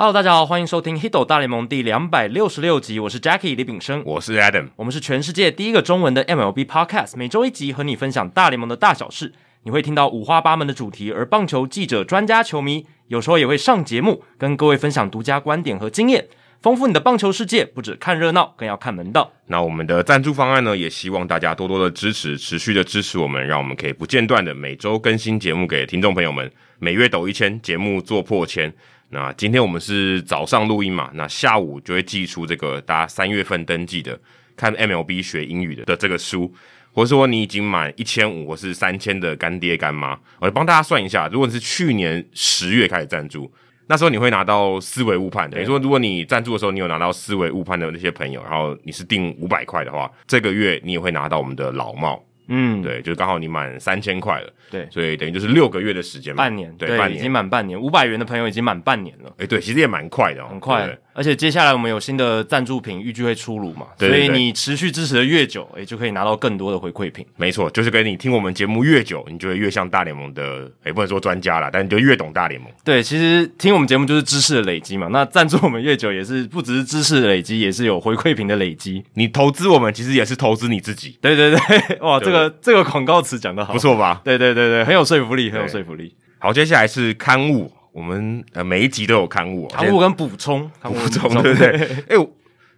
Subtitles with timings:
[0.00, 16.28] Hello，大家好，欢迎收听《Hito 大联盟》第两百六十六集，我是 Jackie 李炳生，我是 Adam，我们是全世界第一个中文的 MLB Podcast，每周一集和你分享大联盟的大小事，你会听到五花八门的主题，而棒球记者、专家、球迷有时候也会上节目，跟各位分享独家观点和经验，
[16.62, 17.66] 丰富你的棒球世界。
[17.66, 19.30] 不止看热闹，更要看门道。
[19.48, 28.72] 那我们的赞助方案呢，也希望大家多多的支持，持续的支持我们，让我们可以不间断的每周更新节目给听众朋友们，每月抖一千，节目做破千。
[29.12, 34.18] 那今天我们是早上录音嘛，那下午就会寄出这个大家三月份登记的
[34.56, 36.54] 看 MLB 学英语的的这个书，
[36.92, 43.52] 或者说你已经满一千五或是三千的干爹干妈，我就帮大家算一下，如果你是去年十月开始赞助，
[43.88, 52.24] 那时候你会拿到思维误判，等于说如果你赞助的时候你有拿到思维误判的那些朋友，然后你是订五百块的话，这个月你也会拿到我们的老帽。
[52.50, 57.16] 嗯，对，就是刚好你满三千块了，对，所以等于就是六个月的时间，半年，对，对半年。
[57.16, 60.86] 已经满半年，五百元的朋友已经满半年了，诶，对，其实也蛮快的哦，很快。
[60.86, 67.26] 对而且接下来我们有新的赞助品预计会出炉嘛，对对对，所以你持续支持的越久，也，就可以拿到更多的回馈品。
[67.36, 72.70] 没错，就是跟你听我们节目越久，你就会越像大联盟的，也，不能说专家啦，但你就越懂大联盟。
[72.84, 79.04] 对，其实听我们节目就是知识的累积嘛，那赞助我们越久也是不只是知识的累积，也是有回馈品的累积。
[79.14, 81.18] 你投资我们，其实也是投资你自己。
[81.20, 84.20] 对对对， 哇，这个这个广告词讲的好，不错吧？
[84.24, 86.14] 对对对对，很有说服力，很有说服力。
[86.38, 87.72] 好，接下来是刊物。
[87.92, 91.68] 我们呃每一集都有刊物，刊物跟补充，补充对不对？
[92.08, 92.28] 哎、欸，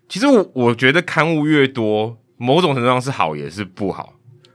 [0.08, 4.14] 其实我我觉得刊物越多，某种程度上是好也是不好。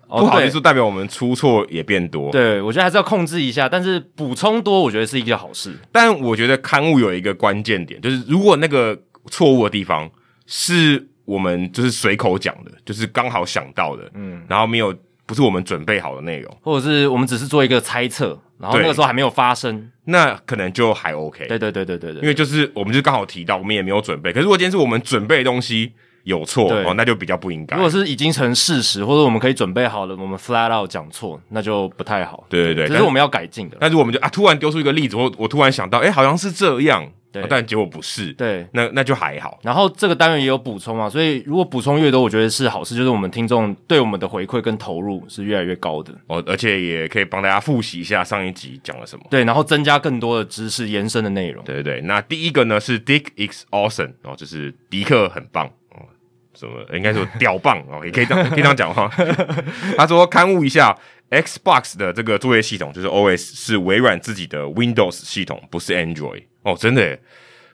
[0.10, 2.32] 哦、不好意思，代表我们出错也变多。
[2.32, 5.78] 对，我觉得还是要控制一下，但是补充多，我觉得是一个好事。
[5.92, 8.98] 但我觉得刊物有一个关键点，就是如果那个
[9.30, 10.10] 错误的地方
[10.46, 18.40] 是我们就是随口讲的，就是刚好想到的，嗯，然后没有不是我们准备好的内容，或者是我们只是做一个猜测。
[18.60, 21.48] 然后那个时候还没有发生，那可能就还 OK。
[21.48, 24.34] 对对对对对对，因为就是我们就刚好提到，我们也没有准备。
[24.34, 25.94] 可是如果今天是我们准备的东西
[26.28, 27.78] 有错哦，那就比较不应该。
[27.78, 32.46] 如果是已经成事实，或者我们可以准备好了，我们 flat out 讲错，那就不太好。
[32.50, 33.78] 对对对，这是我们要改进的。
[33.80, 37.10] 但是我们就啊，突然丢出一个例子，我我突然想到，哎，好像是这样。
[37.30, 39.60] 对，但结果不是，对，那那就还好。
[39.62, 51.62] 然后这个单元也有补充嘛，所以如果补充越多，我觉得是好事，就是我们听众对我们的回馈跟投入是越来越高的哦，而且也可以帮大家复习一下上一集讲了什么，对，然后增加更多的知识延伸的内容。
[51.66, 55.87] 对对对，那第一个呢是 Dick is awesome 哦，就是迪克很棒哦，
[56.58, 59.08] 什么应该说屌棒哦，也可以这样可以这样讲话。
[59.96, 60.98] 他说刊物一下
[61.30, 66.44] ，Xbox 的这个作业系统就是 OS 是微软自己的 Windows 系统，不是 Android。
[66.64, 67.20] 哦，真的耶，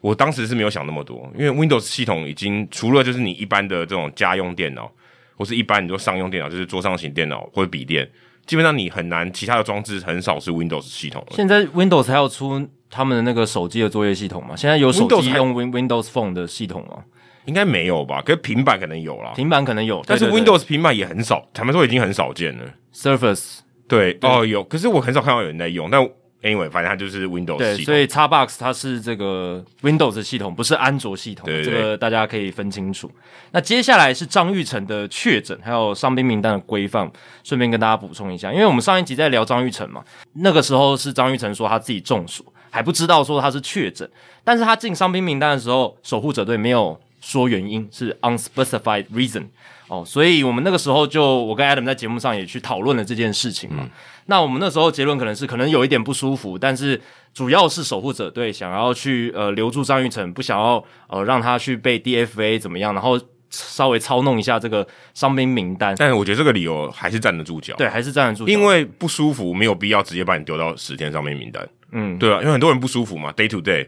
[0.02, 4.92] 我当时是没有想那么多，因为 Windows 系统已经除了就是你一般的这种家用电脑，
[5.38, 8.08] 或是一般你说商用电脑，就是桌上型电脑或者笔电，
[8.46, 11.26] 基本上你很难其他的装置很少是 Windows 系统。
[11.32, 14.56] 现在 Windows 还要出他们的那个手机的作业系统吗？
[14.56, 17.06] 现在有手机用 Win Windows Phone 的系统吗？
[17.46, 18.22] 应该没有吧？
[18.22, 22.64] 可是平板可能有啦，平板可能有，但是 Windows 平板也很少，坦白说已经很少见了。
[22.94, 26.08] Surface 对，对哦有，可是我很少看到有人在用，但。
[26.44, 27.58] Anyway，反正它就是 Windows 系统。
[27.58, 31.46] 对，所以 Xbox 它是这个 Windows 系统，不是安卓系统。
[31.46, 33.10] 对，对，对，这个大家可以分清楚。
[33.52, 37.10] 那接下来是张玉成的确诊，还有伤兵名单的规范，
[37.46, 38.52] 顺便跟大家补充一下。
[38.52, 44.12] 因为我们上一集在聊张玉成嘛，那个时候是张玉成说他自己中暑，还不知道说他是确诊，
[44.44, 49.46] 但是他进伤兵名单的时候，守护者队没有说原因，是 unspecified reason。
[49.88, 53.84] 哦，所以我们那个时候就我跟 Adam 在节目上也去讨论了这件事情嘛。
[53.84, 53.90] 嗯
[54.26, 57.00] 那我们那时候结论可能是可能有一点不舒服，但是
[57.34, 65.94] 主要是守护者队想要去呃留住张玉成，不想要呃让他去被 DFA 怎么样，然后稍微操弄一下这个伤兵名单。
[66.00, 68.50] 但是我觉得这个理由还是站得住脚，对，还是站得住脚。
[68.54, 71.68] 因为不舒服没有必要直接把你丢到十天伤兵名单。
[71.92, 73.86] 嗯，对啊，因为很多人不舒服嘛，day to day，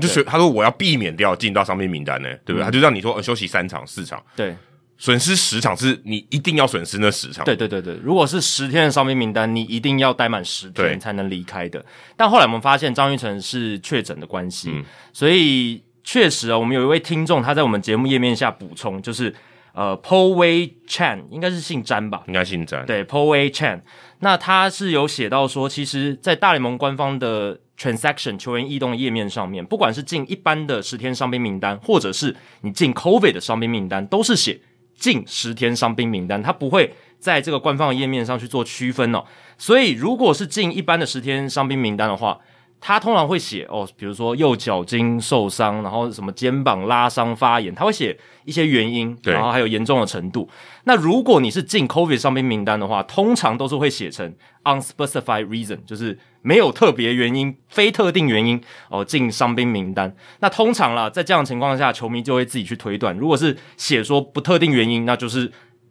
[0.00, 2.62] 就是他说我要避免掉进到伤兵名单呢，对不对？
[2.62, 4.54] 嗯、他就让你说、呃、休息三场四场，对。
[4.98, 7.44] 损失十场是你一定要损失那十场。
[7.44, 11.84] 对对对对，如果是十天的伤兵名单，你一定要待满十天才能离开的。
[12.16, 14.82] 但后来我们发现张玉成是确诊的关系，嗯、
[15.12, 19.34] 所以确实啊，我们有一位听众他在我们节目页面下补充，就是
[19.74, 22.22] 呃，Paul Wei Chan 应该是姓詹吧？
[22.26, 22.86] 应该姓詹。
[22.86, 23.82] 对，Paul Wei Chan，
[24.20, 34.60] 那他是有写到说，其实，在大联盟官方的 Transaction 球员异动页面上面，不管是进一般的十天伤兵名单，或者是你进 COVID 的伤兵名单，都是写。
[34.98, 39.22] 进十天伤兵名单，它不会在这个官方的页面上去做区分哦。
[39.58, 42.38] 所以，如果是进一般的十天伤兵名单的话，
[42.80, 50.48] 他通常会写哦，比如说右脚筋受伤，然后什么肩膀拉伤发炎，他会写一些原因，然后还有严重的程度。
[50.84, 54.34] 那如果你是进 COVID 伤兵名单的话，通常都是会写成
[54.64, 60.14] unspecified reason，就是没有特别原因、非特定原因哦进伤兵名单。
[60.40, 65.50] 那通常啦，在这样的情况下，球迷就会自己去推断，如果是写说不特定原因，那就是。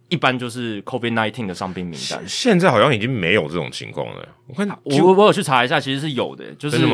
[0.10, 4.28] 一般就是 COVID nineteen 的伤病名单，现在好像已经没有这种情况了。
[4.48, 6.88] 我看我我有去查一下，其实是有的，就是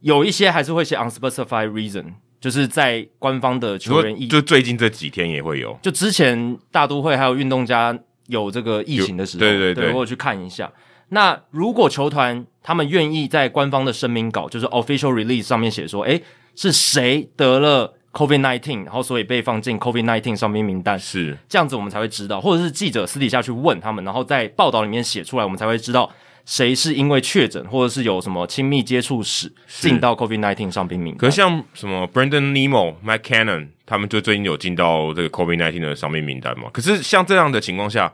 [0.00, 2.04] 有一些还是会写 unspecified reason，
[2.40, 5.78] 就是在官方的球员疫，就最近这几天也会有。
[5.82, 7.98] 就之前大都会还有运动家
[8.28, 10.72] 有这个疫情的时候，对对对，对，我有去看一下。
[11.10, 16.22] 那如果球团他们愿意在官方的声明稿，就是 official release 上面写说，诶，
[16.54, 26.10] 是谁得了？COVID nineteen，然后所以被放进 COVID nineteen 伤兵名单，是这样子，我们才会知道，或者是记者私底下去问他们，然后在报道里面写出来，我们才会知道
[26.46, 31.18] 谁是因为确诊或者是有什么亲密接触史进到 COVID nineteen 伤兵名单。
[31.18, 36.70] 可是像什么 Brandon Nimmo、Mike Cannon，他们就最近有进到这个 COVID nineteen 的伤兵名单嘛？
[36.72, 38.10] 可是像这样的情况下。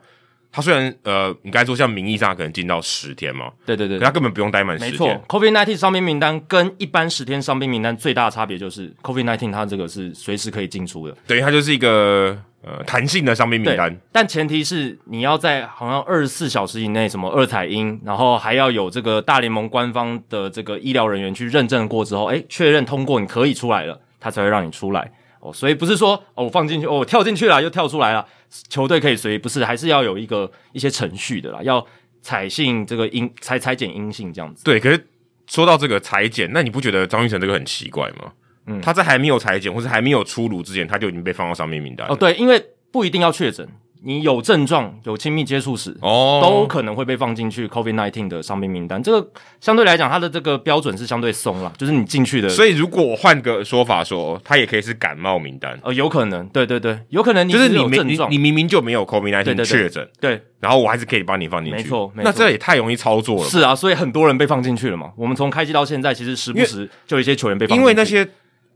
[0.53, 4.93] 他虽然呃，你刚才说像名义上可能进到十天嘛，对对对，可他根本不用待满十天。
[4.93, 13.99] 没错，COVID nineteen 伤兵名单跟一般十天伤兵名单最大的差别就是，COVID nineteen 它这个是随时可以进出的，等于它就是一个呃弹性的伤兵名单。
[14.13, 25.11] 但前提是你要在好像二十四小时以内什么二彩阴，然后还要有这个大联盟官方的这个医疗人员去认证过之后，诶，确认通过你可以出来了，他才会让你出来。
[25.43, 28.25] 哦，所以不是说哦，我放进去，哦，我跳进去了又跳出来了，
[28.69, 31.85] 球队可以随意，不是，还是要有一个一些程序的啦，要
[32.21, 34.63] 采信这个阴采采检阴性这样子。
[34.63, 35.09] 对，可是
[35.49, 38.33] 说到这个裁剪，那你不觉得张玉成这个很奇怪吗？
[38.67, 42.07] 嗯，他在还没有裁剪或是还没有出炉之前，他就已经被放到上面名单。
[42.09, 43.69] 哦，对，因为不一定要确诊。
[44.05, 49.03] 你有症状、有亲密接触史，哦，都可能会被放进去 COVID nineteen 的伤病名单。
[49.03, 49.29] 这个
[49.61, 52.49] 相对来讲，它的这个标准是相对松了，就是你进去的。
[52.49, 55.79] 所以，如果我换个说法说，它也可以是感冒名单。
[55.83, 61.83] 呃，有可能，对对对，有可能你是有症状，就是你你明明就没有 COVID-19 确诊，对，然后我还是可以把你放进去。
[61.83, 63.49] 没错，那这也太容易操作了。
[63.49, 65.13] 是啊，所以很多人被放进去了嘛。
[65.17, 67.81] 我们从开机到现在，其实时不时就有一些球员被放进去。
[67.81, 68.29] 因为那些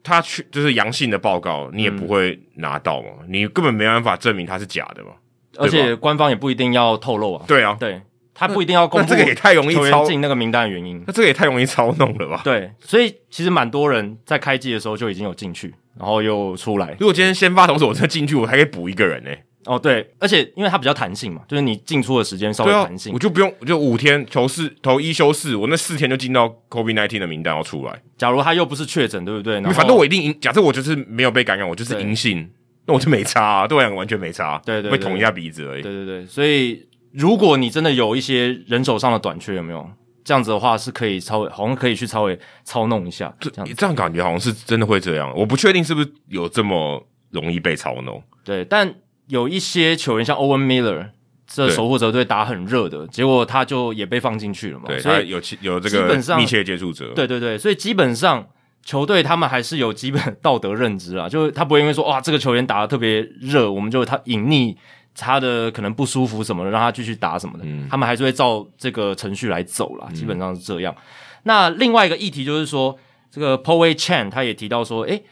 [0.06, 5.11] 他去就是阳性的报告，你也不会拿到嘛，嗯、你根本没办法证明他是假的嘛。
[5.58, 7.44] 而且官方也不一定要透露啊。
[7.49, 8.00] 对啊，对，
[8.32, 9.08] 他不一定要公布。
[9.08, 11.03] 这个也太容易操进那个名单的原因。
[11.06, 12.43] 那这个也太容易操弄了吧？
[12.44, 16.94] 对，所以其实蛮多人在开机的时候就已经有进去，然后又出来。
[17.00, 19.43] 如果今天先发投手我再进去，我还可以补一个人呢、欸。
[19.67, 28.01] 哦，对，而且因为它比较弹性嘛，就是你进出的时间稍微弹性、啊，我就不用，我就五天投四投一休四，我那四天就进到 COVID-19 的名单要出来。
[28.17, 29.61] 假如他又不是确诊，对不对？
[29.73, 32.49] 反正我一定阴，假设我就是没有被感染，我就是阴性。
[32.89, 35.83] 那我就没差、啊，对我完全没差，对对，对，会捅一下鼻子而已。
[35.83, 39.85] 对对对，所以如果你真的有一些人手上的短缺，有没有
[40.23, 43.35] 这样子的话，是可以稍微好像可以去稍微操弄一下。
[43.41, 48.23] 这样这样感觉好像是真的会这样，我不确定是不是有这么容易被操弄。
[48.45, 48.95] 对，但
[49.28, 51.11] 有一些球员像 Owen Miller
[51.46, 54.84] 这守护者队打很热的，结果他就也被放进去了嘛。
[54.87, 57.12] 对，所以有有这个密切接触者。
[57.14, 58.46] 对对对，所以基本上。
[58.87, 64.77] 球队他们还是有基本道德认知啊，就是他不会因为说哇这个球员打的特别热，我们就他隐匿
[65.12, 70.94] 他的可能不舒服什么的，让他继续打什么的，嗯、他们还是会照这个程序来走啦，基本上是这样。
[70.96, 71.03] 嗯、
[71.43, 72.96] 那另外一个议题就是说，
[73.29, 75.24] 这个 Po-Wei Chan 他也提到说，诶，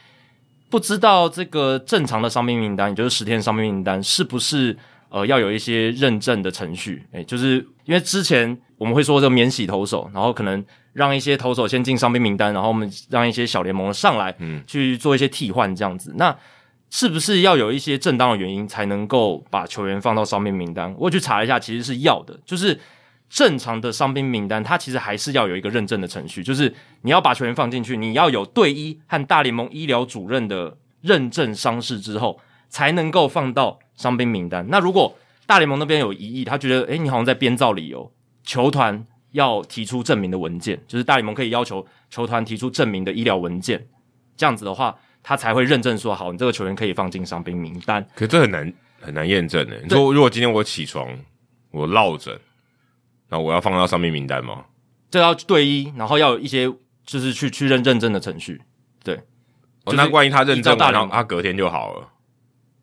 [0.75, 4.77] 不知道这个正常的伤病名单，也就是十天伤病名单，是不是
[5.07, 7.01] 呃要有一些认证的程序？
[7.13, 10.61] 诶，就是因为之前我们会说这个免洗投手，然后可能。
[10.95, 16.13] 让一些投手先进伤病名单，然后我们让一些小联盟上来，嗯，去做一些替换，这样子。
[16.15, 16.33] 那
[16.89, 20.95] 是不是要有一些正当的原因才能够把球员放到伤病名单？
[20.97, 22.39] 我去查一下，其实是要的。
[22.45, 22.79] 就是
[23.29, 32.39] 正常的伤兵名单，它其实还是要有一个认证的程序，就是你要把球员放进去，你要有队医和大联盟医疗主任的认证伤势之后，
[32.69, 34.65] 才能够放到伤兵名单。
[34.69, 38.11] 那如果大联盟那边有疑义，他觉得，诶，你好像在编造理由，
[38.43, 39.05] 球团。
[39.31, 43.85] 要提出证明的文件，就是大联盟可以要求球团提出证明的医疗文件，
[44.37, 48.01] 这样子的话，他才会认证说好，你这个球员可以放进伤兵名单。
[48.15, 49.81] 可是这很难很难验证诶。
[49.83, 51.05] 你说如果今天我起床
[51.71, 52.33] 我落枕，
[53.29, 54.65] 那我要放到上面名单吗？
[55.09, 56.67] 这要对一，然后要有一些
[57.05, 58.61] 就是去去认认证的程序。
[59.03, 59.15] 对，
[59.85, 62.09] 哦，那万一他认证，然后他隔天就好了，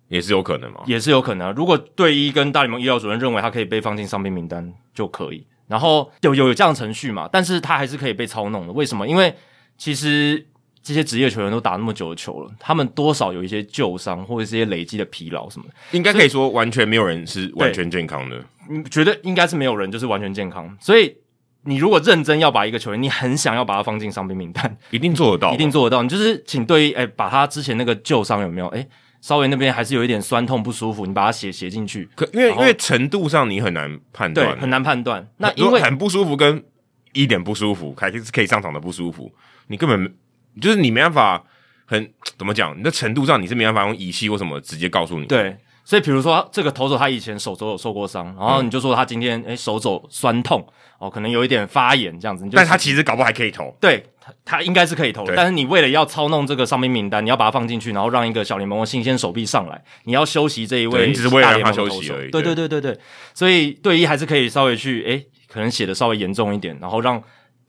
[0.09, 0.81] 也是有可能吗？
[0.87, 1.53] 也是有可能。
[1.55, 5.47] 如果对一跟大联盟医疗主任认为他可以被放进伤兵名单，就可以。
[5.67, 7.29] 然后有有有这样的程序嘛？
[7.31, 8.73] 但是他还是可以被操弄的。
[8.73, 9.07] 为什么？
[9.07, 9.35] 因为
[9.77, 10.47] 其实
[10.83, 15.75] 这些职业球员都打那么久的球了，他们多少有一些旧伤或者是一些累积的疲劳什么的。
[15.97, 18.45] 应该可以说，完全没有人是完全健康的。
[18.69, 20.77] 嗯，觉得应该是没有人就是完全健康。
[20.81, 21.17] 所以
[21.65, 26.03] 你如果认真要把一个球员，你很想要把他放进伤兵名单，一定做得到，一定做得到。
[26.03, 28.67] 你就是请队医，哎、欸，把他之前那个旧伤有没有？
[28.69, 28.89] 哎、欸，
[29.21, 32.09] 稍微那边还是有一点酸痛不舒服，你把它写写进去。
[32.17, 35.29] 可因为因为程度上你很难判断，很难判断。
[35.37, 36.65] 那因为很不舒服跟
[37.13, 39.33] 一点不舒服，还是可以上场的不舒服，
[39.69, 40.13] 你根本
[40.61, 41.43] 就是你没办法
[41.87, 45.27] 很 怎么讲，你的程度上你是没办法用仪器或什么直接告诉你。
[45.27, 45.57] 对。
[45.85, 50.65] 所以，比如说这个投手他以前手肘有受过伤，然后你就说他今天诶、欸、手肘酸痛
[51.01, 52.49] 哦，可能有一点发炎这样子。
[52.53, 55.35] 但他其实搞不好还可以投，对，他他应该是可以投的。
[55.35, 62.31] 但是你为了要操弄这个伤兵名单，你要把它放进去，然后让一个小联盟的新鲜手臂上来，你要休息这一位，你只是为了让他休息而已。
[62.31, 62.97] 对对对对对，
[63.35, 67.21] 所以队医还是可以稍微去诶、欸，可能写的稍微严重一点，然后让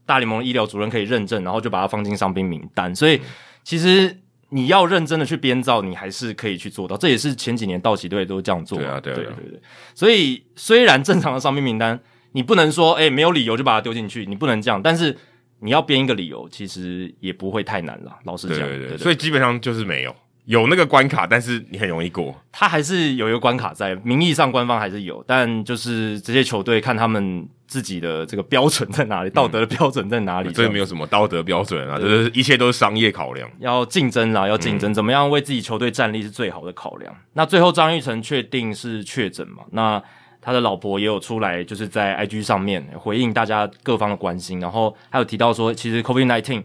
[0.06, 2.96] 大联盟的医疗主任可以认证，然后就把它放进伤兵名单。
[2.96, 3.22] 所以
[3.64, 4.20] 其实。
[4.56, 6.96] 你要认真的去编造，你还是可以去做到。
[6.96, 8.78] 这也是前几年道奇队都这样做。
[8.78, 9.60] 对啊，对啊，对对对。
[9.96, 12.00] 所以虽然正常的伤兵名单，
[12.34, 14.80] 你不能说诶、欸、没有理由就把它丢进去，你不能这样。
[14.80, 15.18] 但是
[15.62, 18.16] 你要编一个理由，其实也不会太难了。
[18.26, 18.98] 老实讲，对对对，对对对。
[19.00, 20.16] 所以基本上就是没有。
[20.46, 22.40] 有那个关卡，但是你很容易过。
[22.52, 30.52] 他还是有一个关卡在，名义上官方还是有，但就是这些球队看他们自己的这个标准在哪里，道德的标准在哪里。
[30.54, 33.50] 这个没有什么道德标准啊，就是一切都是商业考量。
[33.58, 37.12] 要竞争啦，要竞争，嗯、怎么样为自己球队战力是最好的考量。
[37.34, 39.64] 那最后张玉成确定是确诊嘛？
[39.72, 40.00] 那
[40.40, 46.64] 他的老婆也有出来，就是在 IG 上面回应大家各方的关心，然后还有提到说，其实 COVID-19。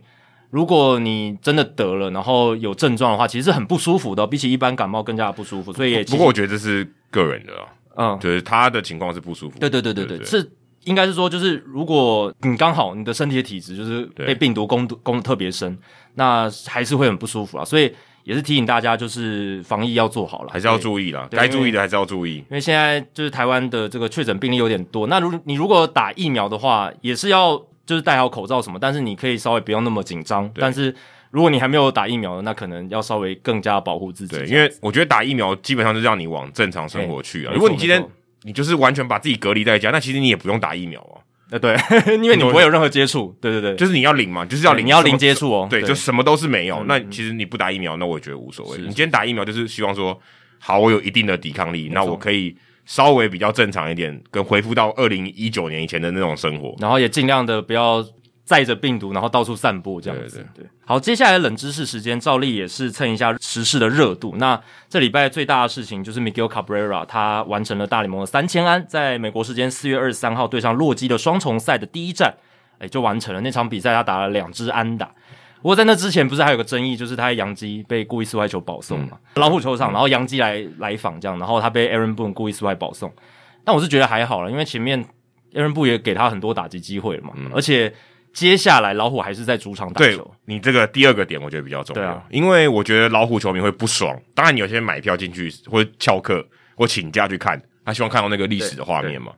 [0.51, 5.73] 如果你真的得了，然后有症状的话，其实是很不舒服的，比起一般感冒更加不舒服。
[5.73, 7.53] 所以也不过我觉得这是个人的，
[7.95, 9.59] 啊嗯，就是他的情况是不舒服。
[9.59, 10.51] 对对对对对，对对对是
[10.85, 15.79] 应该是说，就是如果你刚好你的身体的体质就是被病毒攻攻的特别深，
[16.15, 17.65] 那还是会很不舒服啊。
[17.65, 17.93] 所以
[18.25, 21.29] 也是提醒大家，就是防疫要做好了，还是要注意啦。
[21.31, 25.07] 该注意的还是要注意，因为现在就是台湾的这个确诊病例有点多。
[25.07, 27.63] 那如你如果打疫苗的话，也是要。
[27.89, 30.51] 就是戴好口罩什么，但是你可以稍微不用那么紧张。
[30.57, 30.95] 但是
[31.31, 34.37] 如果你还没有打疫苗的，那可能要稍微更加保护自己。
[34.37, 37.53] 对，因为我觉得打疫苗基本上就让你往正常生活去啊。
[37.55, 38.07] 如果你今天
[38.43, 41.23] 你就是完全把自己隔离在家，那其实你也不用打疫苗啊。
[41.51, 41.77] 呃，对，
[42.23, 43.37] 因为你不会有任何接触。
[43.41, 45.67] 对对对，就是你要零嘛，就是要零，你要零接触哦。
[45.71, 46.85] 对，就什么都是没有。
[46.85, 48.79] 那其实你不打疫苗，那我也觉得无所谓。
[48.79, 50.21] 你今天打疫苗，就是希望说，
[50.59, 52.57] 好，我有一定的抵抗力，那我可以。
[52.89, 58.03] 稍微比较正常一点，跟恢复到二零一九年以前的那种生活，然后也尽量的不要
[58.49, 60.39] 载着病毒，然后到处散播这样子。
[60.39, 64.37] 对，对，对，对，好，接下来冷知识时间，照例也是蹭一下时事的热度。
[64.39, 72.35] 那这礼拜最大的事情就是 Miguel Cabrera 他完成了大联盟的三千安，在美国时间四月二十三号对上洛基的双重赛的第一战，
[72.79, 75.11] 哎，就完成了那场比赛，他打了两支安打。
[75.61, 79.19] 不过在那之前，不是还有个争议，就是他在洋基被故意四坏球保送嘛？
[79.35, 83.13] 嗯、老虎球场，然后洋基来来访这样，然后他被 Aaron Boone 故意四坏保送。
[83.65, 85.05] 但我是觉得还好了，因为前面
[85.55, 87.33] Aaron Boone 也给他很多打击机会了嘛。
[87.37, 87.93] 嗯、而且
[88.39, 90.17] 接下来老虎还是在主场打球。
[90.17, 94.17] 对，你这个第二个点我觉得比较重要，啊，因为我觉得老虎球迷会不爽。
[94.35, 99.33] 当然，你有些人买票进去或者翘课或请假去看，他希望看到那个历史的画面嘛。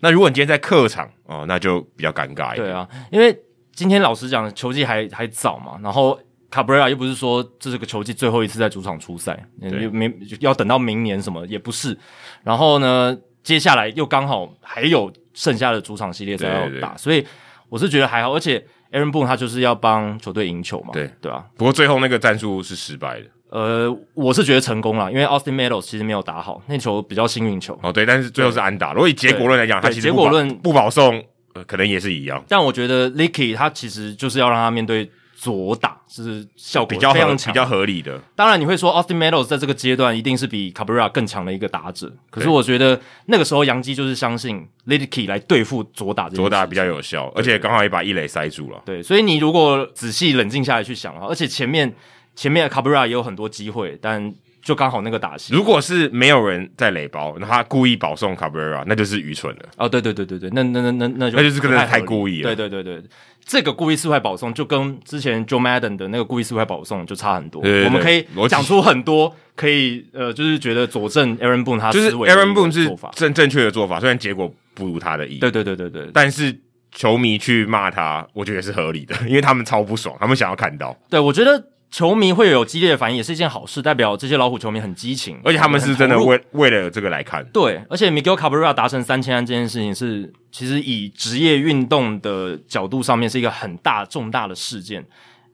[0.00, 2.66] 那如果你今天在客场哦，那就比较尴尬一点。
[2.68, 3.38] 对啊，因为。
[3.78, 6.18] 今天老实讲，球季还还早嘛，然后
[6.50, 11.96] 卡布瑞拉又不是说这是个球季最后一次在主场出赛，又没要等到明年什么也不是。
[12.42, 17.24] 然后呢，接下来又刚好还有剩下的主场系列赛要打，对对对，所以
[17.68, 18.34] 我是觉得还好。
[18.34, 21.44] 而且 Aaron Boone 他就是要帮球队赢球嘛，对对啊。
[21.56, 23.26] 不过最后那个战术是失败的。
[23.50, 27.78] 呃，我是觉得成功了，因为 Austin Meadows 其实没有打好那球，比较幸运球。
[27.82, 28.92] 哦，对，但是最后是安打。
[28.92, 31.22] 如果以结果论来讲，他其实结果论不保送。
[31.54, 35.10] 呃可能也是一样，但我觉得 Licky 他其实就是要让他面对
[35.40, 38.20] 左打，就是效果非常强，比较合理的。
[38.34, 48.82] 当然你会说 Austin Meadows 在这个阶段一定是比 Cabrera 更强的一个打者，可是我觉得那个时候杨基就是相信 Licky 来对付左打，左打比较有效，而且刚好也把一垒塞住了。
[48.84, 51.94] 对，所以你如果仔细冷静下来去想的话，而且前面
[52.34, 54.34] 前面的 Cabrera 也有很多机会，但。
[54.60, 59.64] 就刚好那个打戏，如果是没有人在垒包，那他故意保送卡布雷拉，那就是愚蠢的。
[59.78, 62.54] 哦，对对对对对，那那那那那就那就是可能太故意了。
[62.54, 63.02] 对对对对，
[63.48, 67.62] 这个故意四坏保送就跟之前 Joe Madden 的那个故意四坏保送就差很多。
[67.62, 75.38] 对对对，我们可以讲出很多可以呃，就是觉得佐证 Aaron Boone 他就是 Aaron Boone 是正正确的做法，虽然结果不如他的意。
[75.38, 76.54] 对对对对对，但是
[76.92, 80.94] 球迷去骂他，我觉得也是合理的，因为他们超不爽，他们想要看到。
[81.08, 81.64] 对，我觉得。
[81.90, 87.44] 球迷会有激烈的反应，也是一件好事，代表这些老虎球迷很激情，而且他们是真的为为了这个来看。
[87.52, 95.04] 对，而且 Miguel Cabrera 达成三千安这件事情是，其实以职业运动的角度上面是一个很大重大的事件。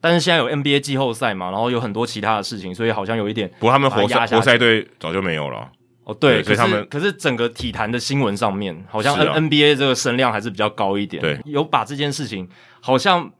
[0.01, 3.49] 但是现在有 NBA 季后赛嘛，然后有很多其他的事情，所以好像有一点。
[3.59, 5.67] 不过他们活塞活塞队早就没有了。
[6.03, 12.47] 哦，对，所以他们可是整个体坛的新闻上面，好像 N、啊、NBA 这个声量还是比较高一点，对，有把这件事情
[12.79, 13.31] 好像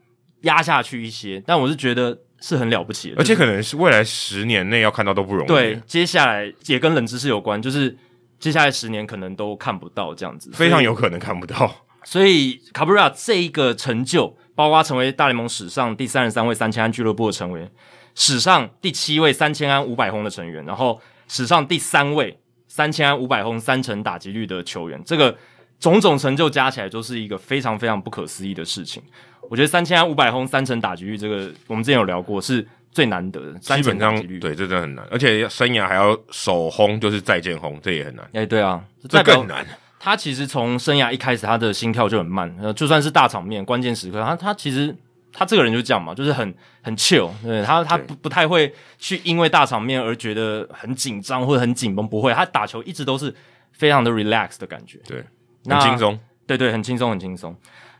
[0.41, 5.47] 压下去一些，但我是觉得是很了不起的，而且可能是未来十年内要看到都不容易。
[5.47, 7.97] 对，接下来也跟冷知识有关，就是
[8.39, 11.75] 接下来十年可能都看不到这样子，非常有可能看不到。
[12.03, 17.71] 所以卡布瑞拉这一个成就，包括成为大联盟史上第三十三位三千安俱乐部的成员，
[18.13, 22.37] 史上第七位三千安五百轰的成员，然后史上第三位。
[22.67, 25.33] 三千安五百轰三成打击率的球员，这个
[25.79, 29.01] 种种成就加起来，就是一个非常非常不可思议的事情。
[29.49, 33.59] 我觉得三千安五百轰三成打击率，这个我们之前有聊过，是最难得的。
[33.61, 38.25] 三成打击率，对，这真的很难，而且生涯还要首轰，就是再见轰，这也很难。
[38.33, 39.65] 哎、欸，对啊，这更难。
[39.99, 44.95] 他其实从生涯一开始，他的心跳就很慢，呃，就算是大场面、关键时刻，他他其实。
[45.37, 53.35] 他这个人就这样嘛，就是很很 chill，对，他他不不太会去因为大场面而觉得很紧张或者很紧绷，不会，他打球一直都是
[53.73, 55.21] 非常的 relax 的感觉，对，
[55.67, 57.53] 很轻松，对对，很轻松很轻松。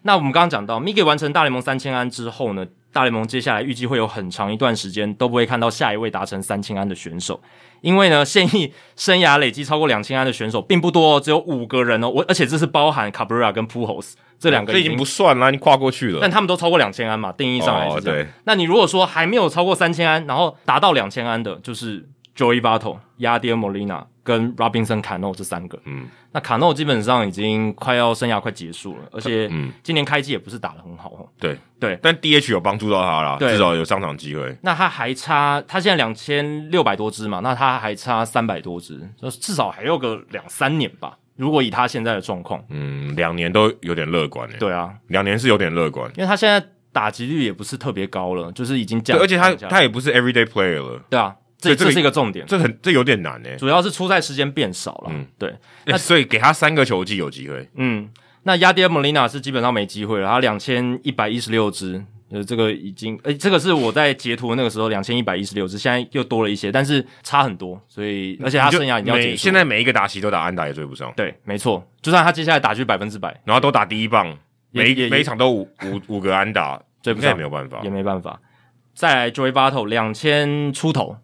[0.07, 7.41] 那我们刚刚讲到，Miggy 完成大联盟三千安之后呢，大联盟接下来预计会有很长一段时间都不会看到下一位达成三千安的选手，
[7.81, 14.13] 因为呢，现役 生涯累积超过两千安的选手并不多哦，只有五个人哦，我而且这是包含 Cabrera 跟 Pujols。
[14.37, 16.19] 这两个已经，已经不算啦，你跨过去了。
[16.21, 18.19] 但他们都超过两千安嘛，定义上来是这样。
[18.19, 22.07] 哦、对，那你如果说还没有超过三千安，然后达到两千安的，就是
[22.37, 25.79] Joey Votto、Yadier Molina 跟 Robinson Cano 这三个。
[25.85, 29.49] 嗯，那 Cano 基本上已经快要生涯快结束了，而且
[29.83, 31.29] 今年开季也不是打得很好哦。
[31.39, 34.57] 对对，但 DH 有帮助到他啦，至少有上场机会。
[34.63, 41.17] 那他还差，他现在两千六百多支嘛，那他还差三百多支，就至少还有个两三年吧。
[41.35, 44.57] 如果以他现在的状况，嗯，两年都有点乐观诶。
[44.57, 49.19] 对啊，两年是有点乐观，因为他现在打击率也不是特别高了，就是已经降。
[49.19, 51.01] 而且他他也不是 everyday player 了。
[51.09, 51.35] 对啊，
[51.69, 53.55] 这这是一个重点，这很这有点难诶。
[53.57, 55.11] 主要是出赛时间变少了。
[55.11, 55.53] 嗯，对。
[55.85, 57.69] 那所以给他三个球季有机会。
[57.75, 58.09] 嗯，
[58.43, 62.03] 那 Yadier Molina 是基本上没机会了，他两千一百一十六支。
[62.31, 71.13] 呃，这个已经，诶、欸，这个是我在截图的那个时候两千一百一十六支，现在又多了一些，但是差很多，所以而且他生涯已经要结束，现在每一个打席都打安打也追不上。
[71.15, 74.35] 对，没错，就算他接下来打去百分之百，然后都打第一棒，
[74.71, 78.41] 每每一场都五五 五个安打，追不上也没有办法，也没办法。
[78.95, 81.15] 再来 Joey Votto 两千出头，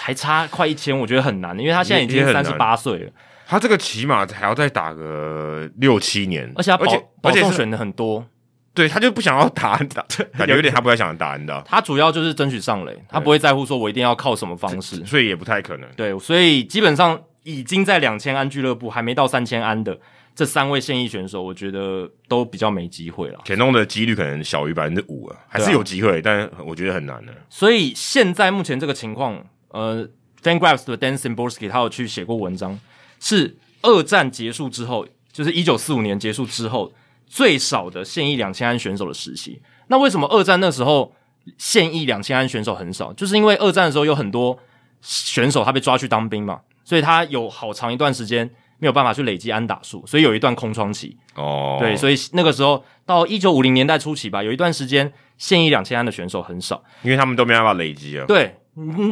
[0.00, 3.10] 还差快一千，我觉得很难，因为他现在已经三十八岁了，
[3.46, 6.86] 他这个起码还要再打个六七年，而且他保
[7.22, 8.26] 保送选的很多。
[8.74, 10.06] 对，他就不想要打安打，
[10.38, 11.60] 感觉有点他不太想打你知道。
[11.66, 15.90] 他主要就是争取上垒，他不会在乎说我一定要靠什么方式，所以也不太可能。
[15.96, 19.98] 对，所以基本上已经在两千安俱乐部还没到三千安的
[20.32, 23.40] 这三位现役选手，我觉得都比较没机会了。
[23.44, 27.32] 填洞的几率可能小于百分之五啊，还是有机会，但我觉得很难的。
[27.48, 30.08] 所以现在目前这个情况，呃
[30.42, 32.78] ，FanGraphs 的 Dan Szymborski 他有去写过文章，
[33.20, 36.92] 是二战结束之后，就是一九四五年结束之后。
[37.30, 41.14] 最少的现役两千安选手的时期，那为什么二战那时候
[41.58, 43.12] 现役两千安选手很少？
[43.12, 44.58] 就是因为二战的时候有很多
[45.02, 51.18] 选手他被抓去当兵嘛，所以他有好长一段时间没有办法去累积安打数，所以有一段空窗期。
[51.34, 58.24] 哦，对，所以那个时候到一九五零年代初期吧，有一段时间现役两千安的选手很少，因为他们都没办法累积啊。
[58.26, 58.56] 对，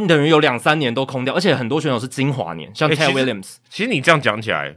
[0.07, 3.57] 等于有两三年都空掉，而且很多选手是精华年，像 Ted Williams。
[3.69, 4.77] 其实你这样讲起来，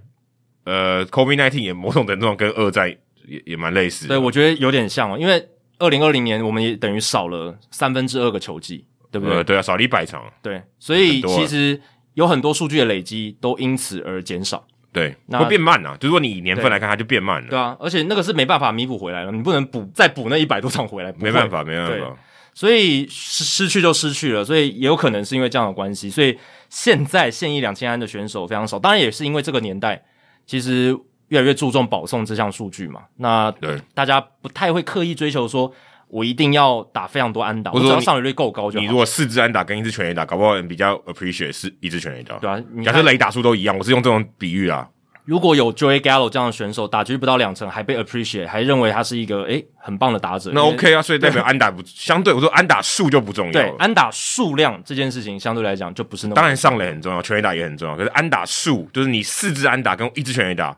[0.65, 2.95] 呃，COVID-19 也某种程度上跟二战。
[3.27, 5.47] 也也蛮类似的，对，我觉得有点像哦，因为
[5.77, 9.35] 二零二零年我们也等于少了三分之二个球季，对不对？
[9.35, 11.79] 呃、对啊，少了一百场，对，所以其实
[12.15, 15.95] 有很多数据的累积都因此而减少，对，会变慢啊。
[15.99, 22.17] 就是说你以年份来看，它就变慢了，对啊，而且那个是没办法弥补回来了，你不能补再补那一百多场回来，没办法，没办法，
[22.59, 30.03] 所以失失去就失去了，所以也有可能是因为这样的关系，所以现在现役两千安的选手非常少，当然也是因为这个年代
[30.45, 30.97] 其实。
[31.29, 35.71] 越来越注重保送这项数据嘛，那对大家不太会刻意追求说，
[36.07, 38.81] 我一定要打非常多安打，我只要上垒率够高就好。
[38.81, 42.35] 你如果四支安打跟一支全垒打，搞不好人比较 appreciate 是一支全垒打。
[42.39, 44.89] 对啊，假设雷打数都一样，我是用这种比喻啊。
[45.29, 53.51] 如果有 Joey Gallo 这样的选手，打局不到两成还被 appreciate，还认为他是一个诶很棒的打者，那 OK 啊，所以代表安打不相对我说安打数就不重要。
[53.51, 56.35] 对， 安打数量这件事情相对来讲就不是那么。
[56.35, 60.75] 当然上垒很重要，全垒打也很重要，可是安打数就是你四支安打跟一支全垒打。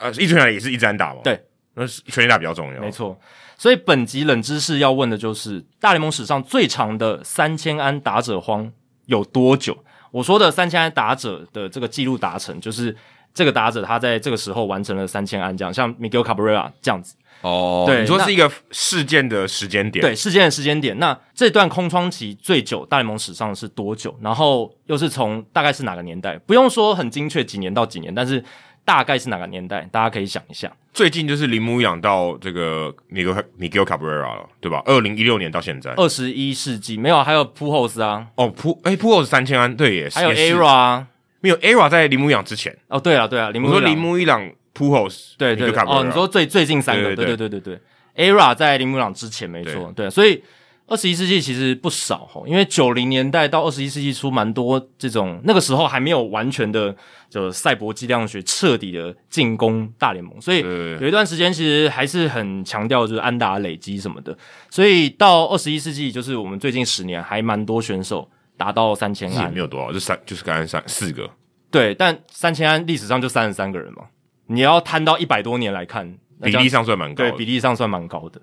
[0.00, 1.20] 呃，一拳打也是一支安打嘛？
[1.22, 1.40] 对，
[1.74, 2.80] 那全垒打比较重要。
[2.80, 3.16] 没错，
[3.56, 8.72] 所以本集冷知识要问的就是大联盟史上最长的三千安打者荒
[9.04, 9.78] 有多久？
[10.10, 12.96] 我说的三千安打者的这个记录达成，就是
[13.36, 17.14] 这个打者他在这个时候完成了三千安，这样像 Miguel Cabrera 这样子。
[17.42, 20.98] 哦，对，你说是一个事件的时间点，对，事件的时间点。
[20.98, 24.16] 那这段空窗期最久，大联盟史上是多久？
[24.22, 26.38] 然后又是从大概是哪个年代？
[26.38, 28.42] 不用说很精确几年到几年，但是
[28.86, 29.86] 大概是哪个年代？
[29.92, 30.72] 大家可以想一下。
[30.94, 34.82] 最近就是铃木养到这个 Miguel Miguel Cabrera 了，对吧？
[34.86, 41.06] 二零一六年到现在，二十一世纪没有，还有 Pujols 啊，哦，Pu 哎 Pujols 三千安，对也是，还有 Era 啊，
[41.46, 42.76] 没有 Era 在铃木一朗之前。
[42.88, 47.60] 哦，对啊对啊，铃木我说铃木一朗 Pujols 对对哦，你说最最近三个，对对对对。
[47.60, 47.80] 对。
[48.16, 50.42] ERA 在铃木朗之前没错，对，对，所以
[50.86, 56.96] 二十一世纪其实不少哈，因为九零年代到二十一世纪初蛮多这种，那个时候还没有完全的
[57.28, 60.60] 就赛博计量学彻底的进攻大联盟，所以
[60.98, 64.34] 有一段时间其实还是很强调就是安打累积什么的，
[64.70, 71.30] 所以到二十一世纪就是我们最近十年还蛮多选手达到三千安，也没有多少，就三就是刚才三四个，
[71.70, 74.04] 对，但三千安历史上就三十三个人嘛，
[74.46, 76.18] 你要摊到一百多年来看。
[76.42, 78.38] 比例上算蛮高的，对，比例上算蛮高的。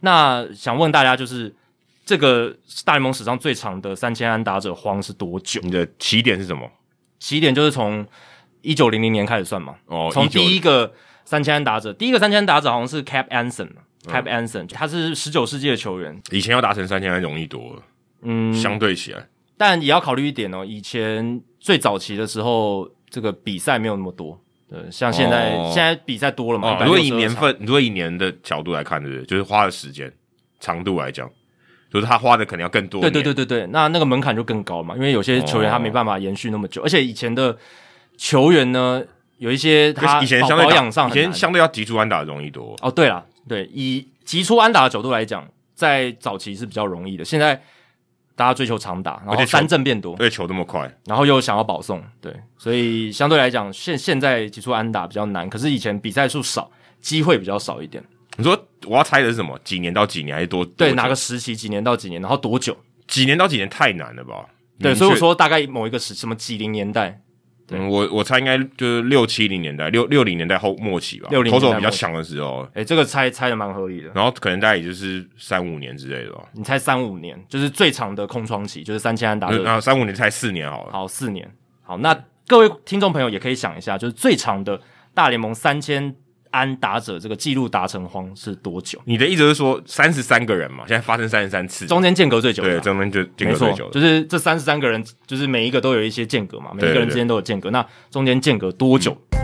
[0.00, 1.50] 那想问大家，就是
[2.04, 2.54] 这个
[2.84, 5.58] 大联盟史上最长的三千安打者荒是多久？
[5.62, 6.70] 你的起点是什么？
[7.18, 8.06] 起点就是从
[8.60, 9.76] 一九零零年开始算嘛。
[9.86, 10.92] 哦，从第一个
[11.24, 16.20] 三千安打者，第一个三千安打者好像是 Cap Anson，Cap Anson，他是十九世纪的球员。
[16.30, 17.82] 以前要达成三千安容易多了，
[18.20, 19.26] 嗯，相对起来，
[19.58, 20.64] 但也要考虑一点哦。
[20.64, 24.40] 以前最早期的时候，这个比赛没有那么多。
[24.70, 26.76] 对，像现在、哦、现在比赛多了嘛？
[26.78, 29.24] 哦、如果以年份，如果以年的角度来看，对不对？
[29.24, 30.12] 就是花的时间
[30.60, 31.28] 长度来讲，
[31.90, 33.00] 就是他花的可能要更多。
[33.00, 37.56] 对对对对对，那那个门槛就更高嘛，因为有些球员他没办法延续那么久，哦、而且以前的
[38.16, 39.02] 球员呢，
[39.38, 42.76] 有一些他以前相对保养上，以前相对要急出安打容易多。
[42.82, 47.60] 哦，对了，对，以急出安打的角度来讲，在早期是比较容易的，现在。
[48.38, 55.50] 大家追求长打，然后三振变多，对，球那么快，然后又想要保送，对，所以相对来讲，现现在提出安打比较难。
[55.50, 56.70] 可是以前比赛数少，
[57.00, 58.00] 机会比较少一点。
[58.36, 59.58] 你说我要猜的是什么？
[59.64, 60.64] 几年到几年还是多？
[60.64, 61.56] 对，哪个时期？
[61.56, 62.22] 几年到几年？
[62.22, 62.76] 然后多久？
[63.08, 64.46] 几年到几年太难了吧？
[64.78, 67.20] 对，所以我说大概某一个时什么几零年代。
[67.70, 72.62] 嗯，我我猜应该就是六七零年代，六六零年代后末期吧，六零投手比较强的时候。
[72.68, 74.10] 哎、欸，这个猜猜的蛮合理的。
[74.14, 76.44] 然后可能大概也就是三五年之类的吧。
[76.52, 79.48] 你猜三五年，就是最长的空窗期，就是三千安打。
[79.48, 80.92] 那三五年猜四年好了。
[80.92, 81.50] 好，四年。
[81.82, 84.80] 好，那各位听众朋友也可以想一下，就是最长的
[85.14, 86.14] 大联盟三千。
[86.50, 88.98] 安打者这个记录达成荒是多久？
[89.04, 90.84] 你的意思是说三十三个人嘛？
[90.86, 92.70] 现在发生三十三次，中间间隔最久的。
[92.70, 97.70] 对，中间就间隔最久的，就是这三十三个人，就是每一个都有一些间隔嘛，每一个人之间都有间隔。
[97.70, 99.16] 那中间间隔多久？
[99.32, 99.38] 嗯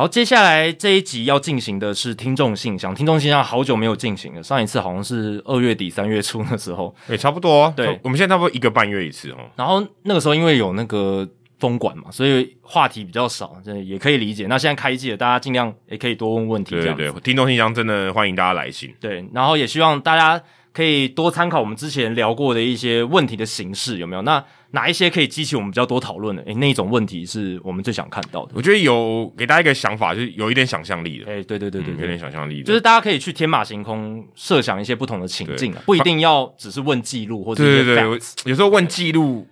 [0.00, 2.94] 好，接下来这一集要进行的是听众信箱。
[2.94, 7.74] 听众信箱好久没有进行了，上一次好像是二月底三月初的时候，也、欸、差不多、啊。
[7.76, 9.36] 对，我们现在差不多一个半月一次哦。
[9.56, 14.46] 然后那个时候因为有那个封管嘛，所以话题比较少，这也可以理解。
[14.46, 16.76] 那现在开季了，大家尽量也可以多问问题。
[16.76, 18.90] 这样对对，听众信箱真的欢迎大家来信。
[18.98, 24.22] 对，然后也希望大家可以多参考我们之前聊过的一些问题的形式，有没有？
[24.22, 26.42] 那哪一些可以激起我们比较多讨论的？
[26.42, 28.52] 诶，那一种问题是我们最想看到的。
[28.54, 31.26] 我觉得有给大家一个想法，就是有一点想象力的。
[31.26, 38.04] 诶，对对对对，有点想象力的，就是大家可以去天马行空设想一些不同的情境啊，不一定要只是问记录或者对对对，
[38.44, 39.46] 有时候问记录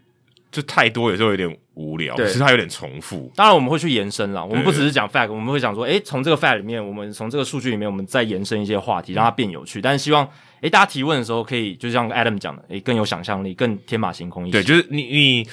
[0.52, 3.32] 就太多，有时候有点无聊，其实它有点重复。
[3.36, 9.78] 当然我们会去延伸啦，我们不只是讲 fact，我们会讲说，诶，从这个 fact 里面，我们从这个数据里面，我们再延伸一些话题，让它变有趣。
[9.78, 10.28] 嗯、但是希望。
[10.60, 14.60] 诶，大家提问的时候可以，就像 Adam 讲的，诶，更有想象力，更天马行空一些。
[14.60, 15.46] 对，就是你你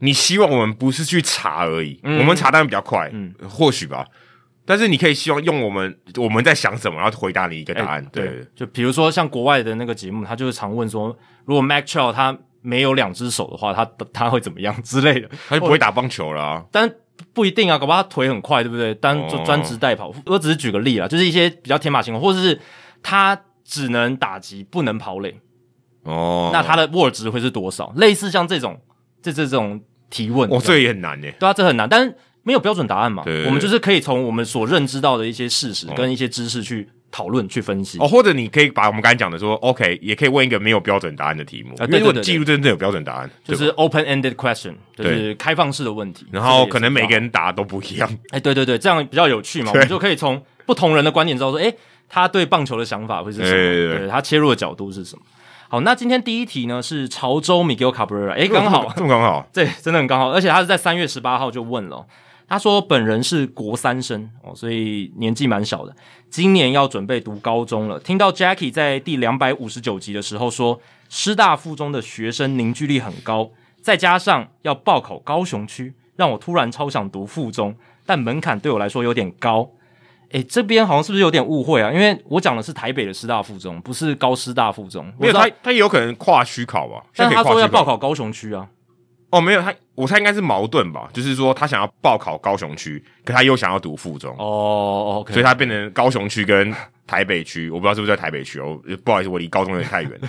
[0.00, 4.06] 你希望我们不是去查而已，嗯、我们查当然比较快，嗯，或许吧。
[4.66, 8.04] 但是你可以希望用我们我们在想什么，然后回答你一个答案。
[8.12, 11.16] 对，对，就比如说像国外的那个节目，他就是常问说，
[11.46, 16.64] 如果 Mike Trout 他没有两只手的话，他他会怎么样之类的， 他就不会打棒球了啊。
[16.70, 16.90] 但
[17.32, 18.94] 不一定啊，搞不好他腿很快，对不对？
[18.94, 22.60] 单就专职代跑，我只是举个例啦，就是一些比较天马行空，或者是
[23.02, 23.40] 他。
[23.62, 25.38] 只能打击，不能跑垒。
[26.02, 27.92] 哦，那他的 WAR 值会是多少？
[27.94, 28.80] 类似像这种，
[29.22, 31.32] 这这种提问，哦，这也很难诶。
[31.38, 33.22] 对啊，这很难，但是没有标准答案嘛。
[33.22, 37.98] 对，对，对，我们就是可以从我们所认知到的一些事实跟一些知识去讨论、去分析。
[37.98, 41.74] 哦，或者你可以把我们刚才讲的说，OK，也可以问一个没有标准答案的题目。
[41.74, 46.26] 啊，对，对，对，对，因为我记录真正有标准答案，就是 open-ended question，就是开放式的问题。
[46.30, 48.08] 然后可能每个人答都不一样。
[48.30, 49.70] 哎，对对对，这样比较有趣嘛。
[49.74, 51.72] 我们就可以从不同人的观点知道说，哎。
[52.12, 53.50] 他对棒球的想法会是什么？
[53.52, 55.22] 对，对，对，对，他切入的角度是什么？
[55.68, 62.04] 好，那今天第一题呢是潮州 Miguel Cabrera，诶，刚好，这么刚好， 对，真的很刚好，而且他是在三月十八号就问了。
[62.50, 65.94] 他说本人是国三生哦，所以年纪蛮小的，
[66.28, 67.96] 今年要准备读高中了。
[68.00, 77.72] 听到 Jackie 在第两百五十九集的时候说，师大附中的学生凝聚力很高，再加上要报考高雄区，让我突然超想读附中，
[78.04, 79.70] 但门槛对我来说有点高。
[80.30, 81.92] 诶，这边好像是不是有点误会啊？
[81.92, 85.06] 因为我讲的是台北的师大附中，不是高师大附中。
[85.20, 87.00] 没有，他他也有可能跨区考吧？
[87.14, 88.68] 但他说要报考高雄区啊。
[89.30, 96.74] 哦，没有，他我猜应该是矛盾吧，就是说他想要报考高雄区，可他又想要读附中哦所以他变成高雄区跟
[97.06, 100.28] 台北区，我不知道是不是在台北区哦，不好意思，我离高中有点太远了，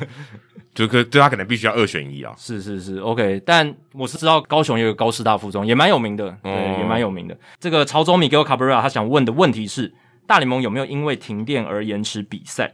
[0.76, 7.36] 就可对他可能必须要二选一啊，是是是，OK，但我是知道高雄有个高师大附中，也蛮有名的，对，哦、也蛮有名的。
[7.60, 9.94] 这个潮州米给我卡布拉他想问的问题是，
[10.28, 12.74] 大联盟有没有因为停电而延迟比赛？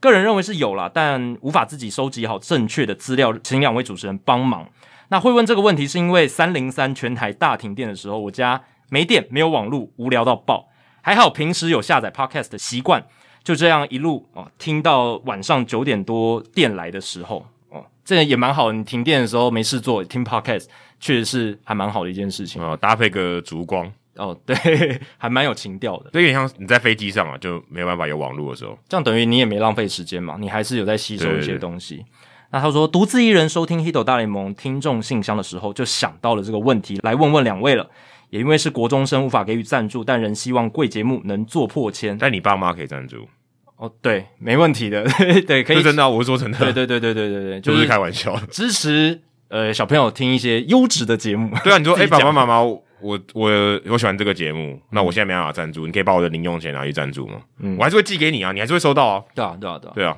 [0.00, 4.66] 个人认为是有啦，但无法自己收集好正确的资料，请两位主持人帮忙。
[5.08, 10.68] 那会问这个问题，是因为三零三全台大停电的时候，我家没电，没有网络，无聊到爆。
[11.02, 13.06] 还好平时有下载 Podcast 的习惯，
[13.44, 18.72] 就这样一路哦，听到晚上九点多电来的时候哦，这个也蛮好。
[18.72, 20.66] 你停电的时候没事做，听 Podcast
[20.98, 22.76] 确实是还蛮好的一件事情哦。
[22.76, 26.10] 搭配个烛光哦，对， 还蛮有情调的。
[26.12, 31.96] 这有点像你在飞机上啊，就没有办法有网络的时候，这样等于你也没浪费时间嘛，你还是有在吸收一些东西。
[31.96, 37.88] 对对对那他说，独自一人收听《Hito 大联盟》听众信箱的时候，就想到了这个问题，来问问两位了。
[38.30, 42.18] 也因为是国中生，无法给予赞助，但仍希望贵节目能做破千。
[42.18, 43.28] 但你爸妈可以赞助
[43.76, 45.04] 哦，对，没问题的，
[45.46, 45.80] 对，可以。
[45.80, 46.58] 真的、啊，我是说真的。
[46.58, 51.54] 对对对对对对对，就是、是开玩笑，支持呃小朋友听一些优质的节目。
[51.62, 57.34] 对啊，你说， 哎、欸，爸爸妈妈，我我我我喜欢这个节目，那我现在没办法赞助，你可以把我的零用钱拿去赞助吗？
[57.60, 59.22] 嗯，我还是会寄给你啊，你还是会收到啊。
[59.34, 60.16] 对啊，对啊，对啊，对啊。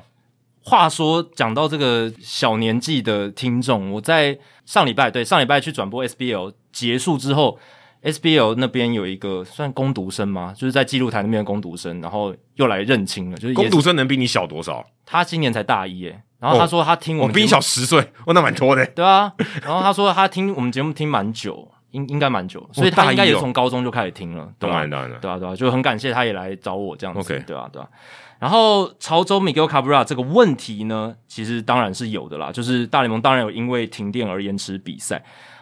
[0.69, 7.57] 话说，讲到这个小年纪的听众，我在上礼拜对上礼拜去转播 SBL 结束之后
[8.03, 10.53] ，SBL 那边有一个算工读生吗？
[10.55, 13.37] 就是在记录台那边的工读生，然后又来认亲了。
[13.37, 14.85] 就是工读生能比你小多少？
[15.05, 16.21] 他今年才大一耶。
[16.39, 18.85] 然后他说他听我们、比你小十岁，哦，那蛮多的。
[18.95, 24.49] 对啊，然后他说他听我们节目听蛮久，应应该蛮久，所以他应该也从高中就开始听了。
[24.57, 27.43] 当然当然，对啊对啊，就很感谢他也来找我这样子。
[27.45, 27.89] 对啊对啊。
[28.39, 35.21] 然后潮州 Miguel Cabrera 这个问题呢，其实当然是有的啦，就是大联盟当然有因为停电而延迟比赛，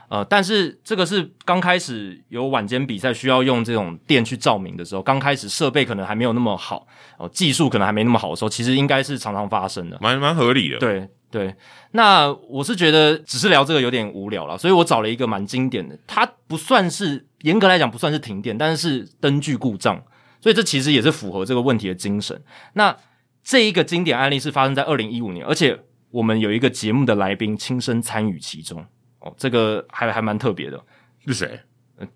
[0.09, 6.87] 呃，但是这个是刚开始有晚间比赛需要用这种电去照明的时候，刚开始设备可能还没有那么好，
[7.17, 10.77] 哦、呃，技术可能还没那么好的时候，其实应该是常常发生的，蛮蛮合理的。
[10.77, 11.55] 对对，
[11.93, 19.99] 那我是觉得只是聊这个有点无聊了，所以我找了一个蛮经典的，它不算是严格来讲不算是停电，但是是灯具故障。
[20.47, 22.41] 所以这其实也是符合这个问题的精神。
[22.71, 22.95] 那
[23.43, 25.77] 这一个经典案例是发生在二零一五年，而且
[26.09, 28.85] 我们有一个节目的来宾亲身参与其中。
[29.19, 30.81] 哦，这个还还蛮特别的。
[31.25, 31.59] 是谁？
[31.97, 32.07] 嗯，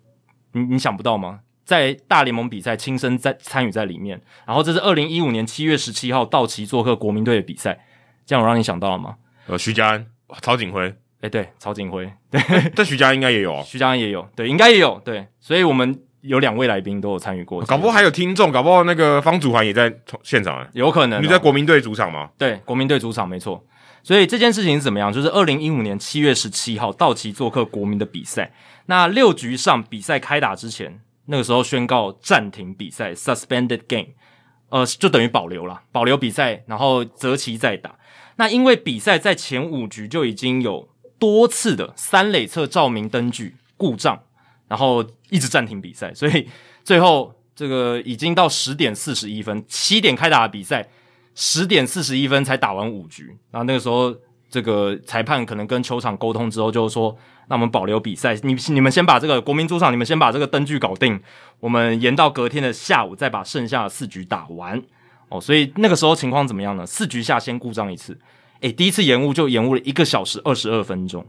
[0.52, 1.40] 你你想不到吗？
[1.62, 4.18] 在大联盟比赛亲身在参与在里面。
[4.46, 7.84] 然后这是二零一五年七月十七号道奇做客国民队的比赛。
[8.24, 9.16] 这样我让你想到了吗？
[9.46, 10.06] 呃，徐嘉恩、
[10.40, 10.94] 曹景辉。
[11.20, 12.10] 诶，对，曹景辉。
[12.32, 12.40] 对，
[12.74, 13.62] 但徐嘉恩应该也有啊。
[13.62, 14.98] 徐嘉安也有，对，应该也有。
[15.04, 16.02] 对，所以我们。
[16.22, 21.22] 有两位来宾都有参与过，搞不好还有听众，搞不好那个方祖涵也在现场啊，有可能、哦。
[21.22, 22.30] 你在国民队主场吗？
[22.38, 23.64] 对，国民队主场没错。
[24.04, 25.12] 所以这件事情是怎么样？
[25.12, 28.52] 就是二零一五年七月十七号，道奇做客国民的比赛。
[28.86, 34.08] 那六局上比赛开打之前，那个时候宣告暂停比赛 （suspended game），
[34.70, 37.96] 呃，就等于保留了，保留比赛，然后择期再打。
[38.36, 44.22] 那因为比赛在前五局就已经有多次的三垒侧照明灯具故障。
[44.72, 46.48] 然后一直暂停比赛，所以
[46.82, 50.88] 最后这个已经到十点四十一分，七点开打的比赛，
[51.34, 53.36] 十点四十一分才打完五局。
[53.50, 54.16] 然后那个时候，
[54.48, 57.14] 这个裁判可能跟球场沟通之后，就说
[57.48, 61.20] ：“那我们保留比赛，你你们先把这个国民主场，你们先把这个灯具搞定，
[61.60, 64.82] 我们延到隔天的下午再把剩下的四局打完。”
[65.28, 66.86] 哦，所以那个时候情况怎么样呢？
[66.86, 68.18] 四局下先故障一次，
[68.60, 71.22] 诶，第一次延误就延误了一个小时二十二分钟。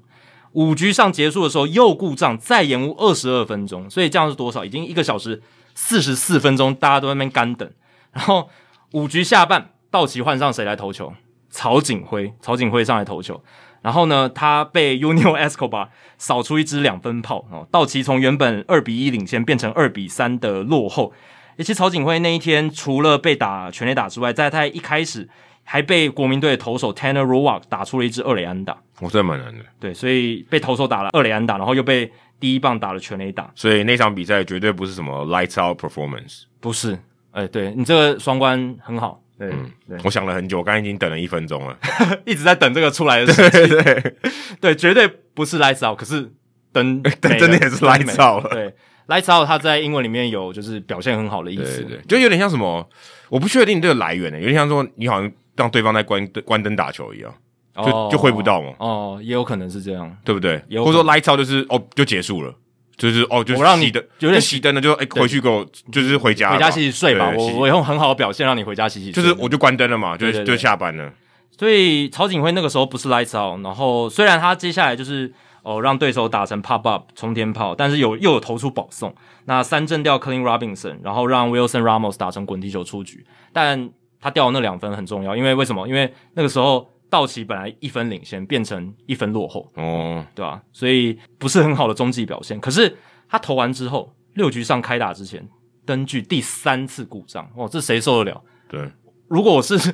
[0.54, 4.64] 五局上结束的时候又故障，再延误二十二分钟，所以这样是多少？
[4.64, 5.42] 已经一个小时
[5.76, 7.70] 四十四分钟，大家都在那边干等。
[8.12, 8.50] 然后
[8.92, 11.14] 五局下半，道奇换上谁来投球？
[11.50, 13.44] 曹锦辉，曹锦辉上来投球。
[13.82, 17.68] 然后呢，他被 Yunior Escobar 扫出一支两分炮哦。
[17.72, 21.14] 道奇从原本二比一领先变成二比三的落后。
[21.58, 25.30] 而且曹锦辉那一天除了被打全垒打之外，在他一开始。
[25.64, 29.64] 还被国民队的投手 Tanner Roark 打出了一支二垒安打，我真的蛮难的。
[29.80, 36.94] 对，所以被投手打了二垒安打，然后又被第一棒打了全垒打，所以那场比赛绝对不是什么 lights out performance，不是。
[37.32, 39.20] 哎、欸，对你这个双关很好。
[39.36, 41.76] 对，嗯、对，我想了很久，我刚才已经等了一分钟了，
[42.24, 43.34] 一直在等这个出来的。
[43.34, 44.16] 对 对对，
[44.62, 46.32] 对，绝对不是 lights out，可是
[46.72, 48.50] 等 等真的也是 lights out 了。
[48.52, 48.72] 对
[49.08, 52.88] ，Lights Out 它在英文里面有就是表现很好的意思，对对对，就有点像什么，
[53.30, 57.34] 我不确定这个来源呢，有点像说你好像让对方在关灯关灯打球一样，
[57.76, 58.74] 就、哦、就挥不到嘛。
[58.80, 60.58] 哦，也有可能是这样，对不对？
[60.80, 62.54] 或者说 Lights Out 就是哦就结束了，
[62.98, 71.12] 就是哦就是我让你的有点熄灯了，就哎回去给我就是回家回家洗洗睡吧，我我用很好的表现让你回家洗洗睡，就是我就关灯了嘛，就就下班了。
[71.58, 75.34] 所以曹景辉那个时候不是 Lights Out，然后虽然他接下来就是。
[75.66, 83.90] 哦，让对手打成 pop up 冲天炮，但是有又有投出保送，那三振掉 Clean Robinson，然后让 Wilson Ramos 打成滚地球出局，但
[84.24, 85.86] 他掉的那两分很重要，因为为什么？
[85.88, 90.62] 因为那个时候道奇本来一分领先，变成一分落后，哦，对吧？
[90.72, 92.60] 所以不是很好的中继表现。
[92.60, 92.96] 可是
[93.28, 95.48] 他投完之后，六局上开打之前，
[95.86, 98.42] 登具第三次故障，哦，这谁受得了？
[98.70, 98.90] 对，
[99.28, 99.94] 如果我是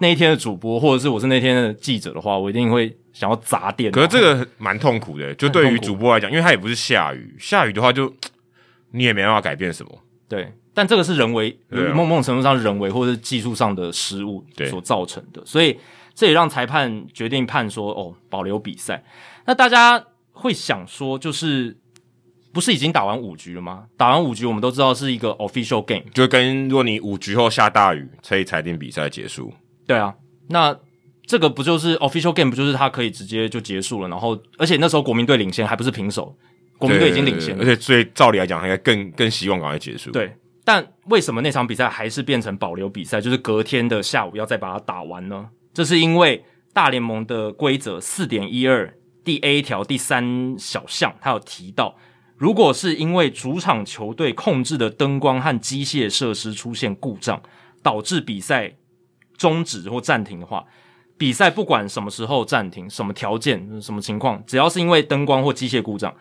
[0.00, 2.94] 那一天的主播，或者是我是那天的记者的话，我一定会。
[3.10, 8.14] 想要砸店，可是这个蛮痛苦的，就对于主播来讲，因为他也不是下雨，下雨的话就
[8.92, 9.92] 你也没办法改变什么。
[10.28, 11.58] 对，但这个是人为，
[11.92, 15.76] 某某种程度上是人为或者是技术上的失误所造成的，所以
[16.14, 19.02] 这也让裁判决定判说哦，保留比赛。
[19.44, 21.76] 那大家会想说，就是
[22.52, 23.86] 不是已经打完五局了吗？
[23.96, 29.52] 打完五局，我们都知道是一个 official game，就跟如果你五局后下大雨，可以裁定比赛结束。
[29.84, 30.14] 对啊，
[30.48, 30.78] 那。
[31.30, 32.48] 这个不就是 official game？
[32.48, 34.08] 不就是他可以直接就结束了？
[34.08, 36.34] 然后，而且那时候国民队领先，还不是平手，
[36.78, 37.62] 国民队已经领先了。
[37.62, 40.10] 而且，所以照理来讲，应该更更希望赶快结束。
[40.10, 40.34] 对，
[40.68, 43.22] 但为什么那场比赛还是变成保留比赛？
[43.22, 45.48] 就是隔天的下午要再把它打完呢？
[45.72, 51.96] 这是因为大联盟的规则四点一二第 A 条第三小项，它有提到，
[52.36, 57.42] 如果是因为主场球队控制的灯光和机械设施出现故障，
[57.82, 58.74] 导致比赛
[59.38, 60.66] 终止或暂停的话。
[61.16, 66.14] 比赛不管什么时候暂停，什么条件、什么情况，只要是因为灯光或机械故障，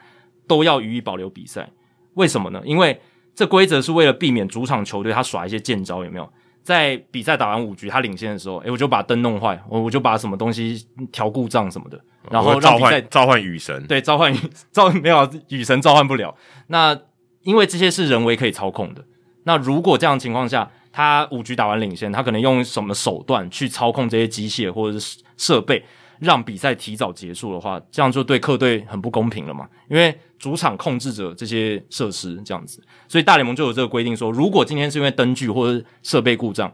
[0.48, 1.70] 都要予以保留比赛。
[2.14, 2.62] 为什么呢？
[2.64, 3.02] 因为
[3.38, 6.28] 这规则是为了避免主场球队他耍一些贱招，有没有？
[6.64, 14.38] 在比赛打完五局他领先的时候，诶，我就把灯弄坏，我我就把什么东西调故障什么的，然后让比赛召唤雨神，对，召唤雨
[14.72, 16.36] 召没有雨神召唤不了。
[16.66, 17.00] 那
[17.44, 19.06] 因为这些是人为可以操控的。
[19.44, 25.86] 那如果这样的情况下，他五局打完领先，他可能用什么手段去操控这些机械或者是设备，
[26.20, 29.68] 让比赛提早结束的话，这样就对客队很不公平了嘛？
[29.90, 36.72] 因为主场控制着这些设施，这样子，所以大联盟就有这个规定说，如果今天是因为灯具或者设备故障，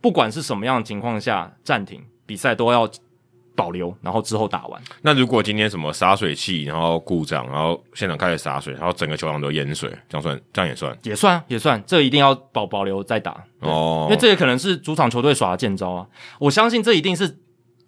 [0.00, 2.88] 不管是什么样的情况下暂停比赛，都要。
[3.56, 4.82] 保留，然后之后打完。
[5.00, 10.40] 那如果今天什么洒水器，然后故障，然后现场开始洒水，然后整个球场都淹水，这样算？
[10.52, 10.98] 这样也算？
[11.04, 11.84] 也算，也算。
[11.86, 16.04] 这一定要保保留再打哦，因为这也可能是主场球队耍的贱招啊。
[16.40, 17.38] 我相信这一定是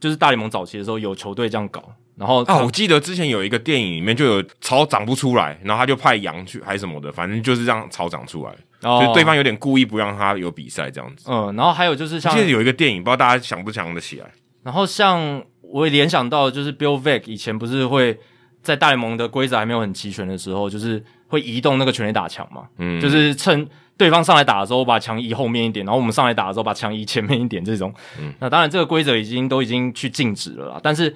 [0.07, 1.83] 就是大联盟早期的时候有球队这样搞。
[2.17, 8.55] 然后啊，我记得之前有一个电影里面就有草长不出来，然后他就派羊去还是什么的，反正就是让草长出来。
[8.83, 11.31] 哦，就对方有点故意不让他有比赛这样子。
[11.31, 14.27] 嗯，然后还有就是像，记得有一个电影，不知道大家想不想得起来。
[14.63, 15.43] 然后像。
[15.69, 18.17] 我也联想到，就是 Bill Veeck 以前不是会
[18.63, 27.93] 在大联盟的规则还没有很齐全的时候，就是会移动那个全垒打墙嘛，嗯，就是趁对方上来打的时候，把墙移后面一点，然后我们上来打的时候，把墙移前面一点，这种。
[28.21, 31.15] 嗯，那当然这个规则已经都已经去禁止了啦，但是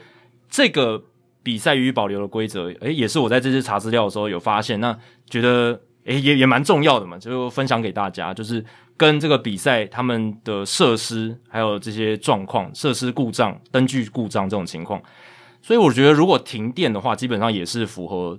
[0.48, 1.02] 这个
[1.42, 4.96] 比赛予以保留的规则，诶，也是我在这次查资料的时候有发现，那
[5.28, 8.64] 觉得诶也也蛮重要的嘛，就分享给大家，就是。
[8.96, 15.02] 跟这个比赛他们的设施还有这些状况，设施故障、灯具故障这种情况，
[15.62, 18.38] 所以我觉得如果停电的话，基本上也是符合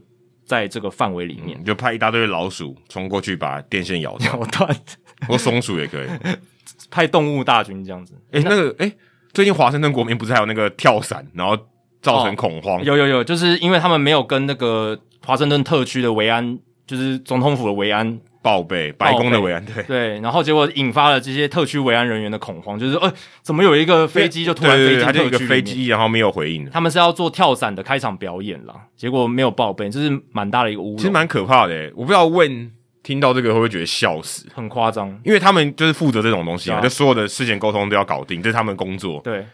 [0.52, 1.58] 在这个范围里面。
[1.58, 4.76] 嗯、就派一大堆老鼠冲过去把电线咬 咬断，
[5.30, 6.08] 或松鼠也可以，
[6.92, 8.14] 派动物大军这样子。
[8.34, 8.92] 哎、欸、那个诶
[9.32, 11.58] 最近华盛顿国民不是还有那个跳伞，然后
[12.02, 12.82] 造成恐慌？
[12.82, 18.20] 哦、有有有，就是因为他们没有跟那个华盛顿特区的维安，就是总统府的维安。
[18.42, 26.68] 报备白宫的维安队，对，然后结果引发了这些特区维安人员的恐慌，就是说，呃，怎么有一个飞机就突然飞进特区飞机，然后没有回应。
[26.72, 30.96] 他们是要做跳伞的开场表演啦，结果没有报备，这是蛮大的一个误。
[30.98, 32.72] 其实蛮可怕的，我不知道问
[33.04, 34.48] 听到这个会不会觉得笑死？
[34.56, 39.22] 很夸张，因为他们就是负责这种东西嘛，啊、就所有的事前沟通都要搞定，这是他们工作。
[39.24, 39.46] 对。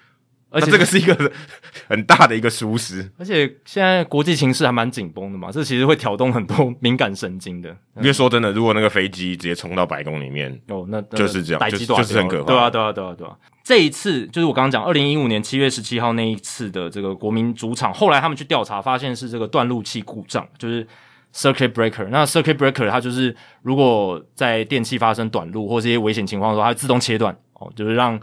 [0.57, 1.31] 而且这个是一个
[1.87, 7.69] 很大的一个疏失，而且现在国际形势还蛮紧绷的嘛，这其实会挑动很多敏感神经的。
[7.97, 12.45] 因为说真的，如果那个飞机直接冲到白宫里面，哦，那就是这样，就，就是很可怕。
[12.45, 13.35] 对啊，对啊，对啊，对啊。
[13.63, 20.87] 这一次就是我刚刚讲，二零一五年七月十七号那一次的这个国民主场，后来他们去调查，发现是这个断路器故障，就是
[21.33, 22.07] circuit breaker。
[22.07, 28.19] 那 circuit breaker 它就是如果在电器发生短路或是一些危险情况的时候，它会自动切断哦，就是让。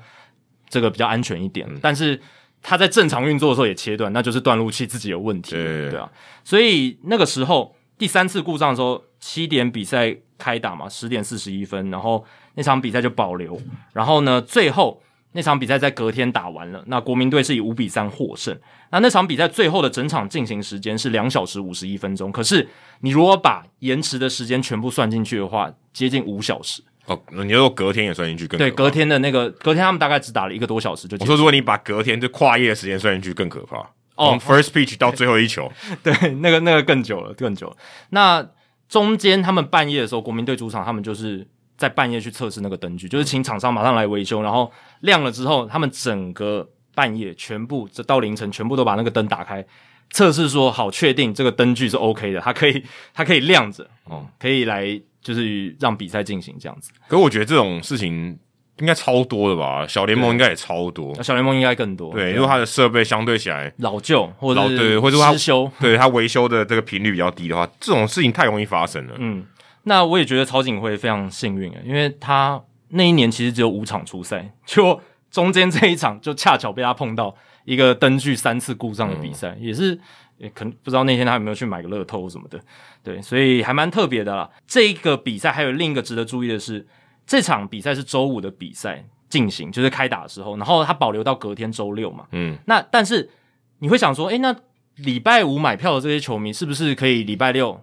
[0.75, 2.21] 这个比较安全一点，但是
[2.61, 6.11] 它在正常运作的时候也切断，那就是断路器自己有问题，对，对啊。
[6.43, 12.25] 所以那个时候第三次故障的时候，七点比赛开打嘛，十点四十一分，然后
[12.57, 13.57] 那场比赛就保留，
[13.93, 15.01] 然后呢，最后
[15.31, 18.59] 那场比赛在隔天打完了，那国民队是以五比三获胜。
[18.91, 22.69] 那那场比赛最后的整场进行时间是两小时五十一分钟，可是
[23.01, 26.83] 你如果把延迟的时间全部算进去的话，接近五小时。
[27.07, 28.71] 哦，你要说隔天也算进去更可怕。
[28.71, 31.17] 对，隔天的那个隔天他们大概只打了一个多小时就。
[31.21, 33.79] 我说如果你把隔天就跨夜的时间算进去更可怕。
[34.17, 35.71] 哦，first pitch 到最后一球，
[36.05, 37.77] 对，那个那个更久了，更久了。
[38.11, 38.49] 那
[38.89, 41.45] 中间他们半夜的时候，国民队主场他们就是
[41.77, 49.67] 在半夜去测试那个灯具，就是请厂商马上来维修，然后亮了之后，他们整个半夜全部这到凌晨全部都把那个灯打开，
[50.11, 55.01] 测试说好确定这个灯具是 OK 的，它可以它可以亮着哦，可以来。
[55.25, 58.39] 就是让比赛进行这样子，可是我觉得这种事情
[58.79, 59.87] 应该超多的吧？
[59.89, 62.13] 小联盟应该也超多，小联盟应该更多。
[62.13, 69.15] 对，因为它的设备相对起来老旧，或者老对，或者说它修，对它维修的这个频率比较低的话，这种事情太容易发生了。
[69.19, 69.47] 嗯，
[69.85, 75.01] 那我也觉得曹锦辉非常幸运啊，因为他那一年其实只有五场出赛， 就
[75.31, 79.99] 中间这一场就恰巧被他碰到一个灯具三次故障的比赛，嗯、也是。
[80.37, 82.61] 也可能不知道那天他有没有去买个乐透什么的，
[83.03, 84.51] 对，所以还蛮特别的啦。
[84.67, 86.87] 这一个比赛还有另一个值得注意的是，
[87.27, 92.27] 这场比赛是周五的比赛进行，就是开打的时候，然后他保留到隔天周六嘛。
[92.33, 93.31] 嗯，那但是
[93.79, 94.55] 你会想说，诶，那
[94.97, 97.81] 礼拜五买票的这些球迷是不是可以礼拜六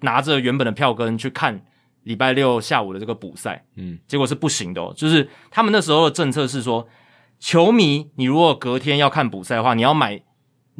[0.00, 1.60] 拿着原本的票根去看
[2.04, 3.64] 礼拜六下午的这个补赛？
[3.74, 6.86] 嗯，结果是不行的哦，就是他们那时候的政策是说，
[7.40, 10.22] 球迷你如果隔天要看补赛的话，你要买。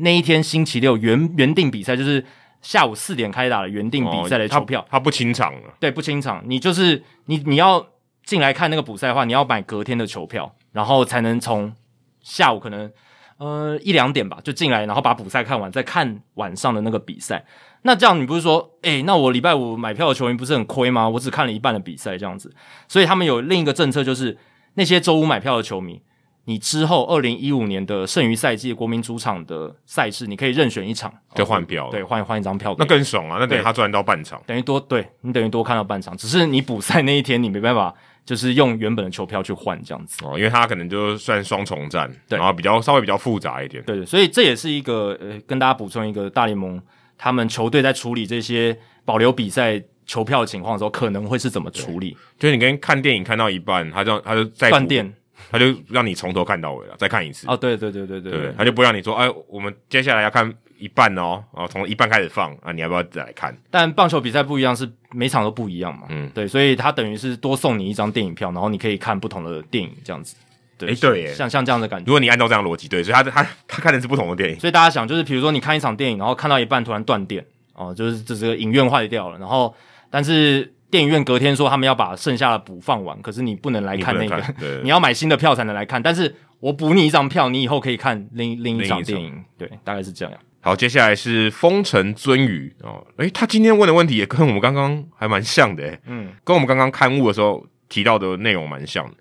[0.01, 2.25] 那一天星期六原原定比赛就是
[2.63, 5.75] 下午四点开打的原定比赛的球票，哦、他，他不清场了。
[5.79, 6.43] 对，不清场。
[6.47, 7.87] 你就是你你要
[8.25, 11.73] 进来看那个补赛的话，你要买隔天的球票，然后才能从
[12.21, 12.91] 下午可能
[13.39, 17.45] 呃一两点吧就进来，然后把补赛看完，再看晚上的那个比赛。
[17.83, 21.09] 那这样你不是说，诶、欸，那我礼拜五买票的球员不是很亏吗？
[21.09, 22.55] 我只看了一半的比赛这样子。
[22.89, 24.37] 所以他们有另一个政策，就是
[24.75, 26.03] 那些周五买票的球迷。
[26.47, 33.37] 你之后二零一五年的剩余赛季国民主场的赛事，你可以任选一场就换票，对，换换一张票，那更爽啊！
[33.39, 36.17] 那等于他赚到半场，等于多，对，你等于多看到半场。
[36.17, 46.81] 只是你补赛那一天你没办法，就是用原本的球票去换这样子哦，因为他可能就算双重战，对，然后比较稍微比较复杂一点，对对，所以这也是一个呃，跟大家补充一个大联盟
[47.17, 52.17] 他们球队在处理这些保留比赛球票的情况的时候，可能会是怎么处理？
[52.39, 55.15] 就是你跟看电影看到一半，他就他就再断电。
[55.51, 57.47] 他就让你从头看到尾了，再看一次。
[57.49, 63.57] 哦，对对对对对，对，他就不让你说，哎，我们接下来要看一半哦，然后从一半开始放啊，你要不要再来看？
[63.71, 66.07] 但棒球比赛不一样，是每场都不一样嘛。
[66.09, 70.37] 嗯，对，所以他等于是多送你一张电影票，然后你可以看不同的电影这样子。
[70.79, 72.07] 对，诶对耶，像像这样的感觉。
[72.07, 74.59] 如果你按照这样逻辑，对，所以他他他看的是不同的电影。
[74.61, 77.45] 所以大家想，就是比如说你看一场电影，然后看到一半突然断电，
[77.75, 79.75] 哦，就是这这个影院坏掉了，然后
[80.11, 80.73] 但是。
[80.91, 86.03] 电影院隔天说他们要把剩下的补放完，可是你不能来看那个，你， 你要买新的票才能来看。
[86.03, 89.45] 但是我补你一张票，你以后可以看另另一场电影。
[89.57, 90.35] 对，大概是这样。
[90.63, 99.15] 好，接下来是风城尊宇哦，诶，他今天问的问题也跟我们刚刚还蛮像的，诶，嗯，跟我们刚刚刊物的时候提到的内容蛮像的。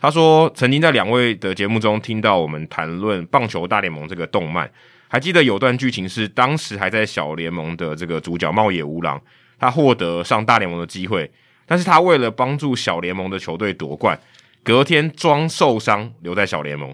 [0.00, 4.68] 他说曾经在两位的节目中听到我们谈论棒球大联盟这个动漫，
[5.06, 9.20] 还记得有段剧情是当时还在小联盟的这个主角茂野无郎。
[9.60, 11.30] 他获得上大联盟的机会，
[11.66, 14.18] 但是他为了帮助小联盟的球队夺冠，
[14.64, 16.92] 隔天装受伤留在小联盟。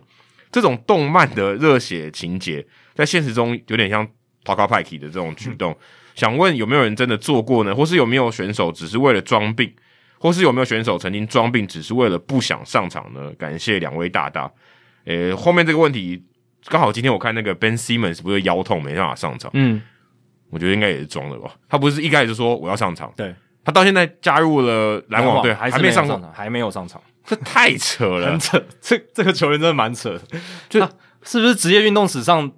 [0.51, 4.07] 这种动漫的热血情节，在现实中有点像
[4.45, 5.77] Toka Piki 的这种举动。
[6.14, 7.75] 想问有没有人真的做过呢？
[7.75, 9.73] 或是有没有选手只是为了装病？
[10.19, 13.31] 或是有没有选手曾经装病只是为了不想上场呢？
[13.39, 14.51] 感谢两位大大。
[15.05, 16.25] 诶，后面这个问题
[16.67, 19.83] 刚好今天我看那个 Ben Simmons 不是腰痛没办法上场，嗯。
[20.51, 23.34] 我觉得应该也是装的吧，他不是一开始就说我要上场，对，
[23.64, 30.22] 他到现在加入了篮网队，还没上场，还没有上场， 这太扯了，很扯，这这个球员真的蛮扯的，
[30.68, 30.80] 就
[31.22, 32.51] 是不是职业运动史上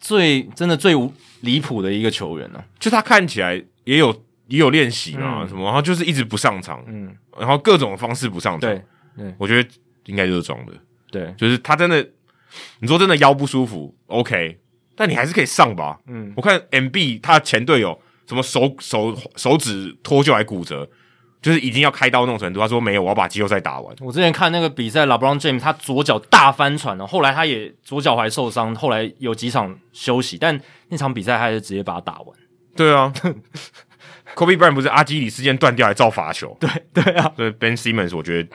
[0.00, 0.94] 最真的最
[1.40, 2.62] 离谱的一个球员呢？
[2.78, 4.10] 就他看起来也有
[4.48, 8.70] 也有练习嘛，什么，然后就是一直不上场，嗯，然后各种方式不上场，
[9.16, 9.68] 对，我觉得
[10.06, 10.72] 应该就是装的，
[11.10, 12.04] 对，就是他真的，
[12.80, 14.58] 你说真的腰不舒服，OK。
[14.96, 20.88] 但你还是可以上吧，嗯，我看 MB 他前队友什么手手手指脱臼还骨折，
[21.42, 22.58] 就是已经要开刀那种程度。
[22.58, 23.94] 他说没有，我要把季后赛打完。
[24.00, 32.28] 我之前看那个比赛，LeBron James 他左脚大翻船了，后来他也左脚踝受伤，后来有几场休息，但那场比赛他还是直接把它打完。
[32.74, 33.12] 对啊，
[34.34, 36.56] Kobe Bryant 不是阿基里斯腱断掉还造罚球？
[36.58, 38.48] 对对啊，所以 Ben Simmons 我觉得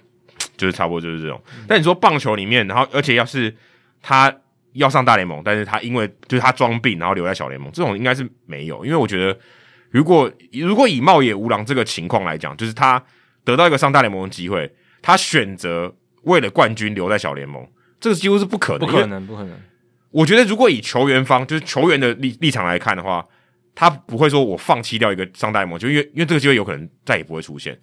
[0.58, 1.40] 就是差不多就是这种。
[1.56, 3.56] 嗯、但你说棒球里面，然后而且要是
[4.02, 4.36] 他。
[4.74, 9.38] 要上大联盟，但是他因为就是他装病，然后留在小联盟，这种应该是没有，因为我觉得
[9.90, 13.04] 如果如果以茂野无郎这个情况来讲，就是他
[13.44, 15.94] 得到一个上大联盟的机会，他选择
[16.24, 17.68] 为了冠军留在小联盟，
[18.00, 19.58] 这个几乎是不可能，不可能，不可能。
[20.12, 23.26] 我觉得如果以球员方就是球员的立立场来看的话，
[23.74, 27.78] 他不会说我放弃掉一个上大联盟，就因为因为这个机会有可能再也不会出现，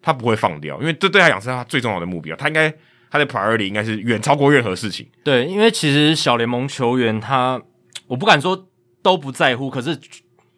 [0.00, 2.72] 他不会放掉，因为这对他讲是他最重要的目标，他应该
[3.10, 5.06] 他的 priority 应该是远超过任何事情。
[5.24, 7.60] 对，因为其实小联盟球员他，
[8.06, 8.68] 我不敢说
[9.02, 9.98] 都不在乎，可是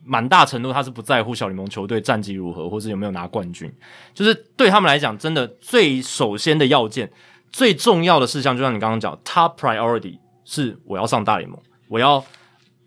[0.05, 3.73] 蛮大程度他是不在乎小联盟球队战绩如何，或是有没有拿冠军，
[4.15, 7.11] 就是对他们来讲，真的最首先的要件、
[7.51, 10.19] 最重要的事项，就像你刚刚讲，top priority。
[10.51, 12.25] 是我要上大联盟，我要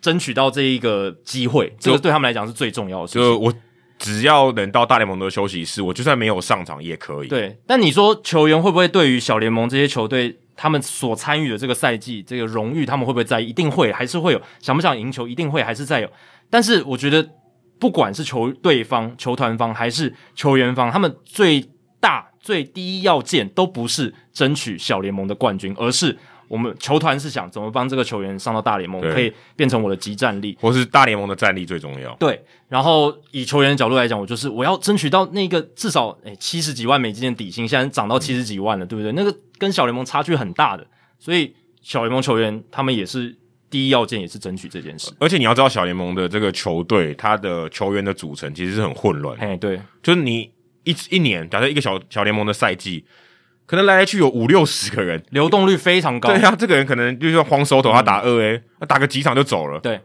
[0.01, 3.21] 争取到这一个机会，这个对他们来讲是最重要的事情。
[3.21, 3.53] 就我
[4.01, 7.27] 只要能到大联盟的休息室，我就算没有上场也可以。
[7.27, 13.49] 对，但你说球员会不会对于小联盟这些球队他们所参与的这个赛季这个荣誉，他们会不会在意？
[13.49, 14.41] 一定会，还是会有。
[14.59, 16.09] 想不想赢球，一定会，还是在有。
[16.49, 17.29] 但是我觉得，
[17.79, 26.17] 不管是球队方、球团方还是球员方，他们最大最第一要件都不是争取小联盟的冠军，而是。
[26.51, 32.13] 我们球团是想怎么帮这个球员上到大联盟，可以变成我的集战力，或是大联盟的战力最重要。
[32.15, 39.13] 对，然后以球员的角度来讲，我就是我要争取到那个至少诶七十几万美金的底薪，现在涨到七十几万了，嗯、对不对？
[39.13, 40.85] 那个跟小联盟差距很大的，
[41.17, 43.33] 所以小联盟球员他们也是
[43.69, 45.09] 第一要件，也是争取这件事。
[45.19, 49.37] 而且你要知道，小联盟的这个球队，他的球员的组成其实是很混乱。
[49.39, 50.51] 哎，对，就是你
[50.83, 53.05] 一一年，假设一个小小联盟的赛季。
[53.65, 56.29] 可能来来去有五六十个人，流动率非常高。
[56.29, 59.79] 对啊，这个人可能就是慌收头，他打二 A，他打个几场就走了。
[59.79, 59.99] 对，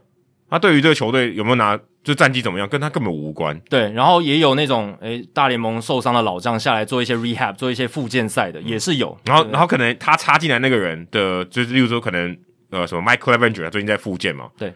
[0.48, 3.58] 他对于这个球队有没有拿，就战绩怎么样，跟他根本无关。
[3.68, 9.18] 对，然后也有那种诶大联盟受伤的老将下来做一些 rehab，做一些复健赛的，也是有。
[9.24, 12.36] 然后，然后可能他插进来那个人的，就是例如说可能
[12.70, 14.48] 呃什么 Mike Clevenger，他最近在复健嘛。
[14.56, 14.72] 对，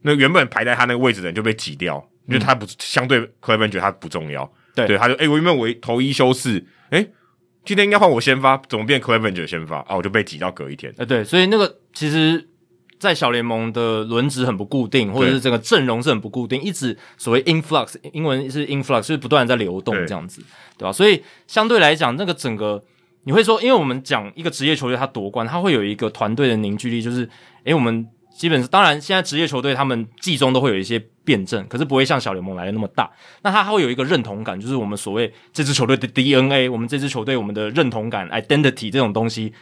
[0.00, 4.50] 那原本排在他那个位置的人就被挤掉，因为他不相对 Clevenger 他不重要。
[4.74, 7.06] 对，对，他就诶我原本我投一休四，诶
[7.64, 9.96] 今天应该换我先发，怎么变 Clevenger 先发啊？
[9.96, 10.92] 我就被挤到隔一天。
[10.96, 12.48] 呃，对，所以那个其实，
[12.98, 20.42] 在小联盟的轮值很不固定，或者是整个阵容是很不固定，一直所谓 influx，英文是 influx，是不断在流动这样子，
[20.78, 20.92] 对吧？
[20.92, 22.82] 所以相对来讲，那个整个
[23.24, 27.28] 你会说，因为我们讲一个职业球队他夺冠，他会有一个团队的凝聚力，就是
[27.64, 28.08] 诶，我们。
[28.40, 33.10] 基本上，当然，现在职业球队他们季中都会有一些辩证，可是不会像小联盟来的那么大。
[33.42, 39.52] 那他还会有一个认同感，就是我们所谓这支球队的 DNA，我们这支球队我们的认同感 identity 这种东西。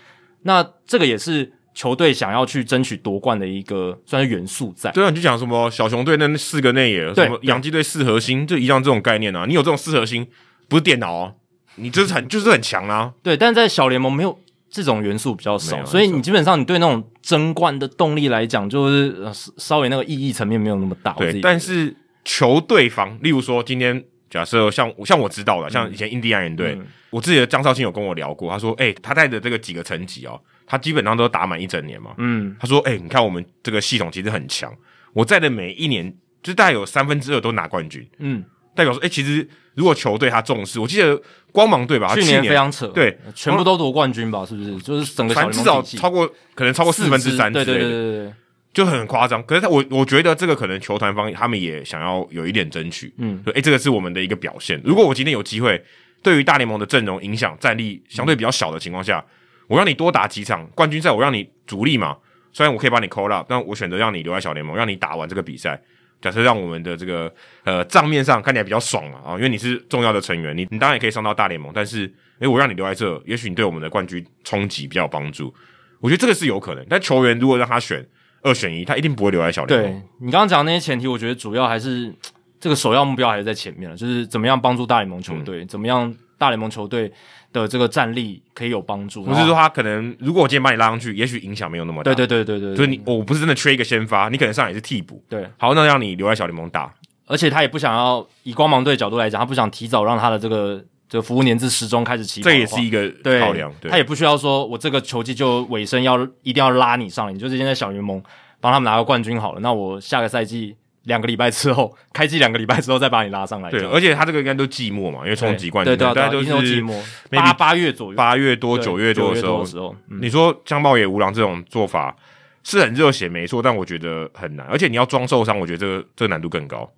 [0.43, 4.93] 那这个也是球队想要去争取夺冠的一个算是元素在。
[4.93, 9.45] 对啊，你就讲什么小熊队那四个内野，什么洋基队四核心，就一样这种概念啊。
[9.45, 10.25] 你有这种四核心，
[10.69, 11.33] 不是电脑啊，
[11.75, 13.15] 你这是很就是很强啊。
[13.25, 14.39] 对，但在小联盟没有。
[14.71, 19.17] 这种元素比较少，所以你基本上你对那种争冠的动力来讲，就是
[19.57, 21.13] 稍微那个意义层面没有那么大。
[21.15, 34.73] 对，但是球队方，例如说今天假设像像我知道的，像以前印第安人队，嗯、我自己的张少卿有跟我聊过，他说：“哎、欸，他带的这个几个层级哦，他基本上都打满一整年嘛。”嗯，他说：“哎、欸，你看我们这个系统其实很强，
[35.15, 38.45] 我在的每一年就大概有三分之二都拿冠军。”嗯。
[38.75, 39.49] 代表说，哎、欸，其实
[39.79, 41.17] 如果球队他重视，我记得
[41.53, 44.77] 光芒队吧，去年非常扯，对，全部都夺冠军吧，是不是？
[44.79, 48.35] 就是整个小联盟至少超过，可能超过四分之三之类的，对对对对对，
[48.75, 49.41] 就很夸张。
[49.45, 54.81] 可是他，我我觉得这个可能球团方他们也想要有一点争取，嗯，说，哎、欸，这个是我们的一个表现。
[54.85, 55.81] 如果我今天有机会，
[56.25, 59.25] 对于大联盟的阵容影响战力相对比较小的情况下，
[59.69, 62.17] 我让你多打几场冠军赛，我让你主力嘛，
[62.53, 65.81] 虽然我可以把你 call up，但我选择让你留在小联盟，让你打完这个比赛。
[66.21, 67.33] 假设让我们的这个
[67.65, 75.53] 呃账面上看起来比较爽嘛啊，因为你是重要的成员，你你当然也可以上到大联盟，但是诶，我让你留在这，也许你对我们的冠军冲击比较有帮助。
[76.01, 78.07] 我觉得这个是有可能，但球员如果让他选
[78.43, 79.93] 二选一，他一定不会留在小联盟。
[79.93, 82.15] 对，你刚刚讲的那些前提，我觉得主要还是
[82.61, 87.13] 这个首要目标还是在前面了，就是怎么样帮助大联盟球队，嗯、怎么样大联盟球队。
[87.53, 92.13] 的这个战力可以有帮助，不是说他可能，如果我今天把你拉上去，也许影响没有那么大。
[92.13, 95.23] 对对对对对，就是你，我不是真的缺一个先发，你可能上来是替补。
[95.29, 96.93] 对，好，那让你留在小联盟打，
[97.27, 103.73] 而且他也不想要以光芒队角度来讲，他不想提早让他的这个这个服务年资时钟开始起跑，这也是一个考量。
[103.81, 108.23] 对，他也不需要说我这个球季就尾声要一定要拉你上来，你就现在小联盟
[108.61, 110.77] 帮他们拿个冠军好了，那我下个赛季。
[111.09, 113.71] 两个礼拜之后，开季两个礼拜之后再把你拉上来。
[113.71, 116.95] 对，而且他这个应该都季末嘛，因为冲击冠军，大概都是季末
[117.31, 119.65] 八八月左右，八月多九月多的时候。
[119.65, 122.15] 时候嗯、你说江茂野无郎这种做法
[122.63, 126.89] 是很热血，没错，但我觉得很难，而且你要装受伤，我觉得这个这个难度更高。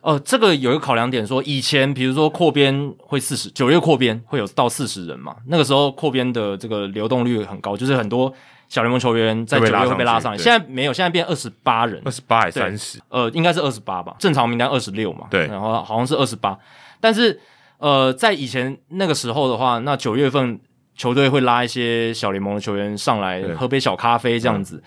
[0.00, 8.34] 哦、呃，这个有一个考量点说，以前比如说扩编会四十九月扩编会有到四十人嘛，那个时候扩编的这个流动率很高，就是很多。
[8.70, 10.38] 小联盟球员在九月会被拉上来。
[10.38, 12.98] 现在没有，现在变二十八人，二十八还是三十？
[13.10, 14.16] 呃，应该是二十八吧。
[14.18, 16.58] 正常名单二十六嘛，对，然后好像是二十八。
[16.98, 17.38] 但是
[17.76, 20.58] 呃，在以前那个时候的话，那九月份
[20.96, 24.82] 球队会拉一些小联盟的球员上来喝杯小咖啡这样子，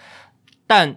[0.66, 0.96] 但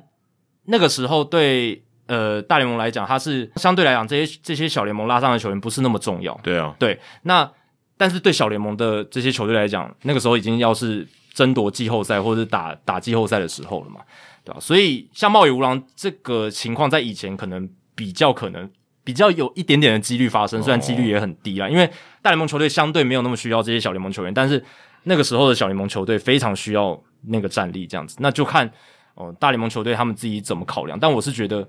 [0.65, 1.83] 那个时候对。
[2.09, 6.33] 呃，大联盟来讲，它是相对来讲，这些这些小联盟拉上的球员不是那么重要。
[6.41, 6.97] 对啊，对。
[7.23, 7.51] 那
[7.97, 11.05] 但是对小联盟的这些球队来讲，那个时候已经要是
[11.37, 14.01] 争夺季后赛或者是打打季后赛的时候了嘛，
[14.43, 14.59] 对吧？
[14.59, 18.71] 所以像茂野无郎这个情况，在以前可能比较可能
[19.05, 21.87] 比较有一点点的几率发生，虽然几率也很低啦，因为
[22.23, 24.65] 大联盟球队相对没有那么需要这些小联盟球员，但是
[25.03, 28.67] 那个时候的小联盟球队非常需要那个战力，这样子，那就看
[29.15, 30.99] 哦、呃，大联盟球队他们自己怎么考量。
[30.99, 31.69] 但我是觉得。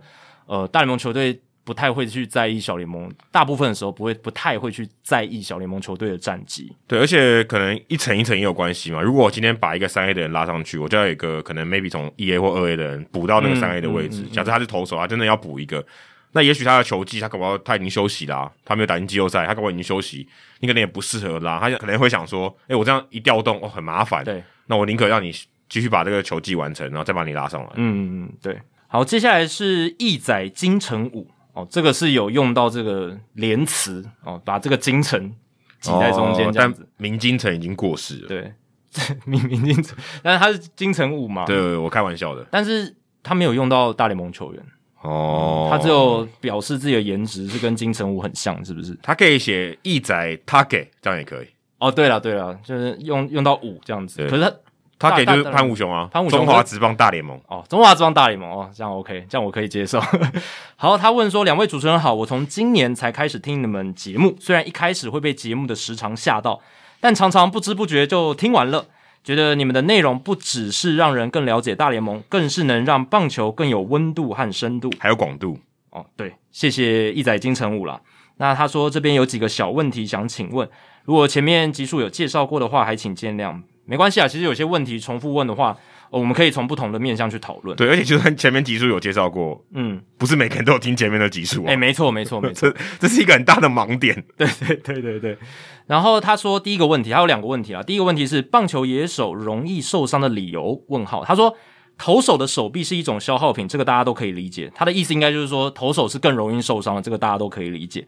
[0.50, 1.38] 呃，大联盟球队
[1.68, 6.72] 不太会去在意小联盟，大部分的时候不会不太会去在意小联盟球队的战绩。
[6.88, 9.02] 对，而且可能一层一层也有关系嘛。
[9.02, 14.22] 如果我今天把一个三 A 的人拉上去，我就要有一个可能 maybe 从一 A 或二 A 的人补到那个三 A 的位置。
[14.22, 15.86] 嗯嗯嗯、假设他是投手，他真的要补一个，
[16.32, 20.26] 那也许他的球技他可能他已经休息啦、啊，他没有打进季后赛，他可能已经休息，
[20.62, 21.60] 你可能也不适合拉。
[21.60, 24.24] 他可能会想说，哎、欸，我这样一调动哦，很麻烦。
[24.24, 25.34] 对，那我宁可让你
[25.68, 27.70] 继续把这个球技完成，然后再把你拉上来。
[27.76, 28.58] 嗯嗯，对。
[28.90, 35.34] 好，接下来是义仔金城武哦，这个是有用到这个连词哦，把这个金城
[35.80, 36.84] 挤在中间这样子。
[36.84, 38.54] 哦、但明金城已经过世了，对，
[39.26, 41.46] 明明金城，但是他是金城武嘛？
[41.46, 42.46] 对，我开玩笑的。
[42.52, 44.64] 但是他没有用到大联盟球员
[45.02, 48.96] 哦、嗯，他只有表示自己的颜值是跟金城武很像，是不是？
[49.02, 51.48] 他可以写义仔他给这样也可以。
[51.80, 54.54] 哦，对了对了，就是用用到五这样子，可是他。
[55.00, 60.02] 他给就是潘武雄啊，潘武雄，中华职棒大联盟哦，中华职棒大联盟哦，这样 OK，这样我可以接受。
[60.76, 66.60] 好，他问说：两位主持人好，我从今年才开始听你们节目，虽然一开始会被节目的时长吓到，
[67.00, 68.86] 但常常不知不觉就听完了，
[69.24, 75.60] 觉得你们的内容不只是让人更了解大联盟，更是能让棒球更有温度和深度，还有广度
[75.92, 76.04] 哦。
[76.16, 78.02] 对，谢谢义仔金城武啦。
[78.38, 80.68] 那他说这边有几个小问题想请问，
[81.06, 83.62] 如果前面集数有介绍过的话，还请见谅。
[83.88, 85.72] 没关系啊，其实有些问题重复问的话，
[86.10, 87.76] 哦、我们可以从不同的面向去讨论。
[87.78, 91.72] 对，而且就算前面集数有介绍过，嗯，不是每个人都有听前面的集数啊。
[91.72, 94.24] 哎，没错，没错，没错， 这这是一个很大的盲点。
[94.38, 95.38] 对，对，对，对，对。
[95.86, 97.82] 然后他说第一个问题，他有两个问题啊。
[97.82, 100.84] 第一个问题是棒球野手容易受伤的理由？
[100.90, 101.24] 问号。
[101.24, 101.56] 他说
[101.98, 104.70] 投手的手臂是一种消耗品，这个大家都可以理解。
[104.76, 108.06] 他的意思应该就是说投手是更容易受伤的，这个大家都可以理解。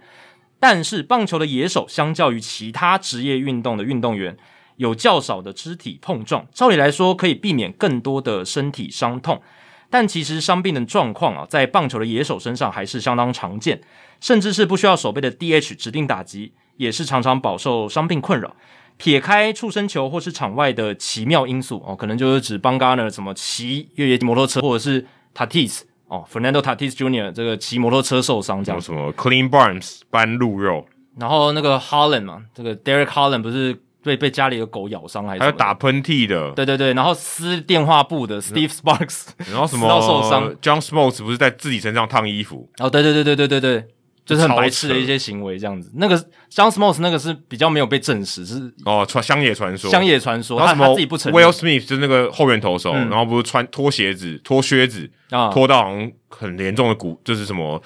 [0.59, 4.37] 但是棒球的野手相较于其他职业运动的运动员。
[4.79, 9.41] 有较少的肢体碰撞，照理来说可以避免更多的身体伤痛，
[9.89, 13.81] 但其实伤病的状况啊，在棒球的野手身上还是相当常见，
[14.21, 18.55] 甚至是不需要手背的 DH 指定打击，也是常常饱受伤病困扰。
[18.95, 25.05] 撇开触身球或是场外的奇妙因素哦，可能就是指 Bumgarner 什么骑越野摩托车，或者是
[25.35, 27.33] Tatis 哦，Fernando Tatis Jr.
[27.33, 28.79] 这个骑摩托车受伤这样。
[28.79, 30.85] 什么 Clean Barnes 搬鹿肉，
[31.17, 33.77] 然后那个 Holland 嘛，这个 Derek Holland 不是。
[34.03, 35.39] 被被家里的狗咬伤还是？
[35.39, 42.69] 还有打喷嚏的，对对对，然后撕电话簿的 Steve Sparks， 然后什么到受伤？John Smoltz 不是在自己身上烫衣服？
[42.79, 43.87] 哦，对对对对对对对，
[44.25, 45.91] 就是很白痴的一些行为这样子。
[45.95, 46.17] 那个
[46.49, 51.41] John Smoltz 那个是比较没有被证实，是哦传乡野传说，乡野传说，他他自己不承认。
[51.41, 57.81] Will Smith 就是那个后援投手，嗯、然后不是穿脱鞋子、脱靴子啊，脱到好像很严重的骨，就是什么。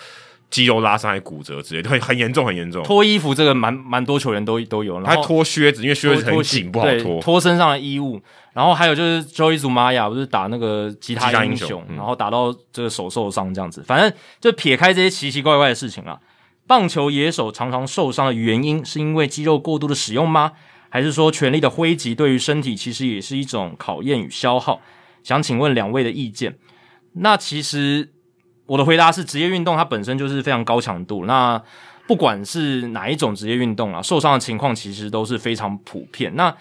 [0.53, 2.83] 肌肉拉伤还骨折之类的，很很严重，很严重。
[2.83, 7.19] 脱衣服这个蛮蛮多球员都都有，然后还脱靴子，因为靴子很紧不好脱。
[7.19, 8.21] 脱身上的衣物，
[8.53, 13.81] 然后还有就是 Joey Zumaya 不是打那个吉他英雄，英雄嗯、然后打到这个手受伤这样子。
[13.81, 16.19] 反正就撇开这些奇奇怪怪的事情啦。
[16.67, 20.51] 棒球野手常常受伤的原因，是因为肌肉过度的使用吗？
[20.89, 24.79] 还是说全力的挥击对于身体其实也是一种考验与消耗？
[25.23, 26.59] 想请问两位的意见。
[27.13, 28.11] 那其实。
[28.65, 31.25] 我的回答是，职业运动它本身就是非常高强度。
[31.25, 31.61] 那
[32.07, 36.33] 不管是哪一种职业运动啊，受伤的情况其实都是非常普遍。
[36.35, 36.53] 那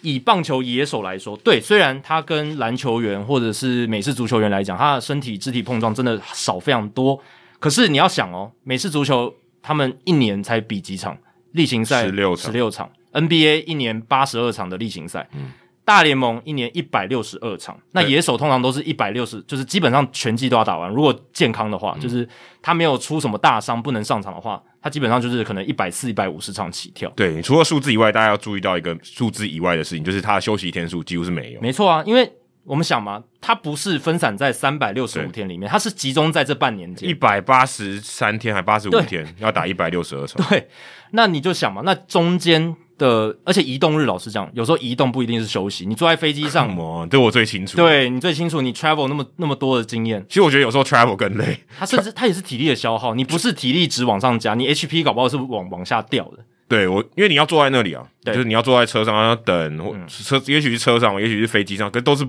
[0.00, 7.18] 以棒球野手来说，对，虽然他跟篮球员或者是美式足球员来讲，他的身体肢体碰撞真的少非常多。
[7.58, 9.32] 可是你要想哦，美式足球
[9.62, 11.16] 他们一年才比几场
[11.52, 15.28] 例行赛，十六场，十六场，NBA 一年八十二场的例行赛。
[15.34, 15.52] 嗯
[15.84, 20.88] 大联盟一年一百六十二场，那野手通常都是一百六十，就是基本上全季都要打完。
[20.88, 22.28] 如果健康的话，嗯、就是
[22.62, 27.10] 他没有出什么大伤不能上场的话，他基本上就是可能一百四、一百五十场起跳。
[27.16, 31.60] 对，除了数字以外，大家要注意到一个数字以外的事情，就是他的休息天数几乎是没有。
[31.60, 40.40] 没错啊，因为我们想嘛，他不是分散在三百六十五天里面，他是集中在这半年间，一百八十三天还八十五天要打一百六十二场。
[40.48, 40.68] 对，
[41.10, 42.76] 那你就想嘛，那中间。
[43.02, 45.84] 的，而且移动日，老实讲，有时候移动不一定是休息。
[45.84, 46.68] 你坐在飞机上，
[47.08, 47.76] 对我最清楚。
[47.76, 50.24] 对你最清楚，你 travel 那么那么多的经验。
[50.28, 53.14] 其实我觉得有时候 travel 更累，它甚至它也是体力的消耗。
[53.14, 56.38] 你不是体力值往上加，你 HP 搞不好是往往下掉的。
[56.68, 62.24] 对我，因为你要坐在那里啊，就是你要坐在车上要等，或车也许是车上，也许是飞机上，可是都是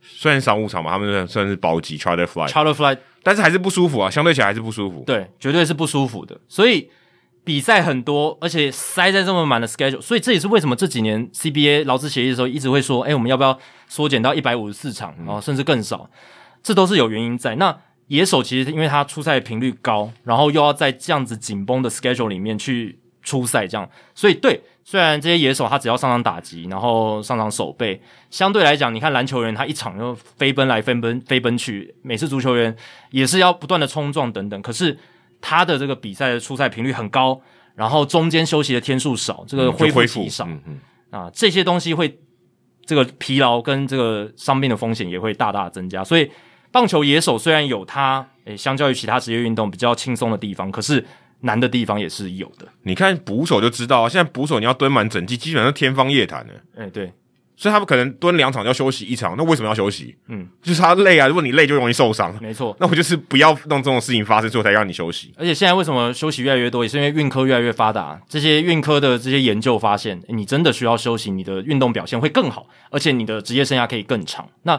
[0.00, 5.02] 虽然商务舱嘛，他们算是包机 charter flight，charter flight，但是还是不舒服啊，相对起来还是不舒服。
[5.04, 6.88] 对，绝对是不舒服的，所以。
[7.46, 16.10] 比赛很多，而且塞在这么满的 schedule，所以这也是为什么这几年 CBA 劳资协议的时候一直会说，哎、欸，我们要不要缩减到一百五十四场，然后甚至更少？
[16.60, 17.54] 这都是有原因在。
[17.54, 17.78] 那
[18.08, 32.76] 野手其实因为他出赛频率高，然后又要在这样子紧绷的 schedule 里面去出赛，这样，所以对，虽然这些野手他只要上场打击，然后上场守备，相对来讲，你看篮球员他一场就飞奔来飞奔飞奔去，美式足球员
[33.12, 34.98] 也是要不断的冲撞等等，可是。
[35.48, 37.40] 他的这个比赛的出赛频率很高，
[37.76, 40.80] 然后中间休息的天数少，这个恢复期少，嗯嗯
[41.12, 42.18] 嗯、啊，这些东西会
[42.84, 46.02] 这个疲劳跟这个伤病的风险也会大大增加。
[46.02, 46.28] 所以，
[46.72, 51.06] 棒球野手虽然有他诶，相较于其他职业运动比较轻松的地方，可是
[51.42, 52.66] 难的地方也是有的。
[52.82, 56.54] 你看捕手就知道啊，现在捕手你要蹲满整季，基本上天方夜谭的。
[56.74, 57.12] 诶，对。
[57.56, 60.14] 所以他们可能蹲两场就要休息一场，那为什么要休息？
[60.28, 61.26] 嗯，就是他累啊。
[61.26, 62.36] 如果你累，就容易受伤。
[62.40, 65.32] 没错，那我就是不要让这种事情发生，所以我才让你休息。
[65.38, 68.20] 而且现在为什么休息越来越多，也是因为运科越来越发达。
[68.28, 74.46] 这些运科的这些研究发现，你真的需要休息，你的运动表现会更好，而且你的职业生涯可以更长。
[74.64, 74.78] 那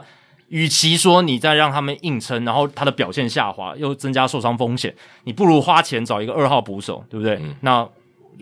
[0.49, 7.35] 与其说你再让他们硬撑，然后他的表现下滑，又增加受伤风险，你不如花钱找一个二号捕手，对不对？
[7.41, 7.85] 嗯、那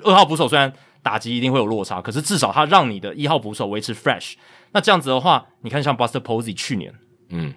[0.03, 0.71] 二号捕手虽然
[1.05, 4.33] 打击一定会有落差，可是至少他让你的一号捕手维持 fresh。
[4.71, 6.91] 那这样子的话，你看像 Buster Posey 去年，
[7.29, 7.53] 嗯，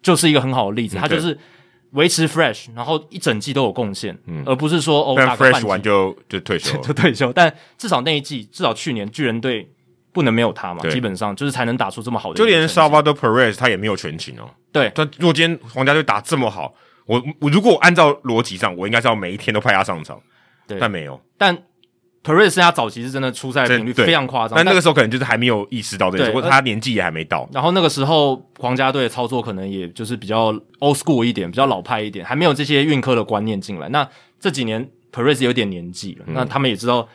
[0.00, 1.38] 就是一个很好的例子，嗯、他就是
[1.90, 7.30] 维持 fresh，然后一整季都有贡献，嗯，而不是说哦 fresh 完就就退休 就退休。
[7.34, 9.70] 但至少那一季，至少去年巨人队
[10.10, 12.38] 不能没有他嘛，基本上就是才能打出这么好的。
[12.38, 14.48] 就连 Salvador Perez 他也没有全勤哦。
[14.72, 16.72] 对，但如果今天皇家队打这么好，
[17.04, 20.18] 我我如果按照逻辑上，我应该是要每一天都派他上场，
[20.66, 21.54] 对，但没有，但。
[22.26, 27.48] Perez 他早期是真的出赛频率非常夸张，但那个时候可能就是还没有意识到这个，或者他年纪也还没到。
[27.52, 30.46] 然后那个时候皇家队的操作可能也就是比较
[30.80, 33.88] old school 一点，比较老派一点，还没有这些运科的观念进来。
[33.90, 34.08] 那
[34.40, 37.08] 这几年 Perez 有点年纪了，嗯、那他们也知道，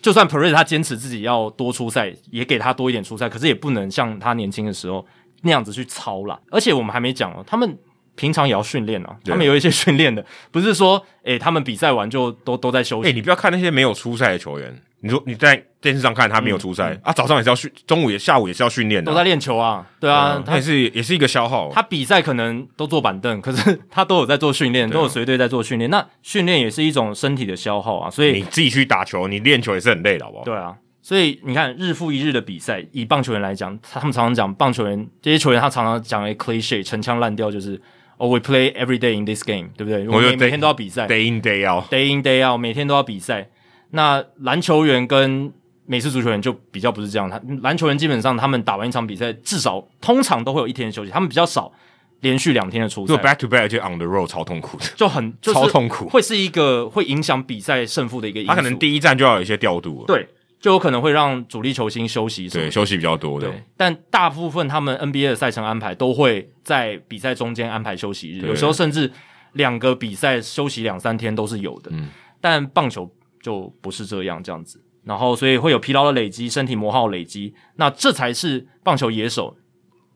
[0.00, 5.06] 就算 Perez 他坚持自己要多出赛，也给他多一点出赛，可是也不能像他年轻的时候
[5.42, 6.40] 那样子去操啦。
[6.50, 7.76] 而且我们还没讲哦，他们。
[8.16, 13.08] 平常也要训练啊，他们有一些训练的， 不是说，诶、欸，他们比赛完就都都在休息。
[13.08, 21.70] 诶、欸，你不要看那些没有出赛的球员，你说你在电视上看他没有出赛、嗯、啊，早上也是要训，中午也下午也是要训练的，都在练球啊，对啊，他也是也是一个消耗。
[21.72, 25.90] 他比赛可能都坐板凳，可是 他都有在做训练，都有随队在做训练。
[25.90, 30.44] 那训练也是一种身体的消耗啊，所以你自己去打球，你练球也是很累的，好不好？
[30.44, 37.80] 对啊，所以你看日复一日的比赛，以棒球员来讲，他们常常讲棒球员这些球员，他常常讲一 cliche，陈腔滥调就是。
[38.16, 40.08] 哦、oh,，We play every day in this game，对不对？
[40.08, 43.48] 我每每天都要比赛，day in day out，day in day out，每天都要比赛。
[43.90, 45.52] 那篮球员跟
[45.86, 51.72] 美式足球员就比较不是这样，他篮球员基本上他们打完一场比赛，至少通常都会有一天的休息，他们比较少
[52.20, 53.14] 连续两天的出赛。
[53.14, 58.50] 就 back to back 就 on the road 超痛苦的，就很、就是、超痛苦，会是一个会影响比赛胜负的一个因素。
[58.50, 60.28] 他可能第一站就要有一些调度了，对。
[60.64, 63.50] 就有可能会让主力球星休息，对，休息比较多的。
[63.50, 69.12] 对，但大部分他们 NBA 的赛程安排都会在比赛中间安排休息日，有时候甚至
[69.52, 71.90] 两个比赛休息两三天都是有的。
[71.92, 72.08] 嗯，
[72.40, 79.54] 但棒球就不是这样这样子，然后所以会有疲劳的累积，身体磨耗累积，那这才是棒球野手。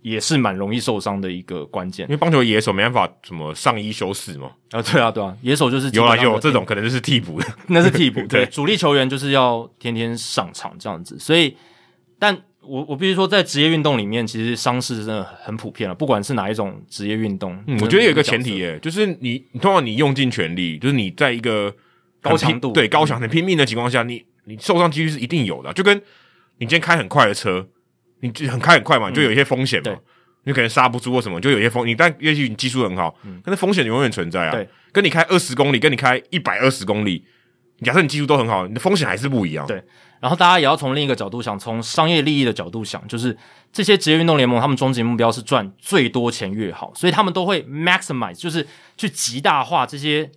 [0.09, 4.51] 也是蛮容易受伤的一个关键，因为棒球野手没办法什么上衣休四嘛。
[4.71, 8.25] 啊，对啊，对啊，野手就是有啊有这种可能就是替补的， 那是替补。
[8.29, 11.19] 对，主力球员就是要天天上场这样子。
[11.19, 11.57] 所以，
[12.19, 17.57] 但我我必须说，在职业运动里面，其实伤势真的很普遍了，不管是哪一种职业运动。
[17.67, 21.75] 嗯，我觉得有一个前提耶，就是你，你通常你用尽全力，就是你在一个
[22.21, 25.73] 高强度、对高强很拼命的情况下，你你受伤几率是一定有的。
[25.73, 25.97] 就跟
[26.59, 27.67] 你今天开很快的车。
[28.21, 30.01] 你就很开很快嘛，就有一些风险嘛，嗯、
[30.45, 31.87] 你可能刹不住或什么，就有一些风。
[31.87, 34.51] 你但也许你技术很好，嗯，但是风险永远存在啊。
[34.51, 37.25] 对，跟你开二十公里，跟你开一百二十公里，
[37.83, 39.67] 假设你技术都很好，你的风险还是不一样。
[39.67, 39.83] 对，
[40.21, 43.37] 然后大家也要从另一个角度想，从商业利益的角度想，就是
[43.73, 48.67] 这些职业运动联盟，他们终极目标是赚最多钱越好，所以他们都会 maximize，就是
[48.97, 50.29] 去极大化这些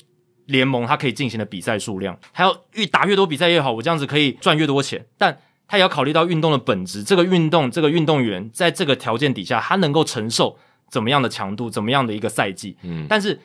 [0.46, 5.36] 联盟它可以进行的比赛数量，还要越打越多比赛越好，我这样子可以赚越多钱，但。
[5.72, 10.57] 他也要考虑到运动的本质，这个运动，这个运动员在这个条件底下，他能够承受
[10.89, 12.76] 怎么样的强度，怎么样的一个赛季。
[12.84, 13.39] 嗯，但是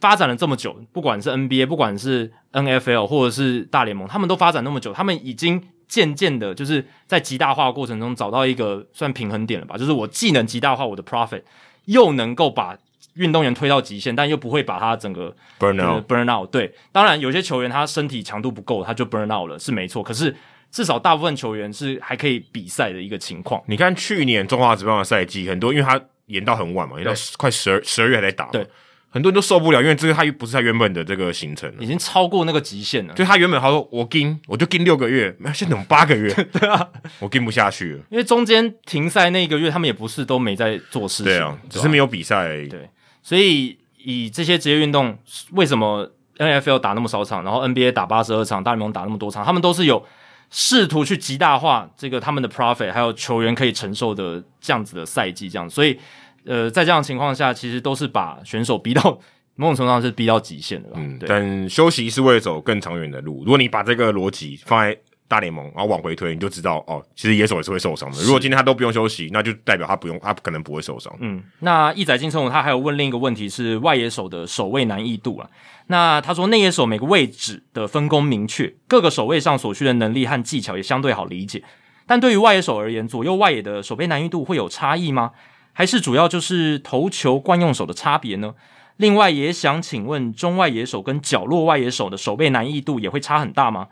[0.00, 9.76] 发展了这么久，不管是 NBA，不管是 NFL，或者是大联盟，他们都发展那么久，他们已经渐渐的，就是在极大化的过程中找到一个算平衡点了吧？
[9.76, 11.42] 就是我既能极大化我的 profit，
[11.84, 12.78] 又能够把
[13.16, 16.50] 运动员推到极限，但又不会把他整个 burn out burn out。
[16.50, 20.02] 对，当然有些球员他身体强度不够，他就 burn out 了，是没错。
[20.02, 20.34] 可是
[20.70, 23.62] 至少大部分球员是还可以比赛的一个情况。
[23.66, 28.66] 你看去年中华职棒的赛季，很多因为他延到很晚嘛，延到快十二十二月还在打，对。
[29.10, 33.14] 很多人都受不了，因为这个他又不是他原本的这个行程，已经超过那个极限了。
[33.14, 36.86] 就他原本他说我跟，我就跟六个月，现在等八个月， 对啊，
[37.18, 38.00] 我跟不下去了。
[38.10, 42.68] 因为中间停赛那一个月，他们也不是都没在做事情，对啊，只是没有比赛而已。
[42.68, 42.86] 对，
[43.22, 45.16] 所以以这些职业运动，
[45.52, 50.04] 为什么 NFL 打那么少场，然后 NBA 打八十二场，大联盟打那么多场，他们都是有
[50.50, 55.68] 试图去极大化这个他们的 profit，还有球员可以承受的这样子的赛季，这样。
[55.68, 55.98] 所以，
[56.44, 59.18] 呃，在这样的情况下，其实都是把选手逼到。
[59.60, 63.40] 某种程度上是逼到极限的，嗯，但休息是为了走更长远的路。
[63.40, 64.96] 如果你把这个逻辑放在
[65.28, 68.20] 大联盟，然后往回推，你就知道哦，其实野手也是会受伤的。
[68.22, 71.14] 如果今天他都不用休息，那就代表他不用，他可能不会受伤。
[71.20, 75.48] 嗯，那一载金城武他还有问另一个问题是外野手的守卫难易度啊。
[75.88, 81.62] 那他说内野手每个位置的分工明确，各个守卫上所需的能力和技巧也相对好理解。
[82.06, 85.32] 但对于外野手而言，左右外野的守备难易度会有差异吗？
[85.74, 88.54] 还是主要就是投球惯用手的差别呢？
[88.96, 93.88] 另外也想请问，中外野手跟角落外野手的守备难易度也会差很大吗？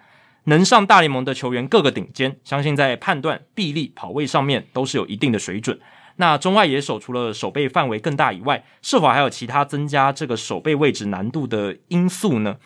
[0.47, 5.79] 能上大联盟的球员各个顶尖，相信在判断、臂力、跑位上面都是有一定的水准。
[6.17, 12.57] 那中外野手除了守备范围更大以外，是否还有其他增加这个守备位置难度的因素呢？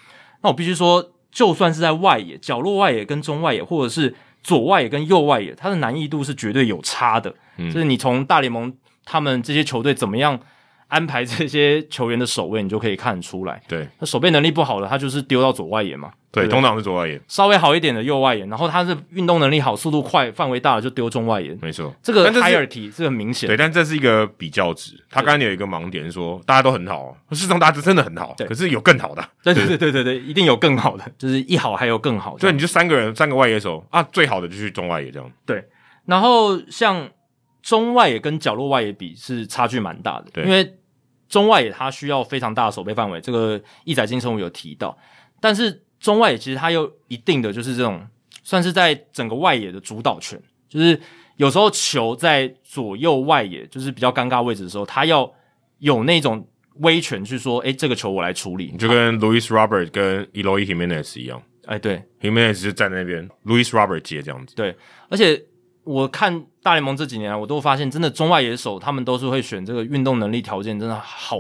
[0.43, 7.35] 那我必须说，就算是在外野、角落外野跟中外野，或者是左外野跟右外野，它的难易度是绝对有差的。
[7.57, 8.73] 嗯，就是你从大联盟
[9.05, 10.39] 他们这些球队怎么样。
[10.91, 13.63] 安排这些球员的守卫，你就可以看得出来。
[13.67, 16.13] 对，那守备能力不好的，他就是丢到左外野嘛。
[16.33, 17.21] 对，对对通常是左外野。
[17.27, 21.57] 稍微好一点的右外野，然后他是运动能力好、速度快、范围大的就丢中外野。
[21.63, 23.49] 没错，这个 hierarchy 是很明显。
[23.49, 24.95] 对，但这是一个比较值。
[25.09, 28.35] 他刚刚有一个盲点是说，大家都很好，事实上大家真的很好。
[28.37, 29.25] 对，可是有更好的。
[29.43, 32.41] 对对对对对对，一定有更好的，就是一好还有更好的。
[32.41, 35.31] 对，你就三个人，三个外野手啊，最好的就去中外野这样。
[35.47, 35.65] 对，
[36.07, 37.09] 然后像
[37.61, 40.77] 中外野跟角落外野比是差距蛮大的，对，因为。
[41.31, 44.99] 中外野他需要非常大的守备范围，这个一载金城武有提到，
[45.41, 48.05] 但是中外野其实他有一定的就是这种
[48.43, 51.01] 算是在整个外野的主导权，就是
[51.37, 55.33] 有时候球在左右外野就是比较尴尬位置的时候，他要
[55.79, 56.45] 有那种
[56.81, 64.77] 威权去说，诶，这个球我来处理，就跟 Louis Robert 跟 Eloy Jimenez 一样，诶，对，Jimenez 就站在那边，Louis Robert 接这样子，对，
[65.09, 65.41] 而且。
[65.91, 71.39] 我看大联盟这几年，我都发现，真的中外野手他们都是会选这个运动能力条件真的好，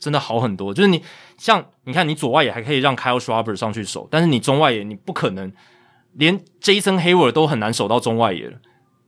[0.00, 0.74] 真的好很多。
[0.74, 1.00] 就是你
[1.38, 5.52] 像你看，你左外野还可以让 Kyle Schwarber 上去守，但是你中外野你不可能，
[6.14, 8.58] 连 Jason Hayward 都很难守到中外野了。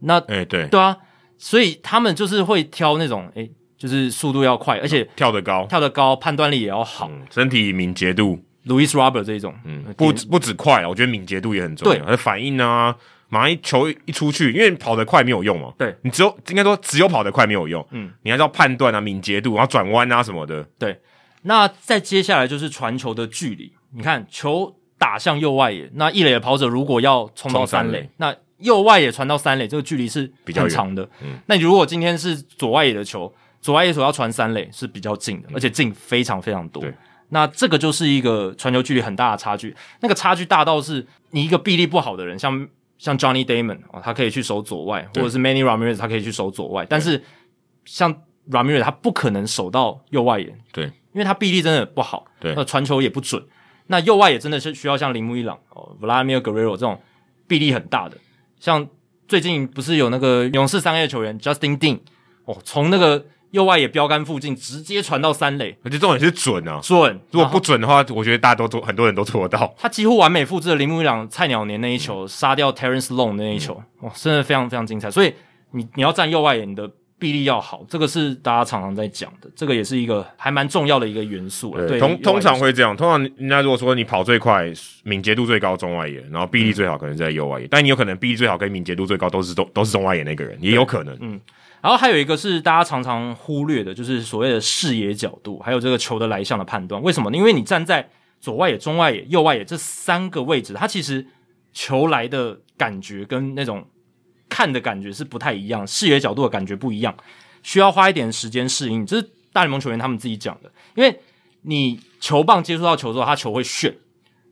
[0.03, 0.97] 那哎、欸、对对啊，
[1.37, 8.39] 所以他们就是会挑那种哎、欸，就是速度要快，而且跳得高，跳得高，判断力也要好，嗯、身体敏捷度。
[8.67, 12.97] Louis Robert 这一种，嗯，不不止快啊，我觉得敏捷度也很重要，他的反应啊。
[13.29, 15.73] 马上一球一出去，因为跑得快没有用嘛。
[15.77, 17.85] 对，你只有应该说只有跑得快没有用。
[17.91, 20.63] 嗯，你还是要判断啊、敏捷度，然后转弯啊什么的。
[20.79, 21.01] 对，
[21.43, 23.73] 那再接下来就是传球的距离。
[23.91, 31.03] 你看，球打向右外野，那一垒的跑者如果要冲到三垒，那右外野传到三垒，这个距离是比较长的。
[31.21, 36.81] 嗯，那你如果今天是左外野的球，左外野手要传三垒是比较近的，嗯、而且近非常非常多。
[36.81, 36.95] 对，
[37.31, 39.75] 那这个就是一个传球距离很大的差距。
[40.01, 42.69] 那个差距大到是你一个臂力不好的人，像。
[42.99, 46.87] 像 Johnny Damon 哦，他可以去守左外，或者是 Manny Ramirez，他可以去守左外。
[46.89, 47.23] 但是
[47.85, 53.45] 像 Ramirez，他不可能守到右外野，对，因为他臂力真的不好，对，那传球也不准。
[53.87, 57.01] 那右外也真的是需要像铃木一朗哦，Vladimir Guerrero 这种
[57.47, 58.17] 臂力很大的。
[58.59, 58.89] 像
[59.29, 62.01] 最近不是有那个勇士三 A 球员 Justin Dean
[62.45, 63.25] 哦，从那个。
[63.53, 66.81] 右外野标杆附近直接传到三垒，而且重点是准啊！
[66.83, 69.75] 准，如果不准的话，我觉得大家都做，很多人都做得到。
[69.79, 75.11] 他几乎完美复制了铃木一朗菜鸟年那一球，杀、嗯、掉 Terrence Long 那一球，哇、嗯，真的非常非常精彩。
[75.11, 75.33] 所以
[75.71, 81.71] 你你要站右外野，你的臂力要好，这个是大家常常在讲的，这个也是一个还蛮重要的一个元素。
[81.77, 84.71] 对，对通通常会这样，通常人家如果说你跑最快、
[85.05, 91.41] 敏捷度最高中外野，然后臂力最好可能在右外野，嗯、但你有可能臂力最好跟敏捷度最高都是都都是中外野那个人，也有可能，嗯。
[91.87, 97.01] 然后还有一个是大家常常忽略的，就是所谓的视野角度，还有这个球的来向的判断。
[97.01, 97.37] 为什么呢？
[97.37, 98.11] 因为你站在
[98.41, 101.25] 左外野、中外野、右外野这三个位置，它其实
[101.73, 103.87] 球来的感觉跟那种
[104.49, 107.17] 看的感觉是不太一样，视野角度的感觉不一样，
[107.63, 109.07] 需要花一点时间适应。
[109.07, 111.21] 这是大联盟球员他们自己讲的，因为
[111.63, 113.97] 你球棒接触到球之后，它球会旋，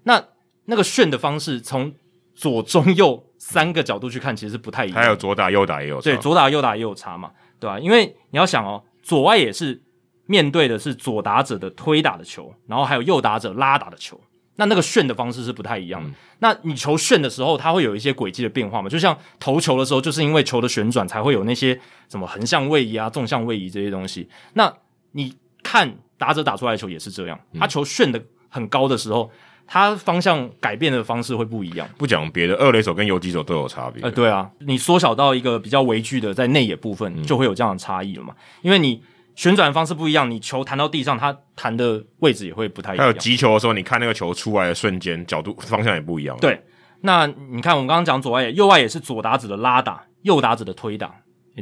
[0.05, 0.25] 那
[0.67, 1.93] 那个旋的方式从
[2.35, 4.99] 左中右三个角度去看，其实是不太一样。
[4.99, 7.31] 还有左打右打也有差，对，左打右打也有差嘛，
[7.61, 7.79] 对吧、啊？
[7.79, 9.81] 因为你要想哦，左外也是
[10.27, 14.21] 面对的是左打者的推打的球，然后还有右打者拉打的球，
[14.57, 16.09] 那那个旋的方式是不太一样的。
[16.09, 18.89] 嗯、那你球旋的时候，它会有一些轨迹的变化嘛？
[18.89, 21.79] 就像投球的时候，就是因为球的旋转才会有那些
[22.09, 24.29] 什么横向位移啊、纵向位移这些东西。
[24.55, 24.73] 那
[25.13, 25.33] 你
[25.63, 29.31] 看打者打出来的球也是这样，他球旋的很高的时候。
[29.67, 31.89] 它方向改变的方式会不一样。
[31.97, 34.03] 不讲别的，二垒手跟游击手都有差别。
[34.03, 38.35] 呃，对啊，你缩小到一个比较微距的在内野部分，就会有这样的差异了嘛？
[38.37, 39.03] 嗯、因为你
[39.35, 43.07] 旋转方式不一样，你球弹到地上，它弹的位置也会不太一样。
[43.07, 46.37] 还有击球的时候，你看那个球出来的瞬间，角度方向也不一样。
[46.41, 46.61] 对，
[47.01, 51.13] 那你看我们刚刚讲左外野，右外野是左打者的拉打，右打者的推打，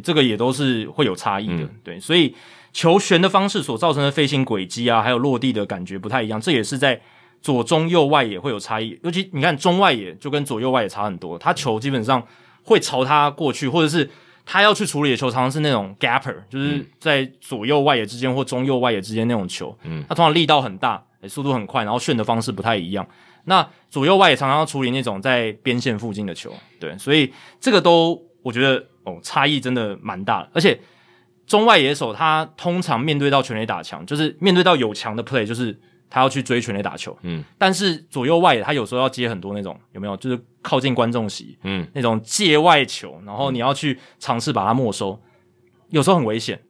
[0.03, 1.63] 这个也都是会有差异的。
[1.63, 2.35] 嗯、对，所以
[2.73, 7.01] 球旋的方式所造成的飞行轨迹啊，还有落地的感觉不太一样，这也是在。
[7.43, 12.25] 左中右外野会有差异，尤其你看中外野就跟左右外野差很多，他球基本上
[12.63, 14.09] 会朝他过去，或者是
[14.47, 23.05] 他要去处理的球，常常是那种 gapper，就是在左右外野之间或中右外野之间那种球，嗯，他通常力道很大，速度很快，然后旋的方式不太一样。
[23.47, 30.79] 那左右外野常常要处理那种在边线附近的球，对，所以这个都我觉得哦差异真的蛮大的，而且
[31.45, 35.77] 中外野手他通常面对到全垒打墙，就是面对到有墙的 play，就是。
[36.13, 40.15] 他要去追全垒打球，嗯，但是左右外野他有时候要接很多那种有没有？
[40.19, 45.19] 就是靠近观众席，嗯，那种界外球，然后你要去尝试把它没收，
[45.89, 46.61] 有时候很危险，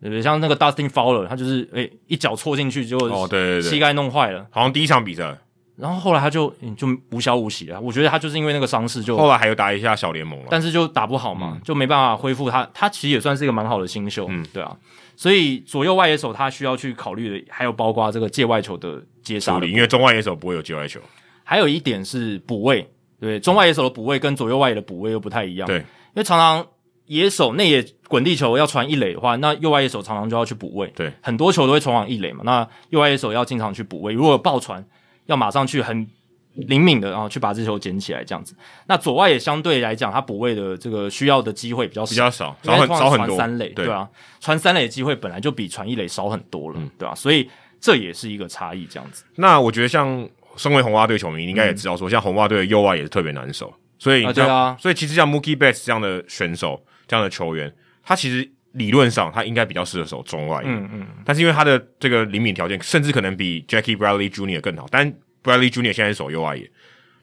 [0.00, 0.22] 对不对？
[0.22, 5.36] 像那个 Dustin Fowler，他就是诶、欸、一脚戳进去就哦，对对对，膝盖弄坏了，好像第一场比赛。
[5.76, 7.80] 然后后来他就就无消无息了。
[7.80, 12.64] 我觉得他就是因为那个伤势，就后来还有打一下小联盟了，但是就打不好嘛，嗯、就没办法恢复他。
[12.72, 14.76] 他其实也算是一个蛮好的新秀，嗯，对啊。
[15.16, 21.00] 所以左右外野手他需要去考虑的，还有包括这个界外球的接杀，因为中外野手不会有界外球。
[21.42, 22.88] 还有一点是补位，
[23.20, 25.84] 对，中外野手的补位跟左右外野的补位又不太一样，对，因
[26.14, 26.66] 为常常
[27.06, 34.84] 野手内野滚地球要传一垒的话，那右外野手常常就要去补位，对，很多球都会传往一垒嘛，那右外野手要经常去补位，如果有爆传，
[35.26, 36.08] 要马上去很。
[36.54, 38.54] 灵敏的，然后去把这球捡起来，这样子。
[38.86, 43.36] 那左外也相对来讲，他补位的这个需要的机会比较少，比较少，少很少很多。
[43.36, 44.08] 三垒，对啊，
[44.40, 47.14] 传三垒的机会本来就比传一垒少很多了，嗯、对吧、啊？
[47.14, 47.50] 所以
[47.80, 49.24] 这也是一个差异，这样子。
[49.36, 57.74] 那我觉得，像身为红袜队球迷，你应该也知道说，嗯、像红袜队的右外也是特别难守，所以、啊、对啊，所以其实像 Mookie Betts 这样的选手，这样的球员，
[58.04, 61.06] 他其实理论上他应该比较适合守中外，嗯嗯。
[61.24, 64.60] 但是因为他的这个灵敏条件，甚至可能比 Jackie Bradley Jr.
[64.60, 65.12] 更好，但
[65.44, 66.68] Bradley Junior 现在是守右外野。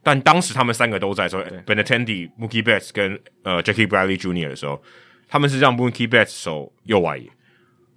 [0.04, 4.82] 但当时他们三个都在说，Benintendi、Mookie Betts 跟呃 Jackie Bradley Junior 的时候，
[5.28, 7.30] 他们是让 Mookie Betts 守右外野。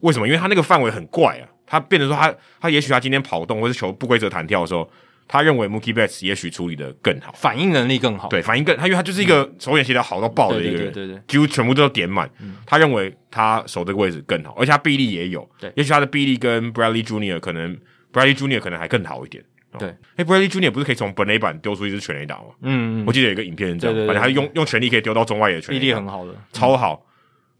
[0.00, 0.26] 为什么？
[0.26, 4.86] 因为他那个范围很怪啊，他变得说他他也许他今天跑动或是球不规则弹跳的时候，
[5.26, 8.28] 他认为 Mookie Betts 也许处理的更好，反应能力更好。
[8.28, 12.30] 对，反应更他因为他就是一个手眼协调好到爆的一个人，对对对，几乎全部都点满。
[12.66, 15.48] 他认为他守这个位置更好，而且他臂力也有。
[15.58, 17.74] 对，也许他的臂力跟 Bradley Junior 可能
[18.12, 19.42] Bradley Junior 可能还更好一点。
[19.78, 22.44] 对，哎、欸、，Bradley Junior 不是可以从本垒板丢出一支全垒打吗？
[22.62, 27.06] 嗯，嗯，我记得有一个影片是这样，反正他用用全力可以丢到中外野全垒打，臂力很好的，超好。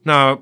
[0.03, 0.37] 那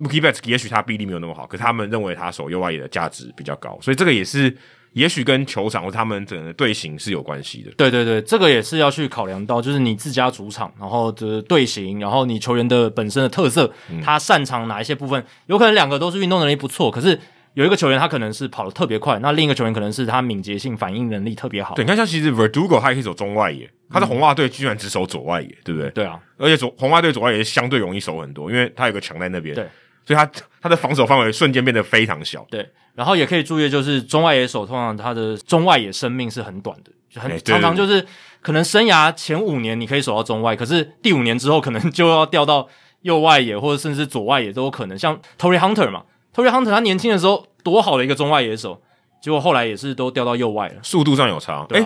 [0.00, 4.56] Mookie Betts 也许他臂力没有那么好，可是他们认为他守右外野的价值比较高，所以这个也是
[4.92, 7.70] 也许跟球场或他们整个队形是有关系的。
[7.76, 17.18] 对对对，这个也是要去考量到，就是你自家主场，然后的队形，然后你球员的本身的特色，嗯、他擅长哪一些部分，有可能两个都是运动能力不错，可是。
[17.58, 21.74] 有一个球员，他可能是跑得特别快，那另一个球员可能是他敏捷性、反应能力特别好。
[21.74, 25.90] 对，你看，像其实 Verdugo 他也可以走中外野，他在红袜队居然只守左外野，对不对？
[25.90, 29.66] 对啊，而且左红袜队左外野相对容易守很多，因为他有个墙在那边，对，
[30.06, 30.30] 所以他
[30.62, 32.46] 他的防守范围瞬间变得非常小。
[32.48, 38.06] 对，然后也可以注意，就是中外野手通常他的中外野生命是很短的，就很常常就是
[38.40, 42.68] 可能生涯前五年你可以守到中外，可是第五年之后可能就要调到
[43.00, 46.04] 右外野或者甚至左外野都有可能，像 Torii Hunter 嘛。
[46.34, 48.80] Torii Hunter 他年轻的时候多好的一个中外野手，
[49.20, 51.64] 结果后来也是都掉到右外了，速度上有差。
[51.68, 51.84] 对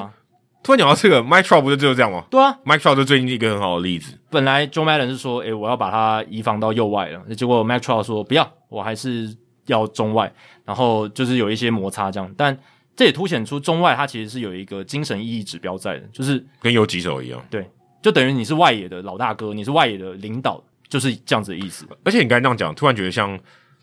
[0.62, 2.24] 突然讲到这个，Mike Trout 不就就是这样吗？
[2.30, 4.16] 对啊，Mike Trout 是最近一个很好的例子。
[4.30, 9.36] 本来 Joe Madden 是说，诶、欸，我要把他移防到右外了，结果 Mike Trout 说不要，我还是
[9.66, 10.32] 要中外，
[10.64, 12.32] 然后就是有一些摩擦这样。
[12.36, 12.57] 但
[12.95, 17.68] 这也凸显出中外他其实是有一个精神意义指标在的，就是跟游击手一样，对，
[18.01, 21.84] 就等于你是外野的老大哥，你是外野的领导，就是这样子的意思。
[22.05, 23.36] 而且你刚才这样讲，突然觉得像。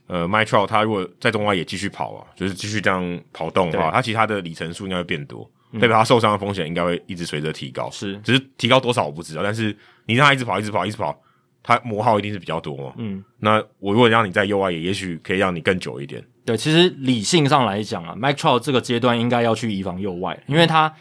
[0.10, 7.90] 呃 Trout 他如果在中外也继续跑啊，就是继续这样跑动的话，对他其实他的里程数应该会变多，代表、嗯、他受伤的风险应该会一直随着提高。
[7.92, 9.74] 是，只是提高多少我不知道，但是
[10.06, 11.16] 你让他一直跑，一直跑，一直跑，
[11.62, 12.94] 他磨耗一定是比较多嘛。
[12.98, 16.24] 嗯，那我如果让你在右外野，也许可以让你更久一点。
[16.44, 20.92] 对，其实理性上来讲啊 Trout 这个阶段应该要去移防右外，因为他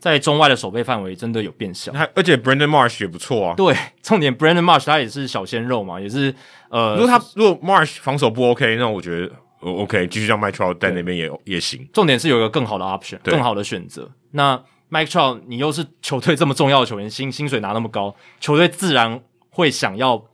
[0.00, 1.92] 在中外的守备范围真的有变小。
[2.14, 3.54] 而且 Brandon Marsh 也不错啊。
[3.54, 6.34] 对，重点 Brandon Marsh 他也是小鲜肉嘛，也是
[6.70, 11.86] 呃，如果他如果 Marsh 防守不 OK，那我觉得 OK，继续让 Mike Trout 在那边也也行。
[11.92, 14.10] 重点是有一个更好的 option，更好的选择。
[14.30, 14.56] 那
[14.90, 19.20] Mike Trout，你又是球队这么重要的球员，薪薪水拿那么高，球队自然
[19.50, 20.24] 会想要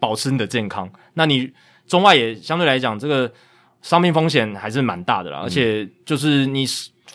[0.00, 0.90] 保持你的健康。
[1.14, 1.52] 那你
[1.86, 3.32] 中外也相对来讲，这个
[3.82, 6.66] 伤病风险还是蛮大的啦，嗯、而且就是你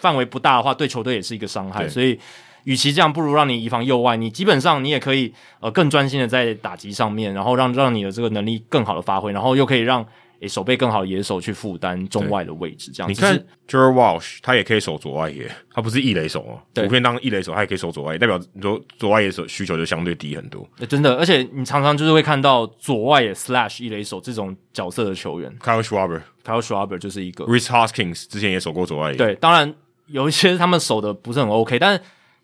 [0.02, 1.88] 范围不大的话，对球队也是一个伤害。
[1.88, 2.20] 所以，
[2.66, 10.06] 与其这样，不如让你移防右外，你基本上你也可以呃更专心的在打击上面，然后让让你的这个能力更好的发挥，然后又可以让。
[10.42, 13.14] 诶，守备更好的野手去负担中外的位置，这样子。
[13.14, 16.58] 你看 Jared Walsh 他也可以守左外野，他不是一垒手哦。
[16.74, 20.68] 普遍当一垒手，他也可以守左外野，代表你说左外野手需求就相对低很多。
[20.90, 25.56] 真的，而且你常常就是会看到左外野 slash 一垒手这种角色的球员。
[25.60, 27.46] Kyle Schwarber，Kyle Schwarber 就是一个。
[27.46, 29.18] Rhys Hoskins 之前也守过左外野。
[29.18, 29.72] 对，当然
[30.12, 32.02] 有一些他们守的不是很 OK，但是。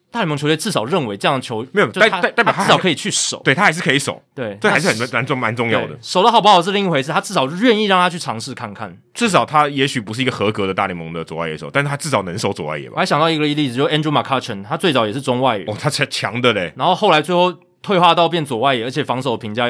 [0.09, 5.99] 大联盟球队至少认为这样的球没有代代代表他至少可以去守，对他还是可以守，对，这还是很蛮重蛮重要的。
[6.01, 8.97] 守的好不好是另一回事，他至少愿意让他去尝试看看。
[9.13, 12.93] 至少他也许不是一个合格的大联盟的左外野手，但是他至少能守左外野吧。
[12.95, 16.71] 我还想到一个例子，就是 Andrew McCutchen，他最早也是中外野，哦，他才强的嘞。
[16.77, 19.69] 然后后来最后退化到变左外野，而且防守评价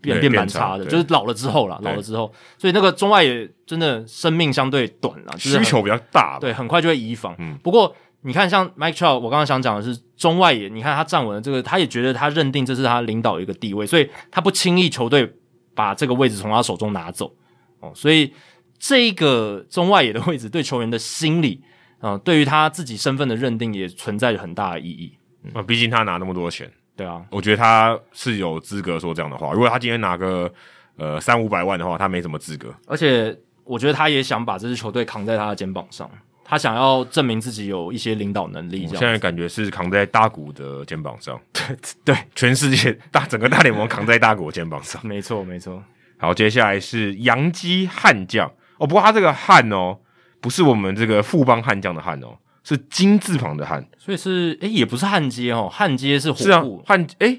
[0.00, 7.34] 变变蛮差的，就是老了之后了，老了之后，所以那个中外野真的生命相对短了，需求比较大，对，很快就会移防。
[7.38, 7.94] 嗯，不过。
[8.22, 10.68] 你看，像 Mike Trout，我刚刚想讲的是中外野。
[10.68, 15.32] 你看他站稳了这个，他也觉得他认定这是他领导一个地位，所以他不轻易球队
[15.72, 17.32] 把这个位置从他手中拿走
[17.78, 17.92] 哦。
[17.94, 18.34] 所以
[18.76, 21.62] 这个中外野的位置对球员的心理
[22.00, 25.16] 啊、呃，对于他自己身份的认定也存在着很大的意义。
[25.54, 26.68] 啊、嗯，毕竟他拿那么多钱，
[26.98, 29.52] 对啊，我觉得他是有资格说这样的话。
[29.52, 30.52] 如果他今天拿个
[30.96, 32.74] 呃三五百万的话，他没什么资格。
[32.88, 36.10] 而且我觉得他也想把这支球队扛在他的肩膀上。
[36.50, 38.96] 他想要证明自己有一些领导能力，这样。
[38.96, 41.62] 现在感觉是扛在大谷的肩膀上， 对
[42.06, 45.82] 对，全世界大整个大联盟扛在大谷的肩膀上， 没错没错。
[46.16, 49.98] 好，接下来是洋基悍将哦，不过他这个悍哦，
[50.40, 52.28] 不是我们这个富邦悍将的悍哦，
[52.68, 57.34] 是金字旁的悍，所以是诶、欸，也不是焊接哦，焊接是火部，悍诶、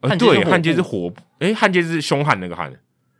[0.00, 2.72] 啊，欸呃、对，悍接是火部，诶，悍接是凶悍那个悍，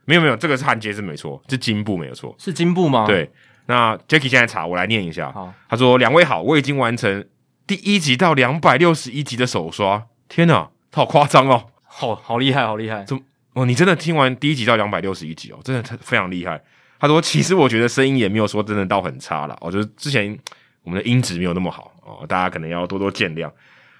[0.05, 3.05] 没有没有，这个是悍接是没错，是金部没有错，是金部吗？
[3.05, 3.29] 对。
[3.67, 5.31] 那 Jacky 现在查，我来念一下。
[5.31, 7.23] 好，他说：“两位好，我已经完成
[7.67, 10.07] 第一集到两百六十一集的手刷。
[10.27, 13.05] 天哪，他好夸张哦，好好厉害，好厉害！
[13.05, 13.21] 怎么
[13.53, 13.65] 哦？
[13.65, 16.61] 你真的听完第一集到两百六十一集哦，真的非常厉害。”
[16.99, 20.37] 他说：“其实我觉得声音也没有说真的到很差了，我觉得之前
[20.83, 23.51] 我们的音质没有那么好哦，大家可能要多多见谅。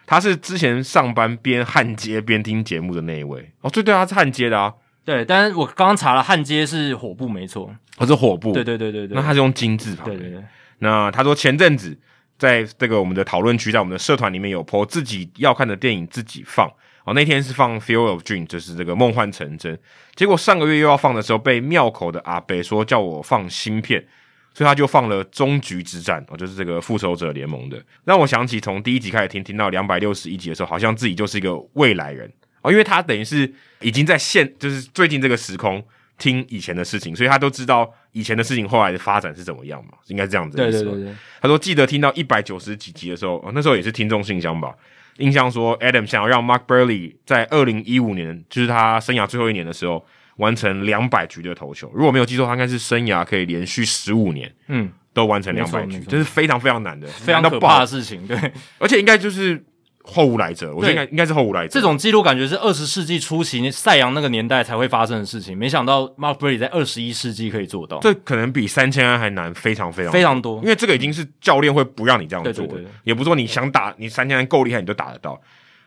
[0.05, 4.73] 他是之前上班边焊接边听节目的那一位哦，对对，他是焊接的啊。”
[5.03, 8.51] 对，但是我刚刚查了，焊接是火部没错，哦，是火部。
[8.53, 10.05] 对对对对对，那他是用金字旁。
[10.05, 10.43] 对对对。
[10.79, 11.97] 那他说前阵子
[12.37, 16.69] 在这个我们的讨论区，在我们的社团里面有 po 自己要看的电影自己放。
[17.03, 19.75] 哦，那天是放《Field of Dreams》，就是这个梦幻成真。
[20.13, 24.05] 结果上个月又要放的时候，被庙口的阿北说叫我放新片，
[24.53, 27.81] 所以他就放了《终局之战》，哦，就是这个复仇者联盟的。
[28.03, 32.31] 让我想起从第一集开始听，听到两百六十一集的时候，好像自己就是一个未来人。
[32.61, 35.83] 哦，因为他等于是已经在现，就是最近这个时空
[36.17, 40.57] 听以前的事情，所以他都知道以前的事情后来的发展是怎么样嘛，应该这样子。
[40.57, 41.15] 对对对对。
[41.41, 44.75] 他说记得听到一百九十几集的时候，哦，那时候也是听众信箱吧，
[45.17, 50.05] 印象说 Adam 想要让 Mark Buehrle 在二零一五年，就是他生涯最后一年的时候，
[50.41, 51.89] 完成两百局的投球。
[51.93, 58.27] 如果没有记错，他应该是生涯可以连续十五年，嗯，都完成两百局，这是非常非常难的，非常可怕的事情。
[58.27, 58.37] 对，
[58.77, 59.63] 而且应该就是。
[60.03, 61.69] 后无来者，我觉得应该应该是后无来者。
[61.69, 67.99] 这种记录感觉是二十世纪初期赛扬那个年代才会发生的事情，没想到 Mark Buehrle 在二十一世纪可以做到。
[67.99, 70.59] 这可能比三千安还难，非常非常非常多。
[70.63, 75.39] 因为这个已经是教练会不让你这样做，对对对对，也不是说你想打你三千安够厉害你就打得到。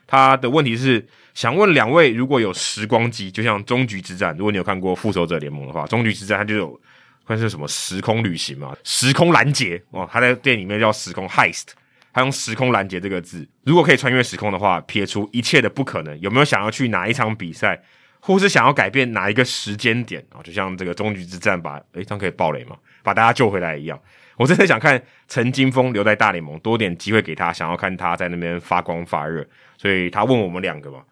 [0.07, 6.81] 他的问题是想问两位，如果有时光机，就像终局之战，如果你有看过复仇者联盟的话，终局之战它就有
[7.27, 11.69] 算是什么时空旅行嘛，时空拦截哦，他在电影里面叫时空 heist。
[12.13, 17.77] 他用“时空拦截”这个字，如果可以穿越时空的话，撇除一切的不可能，有没有想要去哪一场比赛，
[18.21, 20.39] 或是想要改变哪一个时间点啊？
[20.41, 22.77] 就像这个终局之战把，诶这样可以爆雷吗？
[23.03, 23.99] 把大家救回来一样。
[24.37, 29.45] 我真的想看陈金峰留在大联盟，多点机会给他，想要看他在那边发光发热。
[29.77, 31.03] 所以他问我们两个嘛。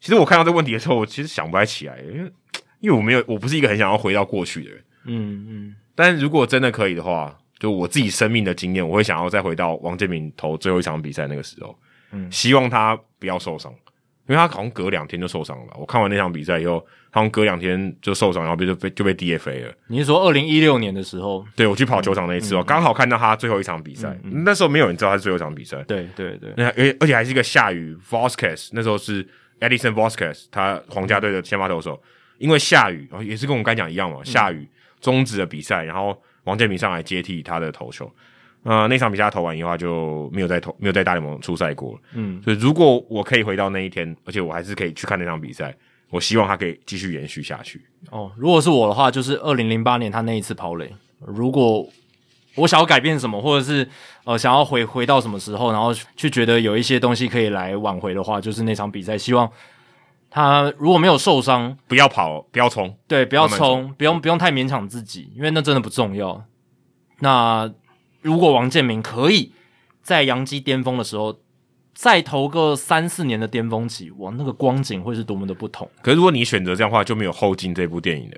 [0.00, 2.32] 其实我看到这个问题的时候，我其实想不太起来，因为
[2.80, 4.84] 因为我没有，我不是一个很想要回到过去的人。
[5.04, 5.76] 嗯嗯。
[5.94, 7.36] 但如果真的可以的话。
[7.58, 11.74] 就我自己生命的经验，我会想要再回到王建民投最后一场比赛那个时候，
[12.10, 13.72] 嗯，希望他不要受伤，
[14.26, 15.72] 因为他好像隔两天就受伤了。
[15.78, 19.72] 我看完那场比赛以后，好像隔两天就受伤，然后被就被就被 DFA 了。
[19.86, 21.42] 你是说二零一六年的时候？
[21.56, 24.44] 对，我去跑球场那一次哦，刚、嗯、好看到他最后一场比赛、嗯嗯。
[24.44, 25.82] 那时候没有人知道他是最后一场比赛。
[25.84, 26.52] 对对对。
[26.58, 29.26] 那而而且还是一个下雨，Vosquez 那时候是
[29.60, 31.98] Edison Vosquez，他皇家队的先发投手，
[32.36, 34.68] 因为下雨，也是跟我们刚讲一样嘛，下雨
[35.00, 38.12] 终止了比赛，然后王建民上来接替他的投球。
[38.62, 42.00] 呃，那场比赛投完以后，他就没有再投，没有在大联盟出赛过了。
[42.12, 45.74] 嗯，所以如果我可以回到那一天，而且我还是可以去看那场比赛，
[46.16, 47.80] 我希望他可以继续延续下去。
[48.10, 50.92] 哦，如果是我的话，就是二零零八年他那一次跑垒。
[51.20, 51.86] 如果
[52.56, 53.88] 我想要改变什么，或者是
[54.24, 59.16] 呃想要回回到什么时候，然后去觉得有一些东西可以来挽回的话，就是那场比赛。
[59.16, 59.50] 希望
[60.30, 66.44] 他如果没有受伤，不要跑，不要冲，对，不要冲，不用不用太勉强自己，因为那真的不重要。
[67.20, 67.70] 那。
[68.22, 69.52] 如果王建民可以
[70.02, 71.38] 在洋基巅峰的时候
[71.96, 75.90] 再投个三四年的巅峰期，哇，那个光景会是多么的不同。
[76.02, 78.36] 可是如果你选择这样的话，就没有后进这部电影了。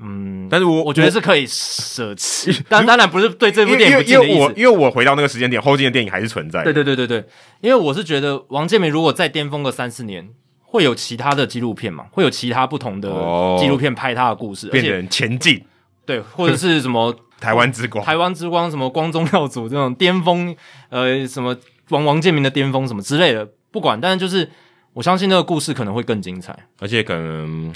[0.00, 4.34] 嗯，但是我我觉得是可以舍弃， 但当然不是对这部电影不敬的意思。
[4.34, 6.64] 因为我因为我回到那个时间点，后进的电影还是存在。
[6.64, 7.24] 对对对对对，
[7.60, 10.30] 因为我是觉得王建民如果再巅峰个三四年，
[10.62, 13.10] 会有其他的纪录片嘛，会有其他不同的
[13.60, 15.62] 纪录片拍他的故事，变成前进，
[16.06, 17.14] 对，或者是什么。
[17.42, 20.54] 台湾之光，台湾之光，什么光宗耀祖这种巅峰，
[20.90, 21.56] 呃，什么
[21.92, 24.50] 王王建民的巅峰什么之类的，不管，但是就是
[24.94, 27.72] 我相信那个故事可能会更精彩，而且可能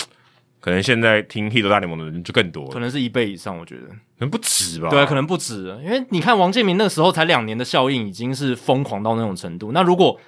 [0.60, 4.88] 可能现在听《Hit 大联盟》的人就更多，可能是一倍以上，我觉得可能不止吧？
[4.88, 10.18] 对，可能不止，因为你看王建民那个时候才两年的效应已经是疯狂到那种程度，那如果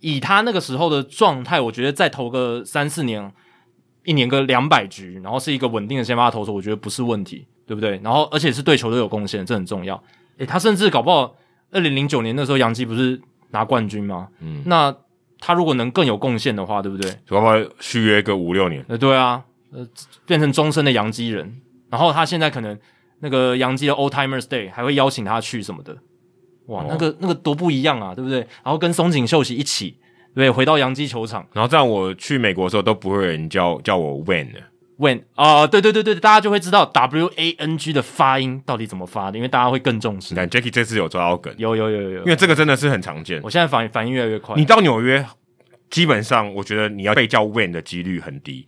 [0.00, 3.32] 以他那个时候的状态，我觉得再投个三四年，
[4.04, 7.46] 一年个两百局，然后是一个稳定的先发投手，我觉得不是问题。
[7.68, 8.00] 对不对？
[8.04, 10.00] 然后，而且是对球队有贡献，这很重要。
[10.38, 11.34] 诶，他甚至搞不好，
[11.72, 13.20] 二零零九年那时候，洋基不是
[13.50, 14.28] 拿冠军吗？
[14.40, 14.94] 嗯，那
[15.40, 17.10] 他如果能更有贡献的话，对不对？
[17.30, 18.84] 要不要续约个五六年。
[18.88, 19.86] 呃，对啊，呃，
[20.26, 21.60] 变成终身的洋基人。
[21.90, 22.78] 然后他现在可能
[23.20, 25.96] 那个洋基的 Old Timers Day 还会邀请他去什么的。
[26.66, 28.40] 哇，哦、那个那个多不一样啊，对不对？
[28.64, 29.96] 然后跟松井秀喜一起，
[30.34, 30.50] 对对？
[30.50, 34.60] 回到洋基球场，然后这样我去美国的时候都不会有人叫叫我 Wang 的。
[34.98, 40.32] When 啊、呃，对对对对，大家就会知道 W A N G 的发音到底怎么发的，因为大家会更重视。
[40.32, 43.38] 你看 Jackie 这次有抓到梗，有有有有有，因为这个真的是很常见。
[43.42, 44.56] 我现在反应反应越来越快。
[44.56, 45.22] 你到纽约，
[45.90, 48.66] 基本上我觉得你要被叫 When 的几率很低，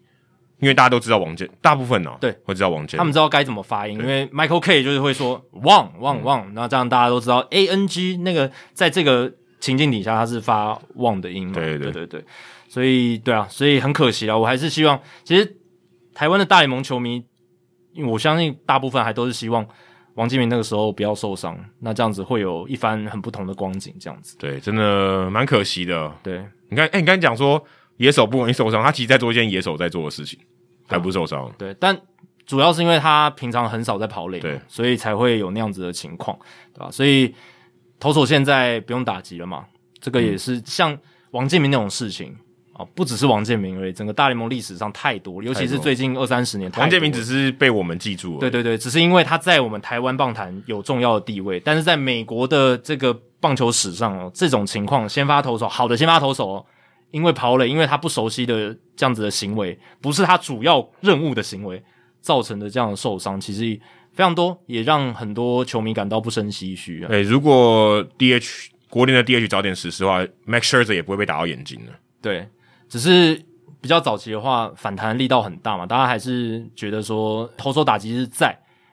[0.58, 12.24] 因为大家都知道王健，大部分哦、喔，对，会知道王健，他们知道该怎么发音，因为 Michael K 就是会说 Wang Wang Wang，那这样大家都知道 A N G 那个在这个情境底下它是发 Wang 的音嘛，对对对对对，
[12.68, 15.54] 所以对啊，所以很可惜啊，我还是希望其实。
[16.18, 17.24] 台湾的大联盟球迷，
[17.92, 19.64] 因为我相信大部分还都是希望
[20.14, 23.94] 王建民那个时候不要受伤，那这样子会有一番很不同的光景。
[24.00, 26.12] 这样子，对，真的蛮可惜的。
[26.20, 27.64] 对，你看，哎、欸，你刚才讲说
[27.98, 30.36] 野手不容易受伤，他其实在做一件野手在做的事情，
[30.88, 31.48] 还不受伤。
[31.56, 31.96] 对，但
[32.44, 36.36] 主要是因为他平常很少在跑垒，对，所以才会有那样子的情况，
[36.74, 36.90] 对吧？
[36.90, 37.32] 所以
[38.00, 39.66] 投手现在不用打击了嘛，
[40.00, 40.98] 这个也是像
[41.30, 42.36] 王建民那种事情。
[42.78, 48.38] 哦，不只是王建民而已，整个大联盟历史上太多，尤其是最近二三十年，王建民只是被我们记住了。
[48.38, 56.66] 对对对，只是因为他在我们台湾棒坛有重要的地位，但是在美国的这个棒球史上哦，这种情况，先发投手好的先发投手哦，
[57.10, 61.82] 因为跑垒，因为他不熟悉的这样子的行为，不是他主要任务的行为
[62.20, 63.76] 造成的这样的受伤，其实
[64.12, 67.08] 非常多，也让很多球迷感到不胜唏嘘啊。
[67.10, 71.92] 哎，如果 DH 国联的 DH 早点实施的话，Max Scherzer 也不会被打到眼睛了。
[72.22, 72.48] 对。
[72.88, 73.40] 只是
[73.80, 78.48] 比较早期的话，反弹力道很大嘛，大家还是觉得说投手打击是在，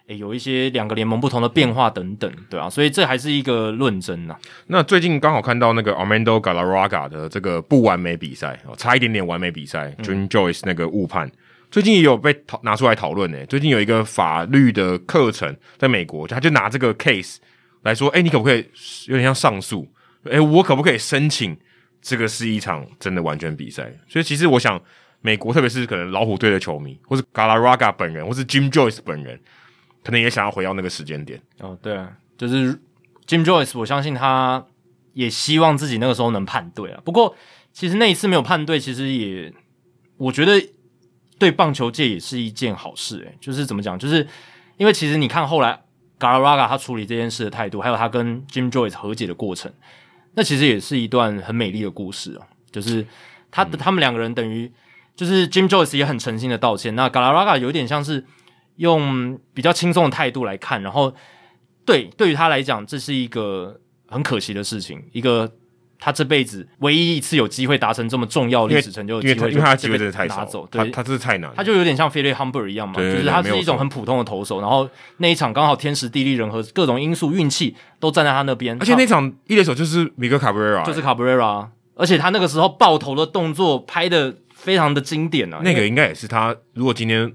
[0.08, 4.36] 诶、欸，有一些两个联盟不同的变化等等，对啊，所以这还是一个论争呐。
[4.68, 11.32] 那最近刚好看到那个 Armando Galarraga 的这个不完美比赛，哦差一点点完美比赛，Jim Joyce 那个误判，
[11.72, 13.46] 最近也有被讨拿出来讨论诶。
[13.48, 17.38] 最近有一个法律的课程在美国，他就拿这个 case
[17.82, 18.64] 来说，诶、欸，你可不可以
[19.08, 19.88] 有点像上诉？
[20.26, 21.58] 诶、欸，我可不可以申请？
[22.07, 24.80] 这个是一场真的完全比赛，所以其实我想，
[25.22, 29.40] 美国特别是可能老虎队的球迷，或是 Galarraga 本人，或是 Jim Joyce 本人，
[30.03, 31.41] 可能也想要回到那个时间点。
[31.57, 32.80] 哦，对啊，就是
[33.26, 34.64] Jim Joyce，我相信他
[35.14, 37.02] 也希望自己那个时候能判对啊。
[37.03, 37.36] 不过，
[37.73, 39.52] 其实那一次没有判对，其实也
[40.18, 40.64] 我觉得
[41.40, 43.18] 对棒球界也是一件好事。
[43.22, 44.27] 诶，就是怎么讲，就是
[44.77, 45.82] 因为其实你看后来
[46.19, 49.73] Galarraga 他处理这件事的态度，还有他跟 Jim Joyce 和解的过程。
[50.36, 53.06] 那其实也是一段很美丽的故事啊，就是
[53.49, 54.72] 他、嗯、他们两个人等于
[55.16, 58.24] 就是 Jim Joyce 也很诚心的道歉，那 Galarraga 有点像是
[58.76, 61.14] 用比较轻松的态度来看，然后
[61.86, 65.49] 对对于他来讲，这是一个很可惜的事情，一个
[66.06, 74.88] 他这辈子唯一一次有机会达成这么重要历史成就的机会，因为他机会真的太拿走，对，他这是太难，他就有点像 Philip Humber 一样嘛，就是他是一种很普通的投手，然后
[75.18, 81.65] 那一场刚好天时地利人和各种因素运气都站在他那边，而且那场一垒手就是米格卡布瑞拉，就是 Cabrera，
[81.95, 87.34] 而且他那个时候爆头的动作拍的非常的经典啊，那个应该也是他如果今天。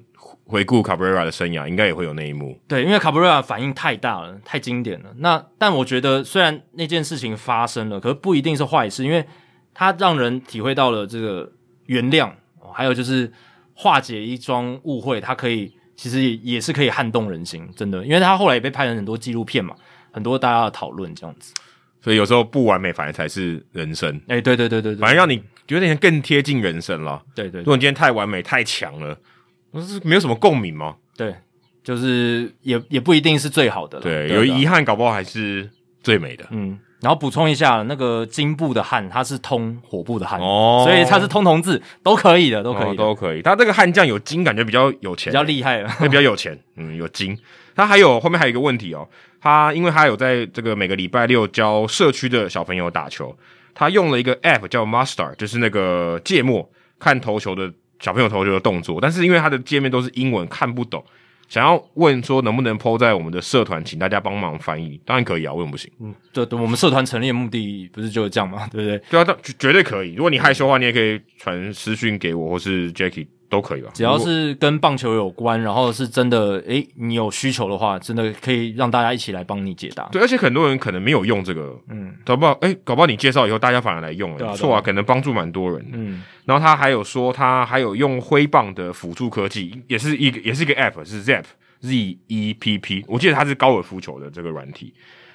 [0.51, 2.59] 回顾卡布瑞拉的生涯，应该也会有那一幕。
[2.67, 5.15] 对，因为卡布瑞拉反应太大了，太经典了。
[5.19, 9.25] 那但我觉得，虽然那件事情发生了，可是不一定是坏事，因为
[9.73, 11.53] 它让人体会到了这个
[11.87, 12.33] 原谅，
[12.75, 13.33] 还有就是
[13.75, 15.21] 化解一桩误会。
[15.21, 18.05] 它可以其实也，也是可以撼动人心，真的。
[18.05, 19.77] 因为他后来也被拍成很多纪录片嘛，
[20.11, 21.55] 很多大家的讨论这样子。
[22.03, 24.17] 所以有时候不完美反而才是人生。
[24.27, 27.23] 哎、欸，对对对对对，反而让你觉得更贴近人生了。
[27.37, 29.17] 对，对对，如果你今天太完美太强了。
[29.71, 30.97] 不是没有什么共鸣吗？
[31.17, 31.35] 对，
[31.85, 34.01] 就是也也不一定是最好的。
[34.01, 35.71] 对，有遗憾，搞不好还是
[36.03, 36.45] 最美的。
[36.51, 43.43] 嗯，然后补充一下，那个金部的汉，它是通火部的汉哦，所以它是通同字，都可以的，都可以、哦，都可以。
[43.43, 46.59] 他这个悍将有金，感觉比较有钱，比较厉害了，会 比较有钱。
[46.77, 47.39] 嗯，有金。
[47.77, 49.09] 他还有后面还有一个问题哦，
[49.41, 53.37] 他因为他有在这个每个礼拜六教社区的小朋友打球，
[53.75, 56.69] 他用了一个 app 叫 Master，就是那个芥末
[56.99, 57.73] 看投球的。
[58.01, 61.05] 小朋友投球的动作，但是因为他的界面都是英文，看不懂。
[61.49, 65.91] 想要问说能不能 po 在我们的社团，请大家帮忙翻译，当然可以啊，为什么不行？
[66.01, 68.69] 嗯，对，我们社团成立的目的不是就是这样吗？
[68.71, 68.99] 对不对？
[69.11, 70.15] 对啊，绝对可以。
[70.15, 73.27] 如果你害羞的话，你也可以传私讯给我，或是 Jacky。
[73.51, 80.09] 都可以吧，只要是跟棒球有关，然后是真的，诶，你有需求的话，真的可以让大家一起来帮你解答。
[80.13, 85.99] 对，而且很多人可能没有用这个，嗯，搞不好，诶，搞不好你介绍以后，大家反而来用了，没错啊，啊，可能帮助蛮多人的。
[85.99, 91.45] 嗯，然后他还有说，他还有用挥棒的辅助科技，也是一个，也是一个 app，是 Zepp
[91.81, 94.95] Z E P P，我记得它是高尔夫球的这个软体，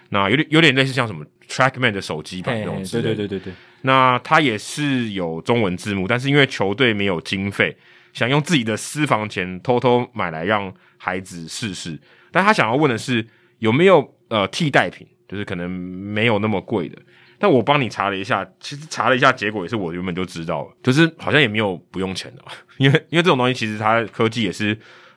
[0.10, 3.16] 那有点有点类似像什么 Trackman 的手机版那种之类的。
[3.16, 3.54] 对对对对对。
[3.82, 7.76] 那它也是有中文字幕，但是因为球队没有经费。
[8.16, 12.00] 想用自己的私房钱偷偷买来让孩子试试，
[12.32, 13.28] 但他想要问的是
[13.60, 16.98] 有没有呃替代品，就是可能没有那么贵的。
[17.38, 22.44] 但我帮你查了一下，其实查了一下，结果也是我原本就知道了，就是好像也没有不用钱的，
[22.80, 24.76] 因为因为这种东西其实它科技也是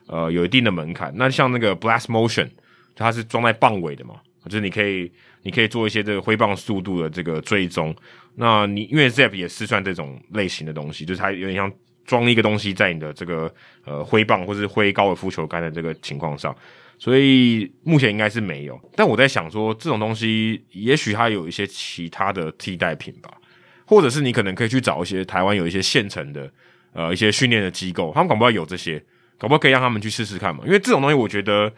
[0.08, 1.12] 呃有一定的门槛。
[1.14, 2.50] 那像那个 Blast Motion，
[2.96, 4.16] 它是装在棒尾的嘛，
[4.46, 5.10] 就是你可以
[5.42, 7.94] 你可以做一些这个挥棒速度的这个追踪。
[8.34, 11.72] 那你因为 ZEP 也是算这种类型的东西，就是它有点像。
[12.08, 13.52] 装一个东西在你的这个
[13.84, 16.56] 呃挥棒或是挥高尔夫球杆的这个情况上，
[16.98, 18.80] 所以目前应该是没有。
[18.96, 23.30] 但我在想说，这种东西也许它有一些其他的替代品吧，
[23.84, 26.50] 或者是你可能可以去找一些台湾有一些现成的
[26.94, 28.98] 呃一些训练的机构，他们搞不好有这些，
[29.36, 30.62] 搞不好可以让他们去试试看嘛。
[30.64, 31.70] 因为这种东西我觉得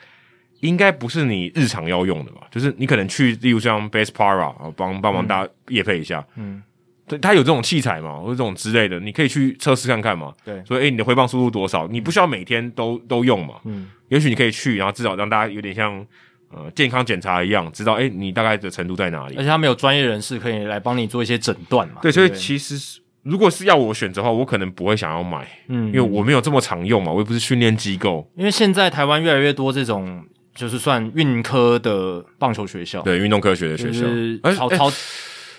[0.61, 6.55] 应该不是你日常要用的吧，就是你可能去，例如像 Base Para 帮帮忙大家夜配一下，嗯。
[6.55, 6.62] 嗯
[7.11, 10.32] 对，他有这种器材嘛，或者这种之类的，你可以去测试看看嘛。
[10.45, 11.89] 对，所以诶，你的挥棒速度多少？
[11.89, 13.55] 你不需要每天都都用嘛。
[13.65, 16.07] 嗯，也许你可以去，然后至少让大家有点像
[16.53, 19.35] 呃健康检查一样，知道诶你大概的程度在哪里。
[19.37, 21.97] 而且他们有专业人士可以来帮你做一些诊断嘛。
[22.01, 28.31] 对，所以其实如果是要我选择的话，我可能不会想要买，嗯，因为我没有这么常用嘛，我又不是训练机构。
[28.37, 30.24] 因为现在台湾越来越多这种
[30.55, 34.93] 就是算运科的棒球学校，对，运动科学的学校，就是超超。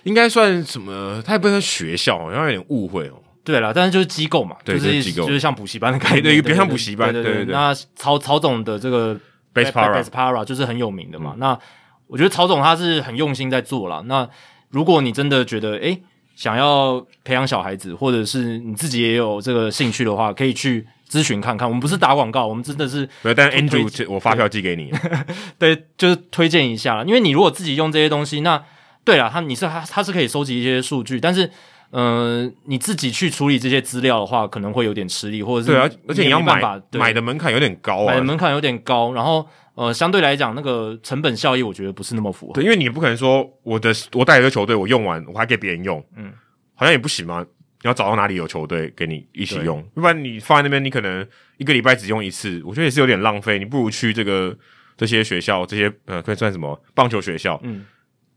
[0.04, 1.22] 应该算什么？
[1.26, 3.14] 它也不是学校，好像有点误会哦。
[3.44, 7.12] 对了，但是就是机构嘛，对，就是机构，就是像补习班的概念，对，比较像补习班。
[7.12, 7.46] 对对对。
[7.46, 9.16] 那曹曹总的这个
[9.52, 11.34] Base Para，Base Para 就是很有名的嘛。
[11.38, 11.58] 那
[12.06, 14.04] 我觉得曹总他是很用心在做了。
[14.04, 14.30] 那
[14.70, 16.00] 如果你真的觉得诶
[16.36, 21.68] 想要培养小孩子，或者是你自己也有这个兴趣的话，可以去咨询看看。
[21.68, 23.10] 我们不是打广告，我们真的是。
[23.24, 24.94] 对，但 Andrew，我发票寄给你。
[25.58, 27.04] 对，就是推荐一下了。
[27.06, 28.64] 因为你如果自己用这些东西，那。
[29.04, 31.46] 对了，他你是他他是可以收集一些数据，但是，
[31.92, 36.62] 嗯、呃，你自己去处理这些资料的话，可能会有点吃力，或者是对啊，而且你要买
[36.92, 42.54] 对买的门槛有点高啊，买的门槛有点高，然后呃，相对来讲，那个成本效益，我觉得不是那么符合。
[42.54, 46.32] 对，因为你不可能说我的我带一个球队，我用完我还给别人用，嗯，
[46.76, 47.46] 好像也不行嘛。
[47.84, 53.58] 你要找到哪里有球队给你一起用，要不然你放在那边，你可能一个礼拜只用一次，我觉得也是有点浪费。
[53.58, 54.56] 你不如去这个
[54.96, 57.84] 这些学校，这些呃，可以算什么棒球学校，嗯。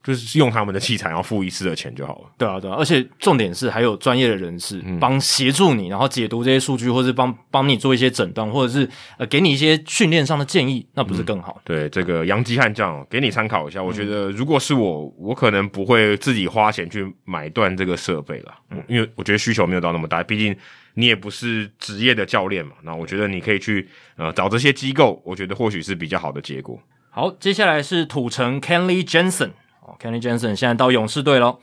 [0.04, 2.30] 就是用他们的器材，然后付一次的钱就好了。
[2.36, 8.86] 对啊，对啊，而且重点是还有专业的人士帮协助你，然后解读这些数据，或是帮帮你做一些诊断，或者是
[9.16, 11.58] 呃给你一些训练上的建议，那不是更好？
[11.58, 13.82] 嗯、对，这个杨基悍将给你参考一下。
[13.82, 20.22] 我觉得如果是我，我可能不会自己花钱去买断这个设备了，嗯、因为我觉得需求没有到那么大。
[20.22, 20.54] 毕竟
[20.92, 22.72] 你也不是职业的教练嘛。
[22.82, 26.78] 那我觉得你可以去呃找这些机构，我觉得或许是比较好的结果。
[27.10, 29.02] 好，接下来是土城 Kenley
[29.84, 29.98] Jansen。
[29.98, 31.58] Kenley Jensen 现在到勇士队了。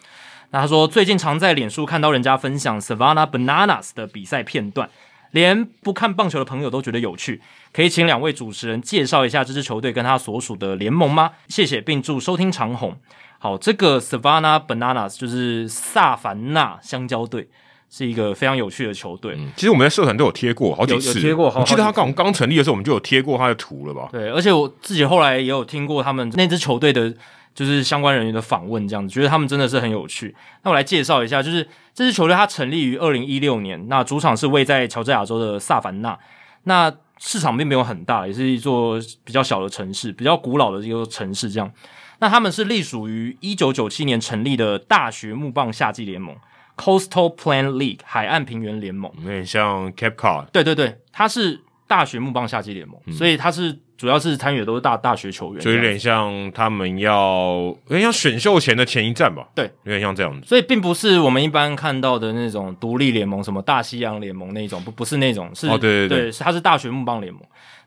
[0.52, 4.90] 那他说最近常在脸书看到人家分享 Savannah Bananas 的比赛片段，
[5.32, 7.42] 连不看棒球的朋友都觉得有趣。
[7.74, 11.32] 可以请两位主持人介绍一下这支球队跟他所属的联盟吗？
[11.48, 12.96] 谢谢，并祝收听长虹。
[13.40, 17.48] 好，这个 Savannah Bananas 就是萨凡纳香蕉队。
[17.94, 19.36] 是一个非常有趣的球队。
[19.38, 21.60] 嗯，其实我们在社团都有贴过好几次，贴过好。
[21.60, 24.08] 我记得他刚刚成立的时候，我们就有贴过他的图了吧？
[24.14, 27.14] 对，而且我自己后来也有听过他们那支球队的，
[27.54, 30.36] 就是相关人员的访问，这样子觉得他们真的是很有趣。
[30.64, 36.18] 那我来介绍一下，就是这支球队它成立于二零一六年，那主场是位在乔治亚州的萨凡纳，
[36.64, 41.52] 那市场并没有很大，也是一座比较小的城市，比较古老的一个城市。
[41.52, 41.72] 这样，
[42.20, 46.36] 那他们是隶属于一九九七年成立的大学木棒夏季联盟。
[46.78, 50.46] Coastal Plain League 海岸平原联盟，有点像 Cape Cod。
[50.52, 59.48] 对对对，它是大学木棒夏季联盟，嗯、所以它是主要是参与的都是大大学球员，就有点像他们要有点像选秀前的前一站吧？
[59.54, 60.48] 对，有点像这样子。
[60.48, 67.40] 所以并不是我们一般看到的那种独立联盟，什么大西洋联盟那种，不不是那种，是，哦、对对对，是，它是大学木棒联盟。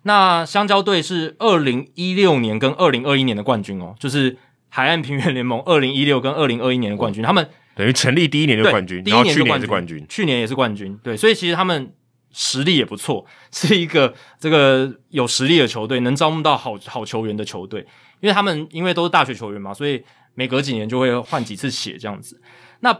[0.03, 4.36] 那香蕉队是二零一六年跟二零二一年的冠军哦，就是
[4.69, 7.45] 海岸平原联盟二零一六跟二零二一年的冠军，哦、他们。
[7.74, 11.93] 等于成立第一年就冠军，第一年就冠军，去年是冠军，去年也是冠军，对，所以其实他们
[12.35, 17.81] 实力也不错， 是一个这个有实力的球队，能招募到好好球员的球队，
[18.20, 20.02] 因为他们因为都是大学球员嘛，所以
[20.35, 22.40] 每隔几年就会换几次血这样子。
[22.81, 22.94] 那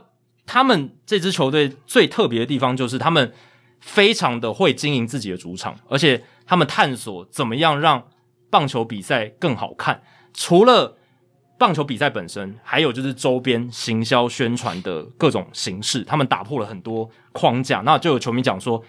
[0.47, 3.33] 他们这支球队最特别的地方就是他们
[3.81, 8.07] 非常的会经营自己的主场，而且他们探索怎么样让
[8.49, 10.03] 棒球比赛更好看，
[10.33, 10.97] 除了。
[11.57, 17.81] 棒球比赛本身，还有就是周边行销宣传的各种形式，他们打破了很多框架。
[17.83, 18.83] 那就有球迷讲说，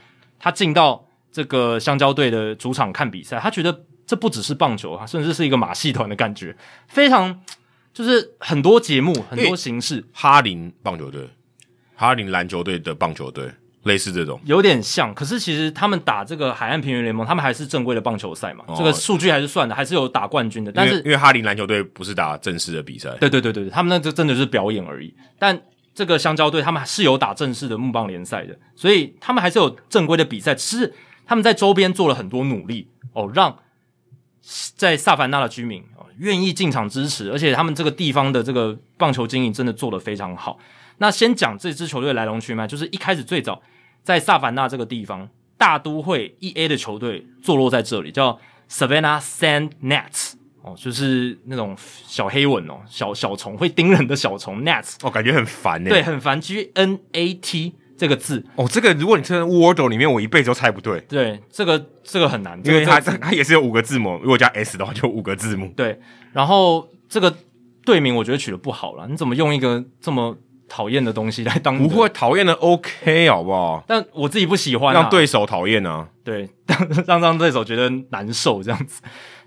[0.46, 6.56] 他进到这个香蕉队的主场看比赛，他觉得这不只是棒球，甚至是一个马戏团的感觉，
[6.88, 7.42] 非常
[7.92, 10.06] 就是很多节目、很多形式。
[10.14, 11.28] 哈林棒球队、
[11.96, 13.50] 哈林篮球队的棒球队。
[13.86, 20.72] 类似这种有点像，可是其实他们打这个海岸平原联盟，他们还是正规的棒球赛嘛，哦、这个数据还是算的，还是有打冠军的。
[20.72, 25.14] 但是因为哈林篮球队不是打正式的比赛，对对对对，他们那就真的是表演而已。
[25.38, 25.56] 但
[25.96, 30.94] 这个香蕉队他们是有打正式的木棒联赛的，所以他们还是有正规的比赛，只是
[31.26, 33.58] 他们在周边做了很多努力哦，让
[34.76, 40.60] 在萨凡纳的居民哦愿意进场支持，而且他们这个地方的这个棒球经营真的做得非常好。
[40.98, 43.62] 那先讲这支球队来龙去脉，就是一开始最早。
[44.04, 45.28] 在萨凡纳这个地方，
[45.58, 48.40] 大都会 E A 的球队坐落在这里，叫
[48.70, 50.34] Savannah Sand Gnats
[50.66, 55.90] 哦，就是那种小黑蚊哦，小小虫会叮人的小虫 Gnats 哦，感觉很烦呢。
[55.90, 56.42] 对，很烦。
[56.42, 61.00] G N A T 这个字哦，这个如果你猜 Wordle 里面，我一辈子都猜不对。
[61.02, 65.72] 对，这个这个很难，因为它它也是有五个字母，如果加 S 的话，就五个字母。
[65.76, 66.00] 对，
[66.34, 67.36] 然后这个
[67.86, 70.36] 队名我觉得取得不好了，你怎么用一个这么？
[70.68, 73.84] 讨厌的东西来当，不会讨厌的 OK 好不好？
[73.88, 76.10] 但我自己不喜欢、啊，让对手讨厌啊。
[76.24, 76.50] 对，
[77.06, 79.00] 让让对手觉得难受这样子。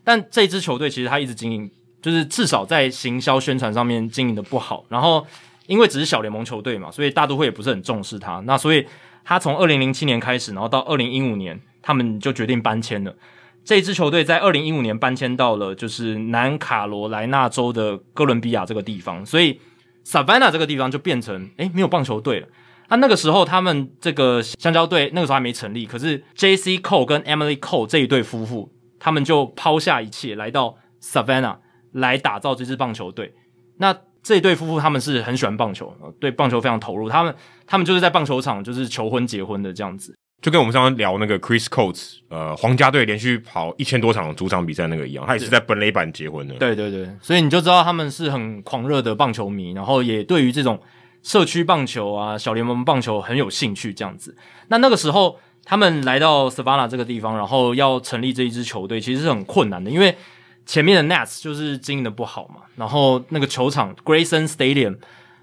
[0.08, 1.70] 但这支球队其实他一直经营，
[2.00, 4.86] 就是至少在行销宣传上面经营的不好。
[4.88, 5.26] 然后
[5.66, 8.40] 因为只是小联盟球队嘛，所以大都会也不是很重视他。
[8.46, 8.86] 那所以
[9.22, 13.14] 他从二零零七年开始，然后到二零一五年，他们就决定搬迁了。
[13.62, 19.60] 这支球队在二零一五年搬迁到了就是南卡罗来纳州的哥伦比亚这个地方，所以。
[20.06, 22.48] sabana 这个地方就变成诶没有棒球队了。
[22.88, 26.78] 那、那个时候他们这个香蕉队那个时候还没成立，可是 J.C.
[26.78, 31.56] Cole 跟 Emily Cole 这一对夫妇，他们就抛下一切来到 Savannah
[31.92, 33.34] 来打造这支棒球队。
[33.78, 37.08] 那这一对夫妇他们是很喜欢棒球，对棒球非常投入。
[37.08, 37.34] 他们
[37.66, 40.14] 他们就是在棒球场就是求婚结婚的这样子。
[40.40, 46.54] 就跟我们刚刚聊那个 Chris Coates，呃，皇家队连续跑一千多场主场比赛那个一样，他也是在本垒板结婚的。
[46.54, 50.80] 对对对，所以你就知道他们是很狂热的棒球迷，然后也对于这种
[51.24, 54.36] 社区棒球啊、小联盟棒球很有兴趣这样子。
[54.68, 60.16] 那那个时候他们来到 Savannah 这个地方，然后要成立这一支球队，其实是很困难的，因为
[60.64, 64.96] 前面的 Nets 就是经营的不好嘛，然后那个球场 Grayson Stadium。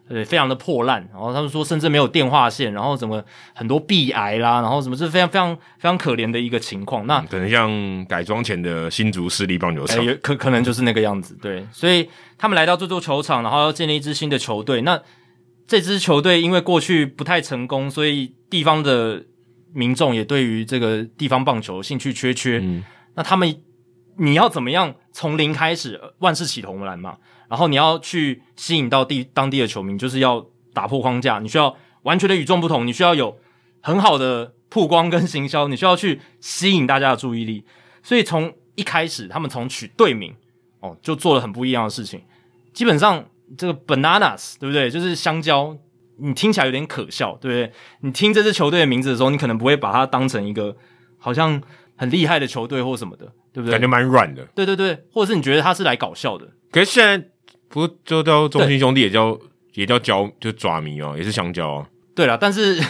[0.07, 3.23] 对，非常的破烂，然后他们说甚至没有电话线，然后怎么
[3.55, 7.07] 很多壁癌啦，然后什么是非常非常非常可怜的一个情况。
[7.07, 11.35] 那、嗯、可能像改装前的新竹市立棒球场，欸、可可能就是那个样子。
[11.41, 12.07] 对，所以
[12.37, 14.83] 他们来到这座球场，然后要建立一支新的球队。
[14.83, 15.01] 那
[15.65, 19.23] 这支球队因为过去不太成功，所以地方的
[19.75, 22.59] 民众也对于这个地方棒球兴趣缺缺。
[22.63, 22.83] 嗯，
[23.15, 23.61] 那他们
[24.17, 27.17] 你要怎么样从零开始，万事起头难嘛？
[27.49, 30.43] 然后你要去吸引到地当地的球迷，就是要
[30.73, 33.37] 打破框架，你需要完全的与众不同，你需要有
[33.81, 37.65] 很好的曝光跟行销，你需要去吸引大家的注意力。
[38.01, 40.33] 所以从一开始，他们从取队名
[40.79, 42.21] 哦，就做了很不一样的事情。
[42.73, 43.25] 基本上
[43.57, 44.89] 这个 bananas 对不对？
[44.89, 45.77] 就是香蕉，
[46.17, 47.71] 你听起来有点可笑，对不对？
[48.01, 50.75] 你听这支球队的名字的时候，你可能不会把它当成一个
[51.17, 51.61] 好像
[51.95, 53.71] 很厉害的球队或什么的，对不对？
[53.71, 54.45] 感觉蛮软的。
[54.55, 56.47] 对对对，或者是你觉得他是来搞笑的？
[56.71, 57.27] 可是现在
[57.69, 59.37] 不是就叫中心兄弟也叫
[59.73, 61.89] 也叫蕉，就爪迷哦，也是香蕉啊。
[62.15, 62.81] 对啦，但是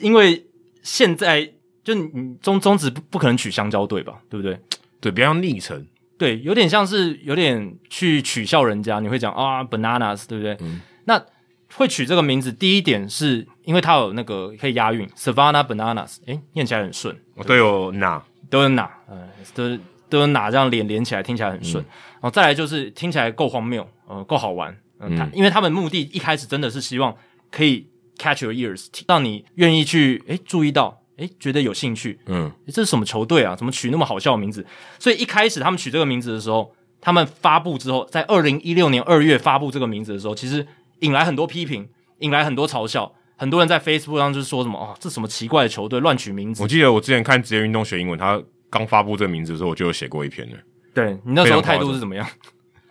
[0.00, 0.46] 因为
[0.82, 1.52] 现在
[1.82, 4.20] 就你中中职不不可能取香蕉队吧？
[4.28, 4.58] 对不对？
[5.00, 5.86] 对，比较昵称。
[6.18, 10.56] 对，有点像是有点去取笑人家，你会讲啊，bananas，对不对？
[10.60, 10.80] 嗯。
[11.06, 11.20] 那
[11.74, 17.16] 会取这个名字，第一点是因为它有那个可以押韵，Savannah Bananas，诶，念起来很顺。
[17.34, 19.78] 哦，都有哪，都有哪，嗯，都
[20.08, 21.82] 都有哪这样连连起来听起来很顺。
[21.82, 21.86] 嗯。
[22.14, 24.76] 然后再来就是听起来够荒谬，呃，够好玩。
[24.98, 25.16] 嗯。
[25.16, 27.16] 他因为他们目的一开始真的是希望
[27.50, 27.86] 可以
[28.18, 30.98] catch your ears，让你愿意去诶注意到。
[31.16, 33.54] 诶，觉得有兴趣，嗯，这是什么球队啊？
[33.54, 34.64] 怎么取那么好笑的名字？
[34.98, 40.66] 所以一开始他们取这个名字的时候，他们发布之后，在二零一六年二月发布这个名字的时候，其实
[41.00, 43.12] 引来很多批评，引来很多嘲笑。
[43.36, 46.62] 很多人在 Facebook 上就是说什么哦，这什么奇怪的球队，乱取名字。
[46.62, 50.56] 我记得我之前看职业运动学英文，他刚发布这个名字的时候，我就有写过一篇了。
[50.92, 52.26] 对，你那时候态度是怎么样？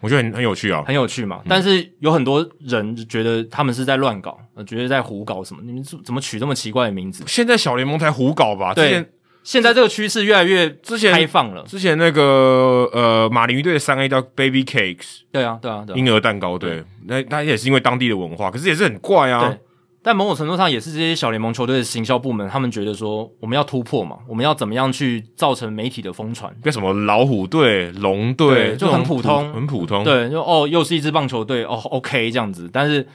[0.01, 1.41] 我觉得很很有趣啊，很有趣嘛。
[1.43, 5.61] 嗯、但是有很多人就觉得他们是在乱搞，觉得在胡搞什么？
[5.61, 7.23] 你们怎么取这么奇怪的名字？
[7.27, 8.73] 现在小联盟才胡搞吧？
[8.73, 9.09] 对，之前
[9.49, 11.63] 现在这个趋势越来越之前开放了。
[11.63, 19.49] 之前那个呃马林鱼队的三 A 叫 Baby Cakes，对啊对啊，对啊，婴儿蛋糕，对，那那也是因为当地的文化，可是也是很怪啊。
[19.49, 19.57] 对
[20.03, 26.55] 但某种程度上，也是这些小联盟球队的行销部门，他们觉得说，我们要突破嘛，我们要怎么样去造成媒体的疯传？
[26.61, 30.03] 跟什么老虎队、龙队就很普通，很普通。
[30.03, 33.05] 对，就哦，又是一支棒球队，哦，OK 这样子，但是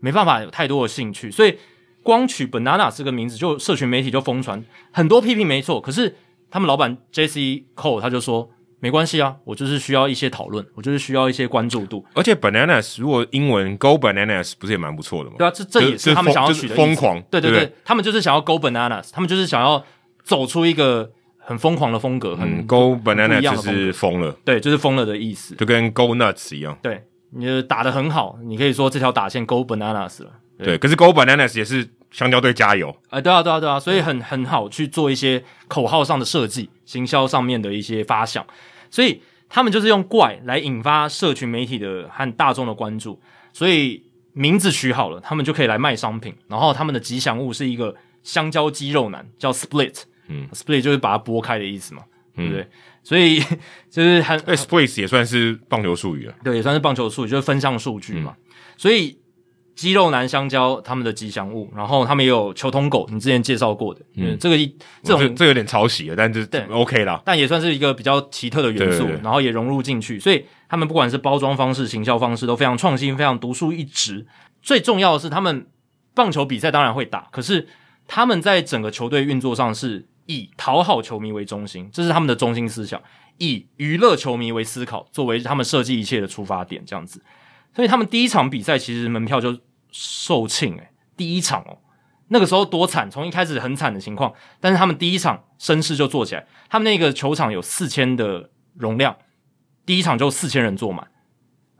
[0.00, 1.54] 没办法有太多的兴趣，所以
[2.02, 5.80] 光取 Banana 这个名字，就社群媒体就疯传，很多批评没错。
[5.80, 6.16] 可是
[6.50, 7.64] 他们老板 J.C.
[7.74, 8.50] Cole 他就说。
[8.84, 12.04] 没关系啊，我就是需要一些讨论，我就是需要一些关注度。
[12.14, 15.36] 而且 bananas 如果英文 go bananas 不是也蛮不错的吗？
[15.38, 17.22] 对啊，这这也是他们想要取的疯狂。
[17.30, 19.84] 对对对，对对他们就是想要 go bananas，他们就是想要
[20.24, 21.08] 走出一个
[21.38, 26.76] 很疯狂的风格，很、嗯、go bananas 就是疯了，对，就是疯了的意思，就跟 go nuts 一样。
[26.82, 30.30] 对，你打得很好，你可以说这条打线 go bananas 了。
[30.64, 32.88] 对，可是 go bananas 也是香蕉队加油。
[33.08, 38.46] 啊、呃，对啊，对啊，对啊，所以很很好去做一些口号上的设计，行销上面的一些发想，
[38.90, 39.22] 所以。
[39.54, 43.20] 他们就是用怪来引发社群媒体的和大众的关注，
[43.52, 44.02] 所以
[44.32, 46.34] 名字取好了，他们就可以来卖商品。
[46.48, 52.02] 然后他们的吉祥物是一个香蕉肌肉男，叫 Split，嗯，Split 就是把它剥开的意思嘛，
[52.36, 52.66] 嗯、对不对？
[53.02, 53.40] 所以
[53.92, 59.18] 就是很，对，Split 也算是棒球术语了，对，也算是棒球术语，就是分项数据嘛，嗯、所以。
[59.74, 64.56] 肌肉男香蕉他们的吉祥物，然后他们也有球童狗，你之前介绍过的，嗯，这个
[65.02, 74.26] 这种这，这有点抄袭了，但是对 OK 啦，但也算是一个比较奇特的元素，然后也融入进去，所以他们不管是包装方式、行销方式都非常创新，非常独树一帜。
[74.60, 75.66] 最重要的是，他们
[76.14, 77.66] 棒球比赛当然会打，可是
[78.06, 83.00] 他们在整个球队运作上是以讨好球迷为中心，这是他们的中心思想，
[83.38, 87.20] 以娱乐球迷为思考，作为他们设计一切的出发点，这样子。
[87.74, 89.58] 所以他们第一场比赛其实门票就
[89.90, 91.78] 售罄，诶，第一场哦，
[92.28, 99.16] 那个时候多惨，从一开始很惨的情况，但是他们第一场声势就做起来，他们那个球场有四千的容量，
[99.86, 101.06] 第一场就四千人坐满，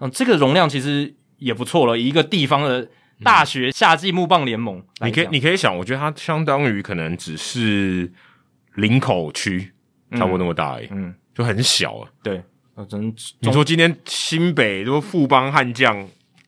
[0.00, 2.88] 嗯，这个容量其实也不错了，以一个地方的
[3.22, 8.10] 大学夏季木棒联盟，你可以你可以想，我觉得它相当于可能只是
[8.74, 9.72] 林口区
[10.12, 12.42] 差不多那么大而已，嗯，就很小啊，对。
[12.82, 13.14] 啊，真！
[13.40, 15.94] 你说今天新北都富邦悍将，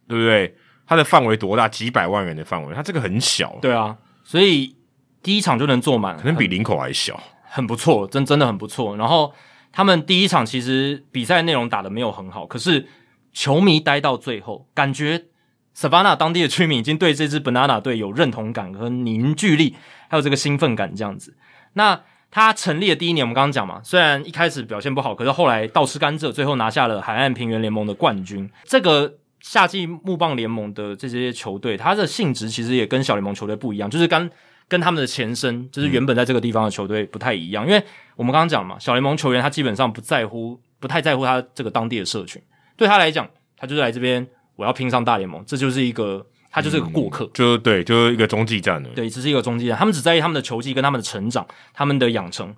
[0.08, 0.54] 对不对？
[0.86, 1.68] 它的范围多大？
[1.68, 3.56] 几百万人的范围，它这个很小。
[3.62, 4.76] 对啊，所以
[5.22, 8.96] 第一场就能坐满，可能比林口还小，很，很不错，真真的很不错。
[8.96, 9.32] 然后
[9.72, 12.86] 他们第一场其实比赛内容打的没有很好，可是
[13.32, 15.24] 球迷待到最后，感觉
[15.74, 19.74] Savannah 当地的居民已经对这支 Banana 队有认同感和凝聚力，
[20.08, 21.36] 还有这个兴奋感这样子。
[21.72, 22.00] 那
[22.34, 28.50] 他成立的第一年，我们刚刚讲嘛，虽然一开始表现不好，可是后来倒吃甘蔗，最后拿下了海岸平原联盟的冠军。
[28.64, 34.28] 这个夏季木棒联盟的这些球队，它的性质其实也跟小联盟球队不一样，就是跟
[34.66, 37.64] 跟他们的前身，就是原本在这个地方的球队不太一样。
[37.64, 37.80] 因为
[38.16, 42.42] 我们刚刚讲嘛，小联盟球员他基本上不在乎，不太在乎他这个当地的社群，
[42.76, 46.26] 对他来讲，他就是来这边，我要拼上大联盟，这就是一个。
[46.54, 48.88] 他就是个过客，嗯、就对，就是一个中继站的。
[48.90, 49.76] 对，只是一个中继站。
[49.76, 52.54] 他们只在意他们的球技跟他们的成长、他们的养成。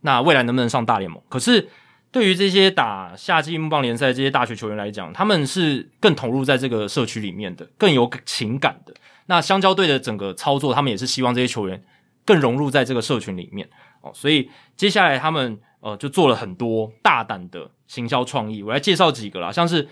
[0.00, 1.22] 那未来能不能上大联盟？
[1.28, 1.68] 可是
[2.10, 8.92] 对于这些打夏季木棒联赛这些大学球员来讲，他们是更投入在这个社区里面的，更有情感的。
[9.26, 11.80] 那香蕉队的整个操作，他们也是希望这些球员
[12.24, 13.68] 更融入在这个社群里面
[14.00, 14.10] 哦。
[14.12, 18.64] 所以接下来他们呃就做了很多大胆的行销创意。
[18.64, 19.86] 我来介绍几个啦，像是。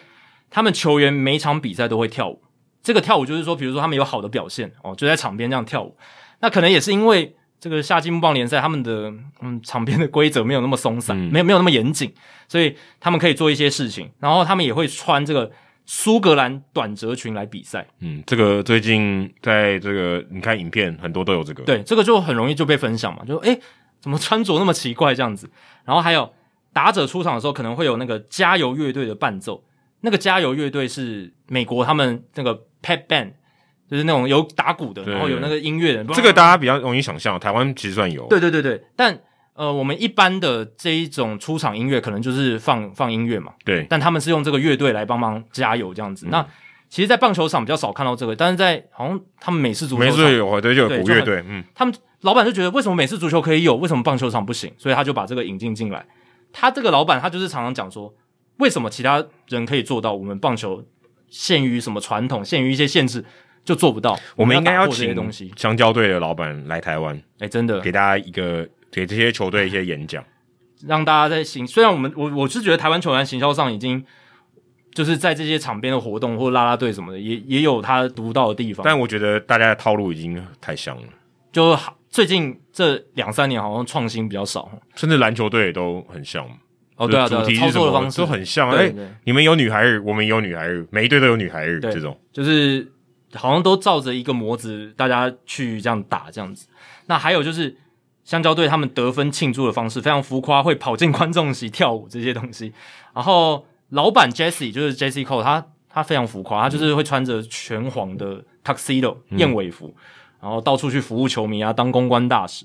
[0.50, 2.40] 他们球员每场比赛都会跳舞。
[2.84, 5.96] 这个跳舞就是说，比如说他们有好的表现哦，就在场边这样跳舞。
[6.40, 12.12] 那可能也是因为这个夏季木棒联赛他们的嗯场边的规则没有那么松散，嗯、没有没有那么严谨，
[12.46, 14.10] 所以他们可以做一些事情。
[14.20, 15.50] 然后他们也会穿这个
[15.86, 17.86] 苏格兰短褶裙来比赛。
[18.00, 21.64] 嗯，这个最近在这个你看影片很多都有这个。
[21.64, 23.58] 对，这个就很容易就被分享嘛，就诶
[23.98, 25.50] 怎么穿着那么奇怪这样子？
[25.86, 26.30] 然后还有
[26.74, 29.64] 打者出场的时候可能会有那个加油乐队的伴奏，
[30.04, 32.62] 那个加油乐队是美国他们那个。
[32.84, 33.30] Pep Band
[33.90, 36.04] 就是那种有打鼓的，然后有那个音乐的。
[36.12, 38.26] 这个大家比较容易想象，台湾其实算有。
[38.26, 39.18] 对对对对，但
[39.54, 43.54] 呃，我们一般的这一种出场音乐，可能就是放放音乐嘛。
[43.64, 43.86] 对。
[43.88, 46.26] 但他们是用这个乐队来帮忙加油这样子。
[46.26, 46.46] 嗯、那
[46.90, 51.42] 其实，在棒球场比较少看到这个，但是在好像他们美式足球，美式有对就有鼓乐队。
[51.48, 51.64] 嗯。
[51.74, 54.70] 他们老板就觉得，为什么美式足球可以有，为什么棒球场不行？
[54.76, 56.04] 所以他就把这个引进进来。
[56.52, 58.14] 他这个老板，他就是常常讲说，
[58.58, 60.84] 为什么其他人可以做到，我们棒球
[61.28, 63.24] 限于什么传统，限于一些限制。
[63.64, 65.50] 就做不到，我们应该要请东西。
[65.56, 70.22] 香蕉队的老板来台湾，哎，真的给大家一个给这些球队一些演讲，
[70.86, 71.66] 让大家在行。
[71.66, 74.04] 虽然我们我我是觉得台湾球员行销上已经
[74.92, 78.84] 就是在这些场边的活动或啦啦队什么的，也也有他独到的地方。
[78.84, 81.08] 但我觉得大家的套路已经太像了，
[81.50, 81.74] 就
[82.10, 86.46] 最近这两三年好像创新比较少，甚至篮球队也都很像。
[86.96, 88.70] 哦，对啊，对啊，操作的方式都很像。
[88.70, 88.92] 哎，
[89.24, 92.90] 你们有女孩日，我们也有女孩日，每一队都有女孩日，这种就是。
[93.36, 96.68] 好像都照着一个模子，大家去这样打这样子。
[97.06, 97.76] 那还有就是
[98.22, 102.72] 香蕉队他们得分庆祝的方式非常浮夸，会跑进观众席跳舞这些东西。
[103.12, 109.92] 然后老板 Jesse 就是 Jesse Cole，他他非常浮夸，他就是会穿着全黄的 Tuxedo 燕尾服，
[110.40, 112.64] 然后到处去服务球迷啊，当公关大使。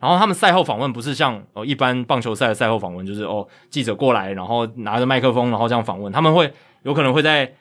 [0.00, 6.12] 然后他们赛后访问不是像哦一般棒球赛的赛后访问，就是哦记者过来，然后拿着麦克风，然后这样访问。
[6.12, 6.52] 他们会
[6.82, 7.52] 有可能会在。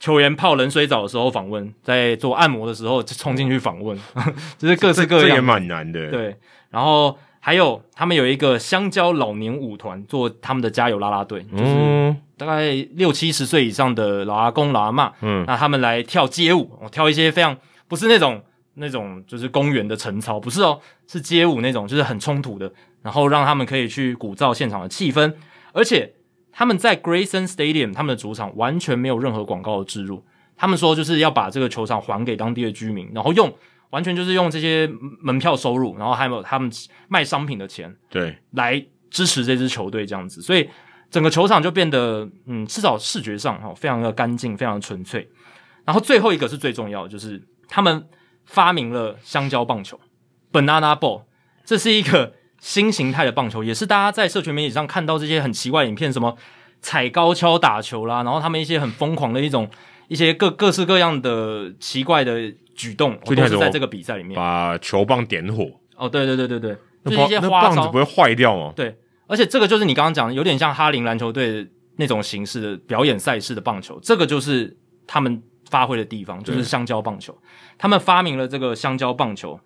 [0.00, 3.96] 球员泡冷水澡的时候访问，在做按摩的时候就冲进去访问，
[4.58, 5.22] 就是各式各样。
[5.22, 6.10] 这，这也蛮难的。
[6.10, 6.36] 对，
[6.70, 17.56] 然后还有他们有一个香蕉老年舞团做他们的加油啦啦队，就是大概六七十岁以上的老阿公、老阿妈，嗯，那他们来跳街舞，跳一些非常
[17.86, 18.42] 不是那种
[18.74, 22.72] 那种就是公园的晨操，不是哦，是街舞那种，就是很冲突的，
[23.02, 25.34] 然后让他们可以去鼓噪现场的气氛，
[25.72, 26.14] 而且。
[26.54, 30.22] 他们在 Grayson Stadium，他们的主场完全没有任何广告的植入。
[30.54, 33.50] 他们说就是要把这个球场还给当地的居民，然后用
[33.88, 34.86] 完全就是用这些
[35.22, 36.70] 门票收入，然后还有他们
[37.08, 40.42] 卖商品的钱，对，来支持这支球队这样子。
[40.42, 40.68] 所以
[41.10, 45.26] 整个球场就变得，嗯，至少视觉上哈，非常的干净，非常的纯粹。
[45.86, 48.06] 然后最后一个是最重要的，就是他们
[48.52, 49.98] 发明了香蕉棒球
[50.52, 51.22] （Banana Ball），
[51.64, 52.34] 这是一个。
[52.62, 56.36] 新形态的棒球也是大家在社群媒体上看到这些很奇怪的影片，什么
[56.80, 59.68] 踩高跷打球啦，然后他们一些很疯狂的一种
[60.06, 65.68] 一些各各式各样的奇怪的举动，都是在这个比赛里面把球棒点火。
[65.96, 68.72] 哦，对对对对对，就是一些花招，棒子不会坏掉吗？
[68.76, 68.96] 对，
[69.26, 71.66] 而且这个就是你刚刚讲的，有点像哈林篮球队
[71.96, 74.76] 那种形式的表演赛事的棒球，这个就是
[75.08, 75.42] 他们
[75.72, 77.36] 发挥的地方，就是香蕉棒球。
[77.78, 79.58] 他们发明了这个香蕉棒球。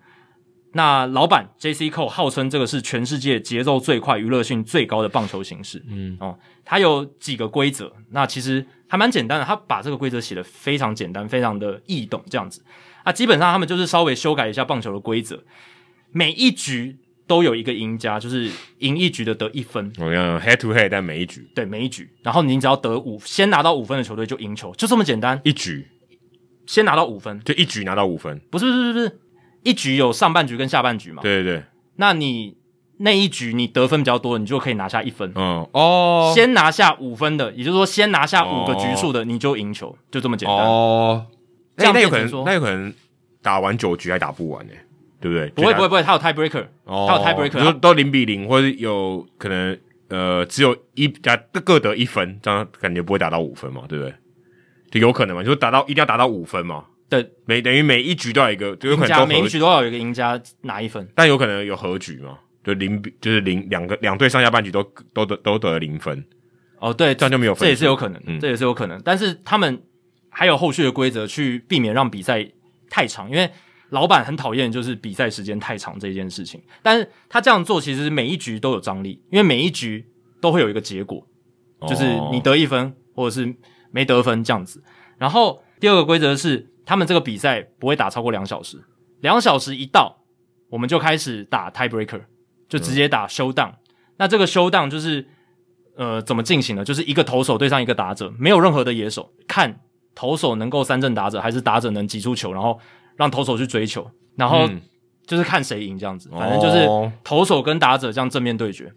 [0.73, 1.89] 那老板 J.C.
[1.89, 5.83] Cole 号称这个是全世界节奏最快、娱乐性最高的棒球形式。
[5.87, 9.45] 嗯，哦，他有几个规则，那其实还蛮简单的。
[9.45, 12.63] 他把这个规则写的非常简单，非常的易懂，这样子。
[13.03, 15.43] 啊，基本上他们就是稍微修改一下棒球的规则，
[16.11, 19.91] 每一局都有一个赢家，就是赢一局的得一分。
[19.97, 25.39] 我讲 head to head，但每一局对每一局，然后你只要得五，先拿到五分的球队就赢球，就这么简单。
[25.43, 25.87] 一局
[26.67, 29.19] 先拿到五分，就一局拿到五分，不是不是不是。
[29.63, 31.23] 一局有上半局跟下半局嘛？
[31.23, 31.63] 对对对。
[31.95, 32.55] 那你
[32.97, 35.31] 那一局你得分比较多，你就可以拿下一分。
[35.35, 36.31] 嗯哦。
[36.35, 40.57] 先拿下五分的，也就是说先拿下五个局数的，你就赢球，就这么简单。
[40.57, 41.25] 哦。
[41.75, 42.93] 那那有可能，那有可能
[43.41, 44.73] 打完九局还打不完呢，
[45.21, 45.49] 对不对？
[45.51, 49.77] 不会不会不会，他有 tie breaker，哦他有 tie breaker，就都零比零，或者有可能
[50.09, 54.13] 呃只有一家各得一分，这样感觉不会打到五分嘛，对不对？
[54.89, 56.85] 就有可能嘛，就达到一定要达到五分嘛。
[57.09, 64.83] 对，每等于每一局都要一个，就有可能每一局都要有一个赢家拿一分，但有可能有和局嘛，就零比就是零两个两队上下半局都
[65.13, 66.23] 都得都得了零分。
[66.79, 69.01] 哦，对，这样就没有分，这也是有可能，嗯、这也是有可能。
[69.03, 69.81] 但是他们
[70.29, 72.45] 还有后续的规则去避免让比赛
[72.89, 73.49] 太长，因为
[73.89, 76.61] 老板很讨厌就是比赛时间太长这件事情。
[76.83, 80.05] 但是他这样做其实每一局都有张力，因为每一局
[80.41, 81.25] 都会有一个结果，
[81.87, 83.55] 就是你得一分或者是
[83.97, 84.83] 没得分这样子。
[85.17, 86.67] 然后第二个规则是。
[86.89, 88.81] 他们这个比赛不会打超过两小时，
[89.19, 90.23] 两小时一到，
[90.69, 92.21] 我们就开始打 tie breaker，
[92.69, 93.71] 就直接打 showdown。
[93.71, 93.77] 嗯、
[94.19, 95.27] 那这个 showdown 就是，
[95.97, 96.85] 呃怎么进行呢？
[96.85, 99.81] 就是一个投手对上一个打者，没有任何的野手，看
[100.15, 102.79] 投手能够三振打者，还是打者能挤出球，然后
[103.17, 104.65] 让投手去追球，然后
[105.25, 106.29] 就是看谁赢这样子。
[106.29, 106.87] 反正就是
[107.21, 108.93] 投手跟打者这样正面对决，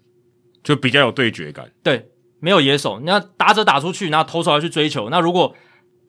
[0.63, 1.69] 就比较有对决感。
[1.83, 2.09] 对，
[2.41, 5.09] 没有野手，那打者打出去，那投手要去追球。
[5.09, 5.55] 那如果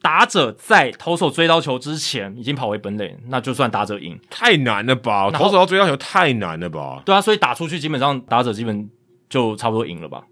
[0.01, 4.19] 打者在投手追到球之前已经跑回本垒，那就算打者赢。
[4.29, 5.31] 太难了吧？
[5.31, 7.01] 投手要追到球太难了吧？
[7.05, 8.91] 对啊，所以打出去基本上打者基本
[9.29, 10.25] 就差不多赢了吧。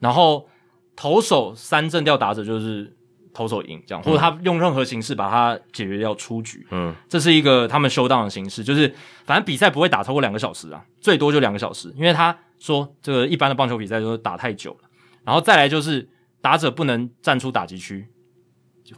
[0.00, 0.48] 然后
[0.96, 2.96] 投手三振掉打者就是
[3.34, 6.66] 投手赢，这样、嗯、或者他用任何形式把它解决掉出局。
[6.70, 8.94] 嗯，这是一个他们休档的形式，就是
[9.26, 14.87] 反正比赛不会打超过两个小时啊，最多就两个小时，因为他说这个一般的棒球比赛都打太久了。
[15.28, 16.08] 然后再来就是
[16.40, 18.08] 打者不能站出打击区。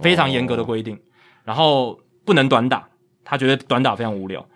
[0.00, 0.96] 非常严格的规定，
[1.42, 2.88] 然后不能短打，
[3.24, 4.46] 他觉得短打非常无聊。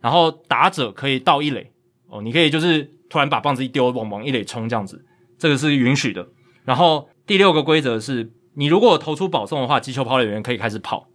[0.00, 1.70] 然后打者可以到一垒
[2.08, 5.04] 哦，你可以就是突然把棒子一丢，往往一垒冲这样子，
[5.38, 6.26] 这个是允许的。
[6.64, 11.06] 然后第六个规则是，你如果投出保送的话，击球跑垒员可以开始跑。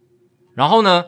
[0.54, 1.08] 然后呢，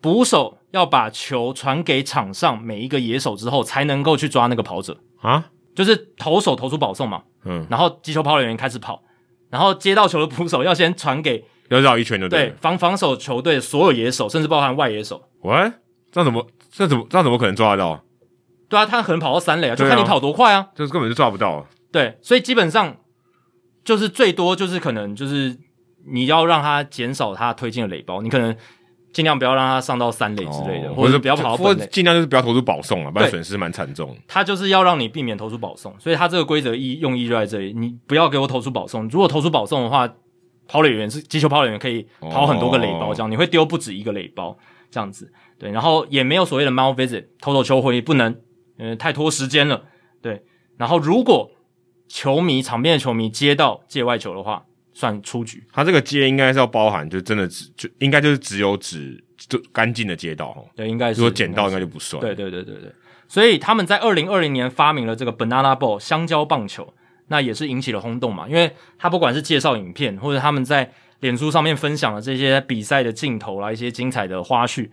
[0.00, 9.00] 捕手要把球传给场上每一个野手之后，才能够去抓那个跑者啊，就是投手投出保送嘛，嗯，然后击球跑垒员开始跑，
[9.48, 11.44] 然后接到球的捕手要先传给。
[11.68, 15.22] 要绕一圈就对，对，防防守球队所有野手，甚至包含外野手。
[15.42, 15.54] 喂，
[16.10, 16.44] 这样怎么？
[16.68, 17.06] 这怎么？
[17.08, 18.02] 这样怎么可能抓得到？
[18.68, 20.66] 对啊，他可能跑到三垒啊，就看你跑多快啊。
[20.74, 21.64] 就是根本就抓不到。
[21.92, 22.96] 对，所以基本上
[23.84, 25.56] 就是最多就是可能就是
[26.10, 28.56] 你要让他减少他推进的垒包，你可能
[29.12, 34.16] 尽量不要让他上到三垒之类的，哦、或者是不要跑到本垒，尽量就是不要投出保送了，不然损失蛮惨重。
[34.26, 39.08] 他就是要让你避免投出保送，所以他这个规则意用意就在这里，你不要给我投出保送。
[39.08, 40.08] 如果投出保送的话。
[40.70, 43.30] 跑垒员是击球跑垒员，可以跑很多个垒包，这样、oh.
[43.30, 44.54] 你会丢不止一个垒包，
[44.90, 48.38] 这样子对，然后也没有所谓的 malvisit，投手球回不能，
[48.76, 49.84] 呃，太拖时间了，
[50.20, 50.42] 对，
[50.76, 51.50] 然后如果
[52.06, 54.66] 球迷场边的球迷接到界外球的话，
[54.98, 55.62] 算出局。
[55.72, 62.20] 他这个街应该是要包含，就真的只就应该就是只有指就干净的街道哈，对，应该是如果捡到应该就不算。
[62.20, 62.92] 对对对对对，
[63.28, 66.92] 所以他们在二零二零年发明了这个 banana ball 香蕉棒球。
[67.30, 74.88] 那也是引起了轰动嘛，因为他不管是介绍影片，或者他们在脸书上面分享了这些比赛的镜头啦，一些精彩的花絮，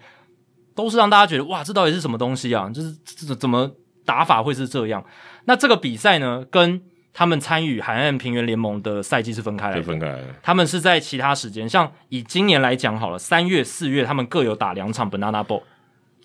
[0.75, 2.69] 都是让大家觉得哇，这到底是什么东西啊？
[2.69, 3.71] 就是这怎么
[4.03, 5.01] 打法会是这样？
[5.45, 6.81] 那这个比赛呢，跟
[7.17, 10.35] 他们参与海岸平原联盟的赛季是分开来的，分开来的。
[10.43, 15.63] 他们是在其他时间，像以今年来讲好了，三月、四月他们各有打两场 Banana Bowl，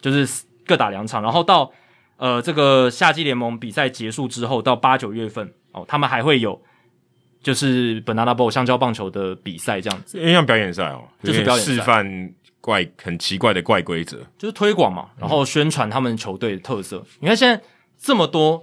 [0.01, 1.71] 就是各打两场，然后到
[2.17, 5.55] 呃这个夏季联盟比赛结束之后，到八九月份。
[5.73, 6.61] 哦，他们还会有
[7.41, 16.97] 就是 Banana Bowl 香蕉棒球的比赛这样子，因为像表演赛哦，就是表演示范怪很奇怪的怪规则，就是推广嘛，然后宣传他们球队的特色。
[16.97, 17.62] 嗯、你看现在
[17.97, 18.61] 这么多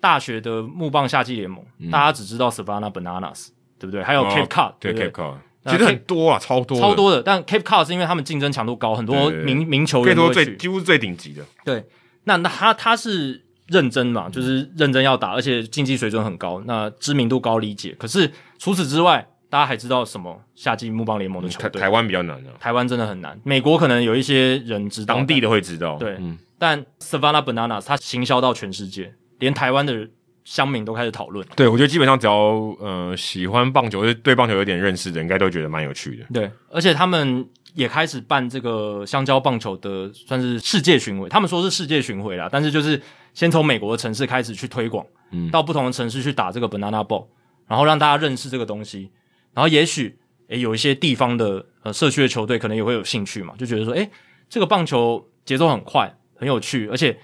[0.00, 3.48] 大学的木棒夏季联盟，嗯、大家只知道 Savannah Bananas，
[3.78, 4.02] 对不对？
[4.02, 5.36] 还有 Cape Cod，、哦、对，对 Cape Cod，
[5.66, 7.22] 其实很多啊，超多，超多的。
[7.22, 11.44] 但 Cape Cod 是因为他们竞争强度高，很多名名球员都最几乎是最顶级的。
[11.64, 11.84] 对，
[12.24, 13.42] 那那他他是。
[13.68, 17.92] 认真嘛，就是认真要打，而且竞技水准很高，那知名度高，理解。
[17.98, 20.40] 可是除此之外，大家还知道什么？
[20.54, 23.36] 夏季木棒联盟的球队，台湾比较难的，台湾真的很难。
[23.42, 26.14] 美国可能有一些人知道，当地的会知道，对。
[26.20, 30.08] 嗯、但 Savannah Bananas 它行销到全世界，连台湾的
[30.44, 31.46] 乡民都开始讨论。
[31.56, 32.34] 对，我觉得基本上只要
[32.80, 36.24] 呃喜欢棒球，对棒球有点认识的，应该都觉得蛮有趣的。
[36.32, 41.28] 对，而且他们也开始办这个香蕉棒球的，算是世界巡回。
[41.28, 43.00] 他们说是世界巡回啦，但是就是。
[43.36, 47.26] 先从美国的城市开始去推广，嗯，到不同的城市去打这个 Banana Ball，
[47.66, 49.10] 然后让大家认识这个东西，
[49.52, 50.18] 然后也许
[50.48, 54.08] 诶有一些地方的呃社区的球队可能也会有兴趣嘛，就觉得说诶
[54.48, 57.18] 这个棒球节奏很快，很有趣，而且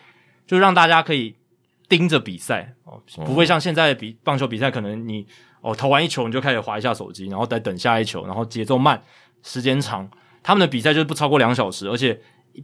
[0.47, 1.35] 就让大家可以
[1.97, 5.27] 盯着比赛哦，不会像现在的比棒球比赛，可能你
[5.61, 9.03] 哦投完一球你就开始划一下手机，然后再等下一球，然后节奏慢，
[9.43, 10.11] 时间长，
[10.43, 12.19] 他们的比赛就是不超过两小时，而且。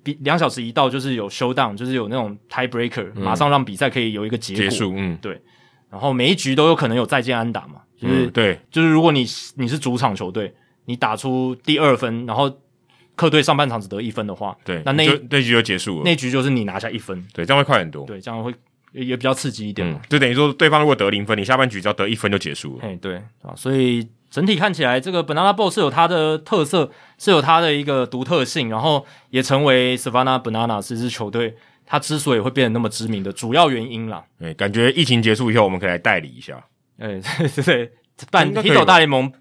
[0.04, 4.62] 比两小时一到就是有 showdown，就是有那种 tie breaker，、嗯、马上让比赛可以有一个结果。
[4.62, 5.40] 结束，嗯，对。
[5.88, 9.24] 然后每一局都有可能有再见安打嘛，就是、嗯、对，就是如果你
[9.54, 12.54] 你是主场球队，你打出第二分，然后
[13.14, 16.02] 客队上半场只得一分的话，对，那那那局就结束了。
[16.04, 18.04] 那局就是你拿下一分，对，这样会快很多。
[18.04, 18.54] 对，这样会
[19.04, 20.00] 也比较刺激一点嘛。
[20.02, 22.86] 嗯、就等于说，对方如果得零分，你下半局只要得一分就结束了。
[22.86, 24.08] 哎，对啊，所以。
[24.30, 31.56] 整体看起来，这个 Banana Ball 是有它的特色，是有它的一个独特性，然后也成为 Savannah Bananas 这支球队
[31.86, 34.22] 它之所以会变得那么知名的主要原因啦。
[34.38, 36.62] 哎，感觉疫情结束以后，我们可以来代理一下。
[36.98, 37.18] 哎，
[37.56, 37.92] 对对，
[38.30, 39.32] 办啤酒大联盟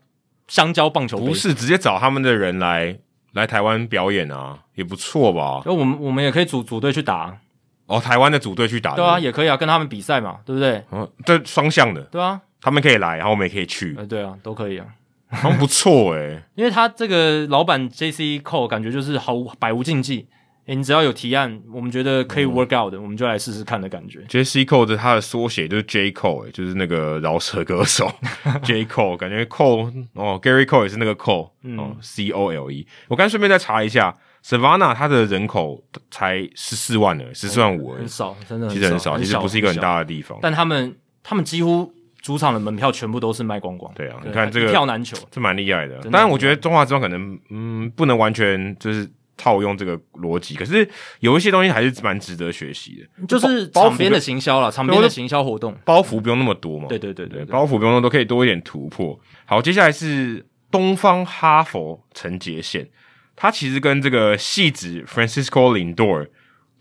[0.48, 2.98] 香蕉棒球，不是直接找他们的人来
[3.34, 5.62] 来台湾表演啊，也不错吧？
[5.66, 7.38] 那我们我们也可以组组队去打。
[7.88, 10.84] 哦，台湾的组队去打，对啊，也可以啊，跟他们比赛嘛，对不对？
[10.92, 13.96] 嗯，这双向的，对啊，他们可以来，然后我们也可以去。
[13.98, 14.86] 呃，对啊，都可以啊，
[15.30, 18.40] 好像不错诶、欸、 因为他这个老板 J.C.
[18.40, 20.28] Cole 感觉就是毫无百无禁忌。
[20.68, 24.22] 诶，你只要有提案，我们觉得可以 work out 的，嗯、我们就来试试看的感觉。
[24.28, 24.66] J.C.
[24.66, 26.12] Cole 的他的缩写就是 J.
[26.12, 28.12] Cole，就是那个饶舌歌手
[28.64, 28.84] J.
[28.84, 32.86] Cole，感觉 Cole 哦，Gary Cole 也是那个 Cole，嗯、哦，C O L E。
[33.08, 34.14] 我刚顺便再查一下
[34.48, 40.40] ，Savannah 它的人口才十四万呢，十四万五，很少，真的其实很少，其实不是一个很大的地方。
[40.42, 41.92] 但他们他们几乎
[42.22, 43.94] 主场的门票全部都是卖光光。
[43.94, 46.00] 对啊，你看这个一票难求，这蛮厉害的。
[46.04, 49.10] 当然，我觉得中华之棒可能嗯不能完全就是。
[49.40, 56.88] 套用这个逻辑，可是有一些东西还是蛮值得学习的，就是场边的行销啦，场边的行销活动，包袱不用那么多嘛。
[56.90, 59.18] 对对对对，包袱不用那么多，可以多一点突破。
[59.46, 62.90] 好，接下来是东方哈佛陈杰宪，
[63.38, 66.28] 他其实跟这个戏子 Francisco Lindor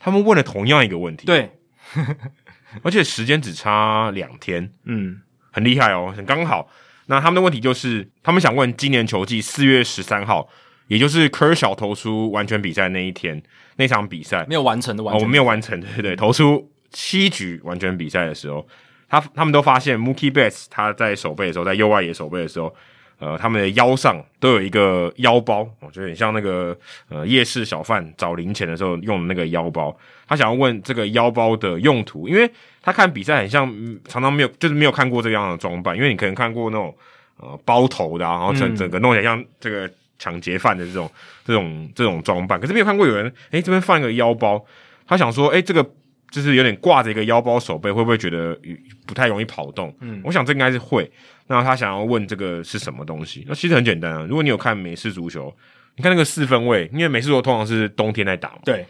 [0.00, 1.52] 他们问了同样一个问题，对，
[2.82, 5.20] 而且时间只差两天，嗯，
[5.52, 6.68] 很厉害哦，很刚好。
[7.06, 10.48] 那他们的问题就是，他们想问今年球季四月十三号。
[10.88, 13.42] 也就是科尔小投出完全比赛那一天，
[13.74, 14.46] 那场比赛。
[14.48, 18.64] 没有完成的完成，哦，我没有完成，对对对，投出七局完全比赛的时候，
[19.08, 22.72] 他他们都发现 Mookie Betts 他在守备的时候，在右外野守备的时候，
[23.18, 26.76] 呃，他们的腰上都有一个腰包，我觉得很像那个
[27.09, 29.97] 呃夜市小贩找零钱的时候用的那个腰包。
[30.26, 32.51] 他想要问这个腰包的用途，因为
[32.82, 33.66] 他看比赛很像
[34.09, 36.94] 常常没有，就是没有看过这样的装扮，因为你可能看过那种
[37.38, 39.90] 呃包头的，啊，然后整整个弄起来像这个。
[40.18, 41.10] 抢劫犯的这种、
[41.44, 44.64] 这种、这种装扮，可是没有看过有人，诶，这边放一个腰包，
[45.06, 45.86] 他想说，诶，这个
[46.31, 48.59] 就是有点挂着一个腰包手背，会不会觉得
[49.07, 49.94] 不太容易跑动？
[50.01, 51.11] 嗯，我想这应该是会。
[51.47, 53.44] 那他想要问这个是什么东西？
[53.48, 55.55] 那其实很简单啊，如果你有看美式足球，
[55.97, 58.85] 你看那个四分卫，因为美式足球通常是冬天在打嘛，对，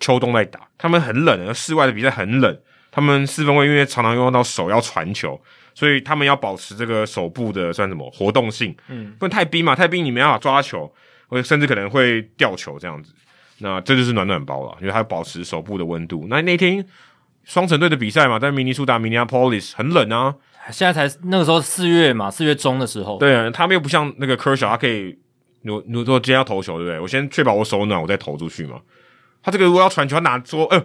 [0.00, 2.58] 秋冬在打，他们很冷，室外的比赛很冷，
[2.90, 5.40] 他们四分卫因为常常用到手要传球。
[5.74, 10.86] 所以他们要保持这个手部的算什么活动性，嗯，不能太冰嘛，太冰你没办法抓球，
[11.28, 13.14] 或者甚至可能会掉球这样子。
[13.62, 16.26] 那这就是暖暖包了，因为它要保持手部的温度。
[16.28, 16.84] 那那天
[17.44, 20.34] 双城队的比赛嘛，在明尼苏达 （Minneapolis） 很冷啊。
[20.70, 23.18] 现在才那个时候四月嘛，四月中的时候。
[23.18, 25.16] 对啊，他们又不像那个 Kershaw，他可以，
[25.62, 27.00] 如如果今天要投球，对不对？
[27.00, 28.80] 我先确保我手暖，我再投出去嘛。
[29.42, 30.84] 他这个如果要传球，他拿说，呃，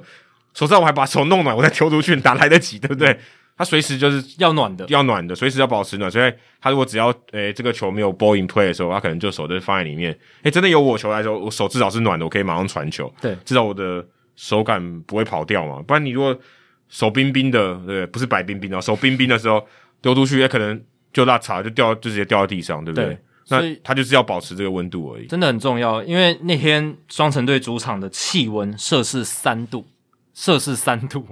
[0.53, 3.19] 手上我还把手弄暖，我再丢出去，哪来得及，对不对？
[3.57, 6.11] 他随时就是要暖的，要暖的，随时要保持暖。
[6.11, 6.31] 所以
[6.61, 10.11] 他如果只要诶、欸、这个球没有 ball in play 的时候，他可能就手就放在里面。
[10.11, 13.11] 诶、欸、真的有我球来的时候，我手至少是暖的，我可以马上传球。
[13.19, 14.05] 对，至少我的
[14.35, 15.81] 手感不会跑掉嘛。
[15.81, 16.37] 不然你如果
[16.87, 19.65] 手冰冰的，对，不是白冰冰的，手冰冰的时候
[20.01, 20.79] 丢出去，也可能
[21.11, 23.07] 就拉茶就掉，就直接掉到地上，对不对？
[23.07, 23.19] 对，
[23.49, 25.25] 那他就是要保持这个温度而已。
[25.25, 29.85] 真的很重要，因为那天双城队主场的气温摄氏三度，
[30.35, 31.25] 摄氏三度。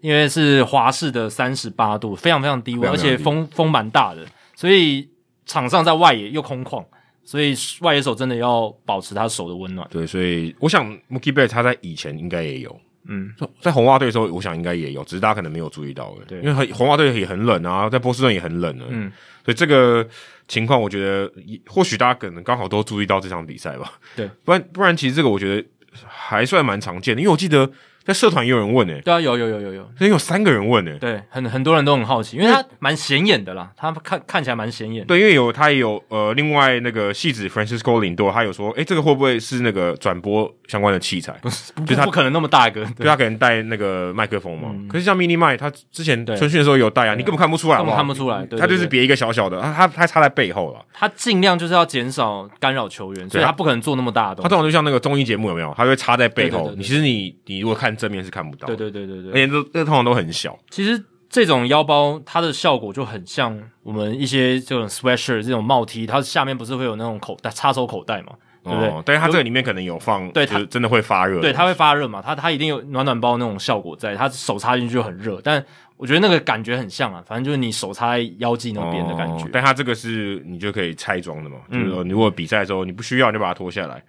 [0.00, 5.08] 因为是华氏的三十八度，非常非常低温，而且风风蛮大的，所以
[5.44, 6.84] 场上在外野又空旷，
[7.24, 9.88] 所以外野手真的要保持他手的温暖。
[9.90, 16.24] 对，所以我想 Mookie Betts 他在以前应该也有，嗯，在红袜队的时候，我想应该也有，只是大家可能没有注意到的。
[16.28, 19.10] 对，因为红袜队也很冷啊，在波士顿也很冷啊，嗯，
[19.44, 20.06] 所以这个
[20.46, 21.28] 情况，我觉得
[21.66, 23.94] 或许大家可能刚好都注意到这场比赛吧。
[24.14, 25.68] 对，不然不然，其实这个我觉得
[26.06, 27.68] 还算蛮常见的，因为我记得。
[28.08, 41.32] 在社团也有人问诶、欸，对啊，有有有有有，所以有三个人问诶、欸，对，很很多人都很好奇，因为他蛮显眼的啦，他看看起来蛮显眼，对，因为有他也有呃，另外那个戏子 Francisco Lindor，他有说，诶，这个会不会是那个转播相关的器材？
[41.42, 44.68] 不是，就他不可能那么大一个，对，他可能带那个麦克风嘛。
[44.70, 54.44] 嗯、可是像 Mini Mike，他之前春训的时候有带啊，你根本看不出来根本看不出来，他就是别一个小小的，他他插在背后了，他尽量就是要减少干扰球员，所以他不可能做那么大的东西。
[54.44, 55.74] 他通常就像那个综艺节目有没有？
[55.76, 58.76] 他会插在背后，你其实你你如果看正面是看不到的。
[58.76, 60.58] 对对对对对，而且这这通常都很小。
[60.70, 68.32] 其实这种腰包，它的效果就很像我们一些这种 sweatshirt 这种帽 T，它下面不是会有那种口袋插手口袋嘛？
[68.68, 68.90] 对不对？
[68.90, 71.40] 哦、但是它这个里面可能有放，对，它真的会发热。
[71.40, 72.22] 对，它会发热嘛？
[72.24, 75.40] 它它一定有暖暖包那种效果在，它手插进去就很热。
[75.42, 75.64] 但
[75.96, 79.44] 我觉得那个感觉很像啊，反正就是你手插在腰际那边的感觉。
[79.44, 81.56] 哦、但它这个是你就可以拆装的嘛？
[81.70, 84.02] 嗯、就是说你如果比赛的时候你不需要，你就把它脱下来。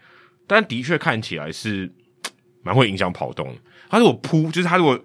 [0.46, 1.92] 但的确看起来是
[2.62, 3.56] 蛮会影响跑动的。
[3.90, 5.00] 它如果扑，就是它如果。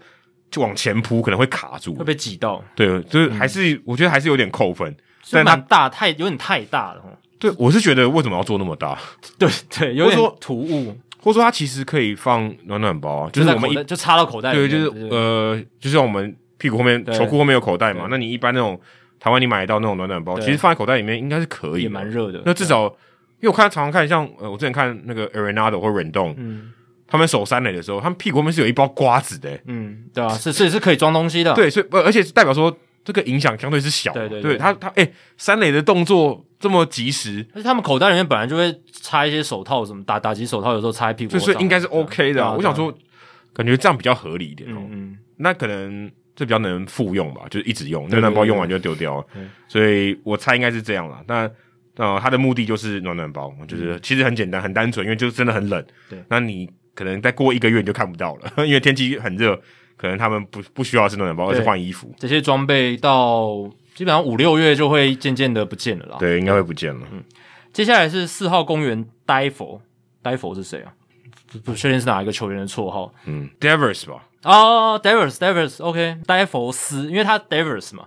[0.51, 2.63] 就往前扑可能会卡住，会被挤到。
[2.77, 4.97] 对，就是还是、嗯、我觉得还是有点扣分，
[5.33, 7.03] 但它大太有点太大了。
[7.45, 8.99] 对，我是觉得为什么要做那么大？
[9.39, 14.71] 对对，有点突兀，或者说它其实可以放暖暖包啊，就是我们一就插到口袋里面。
[14.71, 18.81] 对，就是呃，就像我们屁股后面球裤后面有口袋嘛，那你一般那种
[19.21, 22.41] 台湾你买到那种暖暖包，其实放在口袋里面应该是可以，也蛮热的。
[22.47, 22.85] 那至少
[23.41, 26.73] 因为我看常常看像呃，我之前看那个 Arenado 或忍动，嗯。
[27.07, 29.61] 他们守三垒的时候，他们屁股后面是有一包瓜子的、欸。
[29.67, 31.53] 嗯，对啊，是是是可以装东西的。
[31.55, 32.75] 对，所以而且是代表说
[33.05, 34.13] 这个影响相对是小。
[34.13, 42.51] 对对他他哎，三垒的动作这么及时，而且他们口袋里面本来就会插一些手套，什么打打击手套，有时候插在屁股上，所以应该是 OK 的。
[42.55, 42.93] 我想说，
[43.53, 44.81] 感觉这样比较合理一点哦。
[44.91, 49.27] 嗯，那可能这比较能复用吧，就是一直用，暖暖包用完就丢掉了。
[49.69, 51.23] 所以我猜应该是这样了。
[51.29, 51.51] 那
[51.97, 55.85] 呃，它的目的就是暖暖包，就是其实很简单，很单纯，因为就是真的很冷。
[56.09, 59.61] 对，那你可能再过一个月你就看不到了， 因为天气很热。
[59.97, 62.13] 可能他们不不需要是暖暖包，而是换衣服。
[62.19, 66.17] 这些装备到基本上五六月就会渐渐的不见了啦。
[66.19, 67.07] 对，应该会不见了。
[67.13, 67.23] 嗯，
[67.73, 69.81] 接下来是四号公园呆佛，
[70.23, 70.93] 呆佛是谁啊？
[71.53, 73.13] 不不确定是哪一个球员的绰号。
[73.27, 74.25] 嗯，Devers 吧。
[74.43, 78.07] 哦，Devers，Devers，OK，戴佛斯，因为他 Devers 嘛。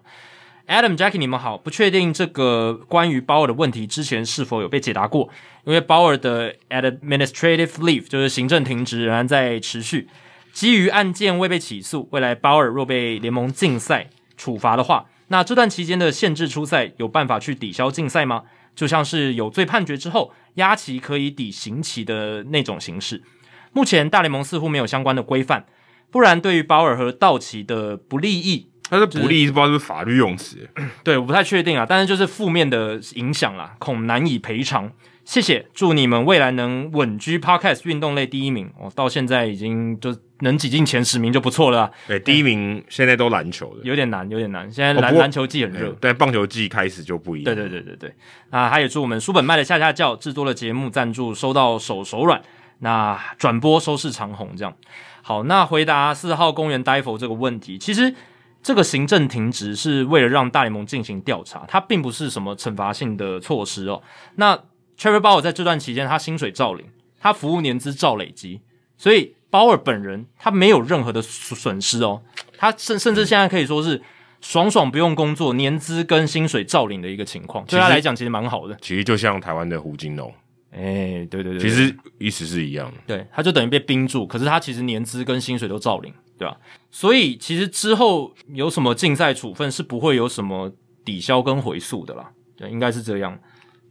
[0.68, 5.30] Adam、Jackie，你们好，不确定这个关于鲍尔的问题之前是否有被解答过，
[5.64, 10.10] 因为鲍尔的 Administrative Leave 就是行政停职仍然在持续。
[10.58, 18.42] 基于案件未被起诉，未来鲍尔若被联盟禁赛处罚的话，那这段期间的限制出赛有办法去抵消禁赛吗？
[18.76, 23.22] 就像是有罪判决之后押期可以抵刑期的那种形式。
[23.72, 25.68] 目前大联盟似乎没有相关的规范，
[26.10, 30.68] 不然对于鲍尔和道奇的不利益，他的不利益不知道是不是法律用词，
[31.04, 34.92] 对，我不太确定啊，但是就是负面的影响啦，恐难以赔偿。
[35.28, 38.72] 谢谢，祝你们未来能稳居 Podcast 运动类第一名。
[38.80, 41.92] 哦，到现在已经就能挤进前十名就不错了啊。
[42.08, 44.72] 对，第一名现在都篮球的，有点难，有点难。
[44.72, 47.54] 现在篮篮球季很热，但棒球季开始就不一样。
[47.54, 48.14] 对对对对对。
[48.52, 52.42] 那还有祝我们书本卖的下下叫制作的节目赞助收到手手软，
[52.80, 54.74] 那转播收视长虹这样。
[55.22, 58.16] 好，那回答四号公园戴佛这个问题，其实
[58.64, 64.02] 这个行政停职是为了让大联盟进行调查，它并不是什么惩罚性的措施哦。
[64.36, 64.58] 那
[64.98, 66.86] Trevor Bauer 在这段期间，他薪水照领，
[67.20, 68.62] 他服务年资照累积，
[68.98, 72.24] 所以鲍尔本人他没有任何的损失哦，
[72.58, 74.02] 他甚甚至现在可以说是
[74.42, 78.76] 爽爽不用工作，年资跟薪水照领的一个情况，对他来讲其实蛮好的。
[78.82, 80.34] 其实就像台湾的胡金龙，
[80.72, 86.58] 哎、欸，对对对，其实意思是一样的，对，他就等于被冰住，可是他其实年资跟薪水都照领，对吧？
[86.90, 90.72] 所以其实之后有什么竞赛处分是不会有什么
[91.06, 93.40] 抵消跟回溯的啦，对，应该是这样。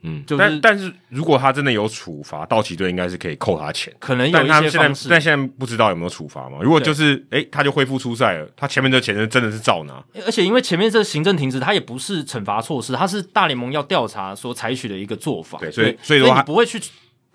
[0.02, 4.70] 嗯，就是、但但是如果他真的有处罚，道奇队应该是可以扣他钱，可能有一些方式。
[4.70, 6.58] 但现在但现在不知道有没有处罚嘛？
[6.60, 10.02] 如果就是诶、欸，他就恢复出赛了，他前面的钱是真的是照拿。
[10.24, 15.58] 而且因为前面这个行政停职，他也不是惩罚措施，他是大联盟要调查所采取的一个做法。
[15.58, 16.80] 对，所以所以说你不会去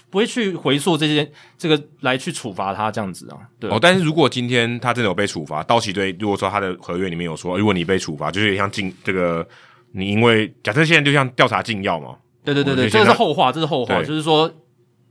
[0.09, 3.37] 不会去回溯这些这个来去处罚他这样子啊。
[3.59, 9.47] 对哦，但是如果今天他真的有被处罚，道奇队如果说他的合约里面有说，如果你被处罚，就是像禁这个，
[9.91, 12.15] 你因为假设现在就像调查禁药嘛。
[12.43, 14.51] 对对对对，这个是后话，这是后话，就是说，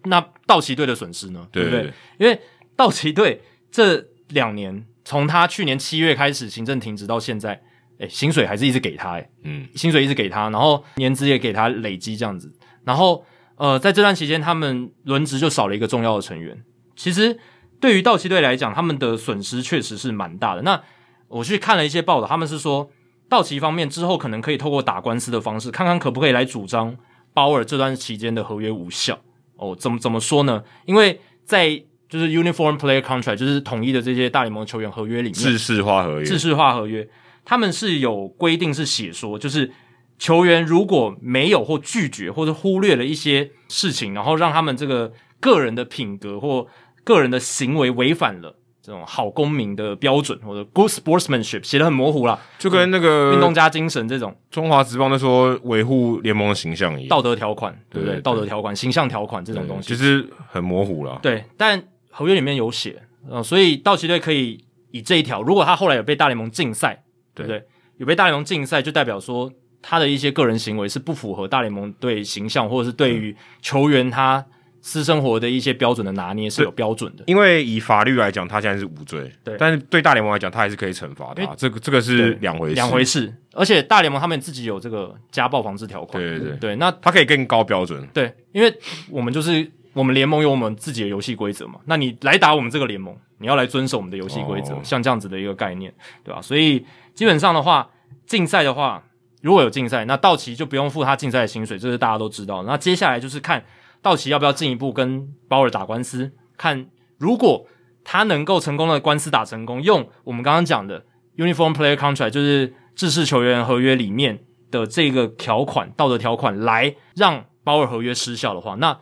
[0.05, 1.47] 那道奇队的损失呢？
[1.53, 1.93] 对不对，对？
[2.19, 2.41] 因为
[2.77, 3.41] 道奇队
[3.71, 7.63] 这两年，从他去年七月开始行政停职到现在，
[7.99, 12.53] 诶，薪水还是一直给他，诶，嗯，薪水一直给他，然后年资也给他累积这样子，
[12.85, 13.25] 然后
[13.57, 16.65] 呃，在这段期间，他们轮值就少了一个重要的成员。
[16.97, 17.39] 其实
[17.79, 20.63] 对于道奇队来讲，他们的损失确实是蛮大的。
[20.63, 20.83] 那
[21.29, 22.91] 我去看了一些报道，他们是说，
[23.29, 26.97] 道奇方面之后可能可以透过打官司的方式，看看可不可以来主张。
[27.41, 29.19] 鲍尔这段期间的合约无效
[29.57, 30.63] 哦，怎么怎么说呢？
[30.85, 37.09] 因为在就是 Uniform Player Contract，就是统一的这些大联盟球员合约里面，制式化合约，制式化合约，
[37.47, 39.73] 他们是有规定是写说，就是
[40.19, 45.11] 球员如果没有或拒绝或者忽略了一些事情，然后让他们这个
[45.41, 46.67] 个人的品格或
[47.03, 48.59] 个人的行为违反了。
[48.91, 58.21] 这种好公民的标准或者 good sportsmanship 写得很模糊啦，就跟那个运动家精神这种中华职棒在说维护联盟的形象一样，道德条款对不对？
[58.21, 61.21] 道德条款、形象条款这种东西，其实很模糊了。
[61.23, 61.81] 对，但
[62.11, 63.01] 合约里面有写，
[63.31, 67.65] 呃，所以道奇队可以以这一条，如果他后来有被大联盟禁赛，对不对？
[67.99, 69.49] 有被大联盟禁赛，就代表说
[69.81, 74.45] 他的一些个人行为是不符合大联盟对形象或者是对于球员他。
[74.83, 79.55] 私生活的一些标准的拿捏是有标准的，因为以法律来讲，他现在是无罪，对。
[79.59, 83.33] 但是对大联盟来讲，他还是可以惩罚的，啊这个这个是两回事，两回事。
[83.53, 86.77] 而且大联盟他们自己有这个家暴防治条款，对对对，对。
[86.77, 88.75] 那他可以更高标准，对，因为
[89.11, 95.93] 我们就是我们联盟有我们自己的游戏规则嘛，那你来打我们这个联盟，你要来遵守我们的游戏规则，哦，像这样子的一个概念，
[96.25, 96.41] 对吧？
[96.41, 97.91] 所以基本上的话，
[98.25, 99.03] 竞赛的话，
[99.43, 102.63] 如果有竞赛，那道奇就不用付他竞赛的薪水，这是大家都知道。
[102.63, 103.63] 那接下来就是看。
[104.03, 106.33] 道奇要不要进一步跟鲍尔打官司？
[106.57, 106.87] 看
[107.19, 107.67] 如果
[108.03, 111.05] 他能够成功的官司打成功，用我们刚刚讲的
[111.37, 114.41] Uniform Player Contract，就是制式球员合约里面
[114.71, 118.99] 的这个条款、道德条款来让鲍尔合约失效的话，那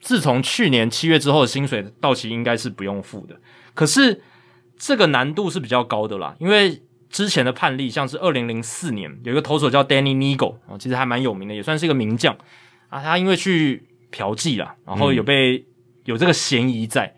[0.00, 3.36] 自从去年七月之后的薪水，道奇应该是不用付的。
[3.74, 4.22] 可是
[4.76, 12.36] 这个难度是比较高的啦，因为之前的判例，像是二零零四年有一个投手叫 Danny Nigo 啊，其实还蛮有名的，也算是一个名将
[12.88, 13.02] 啊。
[13.02, 15.64] 他因为去嫖妓啦，然后有被、嗯、
[16.04, 17.12] 有这个嫌疑在。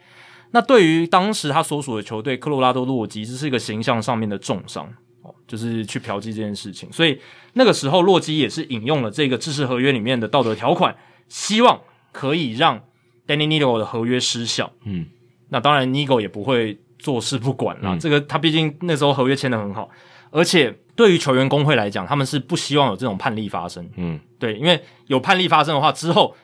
[0.52, 4.86] 那对于当时他所属的球队科罗拉多洛基，这是一个形象上面的重伤
[5.22, 6.88] 哦，就是去嫖妓这件事情。
[6.92, 7.20] 所以
[7.54, 10.94] 那个时候洛基也是引用了这个制式合约里面的道德条款，
[11.28, 11.80] 希望
[12.12, 12.80] 可以让
[13.26, 14.70] Danny Nigo 的合约失效。
[14.84, 15.06] 嗯，
[15.48, 17.94] 那当然 Nigo 也不会坐视不管啦。
[17.94, 19.90] 嗯、这个他毕竟那时候合约签的很好，
[20.30, 23.90] 而且对于球员工会来讲，他们是不希望有这种判例发生。
[23.96, 26.36] 嗯，对，因为有判例发生的话之后。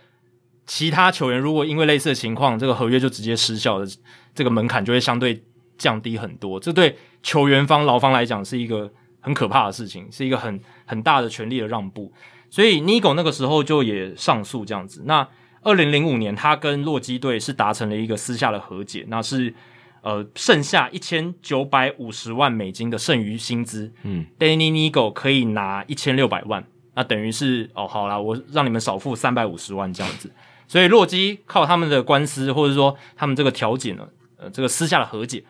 [0.71, 3.87] 其他球员如果因为类似的情况，这个合约就直接失效的，
[4.33, 5.43] 这个门槛就会相对
[5.77, 6.61] 降低很多。
[6.61, 8.89] 这对球员方、劳方来讲是一个
[9.19, 12.13] 很可怕的事情，是一个很很大的权力的让步。
[12.49, 15.03] 所以 Nigo 那个时候就也上诉这样子。
[15.07, 15.27] 那
[15.63, 19.53] 二零零五年，他跟洛基队是达成了一个私下的和解，那是
[20.03, 26.65] 呃剩下一千九百五十万美金的剩余薪资，嗯，Danny Nigo 可以拿一千六百万，
[26.95, 30.31] 那等于是哦，好啦，我让你们少付三百五十万这样子。
[30.71, 34.07] 所以洛基靠他们的官司，或者说他们这个调解呢，
[34.37, 35.43] 呃，这个私下的和解，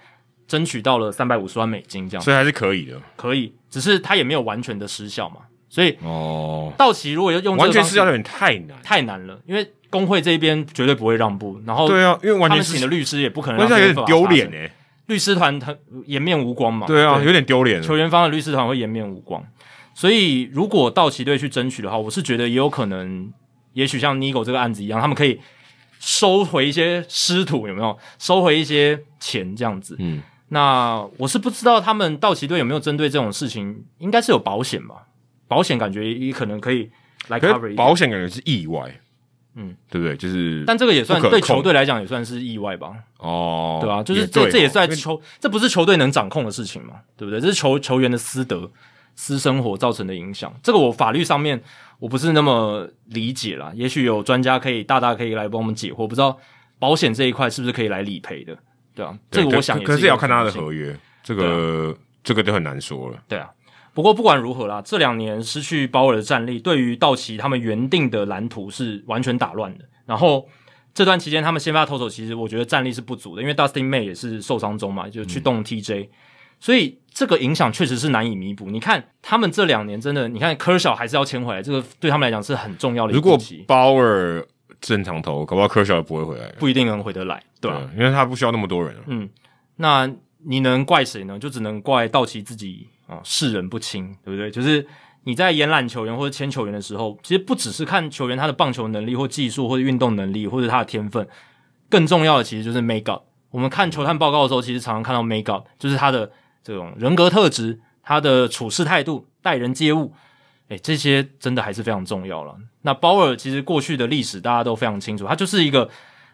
[0.49, 5.43] 争取到了三百五十万美金，这样，所以还是可以的，可以，只是他也没有完全的失效嘛。
[5.69, 14.73] 所以哦，道奇如果要用完全失效有点太难，太难了，因为工会这边绝对不会让步，然后对啊，因为完全请的律师也不可能，完全有点丢脸诶，
[15.09, 15.77] 律师团他
[16.07, 17.27] 颜面无光嘛，对啊，对。
[17.27, 19.45] 有点丢脸，球员方的律师团会颜面无光，
[19.95, 23.31] 所以如果道奇队去争取的话，我是觉得也有可能，
[23.73, 25.41] 也许像 Nigo 这个案子一样，他们可以。
[26.03, 27.99] 收回一些失土有没有？
[28.19, 29.95] 收回一些钱这样子。
[29.99, 35.09] 嗯，那我是不知道他们道奇队有没有针对这种事情，应该是有保险吧？
[35.47, 36.89] 保险感觉也可能可以
[37.29, 37.75] 来 cover。
[37.75, 38.99] 保险感觉是意外，
[39.57, 40.17] 嗯，对不对？
[40.17, 42.95] 就是，但这个也算对球队来讲也算是意外吧？
[43.19, 44.03] 哦，对吧？
[44.03, 46.95] 就是这这也算球，这不是球队能掌控的事情嘛？
[47.15, 47.39] 对不对？
[47.39, 48.71] 这是球球员的私德、
[49.15, 50.51] 私生活造成的影响。
[50.63, 51.63] 这个我法律上面。
[52.01, 56.37] 我不是那么理解啦，也许有专家可以大大可以来帮我们解惑，不知道
[56.79, 58.57] 保险这一块是不是可以来理赔的，
[58.95, 61.95] 对啊，对这个我想也是，可是要看他的合约，这个、啊、
[62.25, 63.23] 这个就很难说了。
[63.29, 63.51] 对啊，
[63.93, 69.85] 不过不管如何啦，这两年失去鲍尔的战力，对于道奇他们原定的蓝图是完全打乱的。
[70.07, 70.49] 然后
[70.95, 76.05] 这段期间，他们先发投手其实我觉得战力是不足的，因为 Dustin May 也是受伤中嘛，就去动 TJ。
[76.05, 76.09] 嗯
[76.61, 78.71] 所以这个影响确实是难以弥补。
[78.71, 83.17] 你看他们这两年真的，你看科尔小还是要签回来，这个对他们来讲是很重要的一。
[83.17, 84.47] 如果鲍尔
[84.81, 87.91] 正常投，搞不好科尔也不会回来，不一定能回得来，对吧、啊？
[87.97, 88.95] 因为他不需要那么多人。
[89.07, 89.29] 嗯，
[89.77, 90.09] 那
[90.45, 91.39] 你能怪谁呢？
[91.39, 94.51] 就只能怪道奇自己啊，世人不清，对不对？
[94.51, 94.87] 就是
[95.25, 101.27] 你在延揽球员或者签球员的时候，其实不只是看球员他的棒球能力或技术或者运动能力或者他的天分，
[101.89, 103.25] 更重要的其实就是 make up。
[103.51, 106.31] 我们看球探报告的时候，其实常常看到 make up，就是他的。
[106.63, 110.13] 这种人格特质，他的处事态度、待人接物，
[110.69, 112.57] 诶，这些真的还是非常重要了。
[112.83, 115.89] 那鲍尔其实过去的历史大家都非常清楚，他就是一个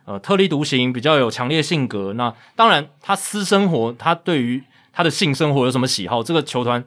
[0.05, 2.13] 呃特立独行、比较有强烈性格。
[2.13, 4.63] 那当然，他私生活，他对于
[4.93, 6.85] 他的性生活有什么喜好，这个球团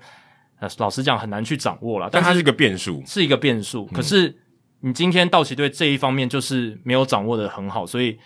[0.60, 2.10] 呃老实讲很难去掌握了。
[2.12, 3.86] 但他是一个变数，是一个变数。
[3.88, 4.38] 可是
[4.82, 8.18] 你今天道奇队这一方面就是没有掌握的很好，所以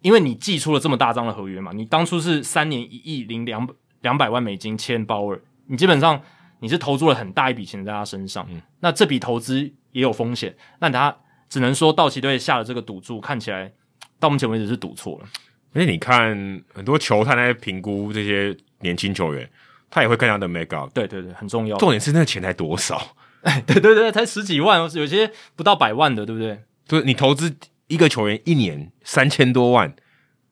[0.00, 3.74] 因为你寄出了这么大张的合约嘛，你当初是三年一亿零两百。
[4.02, 6.20] 两百万美金签鲍尔，你基本上
[6.60, 9.60] 你是投注了很大一笔钱在他身上，嗯、那这笔投资
[9.90, 11.16] 也有风险，那他
[11.48, 13.72] 只能说道奇队下了这个赌注，看起来
[14.20, 15.26] 到目前为止是赌错了。
[15.74, 19.48] 因为你看很多球探在评估这些年轻球员，
[19.88, 21.76] 他也会看他的 make up，对对对，很重要。
[21.78, 23.00] 重点是那个钱才多少？
[23.42, 26.62] 哎，对对对，才十几万，有些不到百万的，对不对？
[26.86, 27.56] 对，你投资
[27.86, 29.94] 一个球员一年三千多万。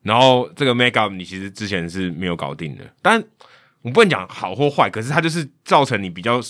[0.03, 3.23] 然后这个 make up 你其实之前是没有搞定的，但
[3.83, 6.41] 我不能讲好或坏，可是它就是造成你比较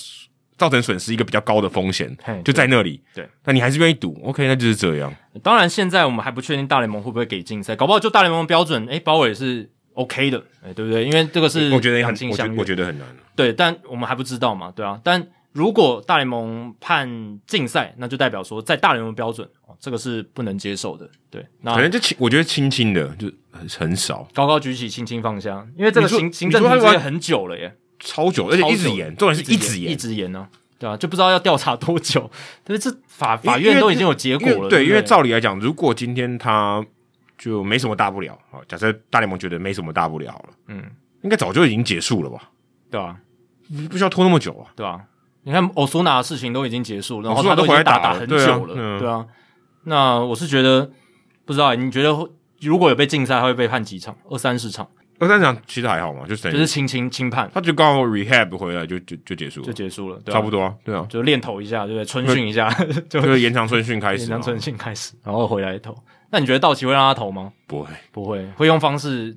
[0.56, 3.02] 造成损失一个比较高的风险，就在那里。
[3.14, 5.12] 对，那你还是愿意赌？OK，那就是这样。
[5.43, 11.05] 当然，现在我们还不确定大联盟会不会给竞赛，搞不好就大联盟的标准，哎，鲍尔也是 OK 的，哎，对不对？
[11.05, 13.09] 因为这个是我觉得很我觉得我觉得很难。
[13.35, 15.27] 对，但我们还不知道嘛，对啊，但。
[15.52, 21.10] 如果大联盟判禁赛，那就代表说在大联盟标准，哦，这个是不能接受的。
[21.28, 30.48] 对，那可能就轻，我觉得轻轻的就很很少，高高举起，轻轻放下，因为这个行行政停职很久了耶，超久，而且一直延，重点是一直延，一直延呢，
[30.78, 32.31] 对啊，就不知道要调查多久。
[32.62, 36.85] 但是这法法院都已经有结果了，对，因为照理来讲，如果今天他
[37.36, 40.81] 就没什么大不了，啊，假设大联盟觉得没什么大不了了，嗯，
[41.22, 42.51] 应该早就已经结束了吧？
[42.89, 43.16] 对啊，
[43.90, 45.01] 不需要拖那么久啊，对吧？
[45.42, 48.36] 你看欧苏纳的事情都已经结束了，然后他都已经打打很久
[48.66, 49.26] 了，对啊，嗯、对啊。
[49.84, 50.90] 那我是觉得
[51.44, 52.14] 不知道，你觉得
[52.60, 54.14] 如果有被禁赛，他会被判几场？
[54.28, 54.86] 二三十场？
[55.18, 62.04] 二三十场其实还好嘛，就等于就是轻轻轻判，他就刚好 rehab 回来就就就结束了，就结束了，对啊、差不多啊，对啊，就练投一下，对不对？
[62.04, 62.70] 春训一下，
[63.08, 65.94] 就就延长春训开始，延长春训开始，然后回来投。
[66.30, 67.52] 那你觉得道奇会让他投吗？
[67.66, 69.36] 不会，不会，会用方式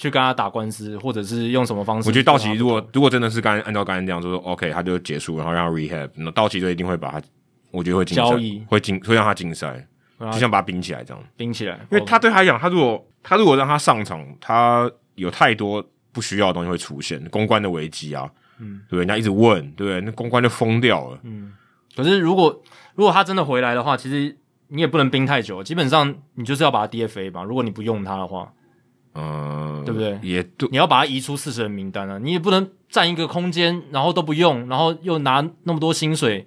[0.00, 2.08] 去跟他打官司，或者是用什么方式？
[2.08, 7.22] 我觉得道奇如果如果真的是刚按照刚才这样说，OK，他就结束，然后让他 rehab，那道奇队一定会把他，
[7.70, 9.86] 我觉得会禁赛，交易会禁，会让他禁赛，
[10.18, 15.84] 就像把他冰起来这样，冰起来，因为他对他来讲，他如果他如果让他上场，他有太多。
[16.12, 18.28] 不需要的东西会出现，公关的危机啊，
[18.58, 20.00] 嗯，对，人家一直问，对不对？
[20.00, 21.52] 那公关就疯掉了，嗯。
[21.94, 22.60] 可是如果
[22.96, 24.36] 如果他真的回来的话，其实
[24.66, 27.44] 你也不能冰太久，基本上你就是要把他 DFA 吧。
[27.44, 28.52] 如果你不用他的话，
[29.14, 30.18] 嗯，对不对？
[30.22, 36.46] 也对，你要把他移出四十人名单啊，你也不能占一个空间，然后都不用，然后又拿那么多薪水，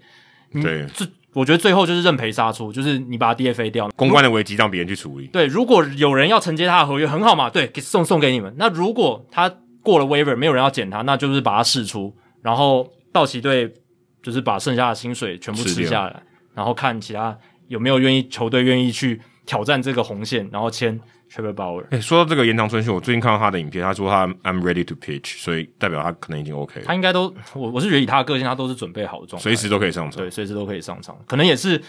[0.62, 5.28] 对，这我觉得最后就是认赔杀出，就是你把他 DFA 掉，公关的危机让别人去处理。
[5.28, 8.54] 对，如果有人要承接他的合约，很好嘛，对，给送送给你们。
[8.58, 13.74] 那如果他过了 waiver，没有人要捡他，那就是把他释出，然后道奇队
[14.22, 16.24] 就是把剩下的薪水全部吃下来，
[16.54, 17.38] 然后看其他
[17.68, 20.98] 有没有愿意球队愿意去挑战这个红线，然后签
[21.34, 21.86] Trevor Bauer。
[21.90, 26.86] 哎，说到这个延长春秀，我最近看到他的影片，他说他 I'm ready to pitch，所以代表他可能已经 OK 了。
[26.86, 30.22] 他应该都，我我是觉得以他的个性，他都是准备好的状态，随时都可以上场。
[30.22, 31.18] 对，随时都可以上场。
[31.28, 31.82] 可能也是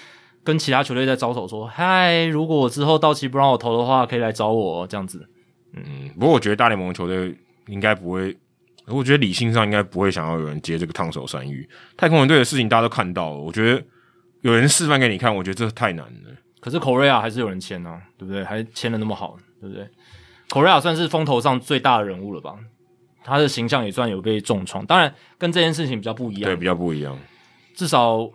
[0.43, 5.29] 跟其他球队在招手说，嗨，如果我之后到期不让我投的话，可以来找我这样子。
[5.75, 8.35] 嗯，不过我觉得大联盟球队应该不会，
[8.87, 11.69] 我觉得理性上应该不会想要有人接这个烫手山芋。
[11.97, 13.83] 太空人队的事情大家都看到了，我觉得
[14.41, 16.31] 有人示范给你看，我觉得这太难了。
[16.65, 18.43] 可是 Correa 还是有人签啊，对不对？
[18.43, 19.87] 还签的那么好，对不对
[20.49, 22.57] ？Correa 算是风头上最大的人物了吧？
[23.23, 27.19] 他的形象也算有被重创，当然跟这件事情比较不一样，对，比较不一样。
[27.75, 28.31] 至少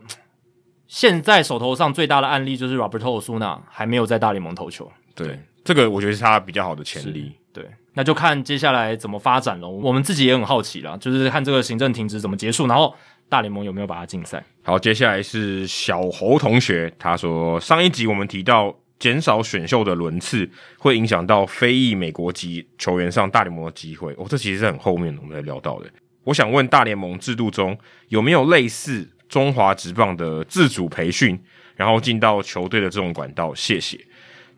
[0.87, 4.91] 现在手头上最大的案例就是 Roberto Osuna 还没有在大联盟投球。
[5.15, 7.31] 对，对这个我觉得是他比较好的潜力。
[7.51, 9.67] 对，那就看接下来怎么发展了。
[9.67, 12.93] 我们自己也很好奇啦，就是看这个行政停职怎么结束，然后。
[13.29, 14.43] 大联盟有没有把他禁赛？
[14.63, 20.49] 好，接下来是小侯同学，他说上一集我们提到减少选秀的轮次
[20.79, 24.11] 会影响到非裔美国籍球员上大联盟的机会。
[24.17, 25.89] 哦，这其实是很后面我们才聊到的。
[26.23, 27.77] 我想问大联盟制度中
[28.09, 31.39] 有没有类似中华职棒的自主培训，
[31.75, 33.53] 然后进到球队的这种管道？
[33.53, 33.97] 谢谢。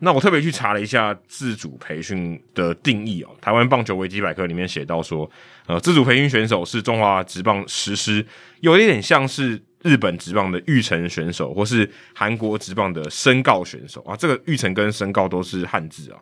[0.04, 5.30] 那我特别去查了一下自主培训的定义哦，台湾棒球维基百科里面写到说，
[5.66, 8.26] 呃，自主培训选手是中华职棒实施，
[8.62, 14.16] 有一点像是日本职棒的育成选手，或是韩国职棒的申告选手啊。
[14.16, 16.18] 这个育成跟申告都是汉字啊，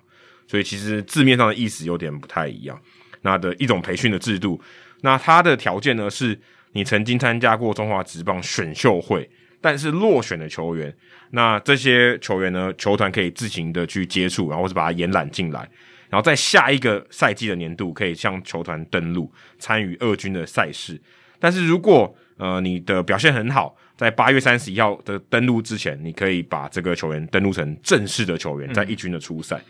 [0.46, 2.78] 所以其实字面上的意思有点不太一样。
[3.22, 4.60] 那的一种培训的制度，
[5.00, 6.38] 那它的条件呢，是
[6.72, 10.94] 你曾经参加过中华职棒选秀会，但是落选的球员。
[11.30, 15.60] 那这些球员呢，球团可以自行的去接触，然后是把他延揽进来，
[16.08, 21.00] 然后在下一个赛季的年度可以向球团登录参与二军的赛事。
[21.38, 29.60] 但是如果呃你的表现很好，在八月三十一号的登录之前，你可以把这个球员登录成正式的球员，在一军的出赛。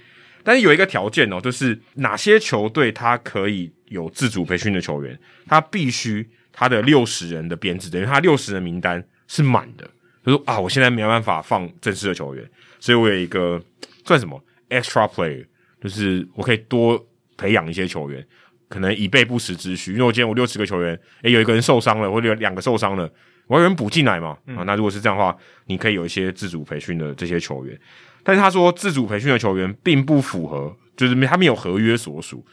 [0.43, 9.87] 但是有一个条件哦，就是哪些球队他可以有自主培训的球员，他必须他的六十人的编制，等于他六十人名单是满的。
[10.25, 12.49] 就说啊，我现在没有办法放正式的球员，
[12.79, 13.63] 所以我有一个
[14.05, 15.45] 算什么 extra player，
[15.81, 17.03] 就是我可以多
[17.37, 18.25] 培养一些球员，
[18.69, 19.93] 可能以备不时之需。
[19.93, 23.11] 因为我今天我六十个球员，诶，有一个人受伤了，或者有两个受伤了，
[23.47, 24.37] 我要有人补进来嘛。
[24.47, 25.35] 嗯、啊，那如果是这样的话，
[25.67, 27.79] 你可以有一些自主培训的这些球员。
[28.23, 32.45] 但是他说自主培训的球员并不符合，就是他们有合约所属，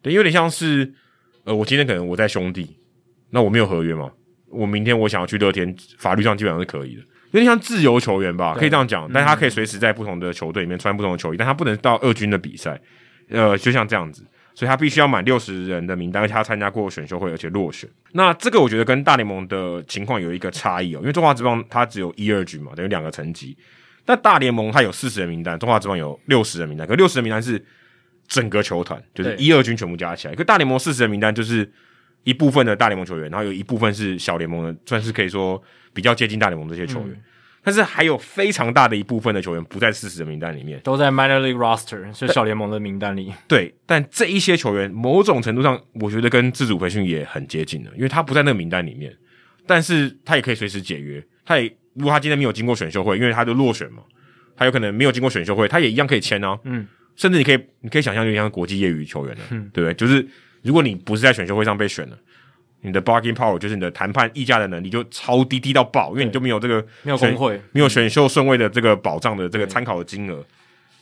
[0.00, 0.94] 对，有点像是
[1.42, 2.78] 呃，我今天可能我在兄弟，
[3.30, 4.12] 那我没有合约嘛。
[4.50, 7.02] 我明天我想要去乐天，法律上基本上是可以的，
[7.32, 9.10] 有点像自由球员吧，可以这样讲。
[9.12, 12.80] 但是他可以随时在不同的球队里面穿不同的球衣，但他不能到二军的比赛，
[13.28, 17.88] 呃，就像这样子，所以他必须要满六十人的名单，而且他参加过选秀会，而且落选。
[18.12, 23.56] 那这个我觉得跟大联盟的情况有一个差异哦，因为中华职棒它只有一二军嘛，等于两个层级。
[24.06, 27.62] 但大联盟它有四十人名单，中华职棒有六十人名单，可六十人名单是
[28.26, 30.34] 整个球团，就是一二军全部加起来。
[30.34, 31.70] 可大联盟四十人名单就是。
[32.24, 35.62] 一部分的大联盟球员，然后有一部分是小联盟的，算是可以说
[35.94, 37.10] 比较接近大联盟这些球员。
[37.10, 37.22] 嗯、
[37.62, 43.32] 但是还有非常大的一部分的球员不在四十的名单里面，都在 minor league roster，是小联盟的名单里。
[43.46, 49.14] 对，但这一些球员某种程度上，我觉得跟自主培训也很接近的，因为他不在那个名单里面，
[49.66, 51.24] 但是他也可以随时解约。
[51.46, 51.64] 他也
[51.94, 54.02] 如果他今天没有经过选秀会，因为他就落选嘛，
[54.54, 56.58] 他有可能没有经过选秀会，他也一样可以签啊。
[56.64, 56.86] 嗯，
[57.16, 59.94] 甚至你可以，你可以想象，就像国际业余球员的，嗯，对不对？
[59.94, 60.26] 就是。
[60.62, 62.16] 如果你不是在选秀会上被选了，
[62.82, 70.44] 你的 bargaining power 就是你的谈判议价的能力就超低，低到爆，因为你就没有这个没有工会，没有选秀顺位的这个保障的这个参考的金额，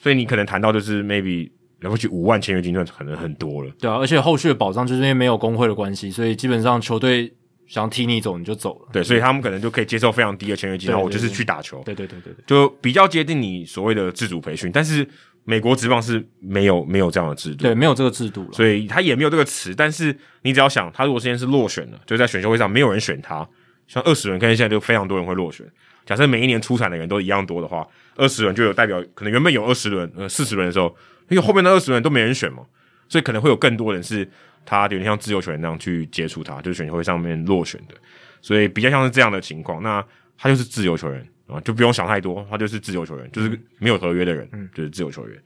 [0.01, 1.51] 所以你可能谈到就是 maybe
[1.81, 3.71] 了不起五万签约金就可能很多了。
[3.79, 7.31] 对啊，而且后续的保障就是因为没有工会的关系，所以基本上球队
[7.67, 8.89] 想踢你走你就走了。
[8.93, 11.83] 对，所以他们可能就可以接受非常低的签约金，然后我就是去打球。
[11.85, 15.07] 对对对对对，就比较接近你所谓的自主培训，但是
[15.49, 19.73] 美国职棒是没有没有这样的制度，对，没有这个制度了，所以他也没有这个词。
[19.73, 23.49] 但是你只要想，他如果现在是落选了，就在选秀会上没有人选他，
[23.87, 25.65] 像二十人，跟现在就非常多人会落选。
[26.05, 27.87] 假设每一年出产的人都一样多的话，
[28.17, 30.93] 二十轮就有代表，可能原本有二十轮，呃，四十轮的时候，
[31.29, 32.65] 因为后面的二十轮都没人选嘛，
[33.09, 34.29] 所以可能会有更多人是
[34.65, 37.95] 他有点像自由球员那样去接触他，就是选秀会上面落选的，
[38.43, 39.81] 所以比较像是这样的情况。
[39.81, 40.05] 那
[40.37, 45.39] 他就是自由球员啊，就不用想太多，他就是自由球员，就是没有合约的人，嗯，就是自由球员。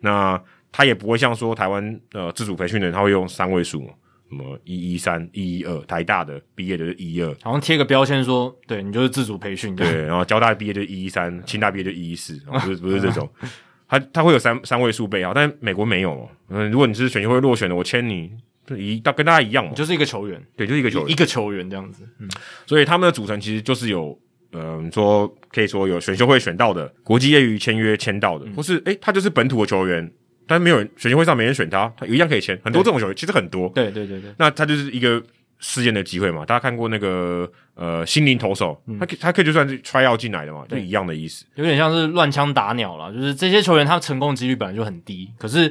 [0.00, 0.40] 那
[0.70, 3.90] 他也不会像说台湾呃自主培训的人，他会用三位数嘛。
[4.30, 13.26] 什么一一三一一二，台大的毕业的是一一二，好像贴个标签说，对你就是自主培训，对，然后交大毕业就一一三，清大毕业就一一四，不是不是这种，
[13.88, 18.30] 他他会有三三位数背啊，但是美国没有嘛，嗯，如果你是选秀会落选的，我签你，
[18.76, 22.28] 一大跟大家一样嘛，就是一个球员，对，就是一个球员，一个球员这样子，嗯，
[22.66, 24.20] 所以他们的组成其实就是有，
[24.52, 30.10] 嗯、呃，说可以说有选秀会选到的，国际业余签约签到的，嗯、或是诶，他就是本土的球员。
[30.46, 32.58] 但是没有人选秀会上没人选他，他一样可以签。
[32.64, 33.68] 很多这种球员其实很多。
[33.74, 34.32] 对对对对。
[34.38, 35.22] 那他就是一个
[35.58, 36.46] 试验的机会嘛。
[36.46, 41.44] 大家看过那个呃心灵投手，嗯、他他可以就算是 try out 进来的嘛，就一样的意思。
[41.56, 45.70] 有点像是乱枪打鸟了，就是这些球员他成功的几率本来就很低，可是。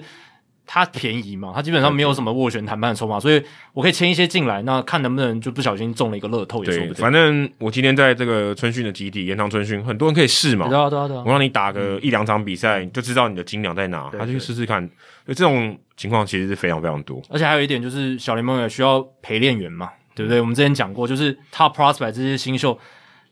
[0.67, 3.41] 他便宜嘛，他基本上没有什么斡旋谈判的筹码，所以
[3.73, 7.01] 我可以签一些进来，那看能不能就不小心中了一个乐透也说不定。
[7.01, 10.67] 反正我今天在这个春训的基地，延长春训，很多人可以试嘛。
[10.67, 11.23] 对啊对啊对啊。
[11.25, 14.85] 我让你打个一两场比赛，嗯、就知道你的斤两在哪，他就去试试看。
[15.25, 17.21] 对，这种情况其实是非常非常多。
[17.29, 20.39] 而且还有一点就是，小联盟也需要陪练员嘛，对不对？
[20.39, 22.77] 嗯、我们之前讲过，就是 Top Prospect 这些新秀，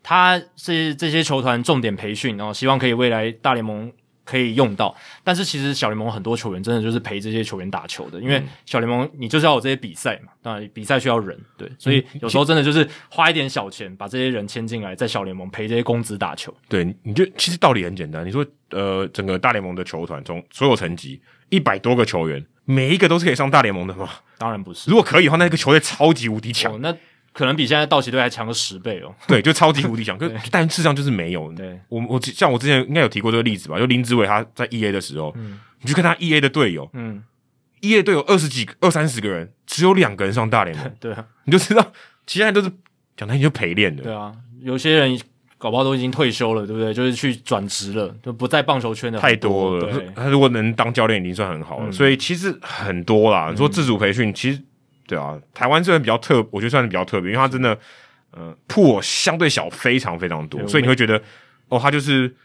[0.01, 3.91] 他是这些球团重点培训，然后希望可以未来大联盟。
[4.26, 4.93] 可以用到，
[5.23, 16.53] 但是其实小联盟很多球员真的就是陪这些球员打球的，因为小联盟你就是要有这些比赛嘛，当然比赛需要人，对，所以有时候真的就是花一点小钱把这些人签进来，在小联盟陪这些公子打球。
[16.68, 24.10] 对，你就其实道理很简单，你说呃，整个大联盟的球团中所有层级一百多个球员，每一个都是可以上大联盟的吗？
[24.39, 24.89] 当然不是。
[24.89, 26.73] 如果可以的话，那个球队超级无敌强。
[26.73, 26.95] 哦，那。
[27.35, 29.13] 可能比现在道奇队还强个十倍哦。
[29.27, 30.15] 对，就超级无敌强。
[30.17, 31.51] 可但事实上就是没有。
[31.51, 33.77] 对，我我像我之前应该有提过这个例子吧？
[33.77, 37.21] 就林志伟他在 E A 的时候，嗯，你去看他 E A 的队友，嗯
[37.81, 40.89] ，E A 队友二十几、二三十个人，只有两个人上大联盟。
[40.97, 41.85] 对啊，你就知道
[42.25, 42.71] 其他人都是
[43.17, 44.03] 讲他就陪练的。
[44.03, 45.19] 对啊，有些人
[45.57, 46.93] 搞不好都已经退休了，对不对？
[46.93, 50.01] 就是去转职了，就不在棒球圈的太多了。
[50.15, 51.91] 他如果能当教练，已经算很好了。
[51.91, 53.49] 所以其实很多啦。
[53.51, 54.61] 你说自主培训，其实。
[55.07, 57.77] 对啊，台湾这边比较特，我觉得算是比较特别，因为它真的，
[58.32, 61.22] 呃，pool 相对小，非常非常多，所以你会觉得，
[61.69, 62.36] 哦，他就是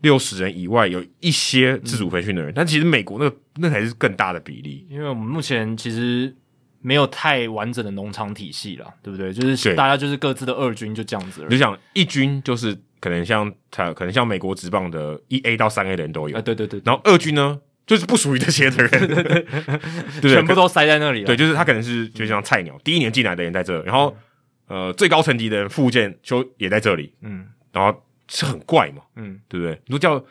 [0.00, 6.34] 六十人以外有一些自主培训的人，嗯、但其实美国那个那才是更大的比例，因为我们目前其实
[6.80, 9.32] 没有太完整的农场体系了，对不对？
[9.32, 17.60] 就是大家就是各自的二军就这样子而已，你就讲一军就是可能像他，可能像美国职棒的一 A 到三 A 的人都有，啊，对对对，然后二军呢？
[17.88, 19.46] 就是不属于这些的人，
[20.20, 21.26] 全部都塞在那里了。
[21.26, 24.14] 对，就是他可能是就像菜鸟，第一年进来的人在这，然后
[24.66, 29.80] 呃最高层级的人附件就也在这里，嗯，然后是很怪嘛，嗯，对不对？
[29.86, 30.22] 你说叫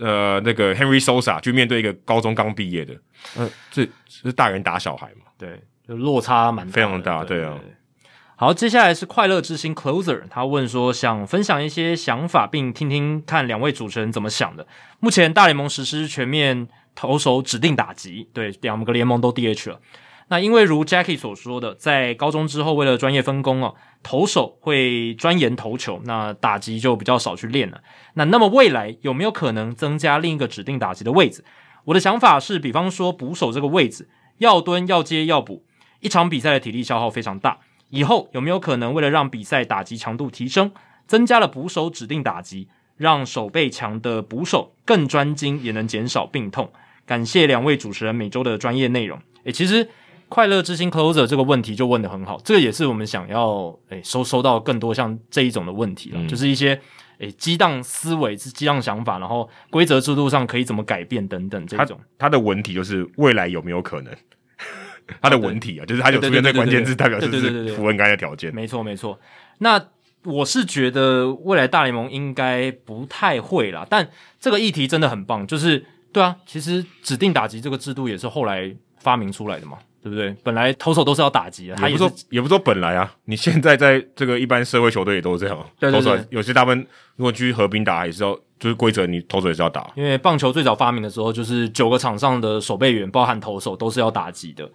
[0.00, 2.94] 呃那个 Henry Sosa 去面对一个高中刚毕业的，
[3.36, 7.60] 嗯，这是大人打小孩嘛，对，就落差蛮非常大，对啊。
[8.36, 14.66] 好，接下来是快乐之星 Closer，他问说想分享一些想法，并听听看两位主持人怎么想的。
[14.98, 16.66] 目前大联盟实施全面。
[16.94, 19.80] 投手指定打击，对，两个联盟都 DH 了。
[20.28, 27.82] 那因为如 Jackie 所说的，在高中之后，为了专业分工哦，投手会钻研投球，那打击就比较少去练了。
[28.14, 31.44] 那那么未来有没有可能增加另一个指定打击的位置？
[31.84, 34.08] 我的想法是，比方说捕手这个位置，
[34.38, 35.64] 要蹲要接要补，
[36.00, 37.58] 一场比赛的体力消耗非常大。
[37.90, 40.72] 以后有没有可能为了让比赛打击强度提升，
[41.06, 46.72] 增加了捕手指定打击，让手背强的捕手更专精，也能减少病痛？
[47.06, 49.18] 感谢两位主持人每周的专业内容。
[49.44, 49.88] 诶，其实
[50.28, 56.80] 快乐之星 closer 这个问题就问得很好，这个也是我们想要诶收收到更多像这一种的问题了，嗯、就是一些
[57.18, 61.98] 诶激荡思维、激荡想法，然后规则制度上可以怎么改变等等这种。
[62.18, 64.14] 他，他的文体就是未来有没有可能？
[65.20, 68.54] 它的文体啊，就是它有出现在关键字，代表就是符合该的条件。
[68.54, 69.18] 没错没错。
[69.58, 69.84] 那
[70.24, 74.08] 我是觉得未来大联盟应该不太会啦，但
[74.40, 75.84] 这个议题真的很棒，就是。
[76.12, 79.78] 对啊，其实指定打击这个制度也是后来发明出来的嘛。
[80.02, 80.34] 对不对？
[80.42, 94.68] 本来投手都是要打击的，他也不说也不说本来啊，你现在在这个一般社会球队也都是这样，对对对，有些大部分如果去合并打也是要，就是规则你投手也是要打，因为棒球最早发明的时候就是九个场上的守备员，包含投手都是要打击的。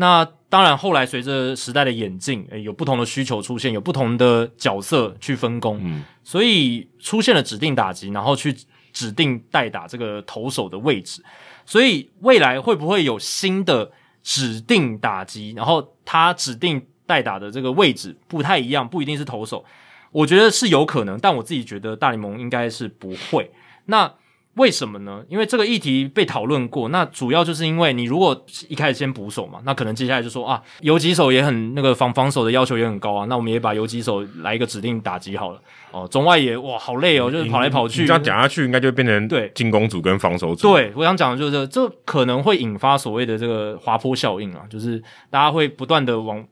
[0.00, 8.54] 那当然，后来随着时代的演进，诶，有不同的需求出现，有不同的角色去分工，嗯，所以出现了指定打击，然后去
[8.92, 11.20] 指定代打这个投手的位置。
[11.66, 13.90] 所以未来会不会有新的
[14.22, 15.52] 指定打击？
[15.56, 19.64] 然后他指定代打的这个位置不太一样，不一定是投手，
[20.12, 23.50] 我觉得是有可能，但我自己觉得大联盟应该是不会。
[23.86, 24.14] 那。
[24.54, 25.22] 为什么呢？
[25.28, 35.60] 因为这个议题被讨论过，那主要就是因为你如果一开始先捕手嘛，那可能接下来就说啊，游击手也很那个防防守的要求也很高啊，那我们也把游击手来一个指定打击好了
[35.92, 36.08] 哦。
[36.10, 40.72] 中外野哇，好累哦，就是跑来跑去，这样讲下去应该就变成对进攻组跟防守组。
[40.72, 45.00] 对，我想讲的就是这，这可能会引发所谓的这个滑坡效应啊，就是
[45.30, 46.44] 大家会不断的往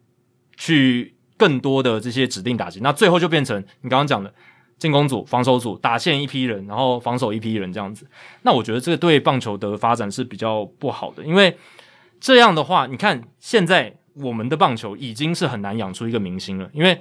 [0.56, 4.32] 去更多的这些指定打击，那最后就变成你刚刚讲的。
[4.78, 8.07] 进攻组、防守组、打线一批人，然后防守一批人这样子。
[8.43, 11.57] 那我觉得这个对棒球的发展是比较不好的，因为
[12.20, 17.01] 这样的话，你看现在我们的棒球已经是很难养出一个明星了，因为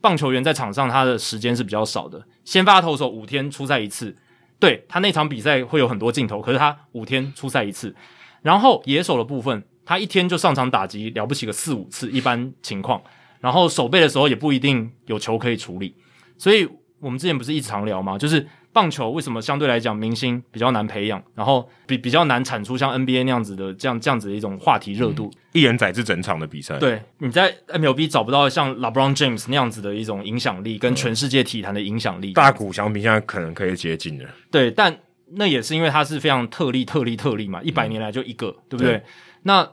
[0.00, 2.24] 棒球员在场上他的时间是比较少的。
[2.42, 4.16] 先发投手五天出赛一次，
[4.58, 7.94] 对，他那场比赛会有很多镜头，可是他五天出赛一次。
[8.40, 13.02] 然后野手的部分，他一天就上场打击了不起个四五次，一般情况。
[13.40, 15.94] 然后守备的时候也不一定有球可以处理，
[16.38, 16.66] 所以。
[17.00, 18.16] 我们之前不是一直常聊吗？
[18.18, 26.78] 就是棒球为什么相对来讲明星比较难培养，然后比比较难产出像 NBA 那样子的这样这样子的一种话题热度，一人宰制整场的比赛。
[26.78, 32.32] 对，你在 MLB 找不到像 LeBron James 那样子的一种影响力，跟全世界体坛的影响力。
[32.32, 34.28] 大谷翔平现在可能可以接近了。
[34.50, 34.96] 对，但
[35.32, 38.98] 那也是因为他是非常特例、特例、特例嘛，一百年来就一个，对不对？
[38.98, 39.02] 对。
[39.42, 39.68] 那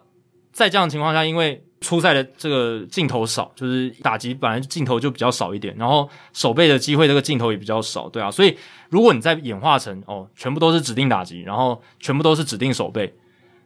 [0.52, 8.58] 在这样的情况下，因为出赛的这个镜头少，就是打击本来镜头就比较少一点，然后守备的机会这个镜头也比较少，对啊，所以
[8.90, 13.14] 如果你再演化成哦，全部都是指定打击，然后全部都是指定守备，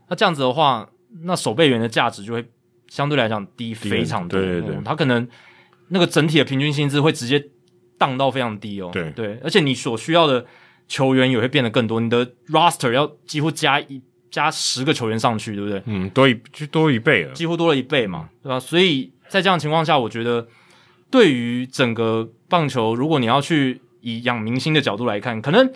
[0.10, 0.90] 那这样子的话，
[1.24, 2.46] 那守备员的价值就会
[2.90, 5.26] 相对来讲低非常多，对对对，他可能
[5.88, 7.42] 那个整体的平均薪资会直接
[7.98, 9.10] 荡到非常低哦，对。
[9.12, 10.46] 对，而且你所需要的
[10.88, 14.02] 球员也会变得更多，你的 roster 要几乎加一。
[14.32, 15.84] 加十个球员上去，对不对？
[15.86, 18.60] 嗯，多一就多一倍了，几乎多了一倍嘛，对吧？
[18.60, 20.48] 所以在这样的情况下，我觉得
[21.12, 25.70] 对于整个棒球，如果你要去以养明星的角度来看，可能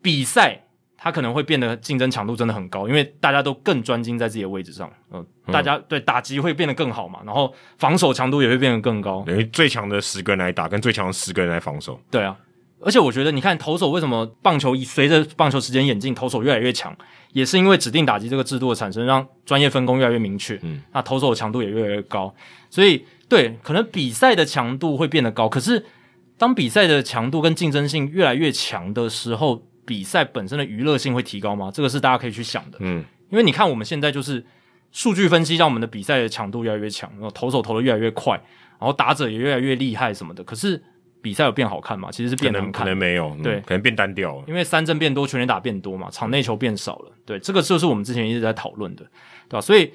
[0.00, 0.62] 比赛
[0.96, 12.34] 它可能会变得竞争强度真的很高，因为大家都更专精在自己的位置上，呃、嗯，大家对打击会变得更好嘛，然后防守强度也会变得更高，等于最强的十个人来打，跟最强的十个人来防守，对啊。
[12.80, 16.94] 而且我觉得，你看投手为什么棒球随着棒球时间演进，投手越来越强，
[17.32, 20.58] 也是因为指定打击这个制度的产生，让专业分工越来越明确。
[20.62, 22.34] 嗯，那投手的强度也越来越高，
[22.68, 25.48] 所以对，可能比赛的强度会变得高。
[25.48, 25.82] 可是，
[26.36, 31.70] 当比赛的强度跟竞争性越来越强的时候，比赛本身的娱乐性会提高吗？
[31.72, 32.76] 这个是大家可以去想的。
[32.80, 34.44] 嗯，因为你看我们现在就是
[34.92, 38.34] 数据分析，让我们的比赛的强度越来越强，然后投手投的越来越快，
[38.78, 40.44] 然后打者也越来越厉害什么的。
[40.44, 40.82] 可是。
[41.24, 42.10] 比赛有变好看吗？
[42.12, 44.44] 其实是变难看，可能，可能没有，对，可能变单调了。
[44.46, 47.12] 因为三振变多，全垒打变多嘛，场内球变少了。
[47.24, 49.02] 对，这个就是我们之前一直在讨论的，
[49.48, 49.60] 对吧？
[49.62, 49.86] 所以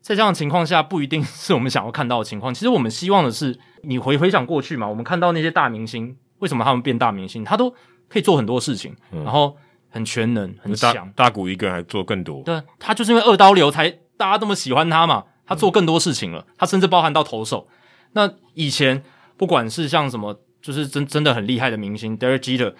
[0.00, 2.54] 在这样的情况下，不一定是我们想要看到的情况。
[2.54, 7.42] 其实我们希望的是，你回回想过去嘛，我们看到那些大明星，为什么他们变大明星？
[7.42, 7.68] 他都
[8.08, 9.56] 可以做很多事情，嗯、然后
[9.90, 10.94] 很全能、很强。
[11.16, 15.24] 大大谷一个人还做更多，对，他就是因为二刀流才大家这么喜欢他嘛。
[15.48, 17.66] 他做更多事情了，嗯、他甚至包含到投手。
[18.12, 19.02] 那以前
[19.36, 20.40] 不管是像什么。
[20.66, 22.72] 就是真真的很厉害的明星，Derek Jeter，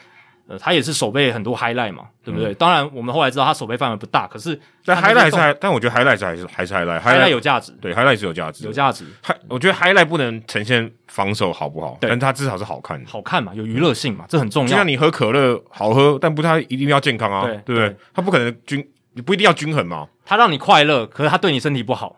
[0.49, 2.51] 呃，他也是守备很多 highlight 嘛，对不对？
[2.51, 9.05] 嗯、当然，我们后来知道他守备范围不大，可是但 highlight 是，但我觉得 highlight 还是还是 highlight，highlight 有价值，对，highlight 是有价值，有价值。
[9.49, 14.69] 我觉得 highlight 不能呈现防守好不好，但它至少是好看的，好看嘛，有娱乐性嘛，这很重要。
[14.69, 17.97] 就像你喝可乐好喝，但不是它一定要健康啊，对，对不对？
[18.13, 18.85] 它不可能均，
[19.15, 20.09] 你不一定要均衡嘛。
[20.25, 22.17] 它让你快乐，可是它对你身体不好。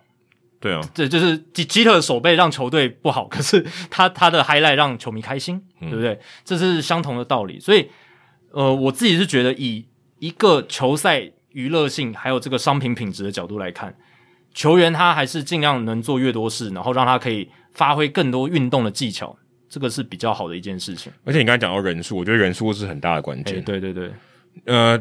[0.61, 6.19] 对啊，这就是吉吉特的守备让球队不好，可是 他他的 highlight 让球迷开心，嗯、对不对？
[6.45, 7.61] 这是相同的道理。
[7.61, 7.89] 所以，
[8.51, 9.87] 呃，我自己是觉得，以
[10.19, 13.95] 一个球赛娱乐性还有这个商品品质的角度来看，
[14.53, 21.13] 球员他还是尽量能做越多事，然后让他可以发挥更多运动的技巧，这个是比较好的一件事情。
[21.25, 23.63] 而且你刚才讲到人数，我觉得人数是很大的关键。
[23.63, 24.11] 对对对，
[24.65, 24.99] 呃，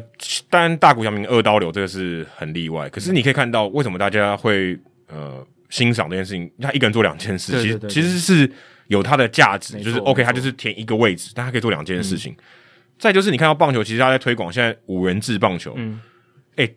[0.48, 4.78] 当然大谷翔平二刀流这个是很例外，可是你可以看到为什么大家会。
[5.08, 8.50] 呃，欣赏这件事情，他一个人做两件事，其实其实是
[8.88, 12.32] 有它的价值，就是 OK，他就是填一个位置，但他可以做两件事情。
[12.32, 12.44] 嗯、
[12.98, 16.00] 再就是你看到棒球，其实他在推广现在五人制棒球，嗯，
[16.56, 16.76] 哎、欸，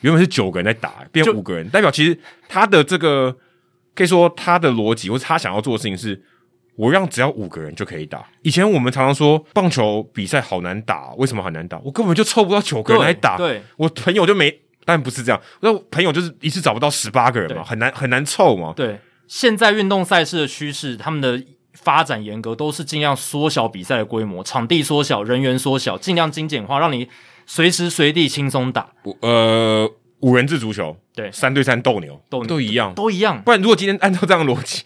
[0.00, 2.18] 原本是九个人在打，变五个人，代表其实
[2.48, 3.36] 他的这个
[3.94, 6.20] 可以说他的逻辑或者他想要做的事情是，
[6.76, 8.24] 我让只要五个人就可以打。
[8.42, 11.78] 以前我们常常说棒球比赛好难打，为什么很难打？
[11.84, 13.36] 我根本就凑不到九个人来打。
[13.36, 18.72] 对，我朋友就没，但不是这样，那朋友就是一次找不到十八个人嘛，很难很难凑嘛。
[18.76, 21.42] 对，现在运动赛事的趋势，他们的
[21.72, 27.08] 发展严格，都是尽量缩小比赛的规模，场地缩小，人员缩小，尽量精简化，让你
[27.46, 28.88] 随时随地轻松打。
[29.20, 29.90] 呃，
[30.20, 33.42] 五人制足球，对，三对三斗牛，斗牛都一样，都一样。
[33.42, 34.82] 不然，如果今天按照这样的逻辑。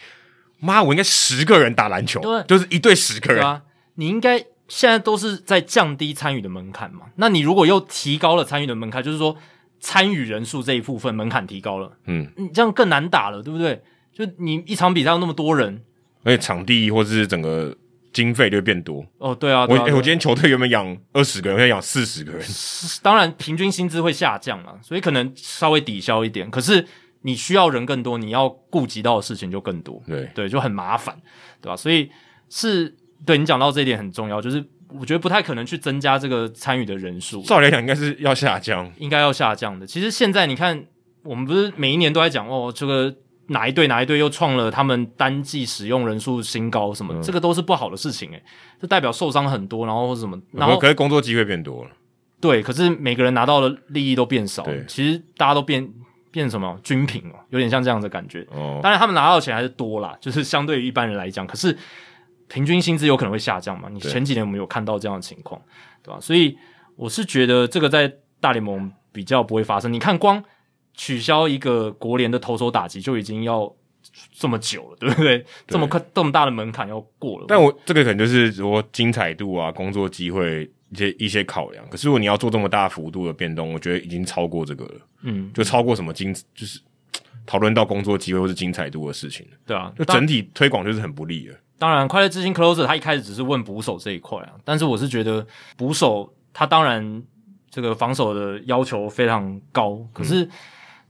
[0.60, 3.40] 妈，我应该十个人打篮球，对，就是一队十个人。
[3.40, 3.62] 对啊，
[3.94, 7.02] 你应该现在都是在降低参与的门槛嘛？
[7.14, 9.36] 那你如果又提高了参与的门槛，就是说
[9.80, 13.82] 参与人数这一部分门槛提高了，嗯，你这样更难打了，对不对？
[14.12, 15.82] 就你一场比赛有那么多人，
[16.24, 17.76] 而且场地或者是整个
[18.12, 19.04] 经费就会变多。
[19.18, 22.42] 哦，对啊，对啊，我、欸、我今天球队原本养二十个人，我现在养四十个人，
[23.02, 26.84] 当然平均薪资会下降嘛，所以可能稍微抵消一点，可是。
[27.22, 31.20] 你需要人更多，你要顾及到的事情就更多，对对，就很麻烦，
[31.60, 31.76] 对吧？
[31.76, 32.08] 所以
[32.48, 32.96] 是
[33.26, 34.64] 对你讲到这一点很重要，就是
[34.98, 37.42] 我觉得不太可能去增加这个参与的人数。
[37.42, 39.86] 照理来讲，应该是要下降，应该要下降的。
[39.86, 40.84] 其实现在你看，
[41.22, 43.14] 我们不是每一年都在讲哦，这个
[43.48, 48.42] 哪一队哪一队又创了他们单季使用人数新高，什么、嗯、这个都是不好的事情诶，
[48.80, 51.90] 这代表受伤很多，然后或什么，然后可是工作机会变多了，
[52.40, 55.88] 对，可是每个人拿到的利益都变少，对，其实大家都变。
[56.30, 58.46] 变什么均平哦，有点像这样的感觉。
[58.50, 61.74] 哦，当然他们拿到的钱还是多啦，就是相对于一般人来讲，可是
[62.48, 63.88] 平均薪资有可能会下降嘛。
[63.90, 65.60] 你前几年我们有看到这样的情况，
[66.02, 66.18] 对吧？
[66.20, 66.56] 所以
[66.96, 69.92] 我是觉得这个在大联盟比较不会发生。
[69.92, 70.42] 你看，光
[70.94, 73.72] 取消一个国联的投手打击就已经要
[74.32, 75.38] 这么久了，对不对？
[75.38, 77.44] 对这么快这么大的门槛要过了。
[77.48, 80.70] 但我这个可能就是说精彩度啊，工作机会。
[80.90, 86.80] 一些一些考量，可是如果你要做这么大幅度的变动，我觉得已经超过这个了，嗯，就超过什么精，就是
[87.44, 91.52] 讨论到工作机会或是精彩度的事情，对啊，就整体推广就是很不利的。
[91.78, 95.46] 当然，快乐之星 closer 他一开始只是问捕手这一块啊，但是我是觉得
[95.76, 97.22] 捕手他当然
[97.70, 100.44] 这个防守的要求非常高，可是。
[100.44, 100.50] 嗯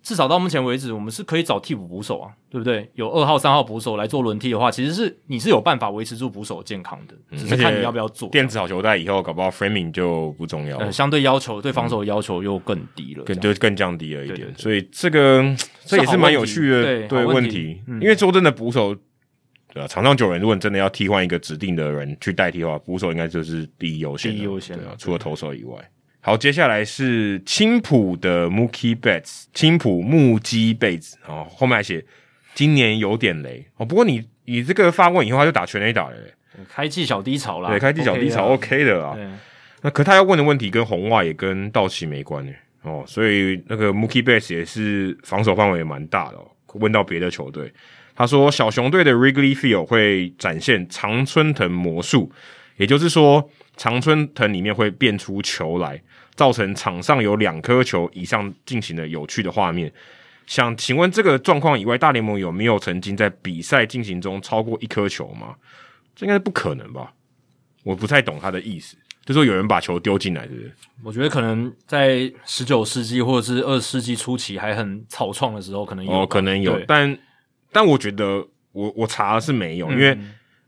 [0.00, 2.88] 至少到目前为止，我们是可以找替补捕手啊，对不对？
[2.94, 8.28] 有二号、三号捕手来做轮替的话，其实是你是有办法维持住捕手健康的，只是看你要不要做。
[8.30, 14.38] 电子好球带以后，搞不好 framing 就不重要了，呃，相对要求对防守的要求又更低了，更就更降低了一点。
[14.38, 15.44] 对对对，所以这个
[15.84, 18.96] 这也是蛮有趣的对，对问题，嗯，因为说真的，捕手
[19.74, 25.76] 呃场上九人，如果你真的要替换一个指定的人去代替的话，捕手应该就是第一优先，第一优先啊，除了投手以外。
[26.20, 32.04] 好，接下来是青浦的 Mookie Betts，青浦木基贝子哦，后面还写
[32.54, 33.86] 今年有点雷哦。
[33.86, 36.16] 不过你你这个发问以后，他就打全垒打了，
[36.68, 37.70] 开季小低潮啦。
[37.70, 39.16] 对，开季小低潮 OK 的啦。
[39.80, 46.50] 那可他要问的问题跟红袜也跟道奇没关诶哦，所以那个 Mookie Betts 也是防守范围也蛮大的哦。
[46.74, 47.72] 问到别的球队，
[48.18, 52.30] 他说小熊队的 Wrigley Field 会展现常春藤魔术，
[52.76, 53.48] 也就是说。
[53.80, 56.02] 常春藤里面会变出球来，
[56.34, 59.92] 造成场上有两颗球以上进行的有趣的画面。
[60.48, 65.54] 想请问这个状况以外，大联盟有没有曾经在比赛进行中超过一颗球吗？
[66.16, 67.12] 这应该是不可能吧？
[67.84, 70.74] 我不太懂他的意思，就说有人把球丢进来，是不是？
[71.04, 77.16] 我觉得可能在十九世纪或者是二十世纪初期还很草创的时候，可能有，哦，可能有，但
[77.72, 80.18] 但我觉得我我查的是没有，嗯、因为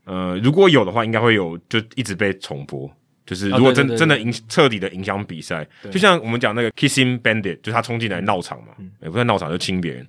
[0.05, 2.89] 呃，如果有的话，应该会有，就一直被重播。
[3.23, 10.07] 就是如果真、哦、真的影彻底的影响比赛，就像我们讲那个 Kissing Bandit，就是他冲进来闹场嘛，也、不算闹场就亲别人。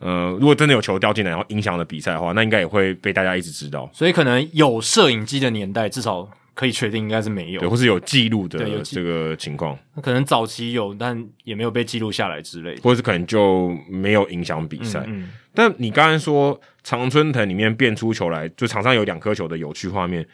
[0.00, 3.88] 呃，如果真的有球掉进来，然后影响了比赛的话，那应该也会被大家一直知道。
[3.94, 9.78] 所以可能有摄影机的年代，至少可以确定应该是没有，对，或是有记录的这个情况。
[9.94, 15.00] 那可能早期有，但也没有被记录下来之类的，或者是可能就没有影响比赛。
[15.06, 20.28] 嗯，嗯，但你刚刚说常春藤里面变出球来，就场上有两颗球的有趣画面，诶、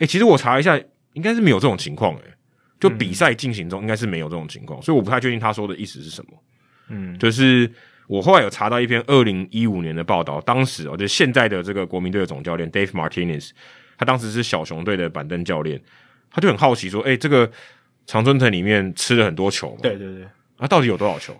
[0.00, 0.80] 欸，其实我查一下。
[1.14, 2.22] 应该是没有这种情况诶，
[2.78, 6.30] 就比赛进行中应该是没有这种情况，所以我不太确定他说的意思是什么。
[6.88, 7.68] 嗯，就是
[8.06, 13.50] 我后来有查到一篇二零一五年的报道，当时哦，就现在的这个国民队的总教练 Dave Martinez，
[14.00, 15.78] 他当时是小熊队的板凳教练，
[16.30, 17.50] 他就很好奇说，诶，这个
[18.06, 19.80] 常春藤里面吃了很多球嘛？
[19.82, 20.26] 对对对，
[20.58, 21.34] 他到底有多少球？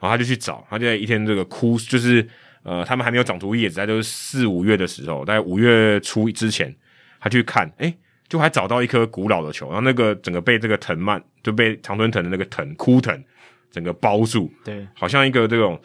[0.00, 2.28] 然后他就去找，他就在一天这个枯，就是
[2.64, 6.74] 呃，他们还没有长出叶子，在就是四五月的时候，大概五月初之前，
[7.20, 7.96] 他去看，诶。
[8.28, 13.24] 就还找到一颗古老的球，然后那个整个被这个藤蔓就被常春藤的那个藤枯藤
[13.70, 15.80] 整个包住，对，好像一个这种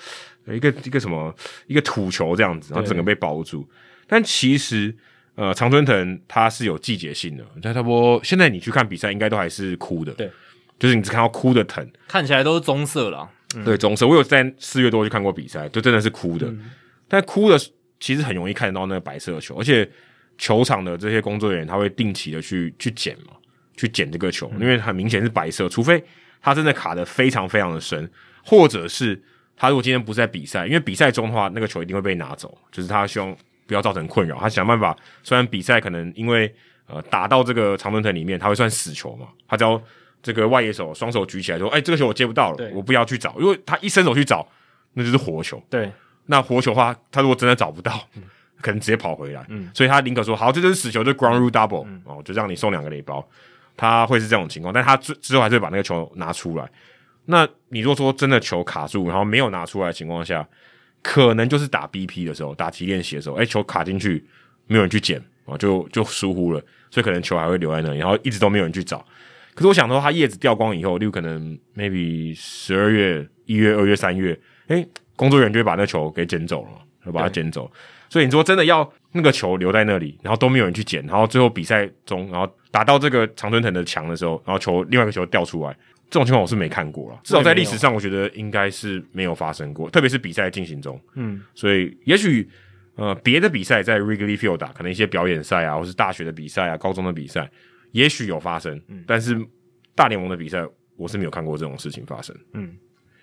[0.50, 1.34] 一个一个什么
[1.68, 3.66] 一个土球这样子，然后整个被包住。
[4.08, 4.94] 但其实
[5.36, 10.30] 呃，常春藤它是有季节性的，但差不多现在你去看比赛，应该都还是枯的，对，
[10.78, 13.30] 就是你只看到枯的藤，看起来都是棕色了。
[13.56, 14.08] 嗯、对，棕色。
[14.08, 16.48] 我有在四月多去看过比赛，就真的是枯的。
[16.48, 16.72] 嗯、
[17.08, 17.58] 但枯的
[18.00, 19.88] 其实很容易看得到那个白色的球，而且
[20.38, 23.34] 球场的这些工作人员他会定期的去去捡嘛，
[23.78, 26.04] 去捡这个球，嗯、因为很明显是白色，除非
[26.42, 28.10] 他真的卡的非常非常的深，
[28.44, 29.22] 或者是
[29.56, 33.36] 他如果今天不是在比赛，因为比赛中的话，那个球一定会被拿走，就是他希望
[33.68, 34.96] 不要造成困扰，他想办法。
[35.24, 36.54] 虽然比赛可能因为
[36.88, 39.82] 呃打到这个长春藤里面，他会算死球嘛，他只要。
[40.26, 44.48] 这个外野手双手举起来说：“哎，这个球我接不到了，我不要去找，因为他一伸手去找，
[44.94, 45.62] 那就是活球。
[45.70, 45.92] 对，
[46.28, 48.24] 那活球的话，他如果真的找不到，嗯、
[48.62, 49.46] 可能直接跑回来。
[49.50, 53.22] 嗯，所以他宁可说好，这就是死球，就 ground rule double、嗯、哦，就让你送两个垒包。
[53.76, 56.66] 他会是这种情况，但他之之后还是会把那个球拿出来。
[57.26, 60.48] 那你如果说真的球卡住，然后没有拿出来的情况下，
[61.04, 64.26] 可能就是打 BP 的时候，打提练习的时候，哎，球卡进去，
[64.66, 66.60] 没有人去捡啊，就就疏忽了，
[66.90, 69.06] 所以可能球还会留在那里，然后一直都没有人去找。”
[69.54, 74.36] 可是我想说，它叶子掉光以后，例如可能 maybe 十二月、一月、二月、三月，
[74.70, 76.70] 诶，工作人员就会把那球给捡走了，
[77.04, 77.72] 会把它捡走。
[78.10, 85.76] 所以你说真的要那个球留在那里，然后都没有人去捡，然后最后比赛中，然后打到这个常春藤的墙的时候，然后球另外一个球掉出来，
[86.14, 87.20] 这种情况我是没看过了。
[87.24, 91.02] 至少在历史上，我觉得应该是没有发生过，特别是比赛进行中。
[91.16, 92.48] 嗯，所以也许
[92.94, 97.50] 呃别的比赛在 Wrigley Field 打，可能一些表演赛啊，或是大学的比赛啊，高中的比赛。
[97.94, 99.36] 也许有发生，嗯，但是
[99.96, 100.64] 大联盟的比赛
[100.98, 102.78] 我是没有看过这种事情发生，嗯，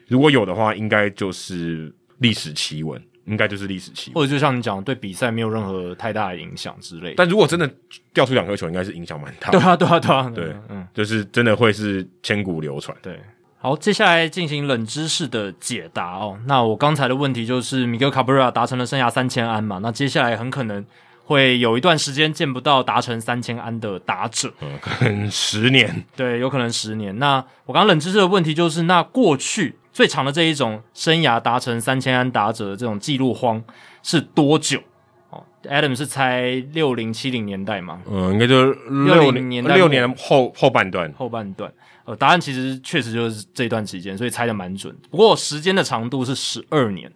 [0.09, 7.15] 如果有的话，应该就是历史奇闻，应该就是历史期，或者就像你讲，对比赛没有任何太大的影响之类。
[7.17, 7.71] 但如果真的
[8.13, 9.51] 掉出两颗球，应该是影响蛮大。
[9.51, 12.97] 对啊，对啊，对啊，对，嗯，就是真的会是千古流传。
[13.03, 13.21] 对，
[13.59, 16.39] 好，接下来进行冷知识的解答哦。
[16.47, 19.79] 那我刚才的问题就是米格卡布瑞拉达成了生涯三千安嘛？
[19.83, 20.85] 那接下来很可能。
[21.23, 27.17] 会有一段时间见不到达成三千安的打者，嗯，可能十年，对，有可能十年。
[27.21, 27.37] 那
[27.67, 33.63] 我刚刚冷知识的问题就是，那过去最长的这一种生涯达成三千安打者的这种记录荒
[34.03, 34.81] 是多久？
[35.29, 38.01] 哦，Adam 是猜六零七零年代吗？
[38.11, 41.71] 嗯，应该就六零年代六年后后半段，后半段。
[42.07, 44.97] 呃，答案其实确实就是这段期间，所以猜的蛮准。
[45.11, 47.13] 不过时间的长度是十二年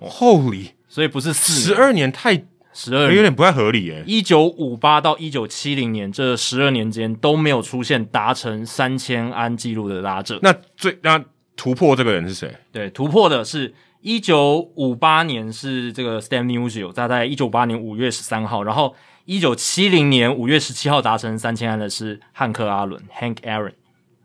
[0.00, 2.44] ，Holy，所以不是四十二年太。
[2.72, 4.04] 十二年有点不太合理耶。
[4.06, 10.38] 一九五八到一九七零年这十二年间都没有出现达成三千安纪录的打者。
[10.40, 11.20] 那最那
[11.60, 12.56] 突破这个人是谁？
[12.72, 18.96] 对，突破的是一九五八年是这个 Stan Musial，他在一九五八年五月十三号，然后
[19.26, 23.74] 一九七零年五月十七号达成三千安的是汉克阿伦 Hank Aaron。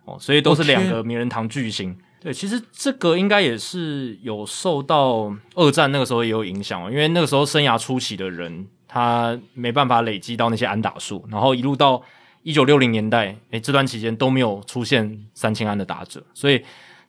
[0.05, 1.97] 哦，所以都是两个名人堂巨星。
[2.21, 12.01] 对，其实这个应该也是有受到二战那个时候也有影响，因为那个时候生涯初期的人，他没办法累积到那些安打数，然后一路到
[12.43, 16.63] 一九六零年代，诶，这段期间都没有出现三千安的打者，所以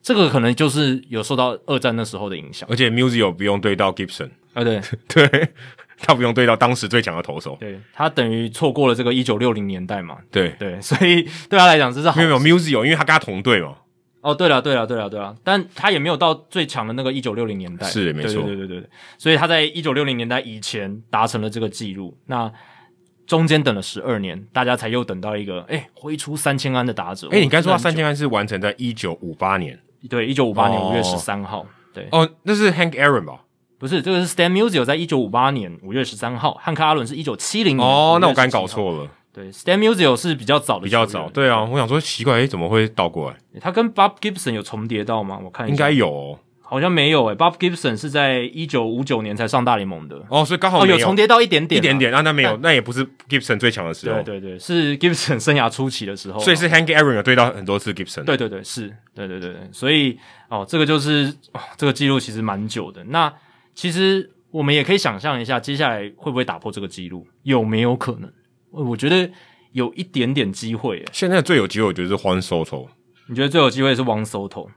[0.06, 2.64] 这个可能就是有受到二战那时候的影响。
[2.70, 4.80] 而且 Musial 不用对到 Gibson，啊，对。
[5.12, 5.48] 对，
[5.98, 10.50] 他不用对到当时最强的投手，对，他等于错过了这个一九六零年代嘛，对。
[10.60, 13.78] 对， 所以对他来讲这是好没有没有 Musial，因为他跟他同队嘛。
[14.20, 22.52] 哦，对了，对了，对了，对了，但他也没有到最强的那个一九六零年代，是没错，对对对对对，所以他在一九六零年代以前达成了这个记录，那
[23.26, 27.28] 中间等了十二年，大家才又等到一个，哎，挥出三千安的打者。
[27.32, 29.76] 哎，你刚说他三千安是完成在一九五八年，
[30.08, 33.40] 对，一九五八年五月十三号，对，哦，那是 Hank Aaron 吧？
[33.78, 39.08] 不是，这个是 Stan Musial，在一九五八年五月十三号，汉克阿伦是一九七零年，哦，那我刚搞错了。
[39.34, 41.28] 对，Stan Musial 是比较早的，比较早。
[41.28, 43.36] 对啊，我想说奇怪，诶，怎么会倒过来？
[43.60, 45.38] 他跟 Bob Gibson 有重叠到吗？
[45.44, 47.34] 我看应该有，哦，好像没有诶。
[47.34, 54.20] Bob Gibson 是在一九五九年才上大联盟的哦，所以刚好有，哦，有重叠到一点点，一点点啊，那没有，那也不是 Gibson 最强的时候。
[54.22, 58.24] 对对对，是 Gibson 生涯初期的时候，所以是 Hank Aaron 有对到很多次 Gibson。
[58.24, 63.04] 对对对，是，对对对对，所以哦，这个就是哦，这个记录其实蛮久的。
[63.04, 63.32] 那
[63.74, 67.26] 其实我们也可以想象一下，接下来会不会打破这个记录？
[67.42, 68.30] 有没有可能？
[68.70, 69.30] 我觉得。
[69.72, 72.86] 有一点点机会，现在最有机会，我觉得是 Juan Soto。
[73.28, 74.68] 你觉得最有机会是 Juan Soto？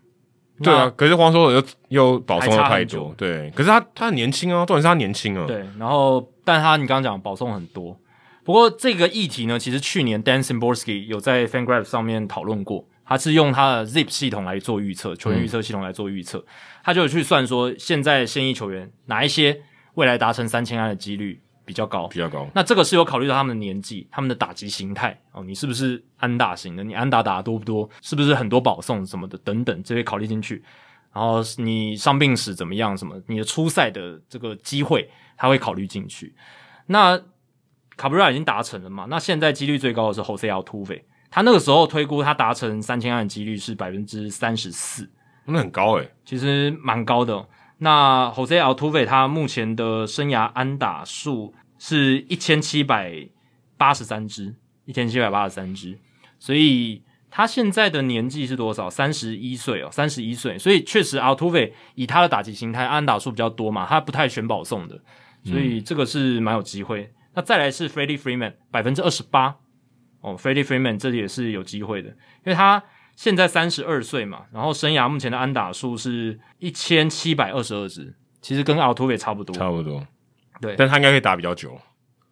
[0.62, 3.14] 对啊，可是 Juan Soto 又又保送了太多。
[3.18, 5.46] 对，可是他他很年轻啊，重点是他年轻啊。
[5.48, 7.98] 对，然后但他你刚刚讲保送很多，
[8.44, 16.46] 不过这个议题呢，其实去年 Dan Szymborski 有在 FanGraphs 上面讨论过，他是用他的 Zip 系统来做预测，球员预测系统来做预测，嗯、
[16.84, 19.62] 他就有去算说现在现役球员哪一些
[19.94, 21.42] 未来达成三千安的几率。
[21.70, 22.50] 比较高，比较高。
[22.56, 26.84] 那这个是有考虑到他们的年纪、他们的打击形态哦，你是不是安打型的？
[26.84, 27.88] 你安打打得多不多？
[28.02, 30.64] 是不是很多保送什么的等等，这些考虑进去。
[31.14, 32.98] 然后你伤病史怎么样？
[32.98, 33.22] 什么？
[33.28, 35.08] 你的初赛的这个机会，
[35.38, 36.34] 他会考虑进去。
[36.88, 37.16] 那
[37.96, 39.06] 卡布瑞拉已经达成了嘛？
[39.08, 45.08] 那现在几率最高的是 Jose Altuve，他那个时候推估他达成三千万的几率是百分之三十四。
[45.46, 47.48] 那很高诶、欸，其实蛮高的。
[47.82, 53.28] 那 Jose Altuve 他目前的生涯安打数是一千七百
[53.78, 54.54] 八十三支，
[54.86, 55.98] 一千七百八十三支，
[56.40, 57.02] 所以
[57.32, 58.90] 他现在的年纪是多少？
[58.90, 60.58] 三十一岁哦，三十一岁。
[60.58, 65.02] 所以确实 Altuve 以他的打击形态，安打数比较多嘛，他不太选保送的，
[65.46, 67.04] 所以这个是蛮有机会。
[67.04, 69.56] 嗯、那再来是 Freddie Freeman 百分之二十八
[70.20, 72.84] 哦，Freddie Freeman 这里也是有机会的，因为他。
[73.20, 80.02] 现在三十二岁嘛，然后生涯目前的安打数是一千七百二十二支，其实跟 Altuve 差不多，差不多，
[80.62, 81.78] 对，但他应该可以打比较久，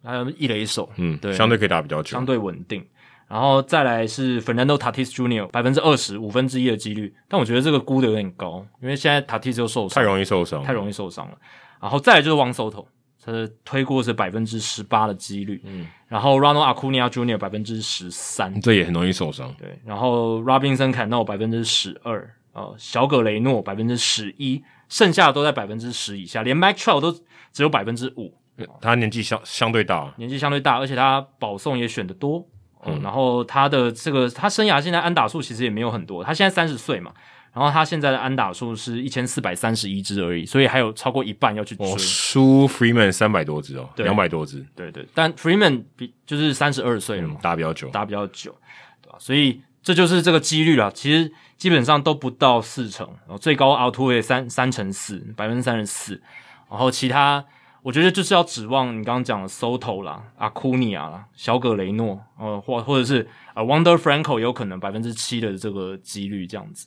[0.02, 2.82] 还有一垒手，嗯，对，相对可以打比较久，相对稳定。
[3.28, 5.46] 然后再来是 Fernando Tatis Jr.
[5.48, 11.36] 百分之二十五分之一的几率，但我觉得这个估的有点高，因为现在 Tatis 又受伤，太容易受伤，太容易受伤了。
[11.82, 12.86] 然后再来就是 Juan Soto。
[13.28, 17.36] 他的推过是百分之十八的几率，嗯，然后 Ronald Acuna Jr.
[17.36, 19.78] 百分之十三，这也很容易受伤，对。
[19.84, 27.12] 然后 Robinson Cano 百分之十二，呃，小葛雷诺百分之十一，剩下的都在百分之十以下，连 Mike Trout 都
[27.52, 28.32] 只有百分之五。
[28.80, 32.42] 他年纪相相对大，年纪相对大，而且他保送也选的多，
[32.86, 37.12] 嗯，然后他的这个他生涯现在安打数其实也没有很多，他现在三十岁嘛。
[37.58, 41.84] 然后他现在的安打数是一千四百三十一支而已，所以还有超过一半要去追。
[41.84, 44.64] 哦，输 Freeman 三百多支哦，两百多支。
[44.76, 48.56] 对对，但 Freeman 比就是三十二岁了嘛，打比较久，打比较久，
[49.02, 49.16] 对吧？
[49.18, 50.88] 所以这就是这个几率了。
[50.92, 56.22] 其实基本上都不到四成，然后最高 Altuve 三三成四，百分之三十四。
[56.70, 57.44] 然后其他
[57.82, 66.86] 我觉得就是要指望你刚刚讲的 Soto 啦、Acuna 啦、小葛雷诺，呃，或或者是呃 Wonder Franco 有可能百分之七的这个几率这样子。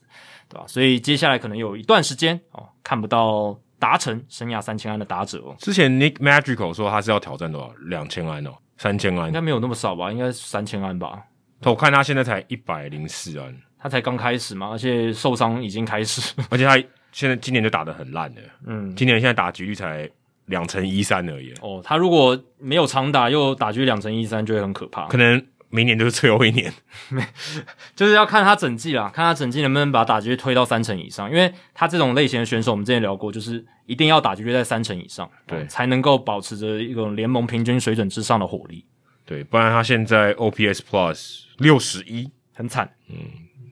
[0.51, 0.65] 对吧？
[0.67, 5.55] 所以接下来可能有一段时间哦，看不到达成生涯三千安的打者哦。
[5.59, 7.73] 之前 Nick Madrigal 说他是要挑战多少？
[7.85, 9.27] 两千安哦，三千安？
[9.27, 10.11] 应该没有那么少吧？
[10.11, 11.23] 应该三千安吧？
[11.63, 16.75] 我看他现在才一百零四安，他才刚开始嘛，而且受伤已经开始， 而且他
[17.11, 18.41] 现在今年就打得很烂了。
[18.65, 20.09] 嗯，今年现在打局率才
[20.45, 21.53] 两成一三而已。
[21.61, 25.07] 哦，他如果没有长打又打局两成一三，就会很可怕。
[25.07, 25.43] 可能。
[25.71, 26.71] 明年就是最后一年，
[27.09, 27.23] 没
[27.95, 38.85] 就是要看他整季啦，看他整季能不能把打击率推到三成以上，因为他这种类型的选手，我们之前聊过，就是一定要打击率在三成以上，对，才能够保持着一种联盟平均水准之上的火力，
[39.25, 43.15] 对，不然他现在 OPS Plus 六十一，很惨，嗯，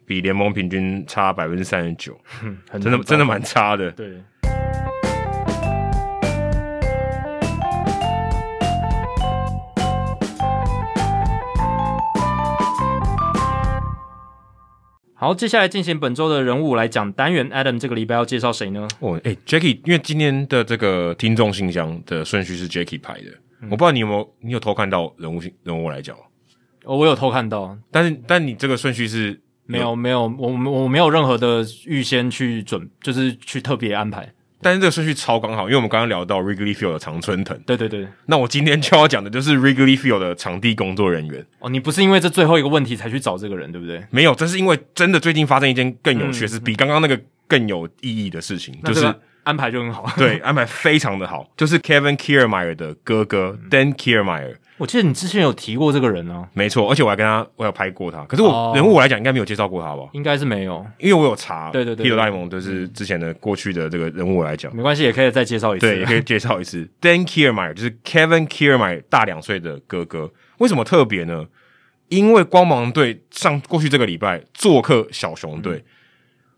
[0.05, 2.19] 比联盟平均差百分之三十九，
[2.81, 4.21] 真的真的蛮差的，对。
[15.21, 17.49] 好，接下来进行本周的人物来讲单元。
[17.49, 18.87] Adam 这个礼拜要介绍谁呢？
[19.01, 23.29] 哦，诶 Jackie 因为今天的这个听众信箱的顺序是 Jackie 排的，
[23.61, 26.15] 嗯、我不知道你有没有，你有偷看到人物人物来讲？
[26.85, 34.31] 哦，我有偷看到，但是但你这个顺序是没有没有，我我没有任何的预先去准，就是去特别安排。
[34.61, 38.07] 但是这个顺序超刚好，因为我们刚刚聊到 Wrigley Field 的常春藤，对对对。
[38.25, 41.45] 那我今天就要讲的就是 Wrigley Field 的场地工作人员。
[41.59, 44.03] 哦，你不是因为这最后一个问题才去找这个人，对不对？
[44.09, 49.13] 没有，这是因为真的最近发生一件更有趣的事，嗯、比刚刚那个更有意义的事情，嗯、就是
[49.43, 54.55] 安排就很好，对，安排非常的好，就是 Kevin Kiermaier 的哥哥 Dan Kiermaier。
[54.79, 58.23] 我记得你之前有提过这个人呢、啊，没错，而且我还跟他，我有拍过他。
[58.23, 60.03] 可是我人物我来讲，应该没有介绍过他吧？
[60.13, 61.69] 应该是没有，因为我有查。
[61.69, 65.85] 对对对，对，对，对，霹雳大联盟就是之前的过去的这个人物我来讲，没关系，也可以再介绍一次。
[65.85, 66.89] 对，也可以介绍一次。
[67.01, 71.45] Dan Kiermaier 就是 Kevin Kiermaier 大两岁的哥哥，为什么特别呢？
[72.07, 75.85] 因为光芒队上过去这个礼拜做客小熊队，嗯、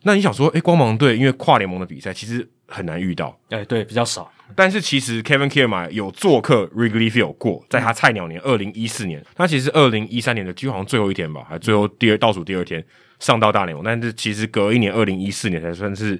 [0.03, 4.31] 那你想说，诶、欸，光芒队因为跨联盟的比赛其实很难遇到，哎，对，比较少。
[4.55, 12.83] 但是其实 Kevin Kiermaier 有做客 Wrigley Field 过，在他菜鸟年二零一四年，他其实二零一三年的几乎好像最后一天吧，还最后第二倒数第二天
[13.19, 16.19] 上到大联盟，但是其实隔一年二零一四年才算是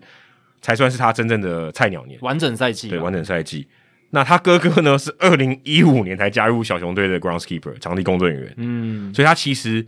[0.62, 3.68] 才算是他真正的菜鸟年，完整赛季，对，完整赛季。
[4.12, 9.86] 那他哥哥呢是二零一五年才加入小熊队的 Groundskeeper 场地工作人员，嗯，所以他其实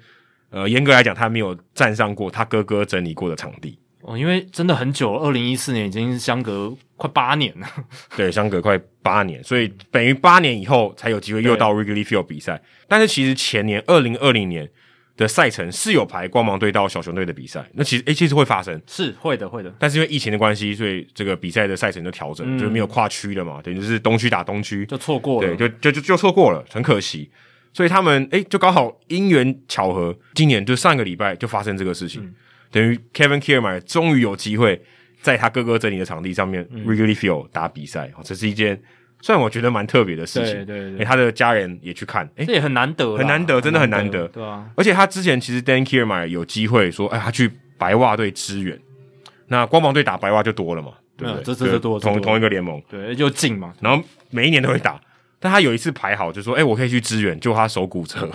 [0.50, 3.78] 呃严格来讲他没有站上过他哥哥整理过的场地。
[4.06, 7.68] 哦，因为真的很久了，二零一四年已经相隔快八年了。
[8.18, 12.62] 对，相隔快八年，所以等于八年以后才有机会又到 Wrigley Field 比赛。
[12.88, 14.70] 但是其实前年二零二零年
[15.16, 19.74] 的赛程是有排光芒队到小熊队的比赛，那其实诶其实会发生，是会的会的。
[19.80, 27.32] 但是因为疫情的关系，所以这个比赛的赛程就调整，嗯、就是没有跨区了嘛，等于就是东区打东区，就错过了，对，就就就就错过了，很可惜。
[27.72, 32.22] 所以他们诶就刚好因缘巧合，今年就上个礼拜就发生这个事情。
[32.22, 32.36] 嗯
[32.74, 34.82] 等于 Kevin Kiermaier 终于有机会
[35.22, 38.82] 在他哥哥整理的场地上面 Wrigley Field 打比赛，哦，这是一件
[39.22, 40.66] 虽然我觉得蛮特别的事情。
[40.66, 44.28] 对对对，欸，他的家人也去看，诶，这也很难得，很难得，真的很难得。
[44.30, 48.78] 对啊，而且他之前其实 Dan Kiermaier 有机会说，哎，他去白袜队支援，
[49.48, 51.44] 那光芒队打白袜就多了嘛，对不对？
[51.44, 53.74] 这这这多同同一个联盟，对，就近嘛。
[53.80, 55.00] 然后每一年都会打，
[55.40, 58.30] 但他有一次排好就说，哎，我可以去支援，就他手骨折，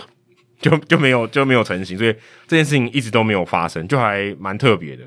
[0.59, 2.13] 就就没有就没有成型，所以
[2.45, 5.03] 这件事情一直都没有发生，就还蛮特别的。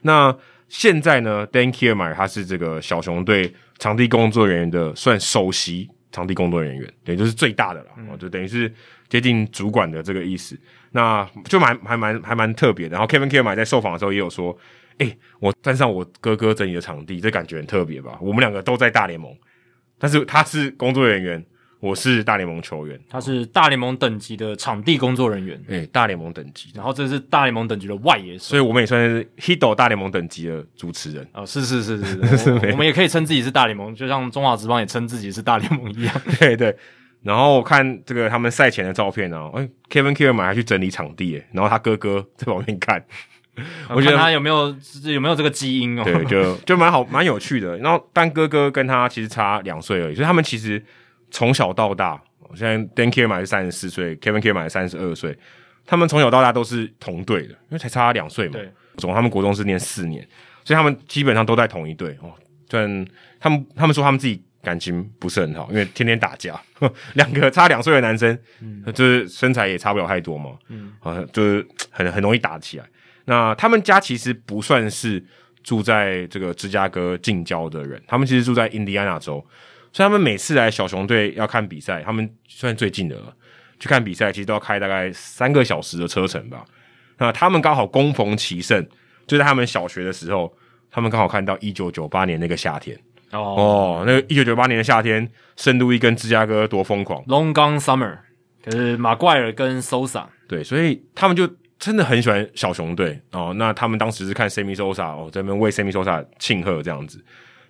[0.00, 0.34] 那
[0.68, 8.72] 现在呢，Dan Kiermaier 他是这个小熊队场地工作人员的算首席场地工作人员，对，就是最大的了，嗯、就等于是
[9.08, 10.58] 接近主管的这个意思。
[10.90, 12.96] 那就蛮还蛮还蛮特别的。
[12.96, 14.56] 然后 Kevin Kiermaier 在受访的时候也有说，
[14.98, 18.18] 哎、欸，我站上我哥哥整理的场地，这感觉很特别吧？
[18.22, 19.36] 我们两个都在大联盟，
[19.98, 21.44] 但是他是工作人员。
[21.84, 31.28] 我是大联盟球员，他是大联盟等级的场地工作人员，对、欸，大联盟等级，然后这是大联盟等级的外野手，所以我们也算是 Hito 大联盟等级的主持人。
[31.34, 36.74] 哦，是是是是是，我， 我们也可以称自己是大联盟，就像中华职棒也称自己是大联盟一样，对对。
[37.22, 43.04] 然后我看这个他们赛前的照片呢，哎、欸、，Kevin Kiermaier 还去整理场地，然后他哥哥在旁边看，
[43.94, 47.76] 我觉得他有没有有没有这个基因哦，对，就 就蛮好蛮有趣的。
[47.76, 50.82] 然后但哥哥跟他其实差两岁而已，所以他们其实
[51.34, 52.22] 从小到大。
[52.54, 55.36] 现在 Dan Kiermaier 是三十四岁，Kevin Kiermaier 三十二岁，
[55.84, 58.52] 他们从小到大都是同队的，因为才差两岁嘛。
[58.52, 60.24] 对，总他们国中是念四年，
[60.62, 62.32] 所以他们基本上都在同一队哦。
[62.70, 63.06] 虽然
[63.40, 66.60] 他们他们说他们自己感情不是很好，因为天天打架，
[67.14, 72.84] 两个差两岁的男生，嗯，就是身材也差不了太多嘛，嗯，啊，就是很很容易打起来。
[73.24, 75.20] 那他们家其实不算是
[75.64, 79.44] 住在这个芝加哥近郊的人，他们其实住在印第安纳州。
[79.94, 83.32] 所以他们每次来小熊队要看比赛，他们算最近的了。
[83.78, 86.64] 去看比赛，其实都要开大概三个小时的车程吧。
[87.18, 88.84] 那他们刚好攻逢其盛，
[89.26, 90.52] 就在他们小学的时候，
[90.90, 92.98] 他们刚好看到一九九八年那个夏天。
[93.30, 98.18] 哦哦，那个一九九八年的夏天，圣路易跟芝加哥多疯狂！Long Gone Summer，
[98.64, 100.26] 可是马怪尔跟 Sosa。
[100.48, 101.48] 对，所以他们就
[101.78, 103.52] 真的很喜欢小熊队哦。
[103.56, 107.22] 那他们当时是看 Sammy Sosa 哦，在那边为 Sammy Sosa 庆贺这样子。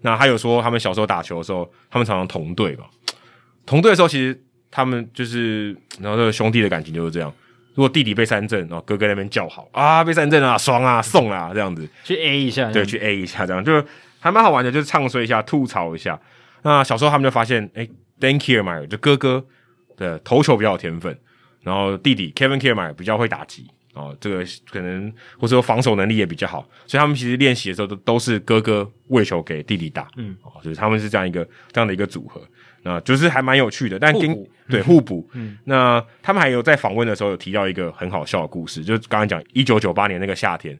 [0.05, 2.85] 那还有说，他们小时候打球的时候，他们常常同队嘛。
[3.65, 4.39] 同队的时候，其实
[4.71, 7.33] 他们就是，然后这个兄弟的感情就是这样。
[7.75, 13.83] 如果弟弟被三振，然后哥哥那边叫好啊，被三振啊，爽啊，送啊，这样子去 A 一下，对，去 A 一下，这样就
[14.21, 16.21] 还蛮好玩的，就是唱衰一下，吐槽一下。
[16.61, 17.89] 那小时候他们就发现，哎
[18.21, 19.43] ，Dan Kiermaier 就哥哥
[19.97, 21.19] 的投球比较有天分，
[21.63, 23.67] 然后弟弟 Kevin Kiermaier 比较会打击。
[23.95, 32.43] 哦，这个可能或者说防守能力也比较好，所以他们其实练习的时候都都是哥哥喂球给弟弟打，嗯，哦，就是他们是这样一个这样的一个组合，
[32.83, 33.99] 那就是还蛮有趣的。
[33.99, 34.37] 但跟
[34.69, 40.77] 对互补，嗯，那他们还有在访问的时候有提到一个很好笑的故事，就是刚刚讲一九九八年那个夏天，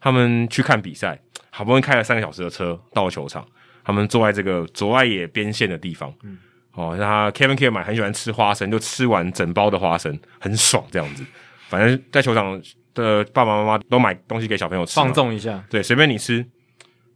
[0.00, 1.18] 他们去看比赛，
[1.50, 3.44] 好不容易开了三个小时的车到球场，
[3.82, 6.38] 他们坐在这个左外野边线的地方，嗯，
[6.72, 11.24] 哦，那他 Kevin Kiermaier 很喜欢吃花生，就吃完整包的花生，很爽这样子。
[11.68, 12.60] 反正在球场
[12.94, 16.44] 的爸爸妈妈都买东西给小朋友吃，放纵一下，对，随便你吃。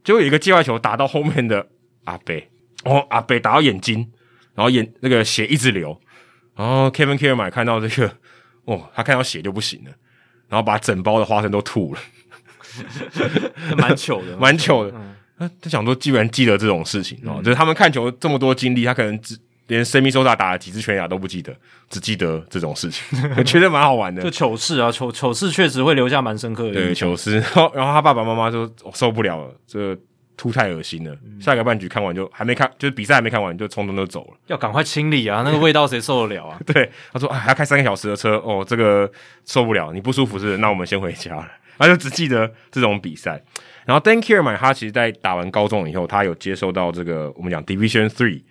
[0.03, 1.67] 结果有一个界外球打到后面的
[2.05, 2.49] 阿北，
[2.85, 4.11] 哦，阿北打到眼睛，
[4.55, 6.01] 然后眼那个血一直流。
[6.57, 8.13] 然后 Kevin Kiermaier 看到这个，
[8.65, 9.91] 哦，他看到血就不行了，
[10.49, 12.01] 然后把整包的花生都吐了，
[13.77, 14.93] 蛮糗的， 蛮糗的。
[15.39, 19.39] 嗯、他想说，既然记得这种事情，哦、嗯，就是他们看球这么多经历，他可能只。
[19.69, 21.55] 连 Sammy Sosa 打了几支全垒打都不记得，
[21.89, 23.05] 只记得这种事情，
[23.39, 24.23] 我觉得蛮好玩的。
[24.23, 26.73] 就糗事啊，糗糗事确实会留下蛮深刻的。
[26.73, 27.39] 对，糗事。
[27.39, 29.99] 然后，然后他爸爸妈妈就、哦、受不了了，这个
[30.37, 31.13] 吐太恶心了。
[31.25, 34.37] 嗯、下一个半局看完就还没看，就是比赛还没看完就匆匆就走了。
[34.49, 36.59] 要赶快清理啊，那个味道谁受得了啊？
[36.67, 39.11] 对，他说啊，还要开三个小时的车哦，这个
[39.45, 39.93] 受不了。
[39.93, 40.57] 你不舒服是？
[40.57, 41.47] 那我们先回家了。
[41.77, 43.41] 他就只记得这种比赛。
[43.85, 48.43] 然后 Dan Kiermaier 他其实在打完高中以后，他有接受到这个我们讲 Division Three。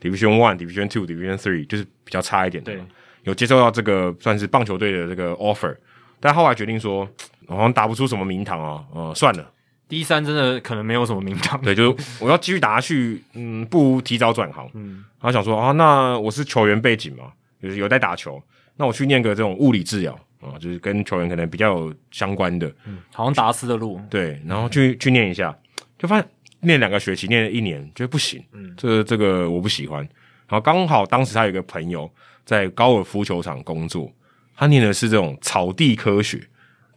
[0.00, 2.82] Division One、Division Two、Division Three 就是比较差一点的，对，
[3.24, 5.76] 有接受到这个算是棒球队的这个 offer，
[6.18, 7.06] 但后来决定说
[7.46, 9.52] 好像打不出什么名堂啊，呃，算了
[9.88, 17.24] ，D 三真的可能没有什么名堂，对，就是我要继续打下去，嗯，不如提早转行，嗯，然后想说啊，那我是球员背景嘛，
[17.62, 18.42] 就是有在打球，
[18.76, 25.54] 那我去念个这种物理治疗啊，就是跟球员可能比较有相关的，嗯，好像达斯的路，对，然后去去念一下，
[25.98, 26.26] 就发现。
[26.62, 30.00] 念两个学期，念了一年，觉得不行，嗯，这个、这个我不喜欢。
[30.48, 32.10] 然后刚好当时他有一个朋友
[32.44, 34.10] 在高尔夫球场工作，
[34.56, 36.40] 他念的是这种草地科学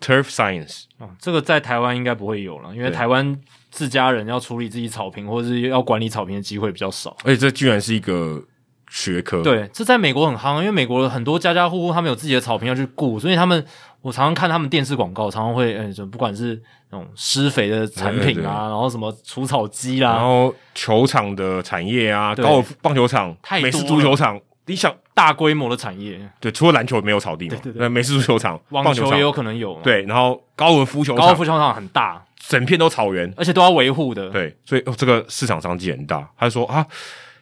[0.01, 0.83] （turf science）。
[0.97, 3.39] 哦，这个在台湾应该不会有了，因为台湾
[3.71, 7.15] 自家人要处理自己草坪或者是要管理草坪的机会比较少。
[7.23, 8.43] 而且这居然是一个
[8.89, 13.65] 学科，对，这在美国很夯，因为美国很多家家户户他们有自己的草坪要去顾，所以他们。
[14.03, 34.29] 我常常看他们电视广告，常常会，嗯，就不管是那种施肥的产品啊，然后什么除草机啦，然后球场的产业啊，高尔夫棒球场、美式足球场，你想大规模的产业，对，除了篮球没有草地嘛，对对对，美式足球场、网球也有可能有，对，然后高尔夫球场，高尔夫球场很大，整片都草原，而且都要维护的。
[34.29, 36.29] 对，所以哦，这个市场商机很大。
[36.37, 36.85] 他就说啊，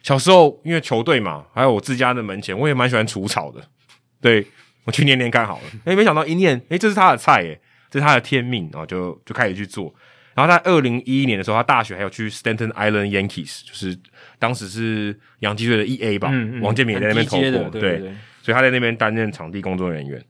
[0.04, 3.60] 小时候因为球队嘛，还有我自家的门前，我也蛮喜欢除草的。
[4.20, 4.46] 对，
[4.84, 5.62] 我去念念看好了。
[5.84, 9.94] 诶，没想到一念，诶，这是他的菜，诶，这是他的天命，然后就就开始去做。
[10.34, 13.96] 然后在二零一一年的时候，他大学还有去 Stanton Island Yankees，就是
[14.38, 20.22] 当时是洋基队的 E A 吧，嗯嗯、王建民也在那边投过，对，对，对，对，所以他在那边担任场地工作人员。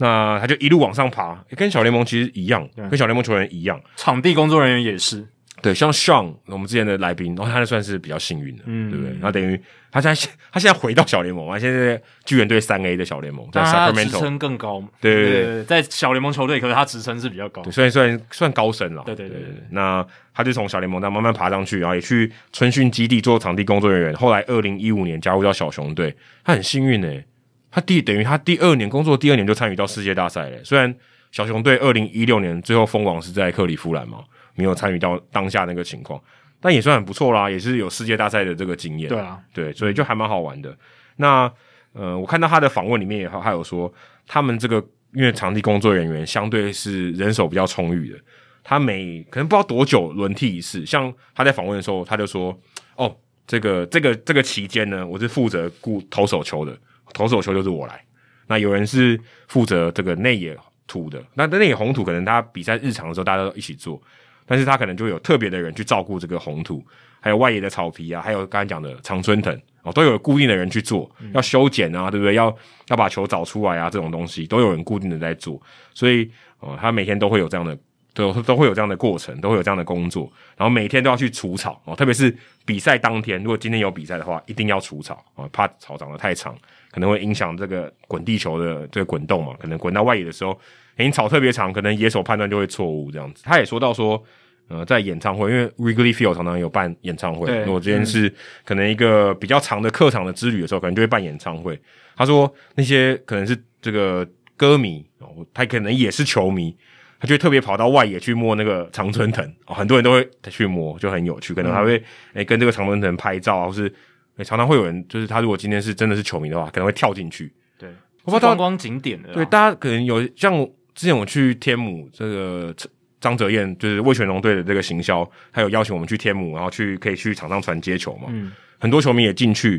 [0.00, 5.26] 那他就一路往上爬，跟小联盟其实一样，跟小联盟球员一样，场地工作人员也是。
[5.60, 9.12] 对，像 Sean 我们之前的来宾，然后他就算是比较幸运的，嗯，对不对？
[9.14, 19.54] 然后等于他现在他现在回到小联盟嘛，现在巨人队三 A 的小联盟，在 Sacramento 职称更高，对对对，对，在小联盟球队，可是他职称是比较高，对，虽然算算高升了，对对对，对，对。
[19.70, 26.14] 那他就从小联盟那慢慢爬上去，然后也去春训基地做场地工作人员，后来二零一五年加入到小熊队，
[26.44, 27.24] 他很幸运诶，
[27.70, 30.94] 他第等于他第二年工作第二年就参与到世界大赛了，虽然
[31.32, 34.18] 小熊队二零一六年最后封王是在克利夫兰嘛。
[34.58, 36.20] 没有参与到当下那个情况，
[36.60, 39.08] 但也算很不错啦，也是有世界大赛的这个经验。
[39.08, 40.76] 对啊，对，所以就还蛮好玩的。
[41.16, 41.50] 那
[41.92, 43.92] 呃，我看到他的访问里面也好还有说，
[44.26, 48.18] 他们这个因为场地工作人员相对是人手比较充裕的，
[48.64, 50.84] 他每可能不知道多久轮替一次。
[50.84, 52.56] 像他在访问的时候，他就说
[52.96, 56.76] ：“哦，这个这个这个期间呢，我是负责顾投手球的，
[57.14, 58.04] 投手球就是我来。
[58.48, 60.56] 那有人是负责这个内野
[60.86, 64.00] 土的，那内野红土可能他比赛日常的时候大家都一起做。”
[64.48, 66.82] 但是他可能就有特别的人去照顾这个红土，
[67.20, 72.34] 还有外野的草皮啊，还有刚才讲的常春藤哦，都有固定的人去做，要修剪啊，对不对？
[72.34, 72.56] 要
[72.88, 75.60] 要把球找出来啊，这种东西都有人固定的在做，
[75.92, 77.78] 所以哦，他每天都会有这样的，
[78.14, 86.56] 都都会有这样的过程，都会有这样的工作，然后每天都要去除草哦，特别是比赛当天，如果今天有比赛的话，一定要除草啊，怕草长得太长，
[86.90, 90.58] 可能会影响这个滚地球的这个滚动嘛，可能滚到外野的时候。
[91.04, 93.42] 因草特别长，可能野手判断就会错误这样子。
[93.44, 94.22] 他也说到说，
[94.68, 97.50] 呃，在演唱会，因为 Wrigley Field 常常有办演唱会。
[97.64, 98.30] 如果今天是
[98.64, 101.80] 可能一个比较长的客场的之旅的时候，可能就会办演唱会。
[102.16, 105.06] 他说那些可能是这个歌迷，
[105.54, 106.76] 他可能也是球迷，
[107.18, 109.54] 他就会特别跑到外野去摸那个常春藤。
[109.64, 111.54] 很多人都会去摸，就很有趣。
[111.54, 111.96] 可能还会
[112.34, 117.50] 诶、欸、跟这个常春藤拍照，或是诶、欸、常常会有人，就是他如果今天是真的是球迷的话，可能会跳进去。
[117.78, 117.88] 对，
[118.24, 119.32] 我观光景点的。
[119.32, 120.68] 对，大家可能有像。
[120.98, 122.74] 之前我去天母，这个
[123.20, 128.26] 张哲燕就是魏全龙队的这个行销，他有邀请我们去天母，然后去可以去场上传接球嘛。
[128.30, 129.74] 嗯，很多球迷也进去，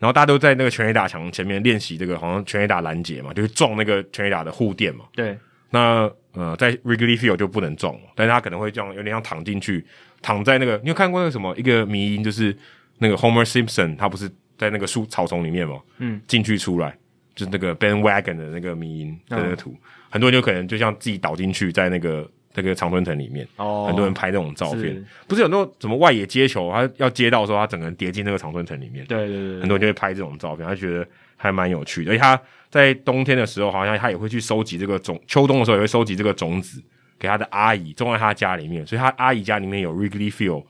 [0.00, 5.04] 然后大家都在那个全垒打墙前面练习这个好像全垒打拦截嘛，就是撞那个全垒打的护垫嘛。
[5.14, 5.38] 对，
[5.70, 9.86] 那呃在 Wrigley Field 就不能撞，但是他可能会这样有点像躺进去，
[10.22, 12.52] 躺在那个你有看过那个什么一个迷因，就是
[12.98, 14.28] 那个 Homer Simpson 他不是
[14.58, 15.78] 在那个树草丛里面嘛？
[15.98, 16.98] 嗯，进去出来
[17.36, 19.70] 就是那个 Bandwagon 的那个迷因的那个图。
[19.70, 19.78] 嗯
[20.14, 25.04] 很多人就可能就像自己倒进去在那个那个常春藤里面，哦，很多人拍那种照片，是。
[25.26, 31.04] 不是有那种什么外野接球，他要接到的时候，他整个人跌进那个常春藤里面，对对对，很多人就会拍这种照片，他觉得
[31.36, 32.12] 还蛮有趣的。
[32.12, 36.80] 而且他在冬天的时候，好像他也会去收集这个种，秋冬的时候也会收集这个种子
[37.18, 40.64] 给他的阿姨种在他家里面，所以他阿姨家里面有 Wrigley Field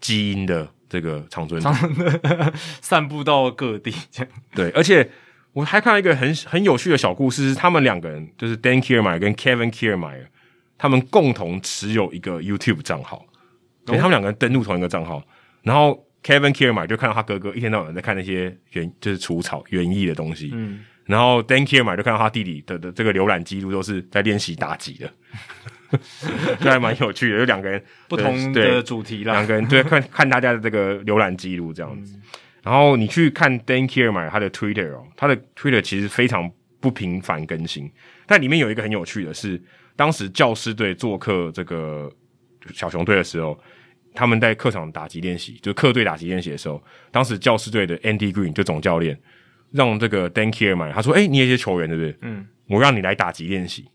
[0.00, 1.72] 基因的这个常春藤，
[2.82, 3.94] 散布到各地，
[4.56, 5.08] 对，而且。
[5.58, 10.26] 我还看到一个很很有趣的小故事，是他们两个人，就是 Dan Kiermaier 跟 Kevin Kiermaier，
[10.78, 13.26] 他们共同持有一个 YouTube 账号，
[13.84, 15.20] 所以他们两个人登录同一个账号，
[15.62, 25.12] 然后 Kevin Kiermaier 就看到他哥哥一天到晚在看那些园就是除草园艺的东西，嗯，然后 Dan Kiermaier 就看到他弟弟的的这个浏览记录都是在练习打击的，
[26.60, 32.14] 这还蛮有趣的，就两个人不同的主题啦，两个人对看看大家的这个浏览记录这样子。
[32.14, 32.22] 嗯
[32.68, 37.90] 然后你去看 Dan Kiermaier 他的 Twitter 哦，他的 Twitter 其实非常不频繁更新，
[38.26, 39.58] 但里面有一个很有趣的是，
[39.96, 42.12] 当时教师队做客这个
[42.74, 43.58] 小熊队的时候，
[44.12, 49.18] 他们在客场打击练习，就客队打击练习的时候，当时教师队的 Andy Green 就总教练
[49.70, 52.14] 让这个 Dan Kiermaier 他说：“诶，你也是球员对不对？
[52.20, 53.86] 嗯，我让你来打击练习。”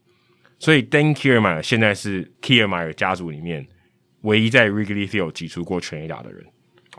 [0.57, 3.67] 所以 Dan Kiermaier 现在是 Kiermaier 家族里面
[4.21, 6.43] 唯一在 Wrigley Field 挤出过全垒打的人。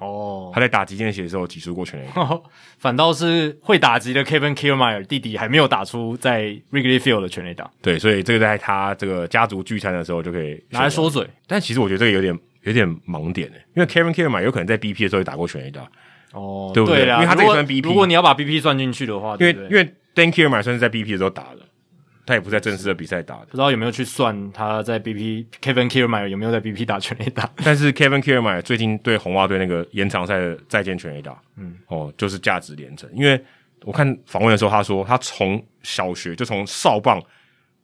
[0.05, 2.41] 哦，他在打击练习的时候挤出过全垒打，
[2.79, 6.43] 反倒是会打击的 Kevin Kiermaier 弟弟还没有打出在
[6.73, 7.71] Wrigley Field 的全垒打。
[7.83, 11.27] 对，所以这个在他这个家族聚餐的时候就可以拿来说嘴。
[11.47, 15.81] 但其实我觉得这个有点有点盲点诶，因为 Kevin Kiermaier 有可能在 BP 的时候也打过全垒打。
[16.33, 17.01] 哦，对不对？
[17.07, 19.85] 因为他这个算 BP，如果你要把 BP 算进去的话，因为因为
[20.15, 21.61] Dan Kiermaier 算是在 BP 的时候打的。
[22.27, 27.49] 他也不在正式的比赛打的，不知道有没有去算他在 BP Kevin Kiermaier 有没有在 BP 打全垒打？
[27.65, 33.09] 但是 Kevin Kiermaier 最近对红袜队那个延长赛的再见全垒打，嗯，哦，就是价值连城。
[33.13, 33.39] 因为
[33.83, 37.23] 我看访问的时候，他说他从小学就从少棒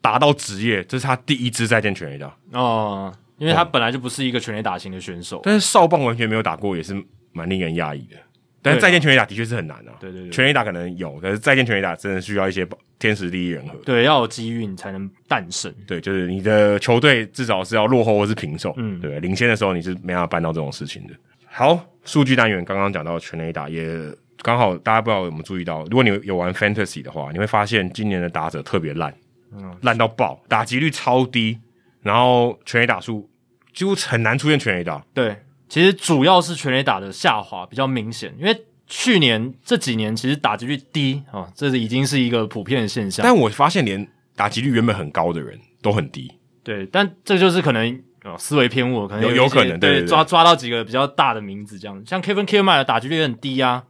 [0.00, 2.34] 打到职业，这是他第一支再见全垒打。
[2.52, 5.40] 哦，因为他本来就不是一个全垒打型的选手。
[5.42, 6.94] 但是少棒完全没有打过，也是
[7.32, 8.16] 蛮令人讶异的。
[8.62, 9.92] 但是再见全垒打的确是很难啊。
[9.98, 12.66] 对对对，全垒打可能有，可是再见全垒打真的需要一些
[12.98, 13.74] 天时地利人和。
[13.84, 15.74] 对，要有机遇你才能诞生。
[15.86, 18.74] 对，就是你的球队至少是要落后或是平手。
[18.76, 21.14] 嗯，对，领先的时候你是没办法办到这种事情的。
[21.46, 23.88] 好，数据单元刚刚讲到全垒打，也
[24.42, 29.14] 刚好大家不知道有没有注意到，如果你有玩 Fantasy 的话，你会发现今年的打者特别烂，
[29.52, 31.58] 嗯，烂到爆，打击率超低，
[32.02, 33.28] 然后全垒打数
[33.72, 35.02] 几乎很难出现全垒打。
[35.14, 35.34] 对。
[35.70, 43.22] 其实主要是全垒打的下滑比较明显，因为去年这几年其实打击率低啊、哦，这是已经是一个普遍的现象。
[43.22, 46.30] 但我发现连打击率原本很高的人都很低。
[46.64, 53.84] 对，但这就是可能、哦、思维偏误，可能有，有，有可能对，抓抓到几个比较大的名字这样，像 Kevin Kiermaier 的打击率也很低啊。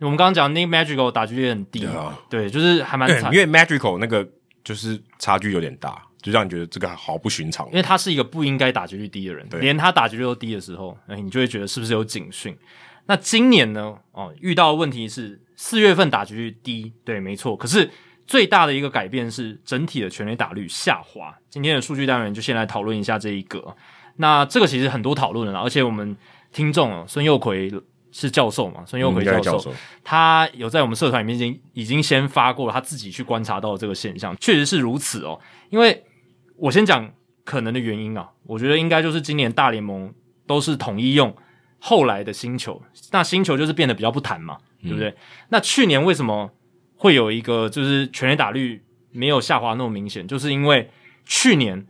[0.00, 4.26] 我们刚刚讲 Nick Magical 打击率也很低，对，啊、对，就是还蛮惨，因为 Magical 那个
[4.64, 6.02] 就是差距有点大。
[6.26, 12.58] 就让你觉得这个好不寻常，因为他是一个不应该打击率低的人，连他打击率都低的时候，哎，你就会觉得是不是有警讯？
[13.06, 13.96] 那今年呢？
[14.10, 17.56] 哦，遇到的问题是四月份打击率低，对，没错。
[17.56, 17.88] 可是
[18.26, 21.32] 最大的一个改变是整体的全垒打率下滑。
[21.48, 23.76] 今天的数据单元就先来讨论一下这一个。
[24.16, 26.16] 那这个其实很多讨论了，而且我们
[26.50, 27.72] 听众啊，孙佑奎
[28.10, 28.82] 是教授嘛？
[28.84, 29.72] 孙佑奎教授，嗯、教授
[30.02, 35.38] 他有在我们社团里面已经已经先发过了他自己去观察到的这个现象，确实是如此哦，
[35.70, 36.02] 因为。
[36.56, 37.12] 我先讲
[37.44, 40.12] 可能的原因啊，我觉得应该就是今年大联盟
[40.46, 41.34] 都是统一用
[41.78, 45.10] 后来的新球，那新球就是变得比较不弹嘛，对不对？
[45.10, 45.16] 嗯、
[45.50, 46.50] 那去年为什么
[46.96, 50.26] 会有一个就是全垒打率没有下滑那么明显？
[50.26, 50.90] 就是因为
[51.24, 51.86] 去年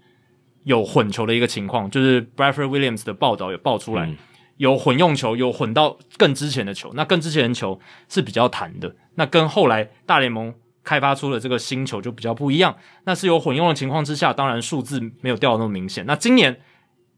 [0.65, 4.17] 有混球的一个情况，就是 Bradford Williams 的报道有爆出来，嗯、
[4.57, 10.55] 有混用球，有混到更之前的球，那更之前的球是比较弹的，那跟后来大联盟。
[10.87, 16.07] 开发出的这个新球就比较不一样，那是有混用的情况之下，当然数字没有掉的那么明显。
[16.07, 16.61] 那今年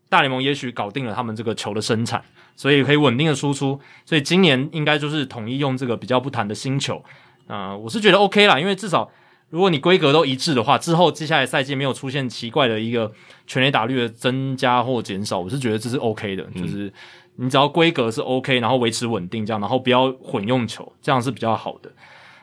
[0.09, 2.25] 大联盟也许搞定了他们这个球的生产，
[2.57, 7.05] 所以可以稳定的输出，所以今年应该就是统一用这个比较不弹的新球
[7.47, 9.11] 啊、我是觉得 OK 啦，因为至少
[9.51, 13.13] 如果你规格都一致的话，之后接下来赛季没有出现奇怪的一个
[13.47, 16.91] 全垒打率的增加或减少，我是觉得这是 OK 的，就是
[17.37, 21.93] 你只要规格是 OK，然后维持稳定这样，然后不要混用球，这样是比较好的。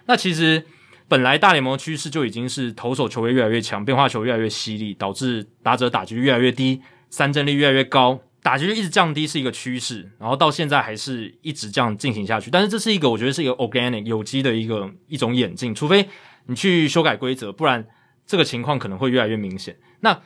[0.06, 0.64] 那其实。
[1.08, 12.50] 本来大联盟的趋势就已经是投手球越来越强，变化球越来越犀利，导致打者打击率越来越低，三振率越来越高，打击率一直降低是一个趋势，然后到现在还是一直这样进行下去。
[12.50, 16.10] 但是这是一个我觉得是一个 organic 有机的一个一种演进，除非
[16.48, 17.86] 你去修改规则，不然
[18.26, 19.78] 这个情况可能会越来越明显。
[20.00, 20.20] 那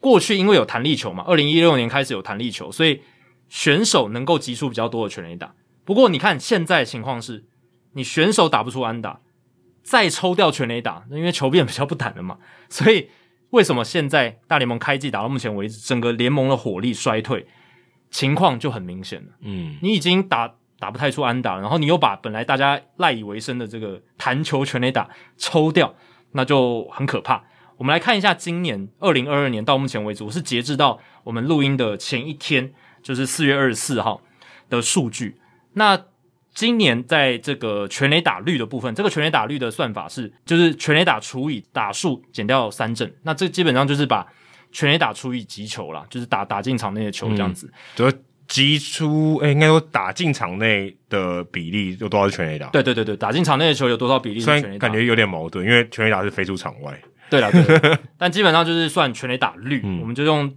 [0.00, 3.00] 过去因为有弹力球嘛，二零一六年开始有弹力球，所以
[3.48, 5.54] 选手能够击出比较多的全垒打。
[5.86, 7.46] 不过你看现在情况是，
[7.94, 9.20] 你选手打不出安打。
[9.86, 13.08] 再抽掉全垒打，因为球变比较不弹了嘛， 所以
[13.50, 17.46] 为什么现在大联盟开季打到目前为止，整个联盟的火力衰退
[18.10, 19.28] 情况就很明显了。
[19.42, 25.94] 嗯，你已经打打不太出安打，然后你又把本来大家赖以为生的这个弹球全垒打抽掉，
[26.32, 27.44] 那就很可怕。
[27.76, 34.20] 我们来看一下今年二零二二年到目前为止，我是截至到我们录音的前一天，就是四月二十四号
[34.68, 35.40] 的数据。
[35.74, 36.06] 那
[36.56, 44.26] 今年在这个全垒打率的部分，这个全垒打率的算法是，就是全垒打除以打数减掉三振，那这基本上就是把
[44.72, 47.70] 全垒打除以击球啦，就是打打进场内的球这样子。
[47.94, 48.10] 就
[48.48, 52.68] 击出，诶，应该说打进场内的比例有多少是全垒打？
[52.70, 54.62] 对对对对，打进场内的球有多少比例是全垒打？
[54.62, 56.98] 虽然感觉有点矛盾，因为全垒打是飞出场外。
[57.28, 60.50] 对了，对了但基本上就是算全垒打率，嗯、我们就用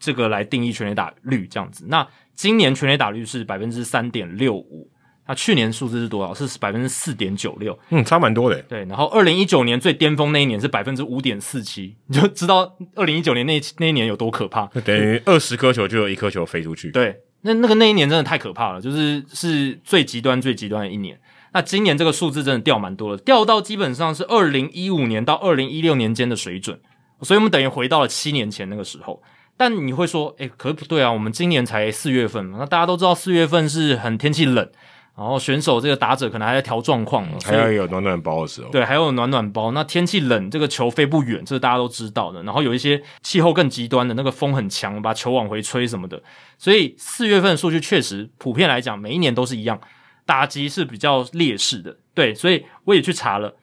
[0.00, 1.86] 这个来定义全垒打率这样子。
[1.88, 4.90] 那今年全垒打率是百分之三点六五。
[5.26, 6.34] 那去年数字是多少？
[6.34, 8.60] 是百分之四点九六，嗯，差蛮多的。
[8.62, 14.66] 对，然后二零一九年最巅峰那一年是百分之五点四七，你就知道二零一九年那那一年有多可怕。
[14.84, 16.90] 等于二十颗球就有一颗球飞出去。
[16.90, 21.18] 对，那那个那一年真的太可怕了，就是是最极端最极端的一年。
[21.54, 26.78] 那今年这个数字真的掉蛮多了，掉到基本上是二零一五年到二零一六年间的水准，
[27.22, 29.22] 所以我们等于回到了七年前那个时候。
[29.56, 34.68] 但你会说，诶，可是不对啊，我们今年才四月份嘛，那大家都知道四月份是很天气冷。
[35.16, 38.68] 然后选手这个打者可能还在调状况，还要有暖暖包的时候。
[38.70, 39.70] 对，还有暖暖包。
[39.70, 42.42] 那天气冷，这个球飞不远，这个大家都知道的。
[42.42, 46.20] 然后有一些气候更极端的，那个风很强，把球往回吹什么的。
[46.58, 49.80] 所以四月份的数据确实普遍来讲，每一年都是一样，
[50.26, 51.96] 打击是比较劣势的。
[52.12, 53.54] 对，所以我也去查了，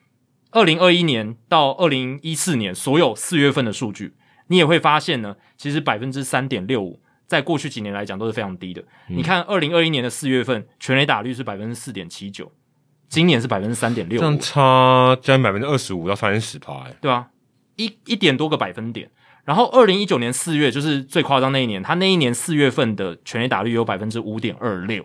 [0.52, 4.14] 二零二一年到二零一四年所有四月份的数据，
[4.46, 7.02] 你也会发现呢，其实百分之三点六五。
[7.32, 8.82] 在过去几年来讲都是非常低的。
[9.08, 12.52] 嗯、你看，二零二一年的四月份全垒打率是百分之四点七九，
[13.08, 16.58] 今年是百分之三点六，这样差将近百分之二十五到三十
[17.00, 17.28] 对啊，
[17.76, 19.10] 一一点多个百分点。
[19.46, 25.02] 然后二零一九年四月就是最夸张那一年，他那一年四月份的全垒打率有百分之五点二六，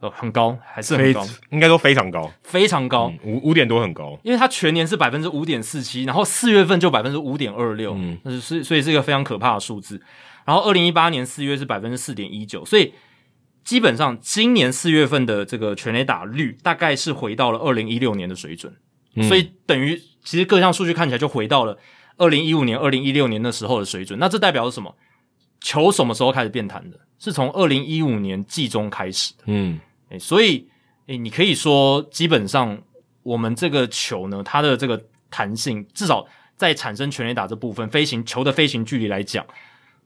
[0.00, 10.02] 呃，很高，还是很高，应该都非常高，非常高，五五点多很高，因为他全年是百分之五点四七，然后四月份就百分之五点二六，嗯，那是所以是一个非常可怕的数字。
[10.44, 12.92] 然后二零一八年四月是百分之四点一九，所以
[13.64, 18.74] 基本上今年四月份的这个全垒打率大概是回到了二零一六年的水准，
[19.14, 21.78] 嗯，所以等于其实各项数据看起来就回到了。
[22.18, 24.94] 二零一五年、二零一六年那时候的水准，那这代表是什么？
[25.60, 27.00] 球什么时候开始变弹的？
[27.18, 29.44] 是从二零一五年季中开始的。
[29.46, 29.80] 嗯，
[30.10, 30.68] 诶，所以
[31.06, 32.80] 诶，你可以说，基本上
[33.22, 36.24] 我们这个球呢，它的这个弹性，至少
[36.56, 39.44] 在产生全垒打这部分，飞行球的飞行距离来讲。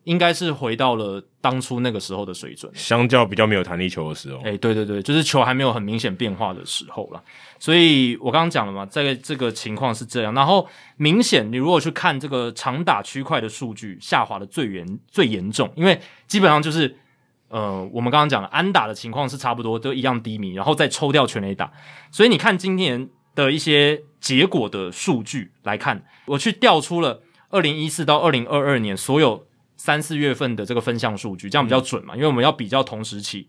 [0.07, 4.39] 应该是回到了当初那个时候的水准，相较比较没有弹力球的时候。
[4.39, 7.20] 哎、欸，对对对，就是球还没有很明显变化的时候了。
[7.59, 10.33] 所以我刚刚讲了嘛，在这个情况是这样。
[10.33, 16.97] 然后明显，你如果去看这个长打区块的数据，下滑的最严最严重，因为基本上就是
[17.49, 21.73] 呃，我们刚刚讲了安打的情况是差不多都一样低迷，然后再抽掉全垒打。
[22.12, 29.44] 所以你看今年的一些结果的数据来看，我去调出了二零一四到二零二二年所有。
[29.77, 32.15] 三四月份的这个分项数据，这样比较准嘛？
[32.15, 33.49] 因为我们要比较同时期。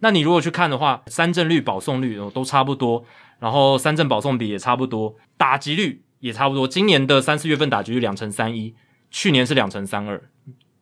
[0.00, 3.04] 那你如果去看的话，三振率、保送率都差不多，
[3.40, 6.68] 然后三振保送比也差不多，打击率也差不多。
[6.68, 8.74] 今年的三四月份打击率两成三一，
[9.10, 10.30] 去年是两成三二，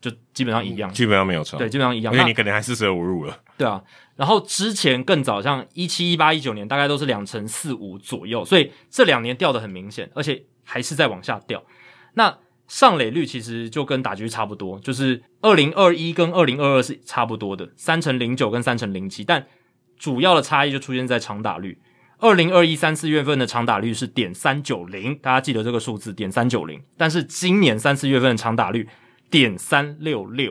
[0.01, 1.57] 就基本上一样，基本上没有差。
[1.57, 2.13] 对，基本上一样。
[2.13, 3.39] 因为你可能还四舍五入了。
[3.57, 3.83] 对啊，
[4.17, 11.63] 然后之前更早，像一七、一八、一九年，大概都是两成四五左右，所以这两年掉的很明显，而且还是在往下掉。
[12.13, 19.47] 那上垒率其实就跟打击差不多，就是二零二一跟二零二二是差不多的，三乘零九跟三乘零七，但
[19.97, 21.79] 主要的差异就出现在长打率。
[22.19, 28.89] 二零二一三四月份的长打率是点三九零，大家记得这个数字点三九零，但是今年三四月份的长打率
[29.31, 30.51] 点三六六，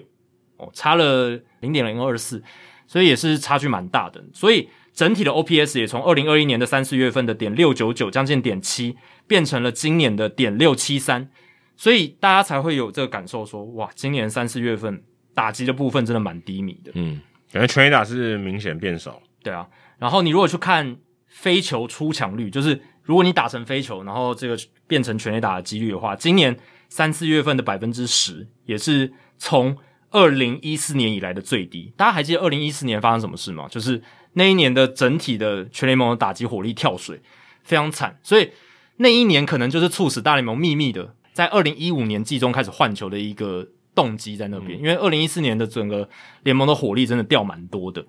[0.58, 2.42] 哦，差了零点零二四，
[2.88, 4.24] 所以也是差距蛮大的。
[4.32, 8.96] 所以整体的 OPS 也从二零二一年的三四月份的点六九九，将近点七，
[9.28, 11.30] 变成了今年的点六七三。
[11.78, 16.92] 所以大家才会有这个感受说，哇，今年三四月份打击的部分真的蛮低迷的。
[16.96, 17.20] 嗯，
[17.52, 19.22] 感觉全垒打是明显变少。
[19.44, 19.68] 对啊，
[20.00, 20.98] 然后你如果去看
[21.28, 29.78] 飞球出墙率，就是如果你打成飞球，然后这个变成全垒打的几率的话，今年三四月份的百分之十，也是从
[30.12, 31.92] 二零一四年以来的最低。
[31.98, 33.68] 大家还记得二零一四年发生什么事吗？
[33.70, 34.02] 就是
[34.34, 37.22] 那一年的整体的全联盟的打击火力跳水
[37.64, 38.50] 非常惨，所以
[38.98, 41.14] 那一年可能就是促使大联盟秘密的。
[41.36, 46.08] 在二零一五年季中开始换球的一个动机在那边，因为二零一四年的整个
[46.44, 48.06] 联盟的火力真的掉蛮多的，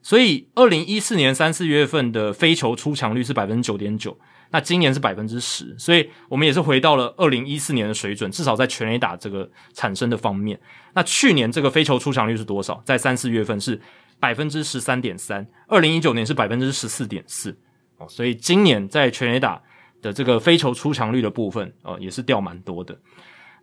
[0.00, 4.16] 所以二零一四年三四月份的飞球出墙率是百分之九点九，
[4.52, 10.60] 那今年是百分之十，所以我们也是回到了二零一四年的水准，至少在全垒打这个产生的方面。
[10.94, 12.80] 那去年这个飞球出墙率是多少？
[12.84, 13.80] 在三四月份是
[14.20, 17.58] 百分之十三点三，二零一九年是百分之十四点四，
[17.96, 19.60] 哦，所以今年在全垒打。
[20.00, 22.98] 的这个飞球出墙率的部分，呃，也是掉蛮多的。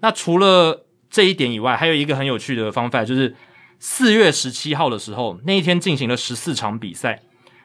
[0.01, 3.35] 那除了这一点以外，还有一个很有趣的方法，就是
[3.80, 7.22] 四月十七号的时候，那一天进行了十四场比赛，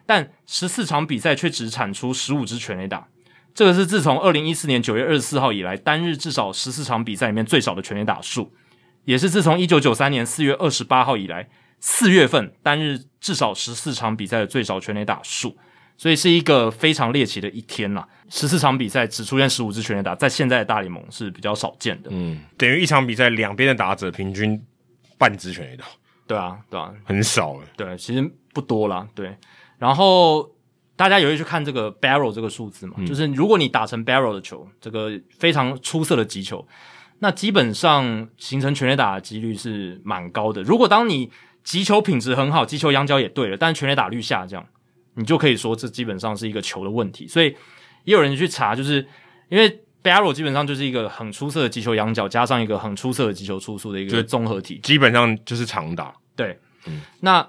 [0.06, 3.08] 但十四场比赛却只产出十五支全垒打，
[3.54, 8.52] 这个是自从二零一四年九月二十四号以来单日至少十四场比赛里面最少的全垒打数，
[9.04, 11.48] 也是自从一九九三年四月二十八号以来
[11.80, 15.56] 四月份单日至少十四场比赛的最少全垒打数。
[16.00, 22.08] 所以是一个非常猎奇的一天啦，十四场比赛只出现十五支全垒打，在现在的大联盟是比较少见的。
[22.10, 24.58] 嗯，等于一场比赛两边的打者平均
[25.18, 25.84] 半支全垒打。
[26.26, 27.64] 对啊，对啊，很少了。
[27.76, 29.06] 对，其实不多啦。
[29.14, 29.36] 对，
[29.76, 30.50] 然后
[30.96, 36.66] 大家也会去看这个 barrel 这个数字嘛，嗯、就是如果你打成 barrel 的球，这个非常出色的击球，
[37.18, 40.62] 那基本上形成全垒打的几率是蛮高的。
[40.62, 41.30] 如果当你
[41.62, 44.66] 击球品质很好，击球仰角也对了，但是全垒打率下降。
[45.14, 47.54] 你就可以说这基本上是一个球的问题，所以
[48.04, 49.06] 也有人去查，就是
[49.48, 56.14] 因为 Barrow 基本上就是一个很出色的击球仰角，加上一个很出色的击球出速的一个综合体，基本上就是长打。
[56.36, 57.46] 对，嗯，那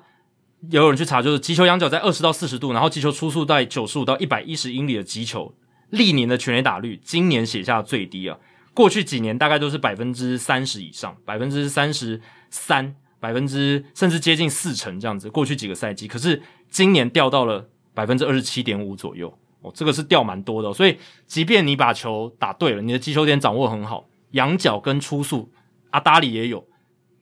[0.70, 5.54] 也有人去查，就是击球仰角在二十到四十度，然后击球出速在九十五到一百一十英里的击球，
[5.90, 8.38] 历年的全垒打率，今年写下最低啊，
[8.74, 12.96] 过去几年大概都是百分之三十以上，百分之三十三。
[13.22, 20.74] 百分之甚至接近四成这样子，过去几个赛季，可是今年掉到了百分之二十七点五左右哦，这个是掉蛮多的哦。
[20.74, 25.52] 所以，即便你把球打对了，你的击球点掌握很好，仰角跟出速
[25.92, 26.66] 阿达里也有，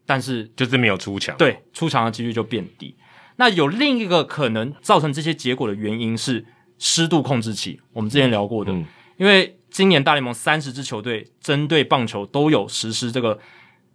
[0.06, 2.96] 但是就是没有出墙，对，出墙的几率就变低。
[3.36, 6.46] 那有另一个可能造成这些结果的原因是
[6.78, 8.86] 湿度控制器，我们之前聊过的，嗯，
[9.18, 13.38] 因为今年大联盟三十支球队针对棒球都有实施这个。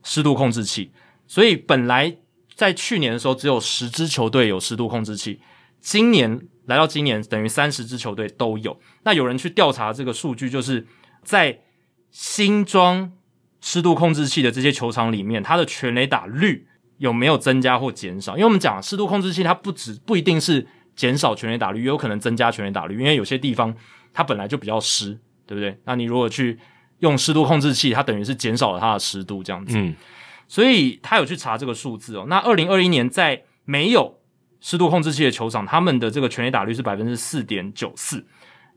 [0.07, 0.91] 湿度控制器，
[1.26, 2.15] 所以本来
[2.55, 5.41] 在去年的时候只有十支球队有湿度控制器，
[5.81, 8.78] 今年来到今年等于三十支球队都有。
[9.02, 10.86] 那有人去调查这个数据，就是
[11.23, 11.60] 在
[12.10, 13.12] 新装
[13.60, 16.66] 湿度控制器的这些球场里面，它的全垒打率
[16.99, 18.34] 有没有增加或减少？
[18.34, 23.74] 因为我们讲湿度控制器，它不止不一定是减少全垒打率，也有可能增加全垒打率，因为有些地方
[24.12, 25.76] 它本来就比较湿，对不对？
[25.84, 26.58] 那你如果去
[27.00, 29.76] 用湿度控制器，它等于是减少了它的湿度，这样子。
[30.47, 32.27] 所以他有去查这个数字哦。
[32.29, 34.21] 那二零二一年在没有
[34.61, 38.27] 湿度控制器的球场，他们的这个全垒打率是百分之四点九四。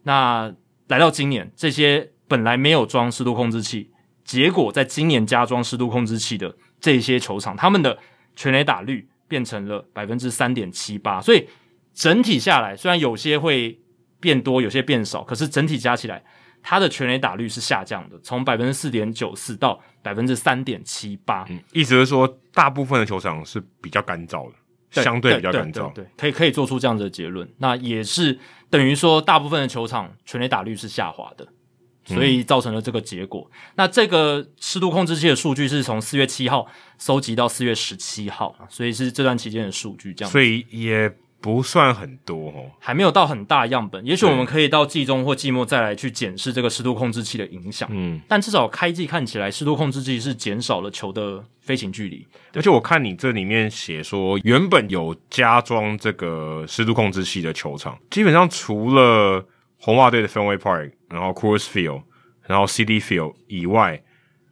[0.04, 0.54] 那
[0.88, 3.92] 来到今年，这些本来没有装湿度控制器。
[4.24, 7.98] 结果，在今年加装湿度控制器的这些球场，他们的
[8.36, 11.48] 全垒打率变成了百分之三点七八，所以
[11.94, 13.80] 整体下来，虽然有些会
[14.20, 16.22] 变多，有些变少，可是整体加起来，
[16.62, 21.46] 它的全垒打率是下降的，从百分之四点九四到百分之三点七八。
[21.50, 24.56] 嗯，意思是说，大部分的球场是比较干燥的，
[24.94, 27.46] 对相对比较干燥，对，可以可以做出这样子的结论。
[27.58, 31.48] 那也是等于说，大部分的球场全垒打率是下滑的。
[32.16, 33.46] 所以造成了这个结果。
[33.52, 36.66] 嗯、那这个湿度控制器的数据是从四月七号
[36.98, 40.14] 收集到四月十七号，所以是这段期间的数据。
[40.14, 44.04] 这样，所以也不算很多哦，还没有到很大样本。
[44.06, 47.88] 也许我们可以到季中或季末再来去检视这个湿度控制器的影响。
[47.92, 52.26] 嗯，但至少开季看起来，湿度控制器是减少了球的飞行距离。
[52.54, 59.46] 而且我看你这里面写说，原本有加装这个湿度控制器的球场，基本上除了
[59.78, 62.02] 红袜队的 Fenway Park，然后 Coors Field，
[62.48, 64.02] 然后 City Field 以外，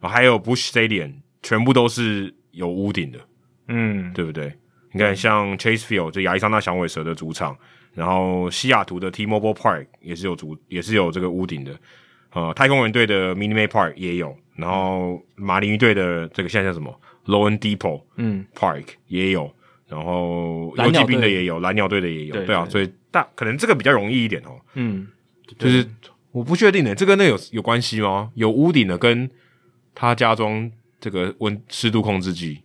[0.00, 3.18] 还有 Busch Stadium，全部都是有屋顶的，
[3.68, 4.54] 嗯，对不对？
[4.96, 7.56] 你看，像 Chase Field 就亚利桑那响尾蛇的主场，
[7.94, 11.78] 然后西雅图的 T-Mobile Park 也是有主，也是有这个屋顶的，
[12.32, 19.52] 呃，太空人队的 Minute Maid Park 也有，然后马林鱼队的这个现在叫什么 loanDepot 嗯 Park 也有，
[19.86, 25.08] 然后游骑兵的也有，蓝鸟队的也有，对，对，对，对啊，所以大可能这个比较容易一点哦，嗯。
[25.58, 25.88] 就是
[26.32, 28.32] 我不确定的，这跟那有有关系吗？
[28.34, 29.30] 有屋顶的跟
[29.94, 30.68] 他加装
[30.98, 32.60] 这个温湿度控制器，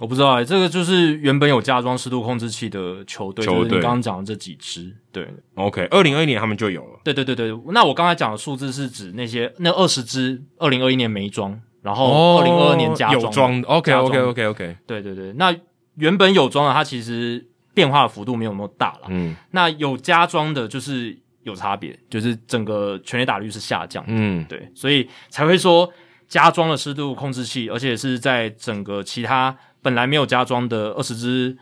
[0.00, 0.44] 我不知道哎、欸。
[0.44, 4.94] 这个就是原本有加装湿度控制器的球队，就是你刚刚讲的这几支。
[5.12, 7.00] 对，OK，二零二一年他们就有了。
[7.04, 13.62] 对对对对，那我刚才讲的数字是指那些那二十支，二零二一年没装，然后二零二二年加装、哦、有装。
[13.62, 15.54] OK OK OK OK，对对对，那
[15.96, 19.06] 原本有装的，它其实变化的幅度没有那么大了。
[19.08, 21.18] 嗯，那有加装的，就是。
[21.46, 25.88] 有差别，就是整个全垒打率是下降，嗯，对，所以才会说
[26.26, 31.56] 加装了湿度控制器，而且是在整个其他本来没有加装的二十支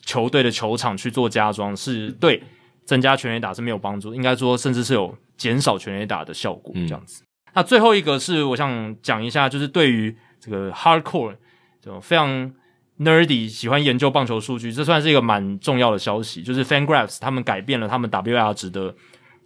[0.00, 2.42] 球队的球场去做加装，是对
[2.84, 7.22] 增加全垒打是没有帮助，应该说甚至是有减少全垒打的效果，这样子。
[7.22, 11.34] 嗯、那最后一个是我想讲一下，就是对于这个 hardcore
[11.80, 12.52] 这种非常
[12.98, 18.94] nerdy 喜欢研究棒球数据，这算是一个蛮重要的消息，就是 FanGraphs 他们改变了他们 WAR 值的。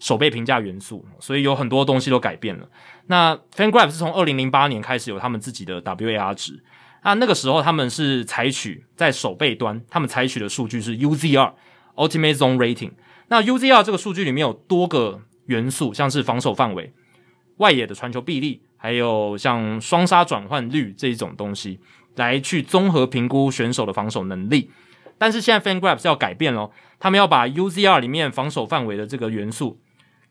[0.01, 2.69] 手背评价元素，所以有很多东西都改变了。
[3.07, 6.63] 那 FanGraphs 是从二零零八年开始有他们自己的 WAR 值，
[7.05, 11.53] 那那个时候他们是采取在守备端，他们采取的数据是 UZR
[11.95, 12.93] Ultimate Zone Rating。
[13.29, 16.93] 那 UZR 这个数据里面有多个元素，像是防守范围、
[17.59, 21.79] 外野的传球臂力，还有像双杀转换率这一种东西，
[22.17, 24.71] 来去综合评估选手的防守能力。
[25.17, 29.81] 但是现在 FanGraphs 要改变了，他们要把 UZR 里面防守范围的这个元素。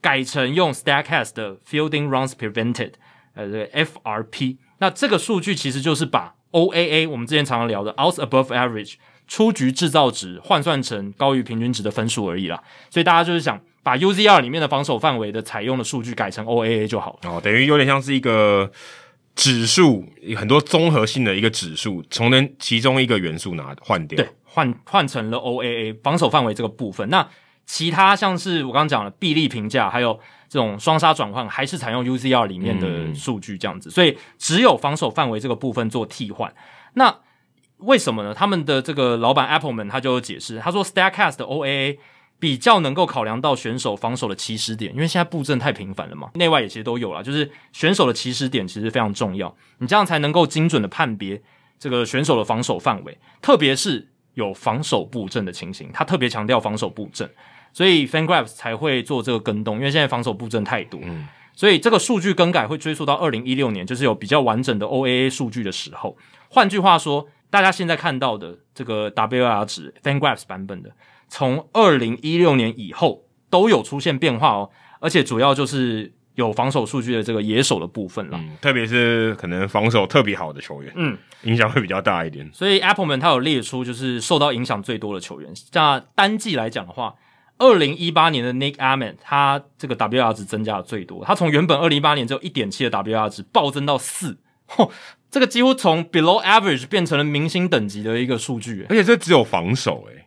[0.01, 2.91] 改成用 Stacks 的 Fielding Runs Prevented，
[3.35, 4.57] 呃，这个 FRP。
[4.79, 8.93] 那这个数据其实就是把 OAA 我们之前常常聊的 Outs Above Average
[9.27, 12.63] 出局制造值换算成高于平均值的分数而已啦。
[12.89, 17.29] 所以大家就是想把 UZR 里面的防守范围的采用的数据改成 OAA 就好了。
[17.29, 18.71] 哦，等于有点像是一个
[19.35, 20.05] 指数，
[20.37, 27.09] 很多综合性的一个指数，从那其中一个元素拿换掉，对，换换成了 OAA 防守范围这个部分。
[27.09, 27.27] 那
[27.65, 30.19] 其他像是我刚刚讲的臂力评价，还有
[30.53, 36.53] 这种双杀转换，还是采用 UZR 里面的数据这样子，嗯、所以只有防守范围这个部分做替换。
[36.93, 37.17] 那
[37.77, 38.35] 为什么呢？
[38.35, 41.97] 他们的这个老板 Appleman 他就有解释，他说 Statcast 的 OAA
[42.37, 51.41] 比较能够考量到选手防守的起始点，因为现在布阵太频繁了嘛，内外也其实都有了，就是选手的起始点其实非常重要，你这样才能够精准的判别
[51.79, 57.27] 这个选手的防守范围，特别是有防守布阵的情形，他特别强调防守布阵。
[57.73, 66.15] 所以 FanGraphs 才会做这个更动，因为现在防守布阵太多，嗯，所以这个数据更改会追溯到二零一六年，就是有比较完整的 OAA 数据的时候。
[66.49, 70.91] 换句话说，大家现在看到的这个 WAR 值 FanGraphs 版本的，
[71.27, 74.69] 从二零一六年以后都有出现变化哦，
[74.99, 78.37] 而且主要就是有防守数据的这个野手的部分了。
[78.39, 82.47] 嗯，特别是可能防守特别好的球员，嗯，影响会比较大一点。
[82.53, 85.51] 所以 Appleman 他有列出就是受到影响最多的球员。
[85.73, 87.15] 那单季来讲的话，
[87.57, 94.89] 二零一八年的 Nick Ahmed 他这个 WR 值增加的最多，他从原本二零一八年只有一点七的 WR 值暴增到四，嚯，
[95.31, 100.19] 这个几乎从 Below Average 变成了明星等级的一个数据，而且这只有防守，诶。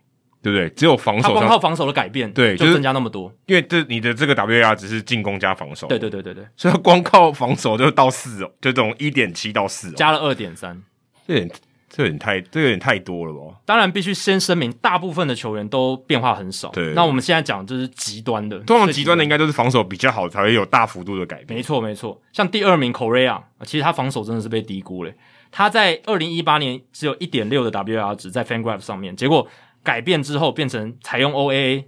[0.42, 0.70] 对不对？
[0.76, 3.32] 只有防守，他光靠防守的改变，对，就增加那么多。
[3.46, 10.80] 因为这你的这个 WAR 只是进攻加防守，对对对对对，所以他光靠防守就到四哦，就这种一点七到四，加了二点三，
[11.26, 11.50] 这点
[11.96, 13.56] 这有点太这有点太多了吧？
[13.64, 16.68] 当然必须先声明，大部分的球员都变化很少。
[16.68, 21.56] 对，那我们现在讲就是极端的，通常极端的应该都是防守比较好才会有大幅度的改变。
[21.56, 25.12] 没错没错，像第二名 Correa，其实他防守真的是被低估了。
[25.50, 29.48] 他在二零一八年只有一点六的 WAR 值在 FanGraph 上面，结果。
[29.86, 31.84] 改变之后变成采用 OAA，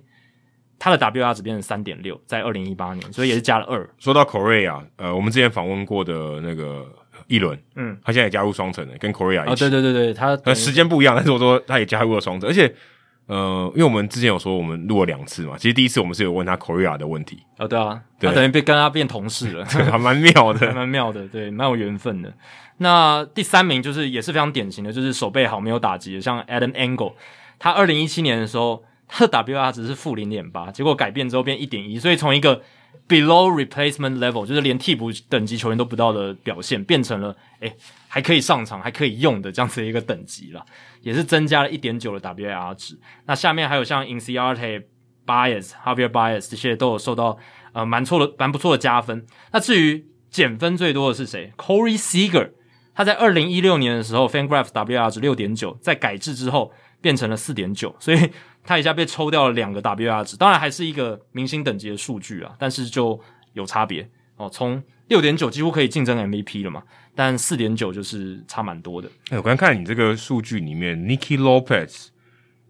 [0.79, 3.91] 他的 WR 值变成三点六，在二零一八年，所以也是加了二。
[3.99, 6.87] 说到 Correa，呃，我们之前访问过的那个
[7.29, 9.65] 一轮，嗯，他现在也加入双城了，跟 Correa 一起。
[9.65, 12.75] 哦，对对对对，他呃时间不一样，但是我说他也加入了双城，而且
[13.27, 17.39] 呃，因为我们之前有说我们录了两次嘛，其实第一次我们是有问他 Correa 的问题。
[17.59, 22.33] 哦，对啊，对他等于被跟他变同事了， 还蛮妙的， 还蛮妙的，对，蛮有缘分的。
[22.79, 27.13] 那第三名就是也是非常典型的，就是手背好没有打击的，像 Adam Angle，。
[27.59, 32.63] 他二零一七年的时候，他的 WR 值是负零点八，结果改变之后变一点一，所以从一个
[33.09, 37.75] below replacement level，就是连替补等级球员都不到的表现，变成了诶
[38.07, 40.65] 还可以上场还可以用的这样子的一个等级了，
[41.01, 42.99] 也是增加了一点九的 WR 值。
[43.27, 44.85] 那下面还有像 Inciarte、
[45.27, 47.39] Baez、Javier Bias 这些都有受到
[47.73, 49.25] 呃蛮错的蛮不错的加分。
[49.53, 52.51] 那至于减分最多的是谁？Corey Seager，
[52.95, 56.73] 他在二零一六年的时候 FanGraph WR 值六点九，在改制之后。
[57.01, 58.31] 变成了四点九，所以
[58.65, 63.19] 他一下被抽掉了两个 WR 值，当然还是一个明星等级的数据啊，但是就
[63.53, 64.49] 有差别哦。
[64.53, 66.83] 从六点九几乎可以竞争 MVP 了嘛，
[67.15, 69.09] 但四点九就是差蛮多的。
[69.31, 72.09] 哎、欸，我刚看你这个数据里面，Nicky Lopez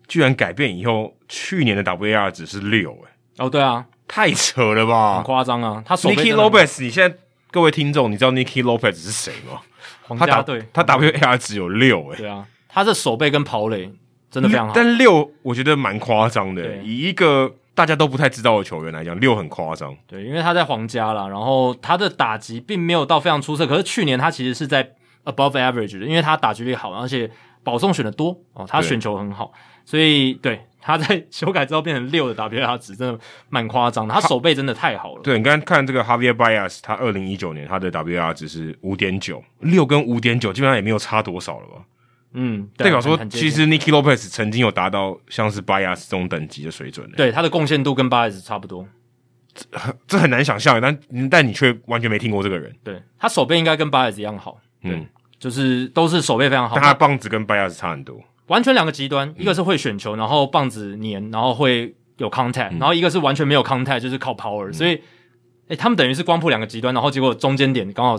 [0.06, 5.82] 居然改变以后，去年的 WR 值是六，哎，哦，对啊，太扯了吧，很夸张啊。
[5.84, 7.16] 他 Nicky Lopez，你现在
[7.50, 9.60] 各位听众，你知道 Nicky Lopez 是谁吗？
[10.02, 13.92] 皇家队，他 WR 值有六，哎，对啊，他的手背跟跑垒。
[14.30, 16.76] 真的非常好，但六我觉得蛮夸张的。
[16.78, 19.96] 以一个大家都不太知道的球员来讲，六很夸张。
[20.06, 23.66] 对，因为他在皇家啦，然后他的打击并没有到非常出色。
[23.66, 24.92] 可是去年他其实是在
[25.24, 27.30] above average 的，因为他打击率好，而且
[27.62, 29.52] 保送选的多哦，他选球很好，
[29.84, 34.14] 所以对他在修改之后变成六的 WR 值真的蛮夸张的。
[34.14, 35.22] 他手背真的太好了。
[35.22, 41.82] 对，你刚刚看这个 Javier Baez，他二零一九年他的 WR 值是五点九，六跟五点九基本上也没有差多少了吧？
[42.32, 47.10] 嗯，代表说，其实 Nicky Lopez 曾经有达到像是 Baez 这种等级的水准。
[47.12, 48.86] 对，他的贡献度跟 Baez 差不多，
[49.54, 49.66] 这
[50.06, 50.98] 这很难想象，但
[51.30, 52.74] 但你却完全没听过这个人。
[52.84, 55.06] 对，他手背应该跟 Baez 一样好，嗯，
[55.38, 56.74] 就是都是手背非常好。
[56.74, 65.00] 但他棒子跟 Baez 差很多，完全两个极端，一个是会选球，然后棒子黏，然后会有 contact，然后一个是完全没有 contact，就是靠 power，所以。
[65.68, 68.16] 诶、欸，他们等于是光谱两个极端，然后结果中间点刚好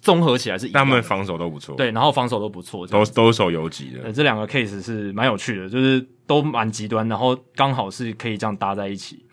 [0.00, 4.12] 综合起来是一他们防守都不错，对，然后防守都不错，都都守游击的。
[4.12, 9.26] 这两个 case 是蛮有趣的，就是都蛮极端，然后刚好是可以这样搭在一起。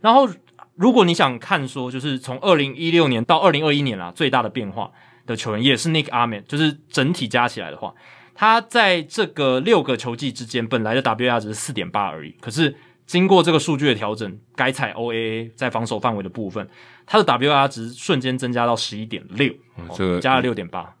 [0.00, 0.28] 然后，
[0.76, 4.92] 如果你想看说，就是从二零一六年到二零二一年啦，最大的变化
[5.26, 7.92] 的球员也是 Nick Ahmed，就是整体加起来的话，
[8.36, 12.76] 他在这个六个球季之间，本来的 WAR 值是四点八而已，可是。
[13.10, 16.64] 经过这个数据的调整，改采 OAA 在防守范围的部分，
[17.04, 19.52] 它的 WR 值瞬间增加到十一点六，
[19.96, 20.94] 这个加了六点八，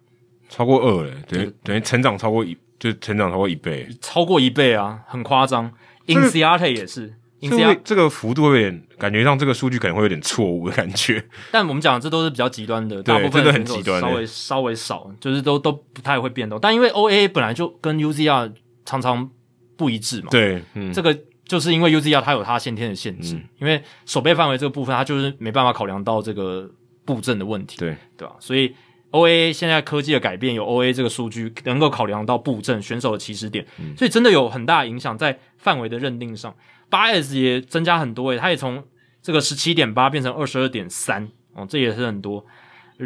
[0.48, 5.72] 超过二了，等于等于成长超过一，就成长超过一倍，超过一倍啊，很夸张。
[6.08, 11.24] Inciarte 也是，Inciarte 这个幅度有点感觉上这个数据可能会有点错误的感觉。
[11.52, 16.58] 但我们讲这都是比较极端的，大部分都很极端，稍微稍微少，就是都都不太会变动。
[16.60, 18.52] 但因为 OAA 本来就跟 UZR
[18.84, 19.30] 常常
[19.76, 21.16] 不一致嘛，对，嗯，这个。
[21.50, 26.70] 就是因为 UZR 它有它先天的限制，嗯、因为守备范围这个部分，它就是没办法考量到这个
[27.04, 28.36] 布阵的问题，对对吧？
[28.38, 28.72] 所以
[29.10, 36.54] OA 现在科技的改变，有 OA 这个数据能够考量到布阵选手的起始点，嗯、所以真的有很大的影响在范围的认定上。
[36.88, 38.84] Baez 也增加很多诶，它也从
[39.20, 42.46] 这个十七点八变成二十二点三哦，这也是很多。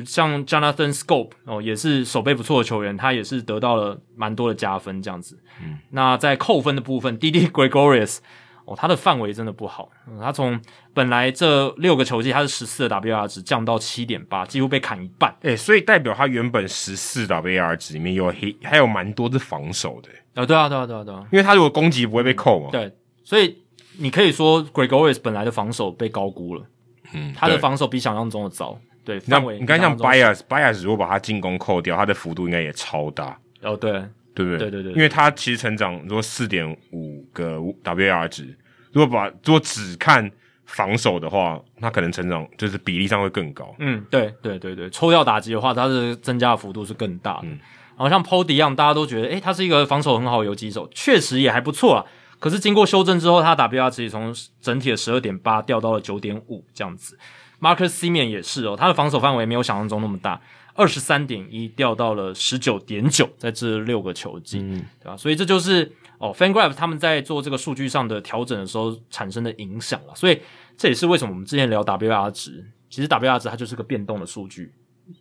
[0.04, 5.38] 像 Jonathan Schoop 哦，也是手背不错的球员，他也是得到了蛮多的加分这样子。
[5.62, 8.18] 嗯，那在扣分的部分，Didi Gregorius
[8.64, 10.58] 哦，他的范围真的不好，嗯、他从
[10.94, 15.34] 本来这六个球季他是十四的 WR 值降到七点八，几乎被砍一半。
[15.42, 20.08] 诶、欸，所以代表他原本十四 WR 值里面有黑，还有蛮多是防守的。
[20.40, 22.70] 啊，对啊，对啊，对啊，对啊，因为他如果攻击不会被扣嘛。
[22.72, 22.90] 对，
[23.22, 23.58] 所以
[23.98, 26.64] 你可以说 Gregorius 本来的防守被高估了。
[27.12, 28.76] 嗯，他的防守比想象中的糟。
[29.04, 33.92] 对，那范围你看像比想象中的 Bias，Bias 如果把他进攻扣掉，他的幅度应该也超大，哦，对，
[34.34, 34.58] 对不对？
[34.58, 38.56] 对对对因为他其实成长，如果四点五个 WAR 值，
[38.92, 40.30] 如果把如果只看
[40.66, 43.74] 防守的话，他可能成长就是比例上会更高。
[43.78, 47.42] 嗯，对对对对，抽掉打击的话，他的增加的幅度是更大的。
[47.44, 47.58] 嗯
[47.96, 52.04] 然后像 Pody 一样，大家都觉得，诶，他是一个防守很好的游击手，确实也还不错啊。
[52.40, 57.16] 可是经过修正之后，他 WR 值从整体的十二点八掉到了九点五这样子。
[57.64, 60.38] Marcus Simeon 也是哦，他的防守范围没有想象中那么大，
[60.74, 65.16] 二十三点一掉到了十九点九，在这六个球季，嗯，对吧？
[65.16, 70.14] 所以这就是哦，FanGraphs 他们在做这个数据上的调整的时候产生的影响了。
[70.14, 70.38] 所以
[70.76, 74.70] 这也是为什么我们之前聊 WR 值，其实 WR 值它就是个变动的数据，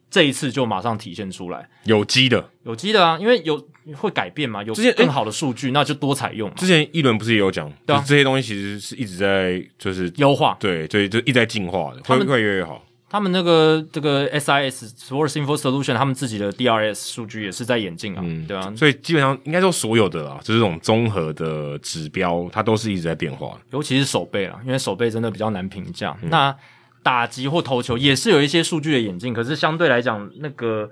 [0.09, 1.69] 这一次就马上体现出来。
[1.83, 6.55] 有机的，有机的啊，因为有会改变嘛，有之前更好的数据，那就多采用嘛。
[6.55, 12.83] 之前一轮不是也有讲，对啊就是这些东西其实是一直在就是优化对，所以就一直在进化的，会他们会越来越好。
[13.09, 23.59] 他们那个这个 SIS Sports Info Solution，他们自己的 DRS 数据也是在演进啊，嗯对啊，所以基本上应该说所有的啦，就是这种综合的指标，它都是一直在变化的。
[23.69, 26.17] 尤其是手背啦，因为手背真的比较难评价。
[26.23, 26.55] 嗯那
[27.03, 30.89] 打击或投球也是有一些数据的演进，可是相对来讲，那个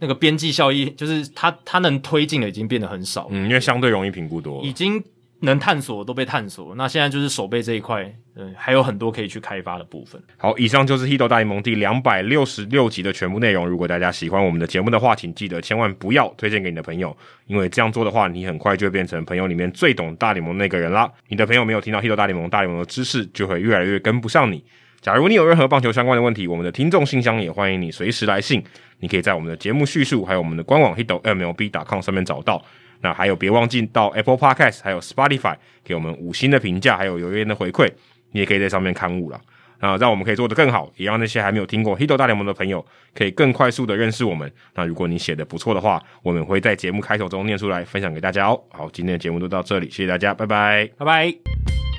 [0.00, 4.66] 那个边际效益，就是它它能推进的已经变得很少，嗯，因为相对容易评估多了。
[4.66, 5.02] 已经
[5.40, 6.74] 能探索的都被探索。
[6.76, 10.20] 那现在就是手背这一块，嗯，还有很多可以去开发的部分。
[10.36, 13.68] 好，以上就是《Hito 大联盟》第两百六十六集的全部内容。
[13.68, 17.16] 如果大家喜欢我们的节目的话，请记得千万不要推荐给你的朋友，
[17.46, 21.10] 因为这样做的话，你很快就会变成朋友里面最懂大联盟那个人啦。
[21.28, 24.64] 你的朋友没有听到《Hito 大联盟》大联盟的知识，就会越来越跟不上你。
[25.02, 28.62] 假如你有任何棒球相关的问题，我们的听众信箱也欢迎你随时来信。
[29.00, 32.64] 你可以在我们的节目叙述还有我们的官网 Hito MLB.com 上面找到。
[33.00, 37.90] 那还有，别忘记到 Apple Podcast 还有 Spotify 给我们五星的评价，还有留言的回馈，
[38.30, 39.40] 你也可以在上面刊物了。
[39.80, 44.48] 那让我们可以做得更好，也让那些还没有听过 Hito 大联盟的朋友可以更快速的认识我们。
[44.76, 48.62] 那如果你写的不错的话，我们会在节目开头中念出来分享给大家哦。
[48.70, 51.91] 好，今天的节目就到这里，谢谢大家，拜拜，拜拜。